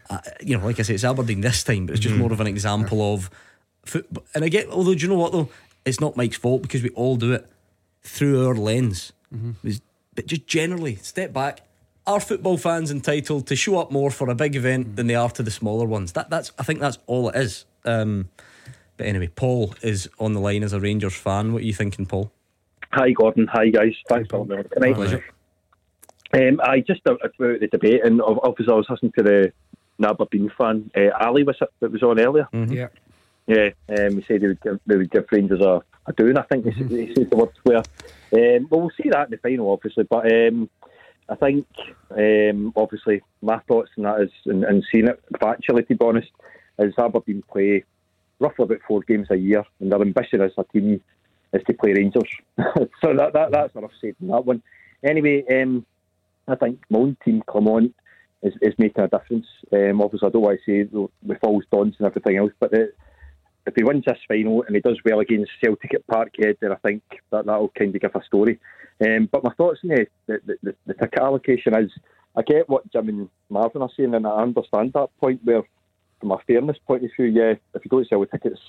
uh, 0.09 0.19
you 0.41 0.57
know, 0.59 0.65
like 0.65 0.79
I 0.81 0.83
say, 0.83 0.95
it's 0.95 1.05
Aberdeen 1.05 1.41
this 1.41 1.63
time, 1.65 1.87
but 1.87 1.93
it's 1.97 2.03
just 2.05 2.17
more 2.17 2.33
of 2.33 2.41
an 2.41 2.47
example 2.47 3.15
of 3.15 3.31
football. 3.85 4.25
And 4.35 4.45
I 4.45 4.49
get, 4.49 4.69
although, 4.69 4.95
do 4.95 5.01
you 5.03 5.09
know 5.09 5.19
what 5.19 5.33
though? 5.33 5.49
It's 5.85 6.01
not 6.01 6.17
Mike's 6.17 6.37
fault 6.37 6.63
because 6.63 6.83
we 6.83 6.91
all 6.91 7.17
do 7.17 7.33
it 7.33 7.47
through 8.03 8.47
our 8.47 8.55
lens. 8.55 9.13
Was- 9.65 9.81
But 10.15 10.27
just 10.27 10.47
generally, 10.47 10.97
step 10.97 11.33
back. 11.33 11.61
Are 12.11 12.19
football 12.19 12.57
fans 12.57 12.91
entitled 12.91 13.47
to 13.47 13.55
show 13.55 13.79
up 13.79 13.93
more 13.93 14.11
for 14.11 14.29
a 14.31 14.35
big 14.35 14.57
event 14.57 14.97
than 14.97 15.07
they 15.07 15.15
are 15.15 15.31
to 15.31 15.45
the 15.45 15.51
smaller 15.53 15.87
ones? 15.87 16.11
That 16.15 16.29
that's 16.29 16.51
I 16.59 16.65
think 16.65 16.81
that's 16.81 16.99
all 17.07 17.29
it 17.29 17.37
is. 17.37 17.67
Um, 17.85 18.29
but 18.97 19.07
anyway, 19.07 19.29
Paul 19.29 19.77
is 19.81 20.09
on 20.19 20.33
the 20.33 20.41
line 20.41 20.65
as 20.65 20.73
a 20.73 20.81
Rangers 20.81 21.15
fan. 21.15 21.53
What 21.53 21.63
are 21.63 21.67
you 21.67 21.73
thinking, 21.73 22.07
Paul? 22.07 22.33
Hi, 22.93 23.13
Gordon. 23.13 23.47
Hi, 23.53 23.69
guys. 23.69 23.95
Thanks 24.09 24.29
for 24.29 24.39
having 24.39 24.49
me 24.49 24.57
on 24.57 24.69
tonight. 24.71 24.95
Pleasure. 24.97 25.25
Um, 26.33 26.61
I 26.65 26.81
just 26.81 27.01
uh, 27.09 27.15
about 27.15 27.61
the 27.61 27.69
debate, 27.71 28.05
and 28.05 28.21
obviously 28.21 28.73
I 28.73 28.77
was 28.77 28.87
listening 28.91 29.13
to 29.17 29.23
the 29.23 29.53
Aberdeen 30.05 30.51
fan. 30.59 30.91
Uh, 30.97 31.11
Ali 31.25 31.45
was 31.45 31.59
that 31.79 31.93
was 31.93 32.03
on 32.03 32.19
earlier. 32.19 32.49
Yeah. 32.53 32.89
Yeah, 33.47 33.71
um, 33.89 34.17
he 34.19 34.25
said 34.29 34.43
he 34.43 34.49
would 34.49 34.61
give, 34.61 34.81
they 34.87 34.97
would 34.97 35.11
give 35.11 35.27
Rangers 35.33 35.61
a, 35.61 35.81
a 36.07 36.13
doing. 36.13 36.37
I 36.37 36.43
think 36.43 36.67
he 36.67 36.73
said- 36.73 36.91
he 36.91 37.15
said 37.15 37.31
the 37.31 37.37
word 37.37 37.51
where. 37.63 37.83
Um, 38.33 38.69
well, 38.71 38.81
we'll 38.83 38.91
see 39.01 39.09
that 39.11 39.25
in 39.27 39.31
the 39.33 39.39
final, 39.39 39.73
obviously. 39.73 40.05
But 40.05 40.31
um, 40.33 40.69
I 41.31 41.37
think, 41.37 41.67
um, 42.11 42.73
obviously, 42.77 43.23
my 43.41 43.61
thoughts 43.61 43.91
on 43.97 44.05
that 44.05 44.21
is, 44.23 44.31
and, 44.47 44.65
and 44.65 44.85
seeing 44.91 45.07
it 45.07 45.23
factually, 45.35 45.87
to 45.87 45.95
be 45.95 46.05
honest, 46.05 46.31
is 46.79 46.95
Aberdeen 46.99 47.43
play 47.51 47.85
roughly 48.41 48.65
about 48.65 48.81
four 48.89 49.03
games 49.03 49.29
a 49.31 49.37
year, 49.37 49.65
and 49.79 49.93
their 49.93 50.01
ambition 50.01 50.41
as 50.41 50.51
a 50.59 50.65
team 50.65 51.01
is 51.53 51.63
to 51.67 51.75
play 51.75 51.93
Rangers. 51.93 52.29
so 52.59 53.15
that, 53.17 53.33
that 53.35 53.53
that's 53.53 53.77
enough 53.77 53.93
said 54.01 54.17
on 54.23 54.29
that 54.29 54.45
one. 54.45 54.63
Anyway, 55.05 55.45
um, 55.51 55.87
I 56.49 56.57
think 56.57 56.81
my 56.91 56.99
own 56.99 57.17
team, 57.25 57.43
come 57.51 57.69
on, 57.69 57.95
is, 58.43 58.55
is 58.61 58.75
making 58.79 59.05
a 59.05 59.09
difference. 59.09 59.47
Um, 59.73 60.01
obviously, 60.01 60.29
I 60.29 60.31
don't 60.31 60.43
want 60.43 60.61
to 60.67 60.85
say 60.85 61.09
with 61.23 61.41
false 61.41 61.65
dawns 61.71 61.95
and 61.99 62.07
everything 62.07 62.39
else, 62.39 62.53
but 62.59 62.73
the, 62.73 62.93
if 63.67 63.75
he 63.77 63.85
wins 63.85 64.05
this 64.07 64.19
final 64.27 64.63
and 64.63 64.75
he 64.75 64.81
does 64.81 64.99
well 65.05 65.21
against 65.21 65.51
Celtic 65.63 65.95
at 65.95 66.07
Parkhead, 66.07 66.57
then 66.61 66.73
I 66.73 66.77
think 66.77 67.03
that 67.31 67.47
that'll 67.47 67.73
kind 67.79 67.95
of 67.95 68.01
give 68.01 68.15
a 68.15 68.25
story. 68.25 68.59
Um, 69.05 69.29
but 69.31 69.45
my 69.45 69.53
thoughts 69.55 69.81
on 69.85 69.91
the, 69.91 70.07
the, 70.27 70.59
the, 70.63 70.75
the 70.87 70.95
ticket 70.95 71.21
allocation 71.21 71.77
is 71.77 71.91
I 72.37 72.43
get 72.43 72.69
what 72.69 72.91
Jim 72.93 73.09
and 73.09 73.29
Marvin 73.49 73.83
are 73.83 73.91
saying, 73.97 74.15
and 74.15 74.27
I 74.27 74.43
understand 74.43 74.93
that 74.93 75.09
point 75.21 75.41
where, 75.45 75.63
from 76.21 76.33
a 76.33 76.39
fairness 76.47 76.77
point 76.87 77.05
of 77.05 77.11
view, 77.17 77.27
yeah, 77.27 77.55
if 77.75 77.85
you 77.85 77.91
don't 77.91 78.07
sell 78.09 78.21
the 78.21 78.27
tickets, 78.27 78.61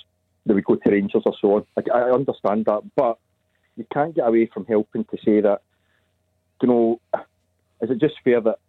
they 0.45 0.53
would 0.53 0.65
go 0.65 0.75
to 0.75 0.89
Rangers 0.89 1.23
or 1.25 1.33
so 1.39 1.55
on. 1.55 1.65
I, 1.77 1.97
I 1.97 2.11
understand 2.11 2.65
that, 2.65 2.81
but 2.95 3.19
you 3.75 3.85
can't 3.93 4.15
get 4.15 4.27
away 4.27 4.49
from 4.53 4.65
helping 4.65 5.03
to 5.05 5.17
say 5.23 5.41
that, 5.41 5.61
you 6.61 6.67
know, 6.67 7.01
is 7.81 7.89
it 7.89 7.99
just 7.99 8.15
fair 8.23 8.41
that, 8.41 8.59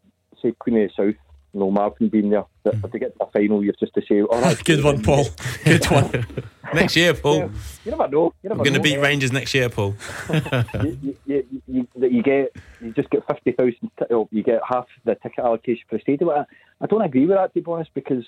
say, 0.43 0.53
Queen 0.59 0.83
of 0.83 0.91
the 0.91 0.95
South, 0.97 1.21
know, 1.61 1.71
Marvin 1.71 2.09
being 2.09 2.31
there, 2.31 2.45
if 2.65 2.91
they 2.91 2.99
get 2.99 3.13
to 3.13 3.19
the 3.21 3.27
final, 3.33 3.63
you've 3.63 3.79
just 3.79 3.93
to 3.95 4.01
say, 4.01 4.23
oh, 4.23 4.41
that's 4.41 4.63
Good 4.65 4.83
one, 4.83 5.03
Paul. 5.03 5.27
Good 5.65 5.85
one. 5.87 6.27
next 6.73 6.97
year, 6.97 7.15
Paul. 7.15 7.51
You 7.85 7.91
never 7.91 8.09
know. 8.09 8.33
You 8.43 8.49
never 8.49 8.59
We're 8.61 8.65
going 8.65 8.75
to 8.75 8.81
beat 8.81 8.99
Rangers 8.99 9.33
next 9.33 9.53
year, 9.55 9.69
Paul. 9.69 9.95
you, 10.83 11.17
you, 11.27 11.47
you, 11.67 11.89
you, 11.97 12.23
get 12.23 12.57
you 12.81 12.93
just 12.93 13.11
get 13.11 13.23
fifty 13.27 13.53
thousand. 13.53 13.91
oh, 14.11 14.29
You 14.31 14.43
get 14.43 14.61
half 14.67 14.87
the 15.05 15.15
ticket 15.17 15.45
allocation 15.45 15.85
for 15.89 15.97
the 15.99 16.03
stadium. 16.03 16.31
I, 16.31 16.45
I 16.81 16.87
don't 16.87 17.03
agree 17.03 17.27
with 17.27 17.37
that 17.37 17.53
to 17.55 17.61
be 17.61 17.71
honest, 17.71 17.91
because 17.95 18.25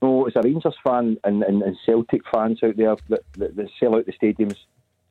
you 0.00 0.08
know, 0.08 0.26
as 0.26 0.36
a 0.36 0.42
Rangers 0.42 0.76
fan 0.82 1.18
and, 1.24 1.42
and, 1.42 1.62
and 1.62 1.76
Celtic 1.84 2.22
fans 2.32 2.60
out 2.62 2.76
there 2.76 2.96
that, 3.08 3.20
that, 3.38 3.56
that 3.56 3.68
sell 3.78 3.96
out 3.96 4.06
the 4.06 4.12
stadiums 4.12 4.56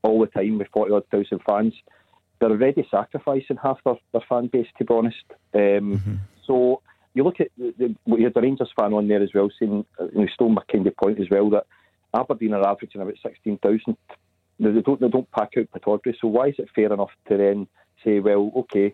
all 0.04 0.20
the 0.20 0.28
time 0.28 0.58
with 0.58 0.68
forty 0.74 0.92
odd 0.94 1.06
thousand 1.12 1.42
fans, 1.48 1.74
they're 2.40 2.50
already 2.50 2.88
sacrificing 2.90 3.58
half 3.62 3.78
their, 3.86 3.96
their 4.14 4.24
fan 4.28 4.48
base. 4.48 4.68
To 4.80 4.86
be 4.86 4.94
honest, 4.94 5.26
um, 5.54 6.22
so 6.46 6.82
you 7.14 7.24
look 7.24 7.40
at 7.40 7.50
the, 7.58 7.74
the, 7.78 7.96
you 8.18 8.24
had 8.26 8.34
the 8.34 8.42
Rangers 8.42 8.72
fan 8.80 8.94
on 8.94 9.08
there 9.08 9.22
as 9.22 9.34
well, 9.34 9.50
saying 9.60 9.86
uh, 10.00 10.06
you 10.14 10.22
know, 10.22 10.28
stole 10.34 10.50
my 10.50 10.64
kind 10.72 10.88
of 10.88 10.96
point 10.96 11.20
as 11.20 11.30
well 11.30 11.50
that 11.52 11.66
Aberdeen 12.14 12.54
are 12.54 12.68
averaging 12.68 13.02
about 13.02 13.16
sixteen 13.24 13.58
thousand 13.58 13.98
they 14.62 14.82
don't 14.82 15.00
they 15.00 15.10
don't 15.10 15.32
pack 15.32 15.52
out 15.58 15.72
Pittodrie. 15.74 16.16
So 16.20 16.28
why 16.28 16.48
is 16.48 16.56
it 16.60 16.70
fair 16.76 16.94
enough 16.94 17.10
to 17.30 17.38
then 17.38 17.68
say, 18.04 18.20
well, 18.20 18.52
okay, 18.56 18.94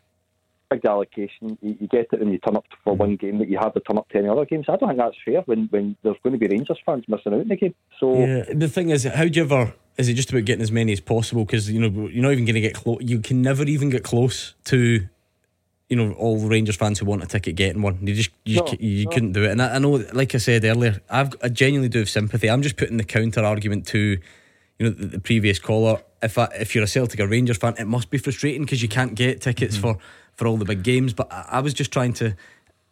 big 0.70 0.86
allocation, 0.86 1.58
you, 1.62 1.78
you 1.80 1.88
get 1.88 2.08
it 2.12 2.22
and 2.22 2.32
you 2.32 2.40
turn 2.40 2.58
up 2.58 2.66
for 2.84 2.94
one 2.94 3.16
game 3.16 3.40
that 3.40 3.50
you 3.50 3.58
have 3.58 3.74
to 3.74 3.80
turn 3.82 3.98
up 3.98 4.08
to 4.10 4.18
any 4.18 4.30
other 4.30 4.46
games? 4.46 4.66
I 4.70 4.76
don't 4.78 4.90
think 4.90 5.00
that's 5.00 5.18
fair 5.26 5.42
when, 5.42 5.68
when 5.70 5.96
there's 6.04 6.18
going 6.24 6.34
to 6.34 6.40
be 6.40 6.48
Rangers 6.48 6.80
fans 6.86 7.06
missing 7.08 7.34
out 7.34 7.42
in 7.42 7.48
the 7.48 7.56
game. 7.56 7.76
So 8.00 8.26
Yeah, 8.26 8.44
the 8.54 8.68
thing 8.68 8.90
is, 8.90 9.04
how 9.04 9.26
do 9.26 9.32
you 9.32 9.44
ever? 9.44 9.74
Is 9.98 10.08
it 10.08 10.14
just 10.14 10.30
about 10.30 10.46
getting 10.46 10.62
as 10.62 10.72
many 10.72 10.94
as 10.94 11.02
possible? 11.02 11.44
Because 11.44 11.70
you 11.70 11.80
know 11.80 12.08
you're 12.08 12.24
not 12.24 12.32
even 12.32 12.46
going 12.46 12.56
to 12.56 12.62
get 12.62 12.76
close. 12.76 13.00
You 13.02 13.20
can 13.20 13.42
never 13.42 13.64
even 13.64 13.90
get 13.90 14.04
close 14.04 14.54
to, 14.66 15.08
you 15.90 15.96
know, 15.96 16.12
all 16.14 16.38
the 16.38 16.48
Rangers 16.48 16.76
fans 16.76 17.00
who 17.00 17.06
want 17.06 17.24
a 17.24 17.28
ticket 17.28 17.56
getting 17.56 17.82
one. 17.82 17.98
You 18.02 18.14
just 18.14 18.32
you, 18.44 18.58
No, 18.58 18.74
you 18.80 19.06
no. 19.06 19.12
couldn't 19.12 19.32
do 19.32 19.44
it. 19.44 19.52
And 19.52 19.62
I, 19.62 19.76
I 19.76 19.80
know, 19.80 19.92
like 20.12 20.36
I 20.36 20.38
said 20.38 20.66
earlier, 20.66 21.02
I've 21.10 21.34
I 21.42 21.50
genuinely 21.50 21.90
do 21.90 22.00
have 22.00 22.10
sympathy. 22.10 22.50
I'm 22.50 22.62
just 22.62 22.78
putting 22.78 22.98
the 22.98 23.04
counter 23.04 23.44
argument 23.44 23.88
to, 23.88 24.00
you 24.00 24.20
know, 24.80 24.90
the, 24.90 25.06
the 25.06 25.20
previous 25.20 25.60
caller. 25.60 26.02
If 26.22 26.38
I, 26.38 26.46
if 26.60 26.76
you're 26.76 26.84
a 26.84 26.88
Celtic 26.88 27.20
or 27.20 27.28
Rangers 27.28 27.58
fan, 27.58 27.76
it 27.80 27.86
must 27.86 28.10
be 28.10 28.18
frustrating 28.18 28.64
because 28.64 28.82
you 28.82 28.90
can't 28.90 29.16
get 29.16 29.42
tickets 29.42 29.78
mm-hmm. 29.78 29.94
for 29.94 29.98
for 30.34 30.48
all 30.48 30.58
the 30.58 30.66
big 30.66 30.84
games. 30.84 31.14
But 31.14 31.32
I, 31.32 31.46
I 31.52 31.60
was 31.62 31.74
just 31.74 31.92
trying 31.92 32.14
to. 32.14 32.36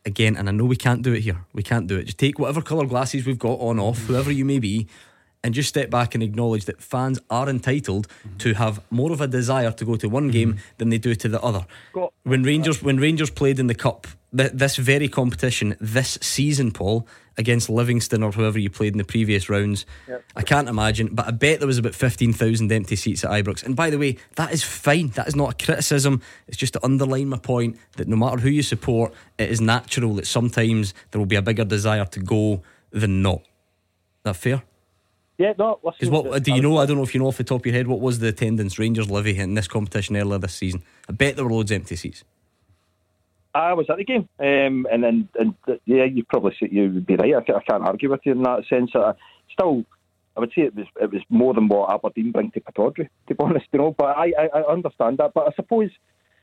Again, 0.07 0.37
and 0.37 0.47
I 0.47 0.51
know 0.51 0.65
we 0.65 0.75
can't 0.75 1.01
do 1.01 1.13
it 1.13 1.21
here. 1.21 1.47
We 1.51 1.63
can't 1.63 1.87
do 1.87 1.97
it. 1.97 2.03
Just 2.03 2.19
take 2.19 2.37
whatever 2.37 2.61
colour 2.61 2.85
glasses 2.85 3.25
we've 3.25 3.39
got 3.39 3.59
on, 3.59 3.79
off, 3.79 3.97
whoever 4.05 4.31
you 4.31 4.45
may 4.45 4.59
be, 4.59 4.85
and 5.45 5.53
just 5.53 5.69
step 5.69 5.91
back 5.91 6.15
and 6.15 6.23
acknowledge 6.23 6.65
that 6.65 6.81
fans 6.81 7.19
are 7.29 7.47
entitled 7.47 8.07
mm-hmm. 8.07 8.37
to 8.37 8.55
have 8.55 8.81
more 8.89 9.11
of 9.11 9.21
a 9.21 9.27
desire 9.27 9.71
to 9.71 9.85
go 9.85 9.95
to 9.95 10.09
one 10.09 10.29
game 10.29 10.53
mm-hmm. 10.53 10.61
than 10.79 10.89
they 10.89 10.97
do 10.97 11.13
to 11.13 11.29
the 11.29 11.39
other. 11.41 11.67
Got- 11.93 12.13
When 12.23 12.41
Rangers 12.41 12.81
when 12.81 12.97
Rangers 12.97 13.29
played 13.29 13.59
in 13.59 13.67
the 13.67 13.75
cup, 13.75 14.07
th- 14.35 14.53
this 14.53 14.75
very 14.77 15.07
competition 15.07 15.77
this 15.79 16.17
season, 16.19 16.71
Paul 16.71 17.07
against 17.37 17.69
Livingston 17.69 18.23
or 18.23 18.31
whoever 18.31 18.57
you 18.57 18.71
played 18.71 18.93
in 18.93 18.97
the 18.97 19.03
previous 19.03 19.47
rounds, 19.47 19.85
Yep. 20.07 20.23
I 20.35 20.41
can't 20.41 20.67
imagine. 20.67 21.09
But 21.13 21.27
I 21.27 21.31
bet 21.31 21.59
there 21.59 21.67
was 21.67 21.77
about 21.77 21.93
fifteen 21.93 22.33
thousand 22.33 22.71
empty 22.71 22.95
seats 22.95 23.23
at 23.23 23.29
Ibrox. 23.29 23.63
And 23.63 23.75
by 23.75 23.91
the 23.91 23.99
way, 23.99 24.17
that 24.37 24.51
is 24.51 24.63
fine. 24.63 25.09
That 25.09 25.27
is 25.27 25.35
not 25.35 25.53
a 25.53 25.65
criticism. 25.65 26.21
It's 26.47 26.57
just 26.57 26.73
to 26.73 26.83
underline 26.83 27.29
my 27.29 27.37
point 27.37 27.77
that 27.97 28.07
no 28.07 28.15
matter 28.15 28.37
who 28.37 28.49
you 28.49 28.63
support, 28.63 29.13
it 29.37 29.51
is 29.51 29.61
natural 29.61 30.15
that 30.15 30.25
sometimes 30.25 30.95
there 31.11 31.19
will 31.19 31.27
be 31.27 31.35
a 31.35 31.43
bigger 31.43 31.65
desire 31.65 32.05
to 32.05 32.19
go 32.19 32.63
than 32.89 33.21
not. 33.21 33.41
Is 33.41 34.23
That 34.23 34.37
fair? 34.37 34.63
Yeah, 35.37 35.53
no. 35.57 35.79
Because 35.83 36.09
what 36.09 36.43
do 36.43 36.53
you 36.53 36.61
know? 36.61 36.77
I 36.77 36.85
don't 36.85 36.97
know 36.97 37.03
if 37.03 37.13
you 37.13 37.19
know 37.19 37.27
off 37.27 37.37
the 37.37 37.43
top 37.43 37.61
of 37.61 37.65
your 37.65 37.75
head 37.75 37.87
what 37.87 37.99
was 37.99 38.19
the 38.19 38.27
attendance 38.27 38.79
Rangers 38.79 39.09
levy 39.09 39.37
in 39.37 39.53
this 39.53 39.67
competition 39.67 40.15
earlier 40.15 40.37
this 40.37 40.55
season. 40.55 40.83
I 41.09 41.11
bet 41.11 41.35
there 41.35 41.45
were 41.45 41.51
loads 41.51 41.71
of 41.71 41.75
empty 41.75 41.95
seats. 41.95 42.23
I 43.53 43.73
was 43.73 43.85
at 43.89 43.97
the 43.97 44.03
game, 44.03 44.27
um, 44.39 44.85
and 44.91 45.03
then 45.03 45.29
and, 45.39 45.55
and 45.67 45.79
yeah, 45.85 46.03
you 46.05 46.23
probably 46.25 46.55
say 46.59 46.69
you 46.71 46.91
would 46.93 47.05
be 47.05 47.15
right. 47.15 47.33
I, 47.33 47.53
I 47.53 47.63
can't 47.63 47.83
argue 47.83 48.11
with 48.11 48.21
you 48.23 48.33
in 48.33 48.43
that 48.43 48.65
sense. 48.69 48.91
I, 48.95 49.13
still, 49.51 49.85
I 50.35 50.41
would 50.41 50.51
say 50.55 50.63
it 50.63 50.75
was 50.75 50.87
it 51.01 51.11
was 51.11 51.21
more 51.29 51.53
than 51.53 51.67
what 51.67 51.93
Aberdeen 51.93 52.31
bring 52.31 52.51
to 52.51 52.59
Pittodrie, 52.61 53.09
to 53.27 53.35
be 53.35 53.35
honest, 53.39 53.65
you 53.71 53.79
know. 53.79 53.95
But 53.97 54.17
I, 54.17 54.33
I, 54.37 54.59
I 54.59 54.71
understand 54.71 55.17
that. 55.19 55.33
But 55.33 55.47
I 55.47 55.51
suppose 55.55 55.89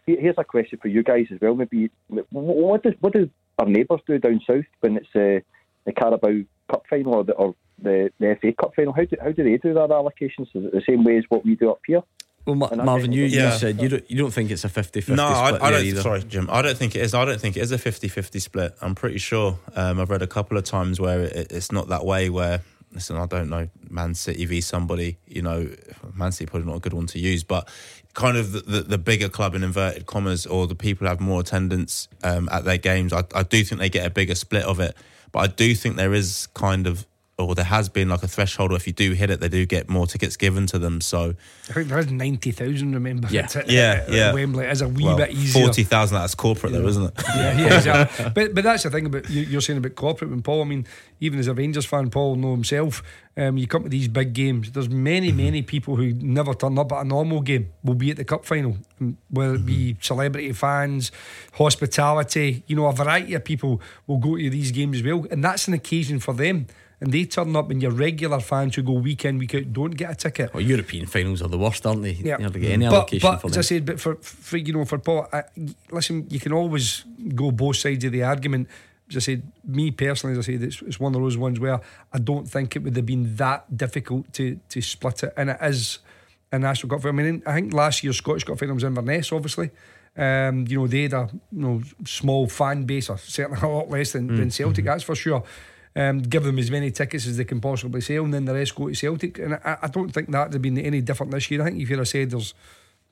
here's 0.07 0.37
a 0.39 0.45
question 0.45 0.79
for 0.81 0.89
you 0.89 1.03
guys 1.03 1.27
as 1.33 1.39
well. 1.41 1.55
Maybe 1.55 1.91
what 2.31 2.83
does 2.83 2.95
what 3.01 3.13
do 3.13 3.29
our 3.59 3.67
neighbours 3.67 4.01
do 4.07 4.19
down 4.19 4.41
south 4.47 4.65
when 4.81 4.97
it's 4.97 5.15
uh, 5.15 5.41
the 5.85 5.93
Carabao 5.93 6.41
Cup 6.71 6.85
final 6.89 7.15
or 7.15 7.25
the 7.25 7.33
or 7.33 7.55
the, 7.81 8.11
the 8.19 8.37
FA 8.41 8.53
Cup 8.53 8.75
final? 8.75 8.93
How 8.93 9.05
do 9.05 9.17
how 9.21 9.33
do 9.33 9.43
they 9.45 9.57
do 9.57 9.75
their 9.75 9.89
allocations? 9.89 10.49
Is 10.55 10.65
it 10.65 10.73
the 10.73 10.83
same 10.87 11.05
way 11.05 11.17
as 11.19 11.25
what 11.29 11.45
we 11.45 11.55
do 11.57 11.71
up 11.71 11.81
here? 11.87 12.03
Well, 12.45 12.57
Ma- 12.57 12.71
Marvin, 12.75 13.13
think- 13.13 13.15
you, 13.15 13.25
you 13.25 13.51
said 13.53 13.81
you 13.81 13.89
don't, 13.89 14.11
you 14.11 14.19
don't 14.19 14.33
think 14.33 14.51
it's 14.51 14.65
a 14.65 14.69
50 14.69 15.01
50 15.01 15.15
No, 15.15 15.27
I, 15.29 15.47
split 15.49 15.63
I 15.63 15.71
there 15.71 15.79
don't. 15.79 15.87
either. 15.89 16.01
Sorry, 16.01 16.23
Jim. 16.25 16.49
I 16.51 16.61
don't 16.63 16.77
think 16.77 16.97
it 16.97 17.03
is. 17.03 17.15
I 17.15 17.25
don't 17.25 17.41
think 17.41 17.57
it 17.57 17.61
is 17.61 17.71
a 17.71 17.79
50-50 17.79 18.41
split. 18.43 18.75
I'm 18.81 18.97
pretty 18.97 19.19
sure. 19.19 19.59
Um, 19.77 20.01
I've 20.01 20.11
read 20.11 20.23
a 20.23 20.27
couple 20.27 20.57
of 20.59 20.65
times 20.65 20.99
where 20.99 21.21
it, 21.21 21.53
it's 21.53 21.71
not 21.71 21.89
that 21.91 22.05
way. 22.05 22.31
Where 22.31 22.63
listen, 22.93 23.17
I 23.17 23.27
don't 23.27 23.49
know, 23.49 23.69
Man 23.89 24.15
City 24.15 24.45
v 24.45 24.61
somebody. 24.61 25.19
You 25.29 25.43
know, 25.43 25.69
Man 26.15 26.33
City 26.33 26.51
probably 26.51 26.69
not 26.69 26.79
a 26.79 26.81
good 26.81 26.95
one 26.95 27.07
to 27.09 27.19
use, 27.21 27.45
but 27.45 27.69
kind 28.15 28.37
of 28.37 28.51
the, 28.53 28.61
the, 28.61 28.81
the 28.83 28.99
bigger 28.99 29.29
club 29.29 29.55
in 29.55 29.63
inverted 29.63 30.07
commas, 30.07 30.45
or 30.45 30.67
the 30.67 30.75
people 30.75 31.07
who 31.07 31.11
have 31.11 31.21
more 31.21 31.41
attendance 31.41 32.09
um, 32.25 32.49
at 32.51 32.65
their 32.65 32.77
games. 32.77 33.13
I, 33.13 33.23
I 33.37 33.45
do 33.45 33.63
think 33.63 33.81
they 33.81 33.89
get 33.89 34.05
a 34.05 34.11
bigger 34.11 34.35
split 34.35 34.65
of 34.65 34.81
it, 34.81 34.97
but 35.33 35.41
I 35.41 35.47
do 35.49 35.75
think 35.75 35.97
there 35.97 36.15
is 36.15 36.49
kind 36.55 36.87
of. 36.87 37.07
Or 37.39 37.55
there 37.55 37.65
has 37.65 37.89
been 37.89 38.11
like 38.11 38.23
a 38.23 38.29
threshold, 38.29 38.73
or 38.73 38.77
if 38.77 38.87
you 38.87 38.93
do 38.93 39.13
hit 39.13 39.31
it, 39.31 39.41
they 39.41 39.49
do 39.49 39.65
get 39.65 39.89
more 39.89 40.07
tickets 40.07 40.37
given 40.37 40.67
to 40.67 40.79
them. 40.79 41.01
So, 41.01 41.35
I 41.71 41.73
think 41.73 41.89
there 41.89 41.99
is 41.99 42.11
90,000, 42.11 42.93
remember? 42.93 43.27
Yeah. 43.31 43.49
At- 43.55 43.71
Yeah, 43.71 44.05
at 44.07 44.13
yeah. 44.13 44.33
Wembley 44.35 44.67
is 44.67 44.83
a 44.83 44.87
wee 44.89 45.05
well, 45.05 45.17
bit 45.17 45.31
easier. 45.31 45.63
forty 45.65 45.83
thousand. 45.83 46.19
That's 46.19 46.35
corporate, 46.35 46.73
though, 46.75 46.87
isn't 46.87 47.05
it? 47.05 47.13
Yeah, 47.35 47.59
yeah, 47.59 47.77
exactly. 47.79 48.31
but 48.35 48.55
but 48.55 48.65
that's 48.65 48.83
the 48.83 48.91
thing 48.91 49.07
about 49.07 49.31
you, 49.31 49.43
you're 49.43 49.63
saying 49.63 49.79
about 49.79 49.95
corporate. 49.95 50.31
When 50.31 50.43
Paul, 50.43 50.61
I 50.61 50.65
mean, 50.67 50.87
even 51.21 51.39
as 51.39 51.49
a 51.49 51.55
Rangers 51.55 51.87
fan, 51.87 52.11
Paul 52.11 52.37
know 52.37 52.53
himself. 52.53 53.03
Um, 53.35 53.57
you 53.57 53.67
come 53.67 53.85
to 53.85 53.89
these 53.89 54.09
big 54.09 54.35
games. 54.35 54.71
There's 54.71 54.91
many 54.91 55.29
Mm-hmm. 55.29 55.37
many 55.39 55.63
people 55.63 55.97
who 55.97 56.13
never 56.13 56.53
turn 56.53 56.79
up 56.79 56.93
at 56.93 57.01
a 57.01 57.05
normal 57.09 57.41
game 57.41 57.73
will 57.83 57.95
be 57.95 58.11
at 58.11 58.19
the 58.19 58.25
cup 58.27 58.45
final, 58.45 58.77
um, 59.01 59.17
whether 59.31 59.55
it 59.55 59.65
be 59.65 59.95
Mm-hmm. 59.95 60.03
celebrity 60.03 60.53
fans, 60.53 61.11
hospitality. 61.55 62.63
You 62.67 62.77
know, 62.77 62.87
a 62.87 62.93
variety 62.93 63.35
of 63.35 63.45
people 63.45 63.81
will 64.07 64.19
go 64.19 64.37
to 64.37 64.51
these 64.51 64.71
games 64.71 64.99
as 64.99 65.03
well, 65.03 65.27
and 65.31 65.43
that's 65.43 65.67
an 65.69 65.75
occasion 65.75 66.21
for 66.21 66.35
them. 66.35 66.67
And 67.03 67.11
they 67.13 67.25
turn 67.25 67.57
up, 67.57 67.69
and 67.73 67.83
your 67.83 67.91
regular 67.91 68.39
fans 68.39 68.77
who 68.77 68.83
go 68.83 68.93
week 68.93 69.25
in 69.25 69.37
week 69.39 69.55
out 69.57 69.73
don't 69.73 69.91
get 69.97 70.11
a 70.13 70.15
ticket. 70.15 70.55
Well, 70.55 70.63
European 70.63 71.07
finals 71.07 71.43
are 71.43 71.49
the 71.49 71.59
worst, 71.59 71.85
aren't 71.85 72.03
they? 72.03 72.13
Yeah, 72.13 72.37
You 72.39 72.45
never 72.45 72.59
get 72.61 72.71
any 72.73 72.87
but, 72.87 72.95
allocation 72.95 73.29
but 73.29 73.41
for 73.41 73.49
as. 73.49 73.59
I 73.59 73.61
said, 73.63 73.85
but 73.85 74.01
for, 74.01 74.15
for 74.23 74.57
you 74.57 74.73
know, 74.73 74.85
for 74.85 74.99
Paul, 74.99 75.27
I, 75.33 75.43
listen, 75.91 76.27
you 76.31 76.39
can 76.39 76.53
always 76.53 77.05
go 77.35 77.51
both 77.51 77.77
sides 77.77 78.05
of 78.05 78.13
the 78.13 78.23
argument. 78.23 78.69
As 79.11 79.17
I 79.17 79.21
said, 79.21 79.43
me 79.65 79.91
personally, 79.91 80.39
as 80.39 80.47
I 80.49 80.53
said, 80.53 80.63
it's, 80.63 80.81
it's 80.83 81.01
one 81.01 81.13
of 81.15 81.21
those 81.21 81.37
ones 81.37 81.59
where 81.59 81.81
I 82.13 82.19
don't 82.19 82.49
think 82.49 82.77
it 82.77 82.85
would 82.85 82.95
have 82.97 83.05
been 83.07 83.35
that 83.37 83.77
difficult 83.77 84.33
to 84.35 84.61
to 84.69 84.81
split 84.81 85.25
it, 85.25 85.35
and 85.37 85.51
it 85.51 85.59
is 85.61 85.99
a 86.53 86.59
national 86.59 86.89
cup. 86.91 87.03
final. 87.03 87.19
I 87.19 87.23
mean, 87.25 87.43
I 87.45 87.53
think 87.55 87.73
last 87.75 88.05
year's 88.05 88.19
Scottish 88.19 88.45
Cup 88.45 88.59
final 88.61 88.75
was 88.77 88.85
Inverness, 88.85 89.33
obviously. 89.33 89.71
Um, 90.17 90.67
you 90.69 90.79
know, 90.79 90.87
they 90.87 91.03
had 91.03 91.15
a 91.15 91.29
you 91.51 91.63
know 91.63 91.83
small 92.07 92.47
fan 92.47 92.85
base, 92.85 93.09
or 93.11 93.19
certainly 93.19 93.61
a 93.61 93.67
lot 93.67 93.91
less 93.91 94.13
than, 94.13 94.29
than 94.29 94.49
Mm, 94.49 94.53
Celtic, 94.53 94.85
mhm. 94.85 94.89
that's 94.89 95.03
for 95.05 95.15
sure. 95.17 95.43
Um, 95.95 96.21
give 96.23 96.43
them 96.45 96.59
as 96.59 96.71
many 96.71 96.91
tickets 96.91 97.27
as 97.27 97.37
they 97.37 97.45
can 97.45 97.61
possibly 97.61 98.01
sell, 98.01 98.25
and 98.25 98.33
then 98.33 98.47
the 98.47 98.55
rest 98.55 98.75
go 98.75 98.89
to 98.89 98.95
Celtic. 98.95 99.39
And 99.39 99.55
I, 99.55 99.77
I 99.83 99.89
don't 99.89 100.11
think 100.11 100.31
that 100.31 100.45
would 100.45 100.53
have 100.55 100.63
been 100.63 100.79
any 100.79 101.03
different 101.03 101.33
this 101.33 101.51
year. 101.51 101.61
I 101.61 101.65
think 101.67 101.81
if 101.83 101.91
you'd 101.91 101.99
have 101.99 102.09
said 102.09 102.31
there's 102.31 102.55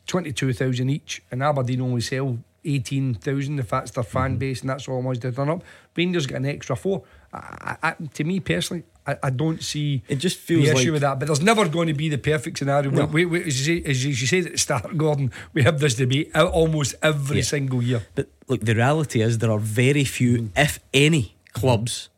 22,000 0.07 0.89
each, 0.91 1.23
and 1.31 1.43
Aberdeen 1.43 1.81
only 1.83 2.01
sell 2.01 2.39
18,000 2.65 3.59
if 3.59 3.69
that's 3.71 3.91
their 3.93 4.05
fan 4.05 4.37
base, 4.37 4.61
and 4.61 4.71
that's 4.71 4.89
all 4.89 5.01
wants 5.03 5.21
to 5.21 5.33
turn 5.33 5.49
up, 5.49 5.63
Rangers 5.97 6.27
get 6.27 6.37
an 6.39 6.47
extra 6.47 6.77
four. 6.77 7.03
I, 7.33 7.77
I, 7.83 7.95
to 8.15 8.25
me 8.25 8.41
personally, 8.41 8.83
I, 9.07 9.17
I 9.23 9.31
don't 9.31 9.63
see 9.63 10.03
it 10.09 10.17
just 10.17 10.37
feels 10.39 10.65
the 10.67 10.73
issue 10.73 10.87
like- 10.87 10.93
with 10.95 11.03
that. 11.03 11.19
But 11.19 11.27
there's 11.27 11.41
never 11.43 11.69
going 11.69 11.89
to 11.89 11.95
be 11.95 12.09
the 12.09 12.19
perfect 12.19 12.59
scenario. 12.59 12.91
No. 12.91 13.07
We, 13.07 13.25
we, 13.25 13.45
as, 13.45 13.67
you 13.67 13.83
say, 13.83 13.89
as 13.91 14.05
you 14.05 14.15
said 14.27 14.47
at 14.47 14.53
the 14.53 14.59
start, 14.59 14.97
Gordon, 14.97 15.31
we 15.55 15.63
have 15.63 15.79
this 15.81 15.95
debate 15.95 16.35
almost 16.35 16.95
every 17.03 17.39
Yeah. 17.39 17.43
single 17.45 17.83
year. 17.83 18.03
But 18.15 18.29
look, 18.49 18.61
the 18.63 18.75
reality 18.75 19.21
is 19.23 19.39
there 19.39 19.51
are 19.51 19.59
very 19.59 20.05
few, 20.05 20.51
if 20.57 20.81
any, 20.93 21.37
clubs. 21.53 22.10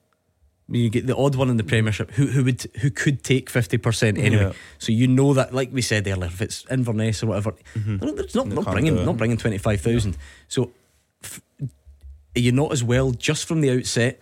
You 0.73 0.89
get 0.89 1.07
the 1.07 1.17
odd 1.17 1.35
one 1.35 1.51
in 1.51 1.59
the 1.59 1.65
Premiership 1.65 2.11
who 2.13 2.27
who 2.27 2.45
would 2.45 2.63
who 2.81 2.91
could 2.91 3.23
take 3.23 3.51
fifty 3.51 3.77
percent 3.77 4.17
anyway. 4.17 4.45
Yeah. 4.45 4.53
So 4.79 4.91
you 4.91 5.07
know 5.07 5.35
that, 5.35 5.53
like 5.53 5.71
we 5.71 5.83
said 5.83 6.07
earlier, 6.09 6.27
if 6.27 6.41
it's 6.41 6.65
Inverness 6.71 7.23
or 7.23 7.27
whatever, 7.27 7.53
mm-hmm. 7.75 7.99
they're 7.99 8.09
not, 8.09 8.17
they're 8.17 8.27
not, 8.35 8.49
They 8.49 8.55
not 8.55 8.65
can't 8.65 8.75
bringing 8.75 9.05
not 9.05 9.17
bringing 9.19 9.37
twenty 9.37 9.59
five 9.59 9.81
thousand. 9.83 10.17
So 10.49 10.71
f- 11.23 11.43
are 11.61 12.41
you 12.41 12.53
not 12.53 12.73
as 12.73 12.83
well 12.83 13.11
just 13.11 13.47
from 13.47 13.61
the 13.61 13.71
outset? 13.71 14.19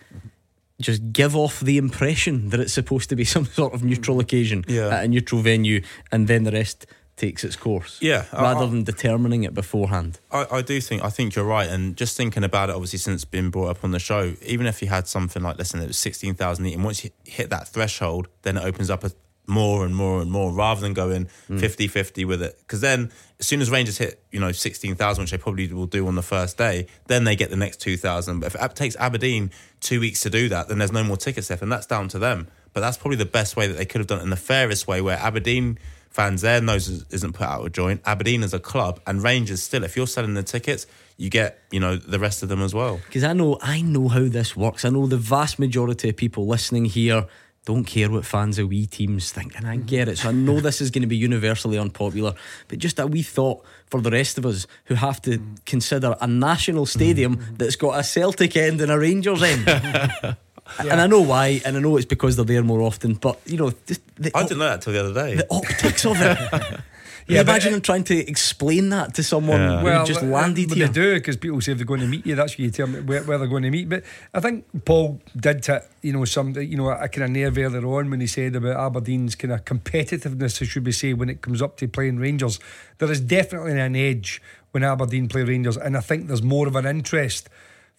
Just 0.81 1.13
give 1.13 1.35
off 1.35 1.59
the 1.59 1.77
impression 1.77 2.49
that 2.49 2.59
it's 2.59 2.73
supposed 2.73 3.07
to 3.09 3.15
be 3.15 3.23
some 3.35 3.45
sort 3.45 3.73
of 3.73 3.83
neutral 3.83 4.19
occasion 4.19 4.65
Yeah. 4.67 4.87
at 4.87 5.05
a 5.05 5.07
neutral 5.07 5.41
venue, 5.41 5.81
and 6.11 6.27
then 6.27 6.43
the 6.43 6.51
rest 6.51 6.85
takes 7.21 7.43
its 7.43 7.55
course. 7.55 7.97
Yeah, 8.01 8.25
rather 8.33 8.65
I- 8.65 8.69
than 8.69 8.83
determining 8.83 9.43
it 9.43 9.53
beforehand. 9.53 10.19
I, 10.31 10.45
I 10.51 10.61
do 10.61 10.81
think 10.81 11.03
I 11.03 11.09
think 11.09 11.35
you're 11.35 11.45
right, 11.45 11.69
and 11.69 11.95
just 11.95 12.17
thinking 12.17 12.43
about 12.43 12.69
it, 12.69 12.75
obviously 12.75 12.99
since 12.99 13.23
it's 13.23 13.49
brought 13.49 13.69
up 13.69 13.83
on 13.83 13.91
the 13.91 13.99
show, 13.99 14.33
even 14.45 14.65
if 14.65 14.81
you 14.81 14.87
had 14.87 15.07
something 15.07 15.41
like 15.43 15.57
listen, 15.57 15.79
it 15.81 15.87
was 15.87 15.97
sixteen 15.97 16.33
thousand 16.35 16.65
eating, 16.65 16.83
once 16.83 17.03
you 17.03 17.11
hit 17.25 17.49
that 17.49 17.67
threshold, 17.67 18.27
then 18.41 18.57
it 18.57 18.63
opens 18.63 18.89
up 18.89 19.03
a, 19.03 19.11
more 19.47 19.85
and 19.85 19.95
more 19.95 20.21
and 20.21 20.31
more, 20.31 20.51
rather 20.53 20.79
than 20.81 20.93
going 20.93 21.27
Mm. 21.49 21.59
50-50 21.59 22.25
with 22.25 22.41
it. 22.41 22.57
Because 22.59 22.79
then, 22.79 23.11
as 23.39 23.47
soon 23.47 23.59
as 23.59 23.69
Rangers 23.71 23.97
hit, 23.97 24.23
you 24.31 24.39
know, 24.39 24.51
sixteen 24.51 24.95
thousand, 24.95 25.23
which 25.23 25.31
they 25.31 25.37
probably 25.37 25.67
will 25.73 25.87
do 25.87 26.07
on 26.07 26.15
the 26.15 26.21
first 26.21 26.57
day, 26.57 26.87
then 27.07 27.23
they 27.25 27.35
get 27.35 27.49
the 27.49 27.55
next 27.65 27.77
two 27.81 27.97
thousand. 27.97 28.39
But 28.39 28.53
if 28.53 28.61
it 28.63 28.75
takes 28.75 28.95
Aberdeen 28.97 29.51
two 29.79 29.99
weeks 29.99 30.21
to 30.21 30.29
do 30.29 30.47
that, 30.49 30.67
then 30.69 30.77
there's 30.77 30.91
no 30.91 31.03
more 31.03 31.17
tickets 31.17 31.49
left, 31.49 31.61
and 31.61 31.71
that's 31.71 31.87
down 31.87 32.07
to 32.09 32.19
them. 32.19 32.47
But 32.73 32.79
that's 32.81 32.97
probably 32.97 33.17
the 33.17 33.25
best 33.39 33.57
way 33.57 33.67
that 33.67 33.77
they 33.77 33.85
could 33.85 33.99
have 33.99 34.07
done 34.07 34.19
it, 34.19 34.23
in 34.23 34.29
the 34.29 34.35
fairest 34.37 34.87
way, 34.87 35.01
where 35.01 35.17
Aberdeen 35.17 35.77
fans 36.11 36.41
their 36.41 36.61
nose 36.61 36.87
is- 36.87 37.05
isn't 37.09 37.33
put 37.33 37.47
out 37.47 37.65
of 37.65 37.71
joint. 37.71 38.01
Aberdeen 38.05 38.43
as 38.43 38.53
a 38.53 38.59
club 38.59 38.99
and 39.07 39.23
Rangers 39.23 39.63
still. 39.63 39.83
If 39.83 39.97
you're 39.97 40.07
selling 40.07 40.35
the 40.35 40.43
tickets, 40.43 40.85
you 41.17 41.29
get 41.29 41.59
you 41.71 41.79
know 41.79 41.95
the 41.95 42.19
rest 42.19 42.43
of 42.43 42.49
them 42.49 42.61
as 42.61 42.73
well. 42.73 42.99
Because 43.05 43.23
I 43.23 43.33
know 43.33 43.57
I 43.61 43.81
know 43.81 44.07
how 44.07 44.27
this 44.27 44.55
works. 44.55 44.85
I 44.85 44.89
know 44.89 45.07
the 45.07 45.17
vast 45.17 45.59
majority 45.59 46.09
of 46.09 46.17
people 46.17 46.47
listening 46.47 46.85
here 46.85 47.27
don't 47.63 47.83
care 47.83 48.09
what 48.09 48.25
fans 48.25 48.57
of 48.57 48.69
wee 48.69 48.87
teams 48.87 49.31
think, 49.31 49.55
and 49.55 49.67
I 49.67 49.77
mm-hmm. 49.77 49.85
get 49.85 50.07
it. 50.07 50.17
So 50.17 50.29
I 50.29 50.31
know 50.31 50.59
this 50.59 50.81
is 50.81 50.89
going 50.89 51.03
to 51.03 51.07
be 51.07 51.17
universally 51.17 51.77
unpopular, 51.77 52.33
but 52.67 52.79
just 52.79 52.97
a 52.97 53.05
wee 53.05 53.21
thought 53.21 53.63
for 53.85 54.01
the 54.01 54.09
rest 54.09 54.39
of 54.39 54.47
us 54.47 54.65
who 54.85 54.95
have 54.95 55.21
to 55.23 55.37
mm. 55.37 55.65
consider 55.65 56.15
a 56.19 56.25
national 56.25 56.87
stadium 56.87 57.37
mm-hmm. 57.37 57.55
that's 57.57 57.75
got 57.75 57.99
a 57.99 58.03
Celtic 58.03 58.57
end 58.57 58.81
and 58.81 58.91
a 58.91 58.97
Rangers 58.97 59.43
end. 59.43 59.67
And 60.79 60.99
I 61.01 61.07
know 61.07 61.21
why, 61.21 61.61
and 61.65 61.77
I 61.77 61.79
know 61.79 61.97
it's 61.97 62.05
because 62.05 62.35
they're 62.35 62.45
there 62.45 62.63
more 62.63 62.81
often. 62.81 63.13
But 63.15 63.39
you 63.45 63.57
know, 63.57 63.71
just 63.85 64.01
the, 64.15 64.31
I 64.35 64.43
didn't 64.43 64.59
know 64.59 64.65
that 64.69 64.81
till 64.81 64.93
the 64.93 64.99
other 65.03 65.13
day. 65.13 65.35
the 65.35 65.47
optics 65.51 66.05
of 66.05 66.17
it. 66.21 66.79
Yeah, 67.27 67.35
you 67.35 67.41
imagine 67.43 67.69
it- 67.69 67.71
them 67.73 67.81
trying 67.81 68.03
to 68.05 68.17
explain 68.17 68.89
that 68.89 69.13
to 69.13 69.23
someone 69.23 69.59
Yeah. 69.61 69.77
who 69.79 69.85
Well, 69.85 70.05
just 70.05 70.23
uh, 70.23 70.25
landed 70.25 70.69
but 70.69 70.77
here? 70.79 70.87
they 70.87 70.91
do 70.93 71.13
because 71.13 71.37
people 71.37 71.61
say 71.61 71.71
if 71.71 71.77
they're 71.77 71.85
going 71.85 72.01
to 72.01 72.07
meet 72.07 72.25
you, 72.25 72.33
that's 72.35 72.57
where 72.57 72.65
you 72.65 72.71
tell 72.71 72.87
them 72.87 73.05
where, 73.05 73.21
where 73.23 73.37
they're 73.37 73.47
going 73.47 73.61
to 73.63 73.69
meet. 73.69 73.87
But 73.87 74.03
I 74.33 74.39
think 74.39 74.65
Paul 74.85 75.21
did 75.37 75.63
hit, 75.65 75.87
you 76.01 76.13
know, 76.13 76.25
some, 76.25 76.55
you 76.59 76.75
know, 76.75 76.89
a 76.89 77.07
kind 77.07 77.25
of 77.25 77.29
nerve 77.29 77.57
earlier 77.59 77.85
on 77.85 78.09
when 78.09 78.19
he 78.21 78.27
said 78.27 78.55
about 78.55 78.75
Aberdeen's 78.75 79.35
kind 79.35 79.53
of 79.53 79.63
competitiveness, 79.65 80.67
should 80.67 80.83
we 80.85 80.91
say, 80.91 81.13
when 81.13 81.29
it 81.29 81.41
comes 81.41 81.61
up 81.61 81.77
to 81.77 81.87
playing 81.87 82.17
Rangers. 82.17 82.59
There 82.97 83.09
is 83.11 83.21
definitely 83.21 83.79
an 83.79 83.95
edge 83.95 84.41
when 84.71 84.83
Aberdeen 84.83 85.29
play 85.29 85.43
Rangers, 85.43 85.77
and 85.77 85.95
I 85.95 86.01
think 86.01 86.27
there's 86.27 86.41
more 86.43 86.67
of 86.67 86.75
an 86.75 86.87
interest 86.87 87.49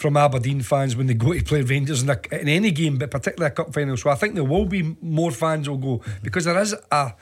from 0.02 0.16
Aberdeen 0.16 0.60
fans 0.60 0.94
when 0.96 1.06
they 1.06 1.14
go 1.14 1.32
to 1.32 1.42
play 1.42 1.62
Rangers 1.62 2.02
in, 2.02 2.10
a, 2.10 2.20
in 2.32 2.48
any 2.48 2.70
game, 2.70 2.98
but 2.98 3.10
particularly 3.10 3.50
a 3.50 3.54
cup 3.54 3.72
final. 3.72 3.96
So 3.96 4.10
I 4.10 4.16
think 4.16 4.34
there 4.34 4.44
will 4.44 4.66
be 4.66 4.96
more 5.00 5.30
fans 5.30 5.68
will 5.68 5.78
go 5.78 6.02
because 6.22 6.44
there 6.44 6.60
is 6.60 6.74
a 6.90 7.14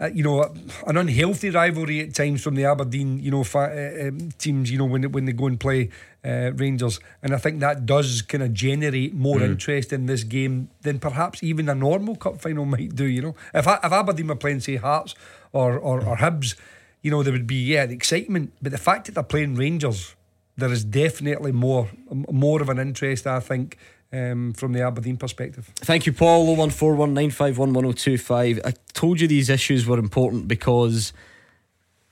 uh, 0.00 0.06
you 0.14 0.22
know, 0.22 0.54
an 0.86 0.96
unhealthy 0.96 1.50
rivalry 1.50 2.00
at 2.00 2.14
times 2.14 2.42
from 2.42 2.54
the 2.54 2.64
Aberdeen, 2.64 3.18
you 3.18 3.32
know, 3.32 3.42
fa- 3.42 3.98
uh, 4.00 4.08
um, 4.08 4.30
teams, 4.38 4.70
you 4.70 4.78
know, 4.78 4.84
when 4.84 5.00
they, 5.00 5.08
when 5.08 5.24
they 5.24 5.32
go 5.32 5.46
and 5.46 5.58
play 5.58 5.90
uh, 6.24 6.52
Rangers, 6.54 7.00
and 7.22 7.34
I 7.34 7.38
think 7.38 7.58
that 7.60 7.84
does 7.84 8.22
kind 8.22 8.44
of 8.44 8.52
generate 8.54 9.12
more 9.14 9.42
interest 9.42 9.92
in 9.92 10.06
this 10.06 10.22
game 10.22 10.70
than 10.82 11.00
perhaps 11.00 11.42
even 11.42 11.68
a 11.68 11.74
normal 11.74 12.14
cup 12.14 12.40
final 12.40 12.64
might 12.76 12.94
do. 12.94 13.04
You 13.06 13.22
know, 13.22 13.36
if 13.52 13.66
if 13.66 13.92
Aberdeen 13.92 14.28
were 14.28 14.36
playing 14.36 14.60
say 14.60 14.76
Hearts 14.76 15.14
or, 15.52 15.76
or 15.76 16.04
or 16.04 16.16
Hibs, 16.18 16.54
you 17.02 17.10
know, 17.10 17.22
there 17.24 17.32
would 17.32 17.46
be 17.46 17.56
yeah 17.56 17.86
the 17.86 17.94
excitement, 17.94 18.52
but 18.62 18.70
the 18.70 18.78
fact 18.78 19.06
that 19.06 19.16
they're 19.16 19.24
playing 19.24 19.56
Rangers, 19.56 20.14
there 20.58 20.72
is 20.72 20.84
definitely 20.84 21.52
more 21.52 21.88
more 22.30 22.60
of 22.60 22.68
an 22.68 22.78
interest, 22.78 23.26
I 23.26 23.40
think. 23.40 23.78
Um, 24.10 24.54
from 24.54 24.72
the 24.72 24.80
Aberdeen 24.80 25.18
perspective. 25.18 25.70
Thank 25.76 26.06
you, 26.06 26.14
Paul. 26.14 26.56
01419511025. 26.56 28.60
I 28.64 28.72
told 28.94 29.20
you 29.20 29.28
these 29.28 29.50
issues 29.50 29.86
were 29.86 29.98
important 29.98 30.48
because 30.48 31.12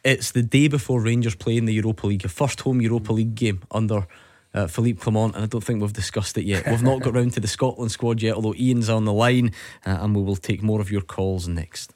it's 0.05 0.32
the 0.32 0.43
day 0.43 0.68
before 0.68 1.01
Rangers 1.01 1.35
play 1.35 1.56
in 1.56 1.64
the 1.64 1.73
Europa 1.73 2.06
League, 2.06 2.23
a 2.27 2.28
first 2.28 2.60
home 2.60 2.82
Europa 2.82 3.14
League 3.14 3.35
game 3.35 3.62
under 3.70 4.06
uh, 4.52 4.66
Philippe 4.66 5.01
Clement, 5.01 5.35
and 5.35 5.44
I 5.44 5.47
don't 5.47 5.64
think 5.64 5.81
we've 5.81 5.90
discussed 5.93 6.36
it 6.36 6.44
yet. 6.44 6.66
We've 6.66 6.82
not 6.82 7.01
got 7.01 7.14
round 7.14 7.32
to 7.32 7.40
the 7.40 7.48
Scotland 7.48 7.90
squad 7.93 8.20
yet, 8.20 8.35
although 8.35 8.55
Ian's 8.55 8.90
on 8.90 9.06
the 9.06 9.12
line, 9.12 9.52
uh, 9.86 9.97
and 10.01 10.14
we 10.14 10.23
will 10.23 10.36
take 10.36 10.62
more 10.62 10.82
of 10.82 10.90
your 10.90 11.01
calls 11.01 11.48
next. 11.48 11.94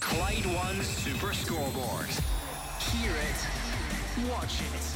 Clyde 0.00 0.46
One 0.46 0.80
Super 0.82 1.34
Scoreboard. 1.34 2.08
Hear 2.90 3.12
it, 3.12 4.28
watch 4.30 4.62
it. 4.62 4.89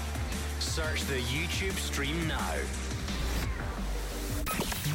Search 0.74 1.04
the 1.04 1.20
YouTube 1.30 1.78
stream 1.78 2.26
now. 2.26 2.52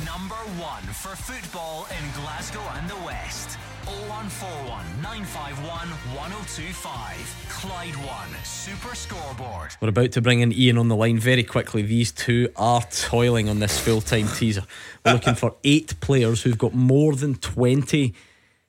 Number 0.04 0.36
one 0.60 0.84
for 0.84 1.16
football 1.16 1.88
in 1.90 2.22
Glasgow 2.22 2.60
and 2.76 2.90
the 2.90 2.98
West. 3.06 3.58
0141 3.86 5.02
951 5.02 5.88
1025. 5.88 7.46
Clyde 7.48 7.96
One 7.96 8.44
Super 8.44 8.94
Scoreboard. 8.94 9.78
We're 9.80 9.88
about 9.88 10.12
to 10.12 10.22
bring 10.22 10.42
in 10.42 10.52
Ian 10.52 10.78
on 10.78 10.90
the 10.90 10.98
line 10.98 11.18
very 11.18 11.46
quickly. 11.46 11.82
These 11.82 12.12
two 12.12 12.50
are 12.58 12.82
toiling 12.82 13.48
on 13.48 13.60
this 13.60 13.80
full 13.80 14.02
time 14.02 14.28
teaser. 14.28 14.66
We're 15.06 15.14
looking 15.14 15.36
for 15.36 15.56
eight 15.64 15.98
players 16.02 16.44
who've 16.44 16.58
got 16.58 16.74
more 16.74 17.16
than 17.16 17.36
20 17.36 18.14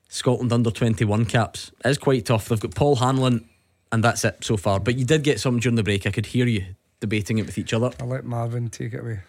Scotland 0.07 0.53
under 0.53 0.71
21 0.71 1.25
caps. 1.25 1.73
It's 1.83 1.97
quite 1.97 2.25
tough. 2.25 2.47
They've 2.47 2.57
got 2.57 2.73
Paul 2.73 2.95
Hanlon, 2.95 3.49
and 3.91 4.01
that's 4.01 4.23
it 4.23 4.45
so 4.45 4.55
far. 4.55 4.79
But 4.79 4.95
you 4.95 5.03
did 5.03 5.23
get 5.23 5.41
some 5.41 5.59
during 5.59 5.75
the 5.75 5.83
break. 5.83 6.07
I 6.07 6.11
could 6.11 6.27
hear 6.27 6.47
you 6.47 6.67
debating 7.01 7.37
it 7.39 7.45
with 7.45 7.57
each 7.57 7.73
other. 7.73 7.91
I'll 7.99 8.07
let 8.07 8.23
Marvin 8.23 8.69
take 8.69 8.93
it 8.93 9.01
away. 9.01 9.19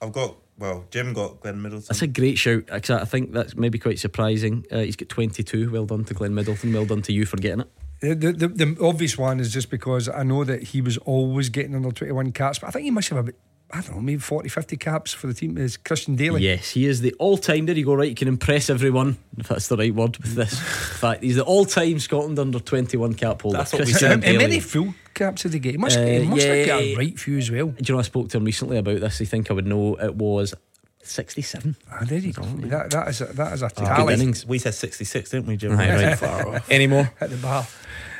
I've 0.00 0.12
got 0.12 0.36
well, 0.58 0.84
Jim 0.90 1.12
got 1.12 1.40
Glenn 1.40 1.60
Middleton. 1.60 1.86
That's 1.88 2.02
a 2.02 2.06
great 2.06 2.38
shout. 2.38 2.66
'cause 2.68 2.90
I 2.90 3.04
think 3.04 3.32
that's 3.32 3.56
maybe 3.56 3.78
quite 3.78 3.98
surprising. 3.98 4.64
Uh, 4.70 4.78
he's 4.80 4.94
got 4.96 5.08
22. 5.08 5.70
Well 5.70 5.86
done 5.86 6.04
to 6.04 6.14
Glenn 6.14 6.34
Middleton. 6.34 6.72
Well 6.72 6.84
done 6.84 7.02
to 7.02 7.12
you 7.12 7.24
for 7.26 7.36
getting 7.38 7.60
it. 7.60 7.68
The, 8.00 8.14
the, 8.14 8.32
the, 8.32 8.48
the 8.48 8.76
obvious 8.84 9.16
one 9.16 9.40
is 9.40 9.52
just 9.52 9.70
because 9.70 10.08
I 10.08 10.22
know 10.24 10.44
that 10.44 10.62
he 10.62 10.80
was 10.80 10.98
always 10.98 11.48
getting 11.48 11.74
under 11.74 11.90
21 11.90 12.32
caps, 12.32 12.58
but 12.58 12.66
I 12.68 12.70
think 12.70 12.84
he 12.84 12.90
must 12.90 13.08
have 13.08 13.18
about, 13.18 13.34
I 13.74 13.80
don't 13.80 13.94
know, 13.96 14.00
maybe 14.02 14.18
40, 14.20 14.50
50 14.50 14.76
caps 14.76 15.14
for 15.14 15.28
the 15.28 15.34
team. 15.34 15.56
Is 15.56 15.78
Christian 15.78 16.14
Dailly? 16.14 16.42
Yes, 16.42 16.70
he 16.70 16.86
is 16.86 17.00
the 17.00 17.14
all 17.14 17.38
time. 17.38 17.64
There 17.64 17.74
you 17.74 17.86
go, 17.86 17.94
right? 17.94 18.08
You 18.08 18.14
can 18.14 18.28
impress 18.28 18.68
everyone, 18.68 19.16
if 19.38 19.48
that's 19.48 19.68
the 19.68 19.78
right 19.78 19.94
word 19.94 20.18
with 20.18 20.34
this. 20.34 20.58
fact, 21.00 21.22
he's 21.22 21.36
the 21.36 21.44
all 21.44 21.64
time 21.64 21.98
Scotland 21.98 22.38
under 22.38 22.58
21 22.60 23.14
cap 23.14 23.40
holder. 23.40 23.58
That's 23.58 23.72
what 23.72 23.80
we 23.80 23.86
Christian 23.86 24.20
said. 24.20 24.24
How 24.24 24.38
many 24.38 24.60
full 24.60 24.94
caps 25.14 25.42
did 25.42 25.54
he 25.54 25.58
get? 25.58 25.72
He 25.72 25.78
must, 25.78 25.98
Uh, 25.98 26.04
he 26.04 26.26
must 26.26 26.46
have 26.46 26.66
got 26.66 26.80
a 26.80 26.84
yeah. 26.84 26.98
right 26.98 27.18
few 27.18 27.38
as 27.38 27.50
well. 27.50 27.68
Do 27.68 27.76
you 27.82 27.94
know 27.94 27.98
I 28.00 28.02
spoke 28.02 28.28
to 28.30 28.36
him 28.36 28.44
recently 28.44 28.76
about 28.76 29.00
this? 29.00 29.20
I 29.22 29.24
think 29.24 29.50
I 29.50 29.54
would 29.54 29.66
know 29.66 29.94
it 29.96 30.16
was 30.16 30.54
67. 31.02 31.74
Ah, 31.90 32.04
there 32.04 32.18
you 32.18 32.32
go. 32.34 32.42
That, 32.42 32.90
that 32.90 33.08
is 33.08 33.20
a, 33.22 33.24
that 33.26 33.54
is 33.54 33.62
a 33.62 33.68
good 33.68 33.86
tally. 33.86 34.14
innings. 34.14 34.44
We 34.46 34.58
said 34.58 34.74
66, 34.74 35.30
didn't 35.30 35.46
we, 35.46 35.56
Jim? 35.56 35.72
Right, 35.72 35.90
right. 36.04 36.18
Far 36.18 36.56
off. 36.56 36.70
Any 36.70 36.86
more? 36.86 37.10
At 37.20 37.30
the 37.30 37.36
bar. 37.38 37.66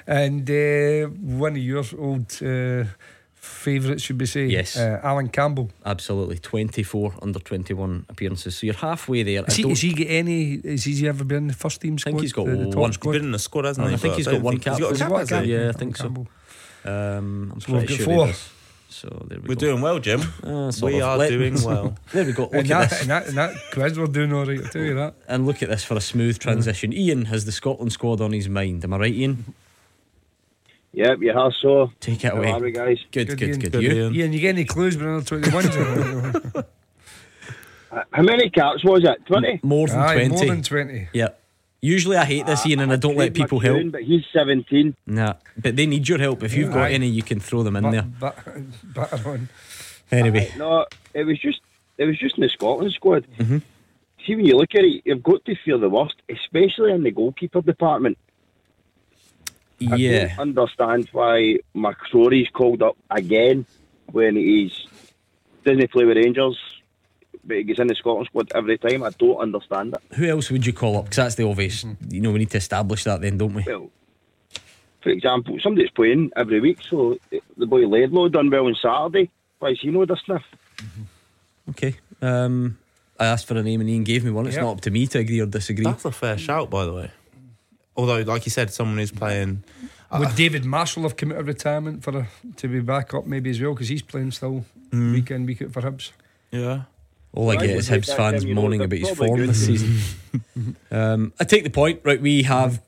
And 0.06 0.50
uh, 0.50 1.08
one 1.38 1.52
of 1.52 1.58
your 1.58 1.84
old 1.98 2.32
uh, 2.42 2.84
favourites, 3.42 4.02
should 4.04 4.18
we 4.20 4.26
say? 4.26 4.46
Yes. 4.46 4.76
Uh, 4.76 5.00
Alan 5.02 5.28
Campbell. 5.28 5.70
Absolutely. 5.84 6.38
24 6.38 7.14
under 7.20 7.38
21 7.38 8.06
appearances. 8.08 8.56
So 8.56 8.66
you're 8.66 8.74
halfway 8.76 9.22
there. 9.24 9.42
Has 9.44 9.56
he, 9.56 9.68
has 9.68 9.80
he 9.80 9.92
get 9.92 10.06
any? 10.08 10.60
Has 10.64 10.84
he 10.84 11.06
ever 11.08 11.24
been 11.24 11.38
in 11.38 11.46
the 11.48 11.54
first 11.54 11.80
team 11.80 11.98
squad? 11.98 12.10
I 12.10 12.12
think 12.12 12.22
he's 12.22 12.32
got 12.32 12.46
the, 12.46 12.56
the 12.56 12.78
one. 12.78 12.92
squad? 12.92 13.12
He's 13.12 13.20
been 13.20 13.26
in 13.26 13.32
the 13.32 13.38
squad, 13.38 13.64
hasn't 13.66 13.88
he? 13.88 13.94
I 13.94 13.96
think 13.96 14.12
But 14.14 14.16
he's 14.18 14.28
I 14.28 14.32
got 14.32 14.40
one 14.42 14.58
cap. 14.58 14.72
He's 14.78 14.80
got 14.80 14.86
a 14.86 14.90
Has 14.90 14.98
cap, 15.00 15.08
got 15.10 15.14
a 15.16 15.18
has 15.20 15.28
cap? 15.28 15.44
Yeah, 15.44 15.56
I 15.58 15.60
Alan 15.62 15.74
think 15.74 15.96
so. 15.96 16.06
Um, 16.06 16.26
I'm 17.54 17.60
So 17.60 17.72
we've 17.74 17.88
got 17.88 17.96
sure 17.96 18.04
four. 18.06 18.32
So 18.88 19.08
there 19.28 19.38
we 19.40 19.48
We're 19.48 19.54
go. 19.54 19.60
doing 19.60 19.80
well, 19.80 19.98
Jim. 19.98 20.20
Uh, 20.44 20.70
we 20.82 21.00
are 21.00 21.16
Let- 21.16 21.30
doing 21.30 21.62
well. 21.62 21.96
There 22.12 22.24
we 22.26 22.32
go. 22.32 22.42
Look 22.42 22.52
And 22.54 22.70
at 22.70 22.78
that, 22.80 22.90
this. 22.90 23.00
and, 23.00 23.10
that, 23.10 23.26
and 23.28 23.36
that 23.38 23.54
quiz 23.72 23.98
we're 23.98 24.06
doing 24.06 24.32
all 24.34 24.44
right, 24.44 24.60
I'll 24.62 24.68
tell 24.68 24.82
you 24.82 24.94
that. 24.96 25.14
And 25.26 25.46
look 25.46 25.62
at 25.62 25.70
this 25.70 25.82
for 25.82 25.94
a 25.96 26.00
smooth 26.00 26.38
transition. 26.38 26.92
Ian 26.92 27.24
has 27.26 27.46
the 27.46 27.52
Scotland 27.52 27.92
squad 27.92 28.20
on 28.20 28.32
his 28.32 28.48
mind. 28.50 28.84
Am 28.84 28.92
I 28.92 28.98
right, 28.98 29.14
Ian? 29.14 29.54
Yep, 30.94 31.20
you 31.22 31.32
have 31.32 31.52
so. 31.60 31.90
Take 32.00 32.24
it 32.24 32.32
How 32.32 32.36
away. 32.38 32.50
are 32.50 32.60
we, 32.60 32.70
guys? 32.70 32.98
Good, 33.10 33.28
good, 33.28 33.42
Ian. 33.42 33.58
good. 33.58 33.72
Good, 33.72 33.82
You? 33.82 33.90
Ian. 33.92 34.14
Ian, 34.14 34.32
you 34.34 34.40
get 34.40 34.48
any 34.50 34.64
clues 34.64 34.96
but 34.96 35.06
another 35.06 35.24
21? 35.40 36.64
Uh, 37.90 38.02
How 38.12 38.22
many 38.22 38.48
caps 38.50 38.84
was 38.84 39.04
it? 39.04 39.24
20? 39.26 39.60
More 39.62 39.86
than 39.88 39.98
Aye, 39.98 40.14
20. 40.14 40.28
more 40.28 40.46
than 40.46 40.62
20. 40.62 41.08
yeah. 41.12 41.28
Usually 41.84 42.16
I 42.16 42.24
hate 42.24 42.46
this, 42.46 42.64
Ian, 42.64 42.80
and 42.80 42.92
I 42.92 42.96
don't 42.96 43.16
let 43.16 43.34
people 43.34 43.58
help. 43.58 43.90
But 43.90 44.02
he's 44.04 44.22
17. 44.32 44.94
Nah, 45.06 45.34
but 45.58 45.74
they 45.74 45.84
need 45.86 46.08
your 46.08 46.18
help. 46.18 46.42
If 46.44 46.54
you've 46.54 46.70
got 46.72 46.84
Aye. 46.84 46.92
any, 46.92 47.08
you 47.08 47.22
can 47.24 47.40
throw 47.40 47.64
them 47.64 47.74
in 47.74 47.90
there. 47.90 48.02
But, 48.02 48.36
but, 48.94 49.10
batter 49.10 49.28
on. 49.30 49.48
Anyway, 50.12 50.52
No, 50.56 50.86
it 51.12 51.24
was 51.24 51.38
just 51.40 51.60
it 51.98 52.04
was 52.04 52.16
just 52.18 52.36
in 52.36 52.42
the 52.42 52.48
Scotland 52.50 52.92
squad. 52.92 53.26
Mm-hmm. 53.38 53.58
See, 54.24 54.36
when 54.36 54.44
you 54.44 54.56
look 54.56 54.74
at 54.76 54.84
it, 54.84 55.02
you've 55.04 55.22
got 55.24 55.44
to 55.46 55.56
fear 55.64 55.76
the 55.78 55.88
worst, 55.90 56.14
especially 56.28 56.92
in 56.92 57.02
the 57.02 57.10
goalkeeper 57.10 57.60
department. 57.62 58.16
I 59.90 59.96
yeah. 59.96 60.36
don't 60.36 60.56
understand 60.58 61.08
why 61.12 61.58
McCrorie's 61.74 62.48
called 62.50 62.82
up 62.82 62.96
again 63.10 63.66
when 64.10 64.36
he's 64.36 64.86
doesn't 65.64 65.90
play 65.92 66.04
with 66.04 66.16
Rangers, 66.16 66.58
but 67.44 67.56
he 67.58 67.62
gets 67.62 67.78
in 67.78 67.86
the 67.86 67.94
Scotland 67.94 68.26
squad 68.26 68.50
every 68.54 68.78
time. 68.78 69.02
I 69.02 69.10
don't 69.10 69.36
understand 69.38 69.94
it. 69.94 70.16
Who 70.16 70.26
else 70.26 70.50
would 70.50 70.66
you 70.66 70.72
call 70.72 70.98
up? 70.98 71.04
Because 71.04 71.16
that's 71.16 71.34
the 71.36 71.46
obvious. 71.46 71.84
You 72.08 72.20
know, 72.20 72.32
we 72.32 72.40
need 72.40 72.50
to 72.50 72.58
establish 72.58 73.04
that 73.04 73.20
then, 73.20 73.38
don't 73.38 73.54
we? 73.54 73.62
Well, 73.66 73.90
for 75.02 75.10
example, 75.10 75.58
somebody's 75.60 75.90
playing 75.90 76.30
every 76.36 76.60
week, 76.60 76.78
so 76.88 77.18
the 77.56 77.66
boy 77.66 77.86
Laidlaw 77.86 78.28
done 78.28 78.50
well 78.50 78.66
on 78.66 78.74
Saturday. 78.74 79.30
Why 79.58 79.70
is 79.70 79.80
he 79.80 79.88
no 79.90 80.04
the 80.04 80.16
sniff? 80.16 80.42
Okay. 81.70 81.94
Um, 82.20 82.78
I 83.18 83.26
asked 83.26 83.46
for 83.46 83.56
a 83.56 83.62
name 83.62 83.80
and 83.80 83.88
Ian 83.88 84.04
gave 84.04 84.24
me 84.24 84.30
one. 84.30 84.46
It's 84.46 84.56
Yep. 84.56 84.64
not 84.64 84.72
up 84.72 84.80
to 84.82 84.90
me 84.90 85.06
to 85.08 85.18
agree 85.20 85.40
or 85.40 85.46
disagree. 85.46 85.84
That's 85.84 86.04
a 86.04 86.12
fair 86.12 86.36
shout, 86.38 86.70
by 86.70 86.84
the 86.84 86.92
way. 86.92 87.10
Although, 87.96 88.20
like 88.20 88.46
you 88.46 88.50
said, 88.50 88.72
someone 88.72 88.98
who's 88.98 89.10
playing. 89.12 89.62
Would 90.18 90.34
David 90.34 90.64
Marshall 90.64 91.04
have 91.04 91.16
come 91.16 91.32
out 91.32 91.38
of 91.38 91.46
retirement 91.46 92.02
for 92.04 92.18
a, 92.18 92.28
to 92.56 92.68
be 92.68 92.80
back 92.80 93.14
up 93.14 93.26
maybe 93.26 93.48
as 93.50 93.60
well? 93.60 93.72
Because 93.72 93.88
he's 93.88 94.02
playing 94.02 94.30
still 94.32 94.64
Mm. 94.90 95.12
week 95.14 95.30
in, 95.30 95.46
week 95.46 95.62
out 95.62 95.72
for 95.72 95.80
Hibs. 95.80 96.10
Yeah. 96.50 96.82
All 97.32 97.50
I 97.50 97.54
Right, 97.54 97.66
get 97.66 97.70
is 97.78 97.90
make 97.90 98.02
Hibs 98.02 98.14
fans 98.14 98.40
Tim, 98.42 98.48
you 98.50 98.54
know, 98.54 98.60
moaning 98.62 98.82
about 98.82 98.98
his 98.98 99.08
form 99.10 99.36
good. 99.38 99.48
this 99.48 99.64
season. 99.66 99.96
um, 100.90 101.32
I 101.40 101.44
take 101.44 101.64
the 101.64 101.70
point. 101.70 102.00
Right, 102.04 102.20
we 102.20 102.42
have, 102.42 102.82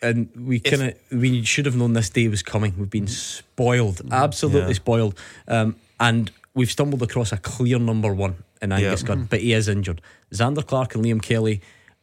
and 0.00 0.30
we 0.34 0.58
kind 0.60 0.82
of 0.82 0.94
we 1.12 1.44
should 1.44 1.66
have 1.66 1.76
known 1.76 1.92
this 1.92 2.08
day 2.08 2.28
was 2.28 2.42
coming. 2.42 2.72
We've 2.78 2.88
been 2.88 3.06
spoiled, 3.08 4.00
absolutely 4.10 4.68
Yeah. 4.70 4.74
spoiled, 4.76 5.18
um, 5.48 5.76
and 5.98 6.30
we've 6.54 6.70
stumbled 6.70 7.02
across 7.02 7.30
a 7.30 7.36
clear 7.36 7.78
number 7.78 8.14
one 8.14 8.36
in 8.62 8.72
Angus 8.72 9.02
Yeah. 9.02 9.08
Gunn, 9.08 9.24
but 9.28 9.40
he 9.42 9.52
is 9.52 9.68
injured. 9.68 10.00
Zander 10.32 10.66
Clark 10.66 10.94
and 10.94 11.04
Liam 11.04 11.20
Kelly 11.20 11.60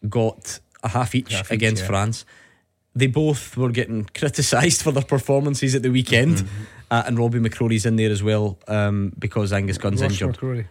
got 0.08 0.60
a 0.84 0.90
half 0.90 1.16
each 1.16 1.34
Half 1.34 1.48
each, 1.48 1.56
against 1.56 1.82
yeah. 1.82 1.88
France. 1.88 2.26
They 2.98 3.08
both 3.08 3.56
were 3.58 3.70
getting 3.72 4.06
criticised 4.16 4.82
for 4.86 4.92
their 4.92 5.04
performances 5.04 5.76
at 5.76 5.84
the 5.84 5.90
weekend, 5.92 6.38
Mm-hmm. 6.38 6.64
uh, 6.92 7.04
and 7.06 7.20
Robby 7.20 7.40
McCrorie's 7.40 7.86
in 7.86 7.96
there 7.96 8.12
as 8.12 8.24
well 8.24 8.58
um, 8.68 9.14
because 9.20 9.54
Angus 9.54 9.78
Gunn's 9.78 10.02
Ross 10.02 10.12
injured. 10.12 10.36
McCrorie. 10.38 10.66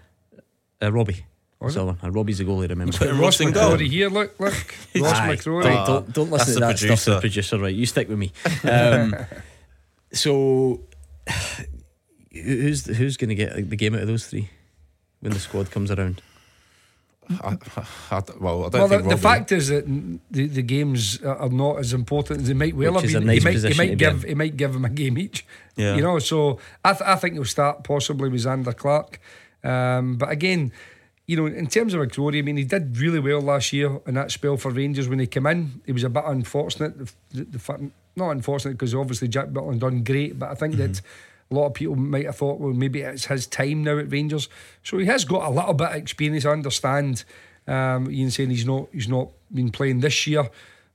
Uh, 0.82 0.92
Robbie. 0.92 1.24
Was 1.60 1.74
So, 1.74 1.96
uh, 2.02 2.10
Robbie's 2.10 2.38
the 2.38 2.44
goalie, 2.44 2.68
remember? 2.68 2.92
Put 2.98 3.08
Ross 3.12 3.20
Ross. 3.20 3.40
McCrorie 3.40 3.88
here, 3.88 4.10
look, 4.10 4.38
look. 4.38 4.52
Ross 4.96 5.16
Aye, 5.18 5.36
McCrorie. 5.36 5.62
Don't, 5.62 5.86
don't, 5.86 6.12
don't 6.12 6.30
That's 6.30 6.48
listen 6.48 6.54
to 6.54 6.60
the 6.60 6.66
that 6.66 6.78
stuff, 6.78 7.04
the 7.04 7.20
producer. 7.20 7.20
producer, 7.20 7.58
right? 7.58 7.74
You 7.74 7.86
stick 7.86 8.08
with 8.08 8.18
me. 8.18 8.32
Um, 8.64 9.14
so, 10.12 10.80
who's 12.32 12.86
who's 12.86 13.16
going 13.16 13.28
to 13.30 13.34
get 13.34 13.70
the 13.70 13.76
game 13.76 13.94
out 13.94 14.02
of 14.02 14.06
those 14.08 14.26
three 14.26 14.48
when 15.20 15.32
the 15.32 15.38
squad 15.40 15.70
comes 15.70 15.90
around? 15.90 16.20
I, 17.28 17.56
I, 18.10 18.16
I, 18.16 18.22
well, 18.40 18.66
I 18.66 18.68
don't 18.68 18.72
Well, 18.72 18.88
the, 18.88 18.88
think 18.88 19.02
the 19.02 19.08
Robbie- 19.10 19.20
fact 19.22 19.52
is 19.52 19.68
that 19.68 19.84
the, 20.30 20.46
the 20.46 20.62
games 20.62 21.20
are 21.22 21.36
are 21.36 21.48
not 21.48 21.78
as 21.78 21.92
important 21.92 22.42
as 22.42 22.48
they 22.48 22.54
might 22.54 22.76
well 22.76 22.92
Which 22.94 23.02
have 23.02 23.10
is 23.10 23.14
been. 23.14 23.26
nice 23.26 23.38
he 23.42 23.44
might, 23.44 23.72
he 23.72 23.74
might 23.78 23.84
to 23.86 23.90
be 23.90 23.96
give 23.96 24.22
in. 24.24 24.28
he 24.28 24.34
might 24.34 24.56
give 24.56 24.74
him 24.74 24.84
a 24.84 24.88
game 24.90 25.18
each. 25.18 25.44
Yeah. 25.76 25.96
You 25.96 26.02
know, 26.02 26.18
so 26.18 26.58
I, 26.84 26.92
th- 26.92 27.02
I 27.02 27.16
think 27.16 27.34
he'll 27.34 27.44
start 27.44 27.84
possibly 27.84 28.28
with 28.28 28.44
Zander 28.44 28.76
Clark. 28.76 29.20
Um, 29.64 30.16
but 30.16 30.30
again, 30.30 30.72
you 31.26 31.36
know, 31.36 31.46
in 31.46 31.66
terms 31.66 31.92
of 31.92 32.00
McCrorie, 32.00 32.38
I 32.38 32.42
mean, 32.42 32.56
he 32.56 32.64
did 32.64 32.96
really 32.98 33.18
well 33.18 33.40
last 33.40 33.72
year 33.72 33.98
in 34.06 34.14
that 34.14 34.30
spell 34.30 34.56
for 34.56 34.70
Rangers 34.70 35.08
when 35.08 35.18
he 35.18 35.26
came 35.26 35.46
in. 35.46 35.80
He 35.84 35.90
was 35.92 36.04
a 36.04 36.08
bit 36.08 36.22
unfortunate. 36.24 36.96
The, 36.98 37.12
the, 37.32 37.44
the, 37.58 37.90
not 38.14 38.30
unfortunate 38.30 38.72
because 38.74 38.94
obviously 38.94 39.26
Jack 39.28 39.48
Butland 39.48 39.80
done 39.80 40.04
great, 40.04 40.38
but 40.38 40.50
I 40.50 40.54
think 40.54 40.76
that 40.76 41.00
a 41.50 41.54
lot 41.54 41.66
of 41.66 41.74
people 41.74 41.96
might 41.96 42.26
have 42.26 42.36
thought, 42.36 42.60
well, 42.60 42.72
maybe 42.72 43.02
it's 43.02 43.26
his 43.26 43.46
time 43.46 43.84
now 43.84 43.98
at 43.98 44.10
Rangers. 44.10 44.48
So 44.82 44.98
he 44.98 45.06
has 45.06 45.24
got 45.24 45.48
a 45.48 45.50
little 45.50 45.74
bit 45.74 45.90
of 45.90 45.96
experience. 45.96 46.44
I 46.44 46.50
understand. 46.50 47.24
Um, 47.68 48.10
Ian 48.10 48.30
saying 48.30 48.50
he's 48.50 48.66
not 48.66 48.88
he's 48.92 49.08
not 49.08 49.30
been 49.52 49.70
playing 49.70 50.00
this 50.00 50.26
year. 50.26 50.48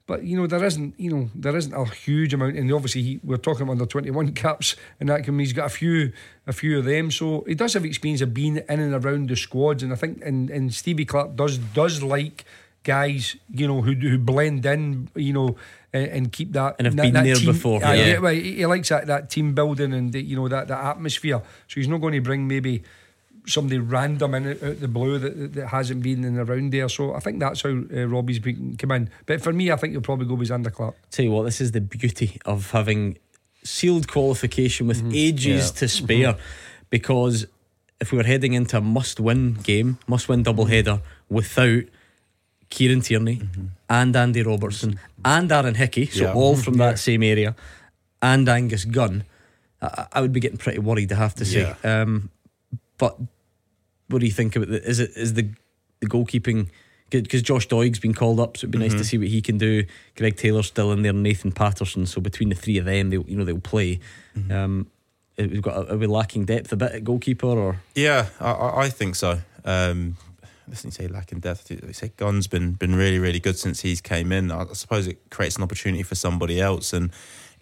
But 0.08 0.24
you 0.24 0.36
know 0.36 0.48
there 0.48 0.64
isn't 0.66 1.00
you 1.00 1.10
know 1.10 1.30
there 1.36 1.56
isn't 1.56 1.74
a 1.74 1.86
huge 1.86 2.34
amount, 2.34 2.58
and 2.58 2.70
obviously 2.74 3.02
he, 3.02 3.20
we're 3.24 3.38
talking 3.38 3.70
under 3.70 3.86
twenty 3.86 4.12
one 4.12 4.32
caps, 4.34 4.76
and 5.00 5.08
that 5.08 5.24
can 5.24 5.40
he's 5.40 5.54
got 5.54 5.68
a 5.68 5.70
few 5.70 6.12
a 6.46 6.52
few 6.52 6.80
of 6.80 6.86
them. 6.86 7.12
So 7.12 7.46
he 7.48 7.56
does 7.56 7.76
have 7.76 7.86
experience 7.86 8.20
of 8.22 8.34
being 8.34 8.58
in 8.58 8.80
and 8.80 8.94
around 8.94 9.30
the 9.30 9.38
squads, 9.38 9.84
and 9.84 9.94
I 9.94 9.96
think 9.96 10.22
and, 10.26 10.50
and 10.50 10.74
Stevie 10.74 11.06
Clarke 11.06 11.36
does 11.36 11.58
does 11.58 12.04
like 12.04 12.44
guys 12.84 13.38
you 13.54 13.68
know 13.68 13.82
who 13.82 13.94
who 13.94 14.18
blend 14.18 14.66
in, 14.66 15.08
you 15.16 15.34
know, 15.34 15.56
and, 15.94 16.06
and 16.08 16.32
keep 16.32 16.54
that 16.54 16.76
And 16.80 16.86
have 16.86 16.96
that, 16.96 17.02
been 17.04 17.14
that 17.14 17.24
there 17.24 17.36
team, 17.36 17.46
before, 17.52 17.84
Aye, 17.84 17.96
yeah. 17.96 18.20
well, 18.20 18.34
he, 18.34 18.56
he 18.58 18.66
likes 18.66 18.90
that 18.90 19.08
that 19.08 19.30
team 19.30 19.54
building 19.54 19.94
and 19.94 20.12
the, 20.14 20.22
you 20.22 20.36
know 20.36 20.48
that 20.48 20.68
that 20.70 20.84
atmosphere. 20.84 21.42
So 21.68 21.76
he's 21.76 21.88
not 21.88 22.00
going 22.02 22.14
to 22.14 22.22
bring 22.22 22.48
maybe 22.48 22.84
somebody 23.48 23.80
random 23.80 24.36
in 24.36 24.48
out 24.50 24.80
the 24.80 24.88
blue 24.88 25.18
that, 25.18 25.54
that 25.56 25.68
hasn't 25.68 26.04
been 26.04 26.24
in 26.24 26.38
around 26.38 26.72
there. 26.72 26.88
So 26.88 27.16
I 27.16 27.20
think 27.20 27.40
that's 27.40 27.62
how 27.64 27.70
uh, 27.70 28.06
Robbie's 28.06 28.40
been 28.40 28.78
come 28.78 28.92
in. 28.92 29.10
But 29.26 29.42
for 29.42 29.52
me, 29.52 29.72
I 29.72 29.76
think 29.78 29.94
you'll 29.94 30.02
probably 30.04 30.28
go 30.28 30.36
with 30.36 30.50
Zander 30.50 30.72
Clark. 30.72 30.96
Tell 31.10 31.26
you 31.26 31.32
what, 31.32 31.44
this 31.44 31.60
is 31.60 31.72
the 31.72 31.82
beauty 31.82 32.40
of 32.46 32.72
having 32.72 33.18
sealed 33.64 34.08
qualification 34.08 34.88
with 34.88 35.04
ages 35.14 35.70
Yeah. 35.72 35.80
to 35.80 35.88
spare. 35.88 36.36
Because 36.90 37.48
if 38.00 38.12
we 38.12 38.18
were 38.18 38.24
heading 38.24 38.54
into 38.54 38.78
a 38.78 38.82
must 38.82 39.20
win 39.20 39.54
game, 39.54 39.98
must 40.08 40.30
win 40.30 40.44
double 40.44 40.66
header 40.66 41.02
without 41.30 41.84
Kieran 42.72 43.02
Tierney 43.02 43.42
and 43.90 44.16
Andy 44.16 44.42
Robertson 44.42 44.98
and 45.24 45.52
Aaron 45.52 45.76
Hickey, 45.76 46.08
so 46.08 46.24
Yeah. 46.24 46.34
all 46.34 46.56
from 46.56 46.78
that 46.78 46.98
same 46.98 47.22
area, 47.22 47.56
and 48.22 48.50
Angus 48.50 48.86
Gunn, 48.86 49.24
I, 49.82 50.08
I 50.14 50.22
would 50.22 50.32
be 50.34 50.40
getting 50.40 50.58
pretty 50.58 50.80
worried. 50.80 51.12
I 51.12 51.16
have 51.16 51.36
to 51.36 51.46
say. 51.46 51.76
Um, 51.84 52.30
but 52.98 53.18
what 54.08 54.20
do 54.20 54.26
you 54.26 54.32
think 54.32 54.56
about 54.56 54.70
it? 54.70 54.84
Is 54.86 55.00
it 55.00 55.12
is 55.16 55.34
the 55.36 55.50
the 56.00 56.08
goalkeeping? 56.08 56.68
Good 57.12 57.24
because 57.24 57.42
Josh 57.42 57.68
Doig's 57.68 58.00
been 58.00 58.14
called 58.14 58.40
up, 58.40 58.56
so 58.56 58.62
it'd 58.66 58.72
be 58.72 58.78
nice 58.80 58.94
to 58.94 59.00
Mhm. 59.00 59.06
see 59.06 59.18
what 59.18 59.28
he 59.28 59.42
can 59.42 59.58
do. 59.58 59.84
Greg 60.16 60.38
Taylor's 60.38 60.68
still 60.68 60.94
in 60.94 61.02
there, 61.02 61.12
Nathan 61.14 61.52
Patterson. 61.52 62.06
So 62.06 62.22
between 62.22 62.48
the 62.50 62.56
three 62.56 62.78
of 62.78 62.86
them, 62.86 63.10
they 63.10 63.18
you 63.18 63.36
know 63.36 63.44
they'll 63.44 63.60
play. 63.60 64.00
Um, 64.50 64.88
we've 65.38 65.62
got 65.62 65.92
are 65.92 65.98
we 65.98 66.08
lacking 66.08 66.46
depth 66.46 66.72
a 66.72 66.78
bit 66.78 66.94
at 66.94 67.04
goalkeeper 67.04 67.48
or 67.48 67.82
Yeah, 67.96 68.30
I, 68.40 68.52
I 68.52 68.82
I 68.86 68.90
think 68.90 69.16
so. 69.16 69.42
Um, 69.66 70.16
listen, 70.72 70.88
you 70.88 70.92
say 70.92 71.08
lacking 71.08 71.42
depth. 71.42 71.70
You 71.70 71.94
say 71.94 72.12
Gunn's 72.18 72.48
been 72.48 72.72
been 72.72 72.96
really 72.96 73.20
really 73.20 73.40
good 73.40 73.58
since 73.58 73.82
he's 73.82 74.02
came 74.02 74.32
in. 74.32 74.50
I, 74.50 74.66
suppose 74.74 75.06
it 75.06 75.30
creates 75.30 75.58
an 75.58 75.64
opportunity 75.64 76.02
for 76.02 76.16
somebody 76.16 76.60
else. 76.60 76.94
And 76.94 77.12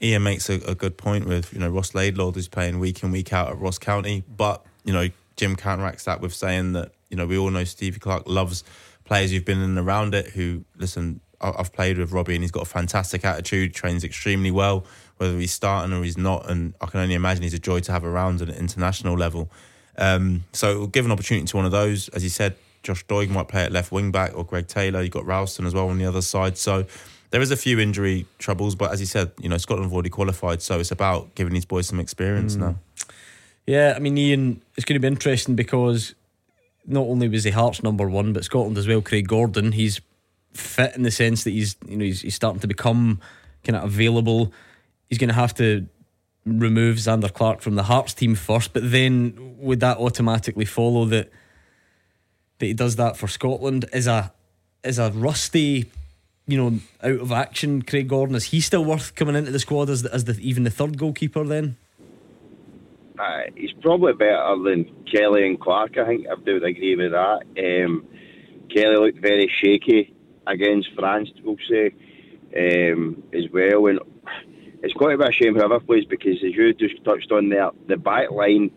Ian 0.02 0.24
makes 0.24 0.50
a, 0.50 0.56
a 0.66 0.76
good 0.76 0.98
point 0.98 1.26
with 1.26 1.52
you 1.52 1.60
know 1.60 1.70
Ross 1.70 1.94
Laidlaw 1.94 2.32
who's 2.32 2.48
playing 2.48 2.80
week 2.80 3.04
in 3.04 3.12
week 3.12 3.34
out 3.34 3.50
at 3.50 3.60
Ross 3.60 3.78
County, 3.78 4.24
but 4.30 4.66
you 4.86 4.94
know 4.94 5.10
Jim 5.36 5.56
counteracts 5.56 6.06
that 6.06 6.22
with 6.22 6.34
saying 6.34 6.74
that 6.74 6.94
you 7.10 7.18
know 7.18 7.26
we 7.26 7.38
all 7.38 7.50
know 7.50 7.66
Stevie 7.66 8.00
Clarke 8.00 8.28
loves 8.28 8.64
players 9.04 9.32
who've 9.32 9.44
been 9.44 9.58
in 9.58 9.78
and 9.78 9.80
around 9.80 10.14
it. 10.14 10.28
Who 10.28 10.64
listen, 10.78 11.20
I've 11.42 11.74
played 11.74 11.98
with 11.98 12.12
Robbie 12.12 12.36
and 12.36 12.44
he's 12.44 12.52
got 12.52 12.64
a 12.64 12.70
fantastic 12.70 13.26
attitude, 13.26 13.74
trains 13.74 14.04
extremely 14.04 14.52
well, 14.52 14.86
whether 15.18 15.38
he's 15.38 15.52
starting 15.52 15.94
or 15.94 16.04
he's 16.04 16.18
not. 16.18 16.50
And 16.50 16.76
I 16.80 16.86
can 16.86 17.00
only 17.00 17.16
imagine 17.16 17.44
he's 17.44 17.54
a 17.54 17.60
joy 17.60 17.80
to 17.82 17.92
have 17.92 18.06
around 18.06 18.42
at 18.42 18.50
an 18.50 18.56
international 18.56 19.18
level. 19.18 19.50
Um, 19.98 20.46
so 20.54 20.88
give 20.88 21.06
an 21.06 21.12
opportunity 21.12 21.46
to 21.48 21.58
one 21.58 21.66
of 21.66 21.72
those. 21.72 22.08
As 22.10 22.24
you 22.24 22.30
said, 22.30 22.56
Josh 22.84 23.06
Doig 23.08 23.30
might 23.30 23.48
play 23.48 23.64
at 23.64 23.72
left 23.72 23.92
wing 23.92 24.12
back 24.12 24.32
or 24.36 24.44
Greg 24.46 24.68
Taylor. 24.68 25.02
You've 25.02 25.12
got 25.12 25.26
Ralston 25.26 25.66
as 25.66 25.74
well 25.74 25.90
on 25.90 25.98
the 25.98 26.06
other 26.06 26.22
side. 26.22 26.58
So 26.58 26.86
there 27.32 27.42
is 27.42 27.52
a 27.52 27.58
few 27.58 27.80
injury 27.80 28.26
troubles, 28.38 28.76
but 28.76 28.92
as 28.92 29.00
you 29.00 29.06
said, 29.06 29.32
you 29.40 29.50
know, 29.50 29.58
Scotland 29.58 29.86
have 29.86 29.94
already 29.94 30.10
qualified. 30.10 30.62
So 30.62 30.80
it's 30.80 30.92
about 30.92 31.36
giving 31.36 31.54
these 31.54 31.66
boys 31.66 31.88
some 31.88 32.00
experience 32.00 32.56
Mm. 32.56 32.60
now. 32.60 32.76
Yeah, 33.68 33.94
I 33.96 34.00
mean, 34.00 34.18
Ian, 34.18 34.62
it's 34.78 34.86
going 34.86 34.96
to 34.96 35.00
be 35.00 35.08
interesting 35.08 35.56
because 35.56 36.16
not 36.88 37.02
only 37.02 37.28
was 37.28 37.44
he 37.44 37.52
Hearts 37.52 37.84
number 37.84 38.10
one, 38.10 38.34
but 38.34 38.44
Scotland 38.44 38.78
as 38.78 38.88
well. 38.88 39.02
Craig 39.02 39.28
Gordon, 39.28 39.74
he's 39.74 40.02
fit 40.54 40.96
in 40.96 41.04
the 41.04 41.12
sense 41.12 41.44
that 41.44 41.52
he's 41.52 41.76
you 41.88 41.96
know 41.98 42.04
he's, 42.06 42.22
he's 42.22 42.34
starting 42.34 42.60
to 42.62 42.68
become 42.68 43.20
kind 43.64 43.76
of 43.76 43.84
available. 43.84 44.52
He's 45.08 45.20
going 45.20 45.28
to 45.28 45.36
have 45.36 45.54
to 45.56 45.86
remove 46.46 46.98
Zander 46.98 47.32
Clark 47.32 47.62
from 47.62 47.76
the 47.76 47.84
Hearts 47.84 48.16
team 48.16 48.34
first, 48.34 48.74
but 48.74 48.90
then 48.90 49.38
would 49.60 49.82
that 49.82 49.98
automatically 49.98 50.66
follow 50.66 51.06
that 51.06 51.30
that 52.60 52.66
he 52.66 52.74
does 52.74 52.96
that 52.98 53.18
for 53.18 53.28
Scotland? 53.28 53.86
Is 53.94 54.08
a 54.08 54.32
is 54.84 55.00
a 55.00 55.12
rusty, 55.12 55.90
you 56.48 56.58
know, 56.58 56.80
out 57.04 57.20
of 57.20 57.32
action 57.32 57.82
Craig 57.82 58.08
Gordon? 58.08 58.36
Is 58.36 58.46
he 58.46 58.62
still 58.62 58.86
worth 58.86 59.16
coming 59.16 59.36
into 59.36 59.52
the 59.52 59.60
squad 59.60 59.90
as 59.90 60.04
the, 60.04 60.14
as 60.14 60.26
the 60.26 60.38
even 60.40 60.64
the 60.64 60.70
third 60.70 60.98
goalkeeper 60.98 61.44
then? 61.44 61.78
Uh, 63.20 63.42
he's 63.56 63.74
probably 63.82 64.14
better 64.14 64.56
than 64.64 64.86
Kelly 65.12 65.46
and 65.46 65.60
Clark. 65.60 65.98
I 65.98 66.06
think 66.06 66.28
I 66.28 66.36
would 66.36 66.64
agree 66.64 66.96
with 66.96 67.12
that. 67.12 67.42
Um, 67.58 68.06
Kelly 68.74 68.96
looked 68.96 69.20
very 69.20 69.52
shaky 69.62 70.14
against 70.48 70.90
France, 70.98 71.30
we'll 71.44 71.58
say, 71.70 71.92
um, 72.56 73.22
as 73.34 73.44
well. 73.52 73.88
And 73.88 74.00
it's 74.82 74.94
got 74.94 75.10
to 75.10 75.18
be 75.18 75.26
a 75.26 75.32
shame 75.32 75.56
whoever 75.56 75.82
plays 75.82 76.06
because, 76.06 76.38
as 76.38 76.56
you 76.56 76.74
just 76.74 77.04
touched 77.04 77.32
on 77.32 77.50
there, 77.50 77.72
the 77.88 77.98
back 77.98 78.32
line 78.32 78.72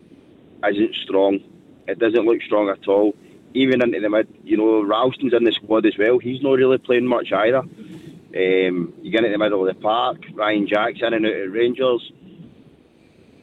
isn't 0.67 0.95
strong. 1.03 1.39
It 1.87 1.99
doesn't 1.99 2.25
look 2.25 2.41
strong 2.41 2.69
at 2.69 2.87
all. 2.87 3.15
Even 3.53 3.81
into 3.81 3.99
the 3.99 4.09
mid, 4.09 4.27
you 4.43 4.57
know, 4.57 4.81
Ralston's 4.81 5.33
in 5.33 5.43
the 5.43 5.51
squad 5.51 5.85
as 5.85 5.97
well. 5.97 6.17
He's 6.17 6.41
not 6.41 6.53
really 6.53 6.77
playing 6.77 7.07
much 7.07 7.31
either. 7.31 7.59
Um, 7.59 8.93
you 9.01 9.11
get 9.11 9.23
into 9.23 9.31
the 9.31 9.37
middle 9.37 9.67
of 9.67 9.75
the 9.75 9.79
park, 9.79 10.17
Ryan 10.33 10.67
Jackson 10.67 11.13
in 11.13 11.25
and 11.25 11.25
out 11.27 11.33
at 11.33 11.51
Rangers. 11.51 12.11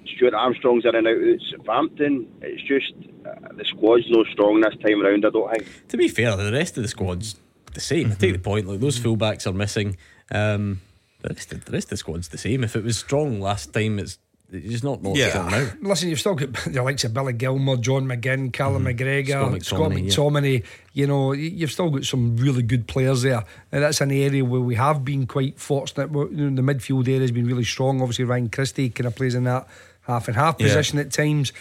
Stuart 0.07 0.35
Armstrong's 0.35 0.85
in 0.85 0.97
and 0.97 1.07
out 1.07 1.17
at 1.17 1.41
Southampton. 1.49 2.27
It's 2.41 2.63
just 2.63 2.93
uh, 3.25 3.53
the 3.53 3.65
squad's 3.65 4.11
no 4.11 4.25
strong 4.25 4.61
this 4.61 4.75
time 4.85 5.05
around. 5.05 5.25
I 5.25 5.31
don't 5.31 5.51
think. 5.53 5.89
To 5.89 5.97
be 5.97 6.09
fair, 6.09 6.37
the 6.37 6.51
rest 6.51 6.77
of 6.77 6.83
the 6.83 6.89
squad's 6.89 7.37
the 7.73 7.81
same. 7.81 8.11
I 8.11 8.15
take 8.17 8.33
the 8.33 8.39
point. 8.39 8.67
Like 8.67 8.81
those 8.81 8.99
fullbacks 8.99 9.47
are 9.47 9.53
missing. 9.53 9.97
Um, 10.33 10.81
the 11.23 11.35
rest, 11.35 11.53
of, 11.53 11.65
the 11.65 11.73
rest 11.73 11.87
of 11.87 11.91
the 11.91 11.97
squad's 11.99 12.29
the 12.29 12.39
same. 12.39 12.65
If 12.65 12.75
it 12.75 12.83
was 12.83 12.99
strong 12.99 13.41
last 13.41 13.73
time, 13.73 13.99
it's 13.99 14.19
it's 14.53 14.69
just 14.71 14.85
not 14.85 15.03
not 15.03 15.17
strong 15.17 15.51
now. 15.51 15.69
Listen, 15.83 16.09
you've 16.09 16.21
still 16.21 16.35
got 16.35 16.53
the 16.67 16.83
likes 16.83 17.05
of 17.05 17.15
Billy 17.15 17.33
Gilmour, 17.33 17.77
John 17.81 18.07
McGinn, 18.07 18.53
Callum 18.53 18.85
McGregor, 18.85 19.63
Scott 19.63 19.65
Scott 19.65 19.91
McTominay, 19.93 20.61
yeah. 20.61 20.67
You 20.93 21.07
know, 21.07 21.33
you've 21.33 21.71
still 21.71 21.91
got 21.91 22.05
some 22.05 22.37
really 22.37 22.63
good 22.63 22.87
players 22.89 23.23
there. 23.23 23.45
And 23.71 23.83
that's 23.85 24.01
an 24.01 24.11
area 24.11 24.45
where 24.45 24.61
we 24.61 24.75
have 24.75 25.05
been 25.05 25.27
quite 25.27 25.59
fortunate. 25.59 26.13
The 26.13 26.63
midfield 26.63 27.07
area 27.07 27.21
has 27.21 27.31
been 27.31 27.47
really 27.47 27.65
strong. 27.65 28.01
Obviously, 28.03 28.25
Ryan 28.25 28.49
Christie 28.51 28.91
kind 28.91 29.07
of 29.07 29.15
plays 29.15 29.35
in 29.37 29.45
that 29.45 29.69
half 30.03 30.27
and 30.27 30.37
half 30.37 30.57
Yeah. 30.59 30.67
position 30.67 30.99
at 30.99 31.13
times. 31.13 31.53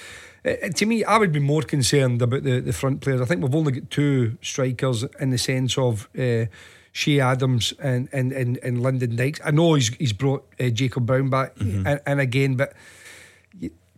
Uh, 0.43 0.51
uh, 0.63 0.69
to 0.69 0.85
me, 0.85 1.03
I 1.03 1.17
would 1.17 1.31
be 1.31 1.39
more 1.39 1.61
concerned 1.61 2.21
about 2.21 2.43
the, 2.43 2.59
the 2.61 2.73
front 2.73 3.01
players. 3.01 3.21
I 3.21 3.25
think 3.25 3.43
we've 3.43 3.53
only 3.53 3.73
got 3.73 3.91
two 3.91 4.37
strikers 4.41 5.03
in 5.19 5.29
the 5.29 5.37
sense 5.37 5.77
of 5.77 6.09
uh, 6.17 6.45
Ché 6.93 7.19
Adams 7.21 7.73
and, 7.79 8.09
and, 8.11 8.31
and, 8.31 8.57
and 8.63 8.81
Lyndon 8.81 9.15
Dykes. 9.15 9.39
I 9.45 9.51
know 9.51 9.75
he's, 9.75 9.89
he's 9.95 10.13
brought 10.13 10.45
uh, 10.59 10.69
Jacob 10.69 11.05
Brown 11.05 11.29
back 11.29 11.55
Mm-hmm. 11.55 11.87
and, 11.87 11.99
and 12.05 12.19
again, 12.19 12.55
but 12.55 12.73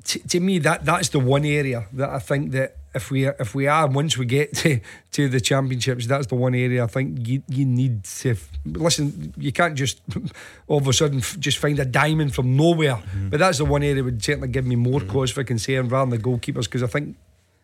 to, 0.04 0.20
to 0.28 0.40
me 0.40 0.60
that 0.60 0.84
that's 0.86 1.10
the 1.10 1.20
one 1.20 1.46
area 1.46 1.86
that 1.94 2.10
I 2.10 2.20
think 2.20 2.52
that 2.54 2.78
if 2.94 3.12
we 3.12 3.28
if 3.28 3.54
we 3.56 3.68
are 3.68 3.88
once 3.88 4.18
we 4.18 4.26
get 4.26 4.54
to, 4.62 4.80
to 5.12 5.30
the 5.30 5.40
championships 5.40 6.08
that's 6.08 6.28
the 6.28 6.36
one 6.36 6.56
area 6.56 6.84
I 6.84 6.88
think 6.88 7.28
you, 7.28 7.44
you 7.48 7.66
need 7.66 8.04
to 8.04 8.32
f- 8.32 8.50
listen 8.66 9.34
you 9.38 9.52
can't 9.52 9.76
just 9.76 10.02
all 10.68 10.80
of 10.80 10.88
a 10.88 10.94
sudden 10.94 11.20
f- 11.20 11.38
just 11.40 11.60
find 11.60 11.78
a 11.80 11.86
diamond 11.86 12.34
from 12.34 12.56
nowhere 12.58 12.96
Mm-hmm. 12.96 13.30
but 13.30 13.40
that's 13.40 13.60
the 13.60 13.66
one 13.66 13.84
area 13.84 13.96
that 13.96 14.04
would 14.04 14.24
certainly 14.24 14.48
give 14.50 14.66
me 14.66 14.76
more 14.76 15.02
cause 15.02 15.30
for 15.32 15.44
concern 15.44 15.88
rather 15.88 16.10
than 16.10 16.20
the 16.20 16.24
goalkeepers 16.30 16.64
because 16.66 16.84
I 16.84 16.88
think 16.88 17.16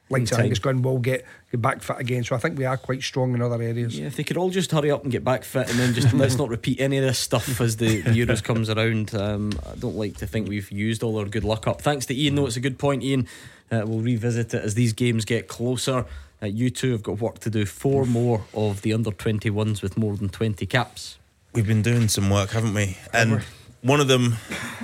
like 0.09 0.21
I 0.21 0.25
Time. 0.25 0.39
think 0.41 0.51
it's 0.51 0.59
going 0.59 0.81
will 0.81 0.99
get, 0.99 1.25
get 1.51 1.61
back 1.61 1.81
fit 1.81 1.99
again 1.99 2.23
so 2.23 2.35
I 2.35 2.39
think 2.39 2.57
we 2.57 2.65
are 2.65 2.77
quite 2.77 3.03
strong 3.03 3.33
in 3.33 3.41
other 3.41 3.61
areas 3.61 3.97
Yeah, 3.99 4.07
if 4.07 4.15
they 4.15 4.23
could 4.23 4.37
all 4.37 4.49
just 4.49 4.71
hurry 4.71 4.89
up 4.91 5.03
and 5.03 5.11
get 5.11 5.23
back 5.23 5.43
fit, 5.43 5.69
and 5.69 5.77
then 5.77 5.93
just 5.93 6.13
let's 6.15 6.37
not 6.37 6.49
repeat 6.49 6.79
any 6.79 6.97
of 6.97 7.03
this 7.03 7.19
stuff 7.19 7.59
as 7.59 7.77
the, 7.77 8.01
the 8.01 8.11
Euros 8.11 8.43
comes 8.43 8.69
around. 8.69 9.13
Um, 9.13 9.51
I 9.69 9.75
don't 9.75 9.95
like 9.95 10.17
to 10.17 10.27
think 10.27 10.47
we've 10.47 10.71
used 10.71 11.03
all 11.03 11.17
our 11.19 11.25
good 11.25 11.43
luck 11.43 11.67
up. 11.67 11.81
Thanks 11.81 12.05
to 12.07 12.15
Ian, 12.15 12.35
though, 12.35 12.45
it's 12.45 12.55
a 12.57 12.61
good 12.61 12.77
point, 12.79 13.03
Ian. 13.03 13.27
Uh, 13.69 13.83
we'll 13.85 13.99
revisit 13.99 14.53
it 14.53 14.63
as 14.63 14.75
these 14.75 14.93
games 14.93 15.25
get 15.25 15.47
closer. 15.47 16.05
Uh, 16.41 16.45
you 16.45 16.69
two 16.69 16.91
have 16.91 17.03
got 17.03 17.19
work 17.19 17.39
to 17.39 17.49
do. 17.49 17.65
Four 17.65 18.05
more 18.05 18.45
of 18.53 18.81
the 18.83 18.93
under 18.93 19.11
21s 19.11 19.81
with 19.81 19.97
more 19.97 20.15
than 20.15 20.29
20 20.29 20.65
caps. 20.67 21.17
We've 21.53 21.67
been 21.67 21.81
doing 21.81 22.07
some 22.07 22.29
work, 22.29 22.51
haven't 22.51 22.73
we? 22.75 22.95
And 23.11 23.43
one 23.81 23.99
of 23.99 24.07
them 24.07 24.35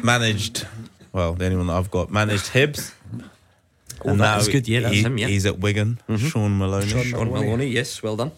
managed, 0.02 0.66
well, 1.12 1.34
the 1.34 1.45
only 1.45 1.58
one 1.58 1.68
that 1.68 1.74
I've 1.74 1.91
got 1.91 2.12
managed 2.12 2.52
Hibs. 2.52 2.94
Oh, 4.06 4.16
that 4.16 4.42
is 4.42 4.48
good. 4.50 4.68
Yeah, 4.68 4.82
that's 4.82 4.96
he- 4.96 5.02
him, 5.04 5.18
yeah. 5.18 5.28
He's 5.28 5.46
at 5.46 5.60
Wigan, 5.60 6.00
Shaun 6.18 6.58
Maloney. 6.58 6.88
Sean 6.88 7.04
Sean 7.04 7.32
Maloney, 7.32 7.68
yes, 7.68 8.02
well 8.04 8.16
done. 8.16 8.32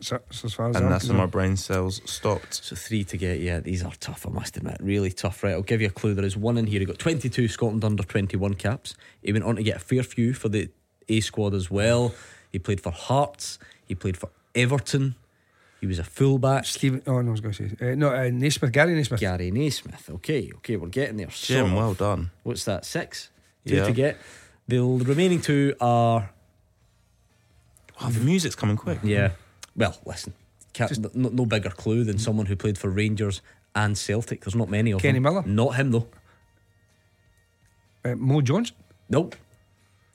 so, 0.00 0.20
so 0.30 0.46
as 0.46 0.54
far 0.54 0.70
as 0.70 0.76
and 0.76 0.84
I'm 0.86 0.90
that's 0.92 1.08
when 1.08 1.16
my 1.16 1.26
brain 1.26 1.56
cells 1.56 2.00
stopped. 2.04 2.54
So 2.54 2.76
three 2.76 3.02
to 3.04 3.16
get, 3.16 3.40
yeah, 3.40 3.60
these 3.60 3.82
are 3.84 3.92
tough, 4.00 4.26
I 4.26 4.30
must 4.30 4.56
admit. 4.56 4.76
Really 4.80 5.10
tough, 5.10 5.42
right? 5.42 5.52
I'll 5.52 5.62
give 5.62 5.80
you 5.80 5.88
a 5.88 5.90
clue. 5.90 6.14
There 6.14 6.24
is 6.24 6.36
one 6.36 6.56
in 6.58 6.66
here. 6.66 6.80
He 6.80 6.86
got 6.86 6.98
22 6.98 7.48
Scotland 7.48 7.84
under 7.84 8.02
21 8.02 8.54
caps. 8.54 8.94
He 9.22 9.32
went 9.32 9.44
on 9.44 9.56
to 9.56 9.62
get 9.62 9.76
a 9.76 9.80
fair 9.80 10.02
few 10.02 10.32
for 10.32 10.48
the 10.48 10.70
A 11.08 11.20
squad 11.20 11.54
as 11.54 11.70
well. 11.70 12.14
He 12.52 12.58
played 12.58 12.80
for 12.80 12.92
Hearts. 12.92 13.58
He 13.86 13.94
played 13.94 14.16
for 14.16 14.30
Everton. 14.54 15.16
He 15.80 15.86
was 15.86 15.98
a 15.98 16.04
fullback. 16.04 16.66
Stephen 16.66 17.02
oh 17.06 17.22
no 17.22 17.28
I 17.28 17.32
was 17.32 17.40
going 17.40 17.54
to 17.54 17.68
say 17.70 17.92
uh, 17.92 17.94
no 17.94 18.08
uh, 18.10 18.24
Naysmith 18.24 18.70
Gary 18.70 18.92
Naysmith 18.94 19.18
Gary 19.18 19.50
Naysmith. 19.50 20.10
Okay, 20.10 20.50
okay, 20.56 20.76
we're 20.76 20.88
getting 20.88 21.16
there. 21.16 21.28
Jim, 21.28 21.56
sort 21.60 21.70
of. 21.70 21.72
well 21.72 21.94
done. 21.94 22.30
What's 22.42 22.64
that? 22.66 22.84
Six? 22.84 23.30
Two 23.66 23.76
Yeah. 23.76 23.86
to 23.86 23.92
get. 23.92 24.18
The 24.70 25.04
remaining 25.04 25.40
two 25.40 25.74
are. 25.80 26.30
Wow, 28.00 28.08
the 28.10 28.20
music's 28.20 28.54
coming 28.54 28.76
quick. 28.76 28.98
Yeah. 29.02 29.32
Well, 29.76 29.96
listen. 30.06 30.32
Can't, 30.72 31.14
no, 31.14 31.28
no 31.30 31.44
bigger 31.46 31.70
clue 31.70 32.04
than 32.04 32.18
someone 32.18 32.46
who 32.46 32.54
played 32.56 32.78
for 32.78 32.88
Rangers 32.88 33.42
and 33.74 33.98
Celtic. 33.98 34.42
There's 34.42 34.54
not 34.54 34.68
many 34.70 34.92
of 34.92 34.98
them. 35.02 35.08
Kenny 35.08 35.16
them. 35.18 35.22
Miller? 35.24 35.42
Not 35.44 35.74
him, 35.76 35.90
though. 35.90 36.06
uh, 38.04 38.14
Mo 38.16 38.40
Jones 38.40 38.72
Nope. 39.08 39.34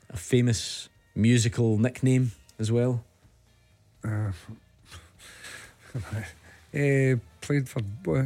A 0.09 0.17
famous 0.17 0.87
musical 1.15 1.77
nickname 1.77 2.31
as 2.57 2.71
well. 2.71 3.03
uh, 4.05 4.31
uh, 5.95 7.15
played 7.41 7.67
for 7.69 7.81
uh, 8.07 8.23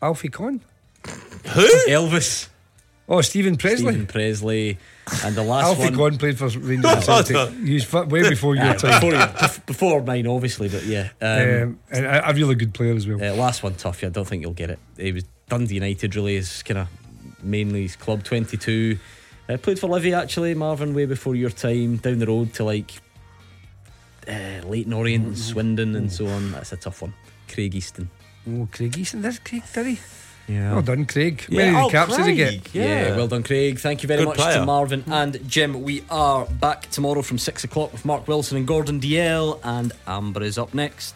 Alfie 0.00 0.28
Conn 0.28 0.60
Who? 1.54 1.66
Elvis. 1.88 2.48
oh 3.08 3.20
Steven 3.20 3.56
Pressley 3.56 3.92
Steven 3.92 4.06
Pressley. 4.06 4.78
And 5.24 5.34
the 5.34 5.42
last 5.42 5.66
Alfie 5.66 5.82
one. 5.84 5.96
Conn 5.96 6.18
played 6.18 6.38
for 6.38 6.48
Rangers 6.48 6.90
and 6.94 7.04
Celtic. 7.04 7.52
He 7.64 7.74
was 7.74 7.92
way 7.92 8.28
before 8.28 8.54
your 8.54 8.74
time. 8.74 9.00
before, 9.00 9.12
bef- 9.12 9.66
before 9.66 10.02
mine, 10.02 10.26
obviously, 10.26 10.68
but 10.68 10.84
yeah. 10.84 11.08
Um, 11.20 11.28
Um, 11.62 11.78
and 11.90 12.06
a, 12.06 12.30
a 12.30 12.34
really 12.34 12.54
good 12.54 12.74
player 12.74 12.94
as 12.94 13.06
well. 13.06 13.22
uh, 13.22 13.34
last 13.34 13.62
one 13.62 13.74
tough. 13.74 14.02
Yeah, 14.02 14.08
I 14.08 14.12
don't 14.12 14.26
think 14.26 14.42
you'll 14.42 14.52
get 14.52 14.70
it. 14.70 14.78
He 14.96 15.12
was 15.12 15.24
Dundee 15.48 15.74
United. 15.74 16.14
Really, 16.16 16.36
is 16.36 16.62
kind 16.62 16.78
of 16.78 16.88
mainly 17.42 17.82
his 17.82 17.96
club. 17.96 18.22
Twenty 18.24 18.56
two. 18.56 18.98
Uh, 19.48 19.56
played 19.56 19.78
for 19.78 19.88
Livy 19.88 20.12
actually, 20.12 20.54
Marvin, 20.54 20.92
way 20.94 21.06
before 21.06 21.34
your 21.34 21.48
time. 21.50 21.96
Down 21.96 22.18
the 22.18 22.26
road 22.26 22.52
to 22.54 22.64
like 22.64 22.90
uh, 24.28 24.60
Leyton 24.66 24.92
Orient, 24.92 25.26
and 25.26 25.38
Swindon, 25.38 25.96
and 25.96 26.12
so 26.12 26.26
on. 26.26 26.52
That's 26.52 26.72
a 26.72 26.76
tough 26.76 27.02
one. 27.02 27.14
Craig 27.52 27.74
Easton. 27.74 28.10
Oh, 28.46 28.68
Craig 28.70 28.96
Easton. 28.98 29.22
There's 29.22 29.38
Craig, 29.38 29.62
he? 29.74 29.98
Yeah. 30.48 30.72
Well 30.72 30.82
done, 30.82 31.04
Craig. 31.04 31.44
Yeah. 31.50 31.58
Many 31.72 31.76
Oh, 31.76 31.90
caps 31.90 32.16
did 32.16 32.26
he 32.26 32.34
get? 32.34 32.48
Craig. 32.48 32.70
Yeah. 32.72 33.16
well 33.16 33.28
done, 33.28 33.42
Craig. 33.42 33.78
Thank 33.78 34.02
you 34.02 34.06
very 34.06 34.20
Good 34.22 34.28
much 34.28 34.38
player. 34.38 34.58
to 34.60 34.64
Marvin 34.66 35.04
and 35.06 35.46
Jim. 35.46 35.82
We 35.82 36.02
are 36.10 36.46
back 36.46 36.88
tomorrow 36.90 37.20
from 37.22 37.36
six 37.38 37.64
o'clock 37.64 37.92
with 37.92 38.04
Mark 38.06 38.26
Wilson 38.26 38.56
and 38.56 38.66
Gordon 38.66 38.98
Dalziel, 38.98 39.60
and 39.62 39.92
Amber 40.06 40.42
is 40.42 40.56
up 40.56 40.72
next. 40.72 41.14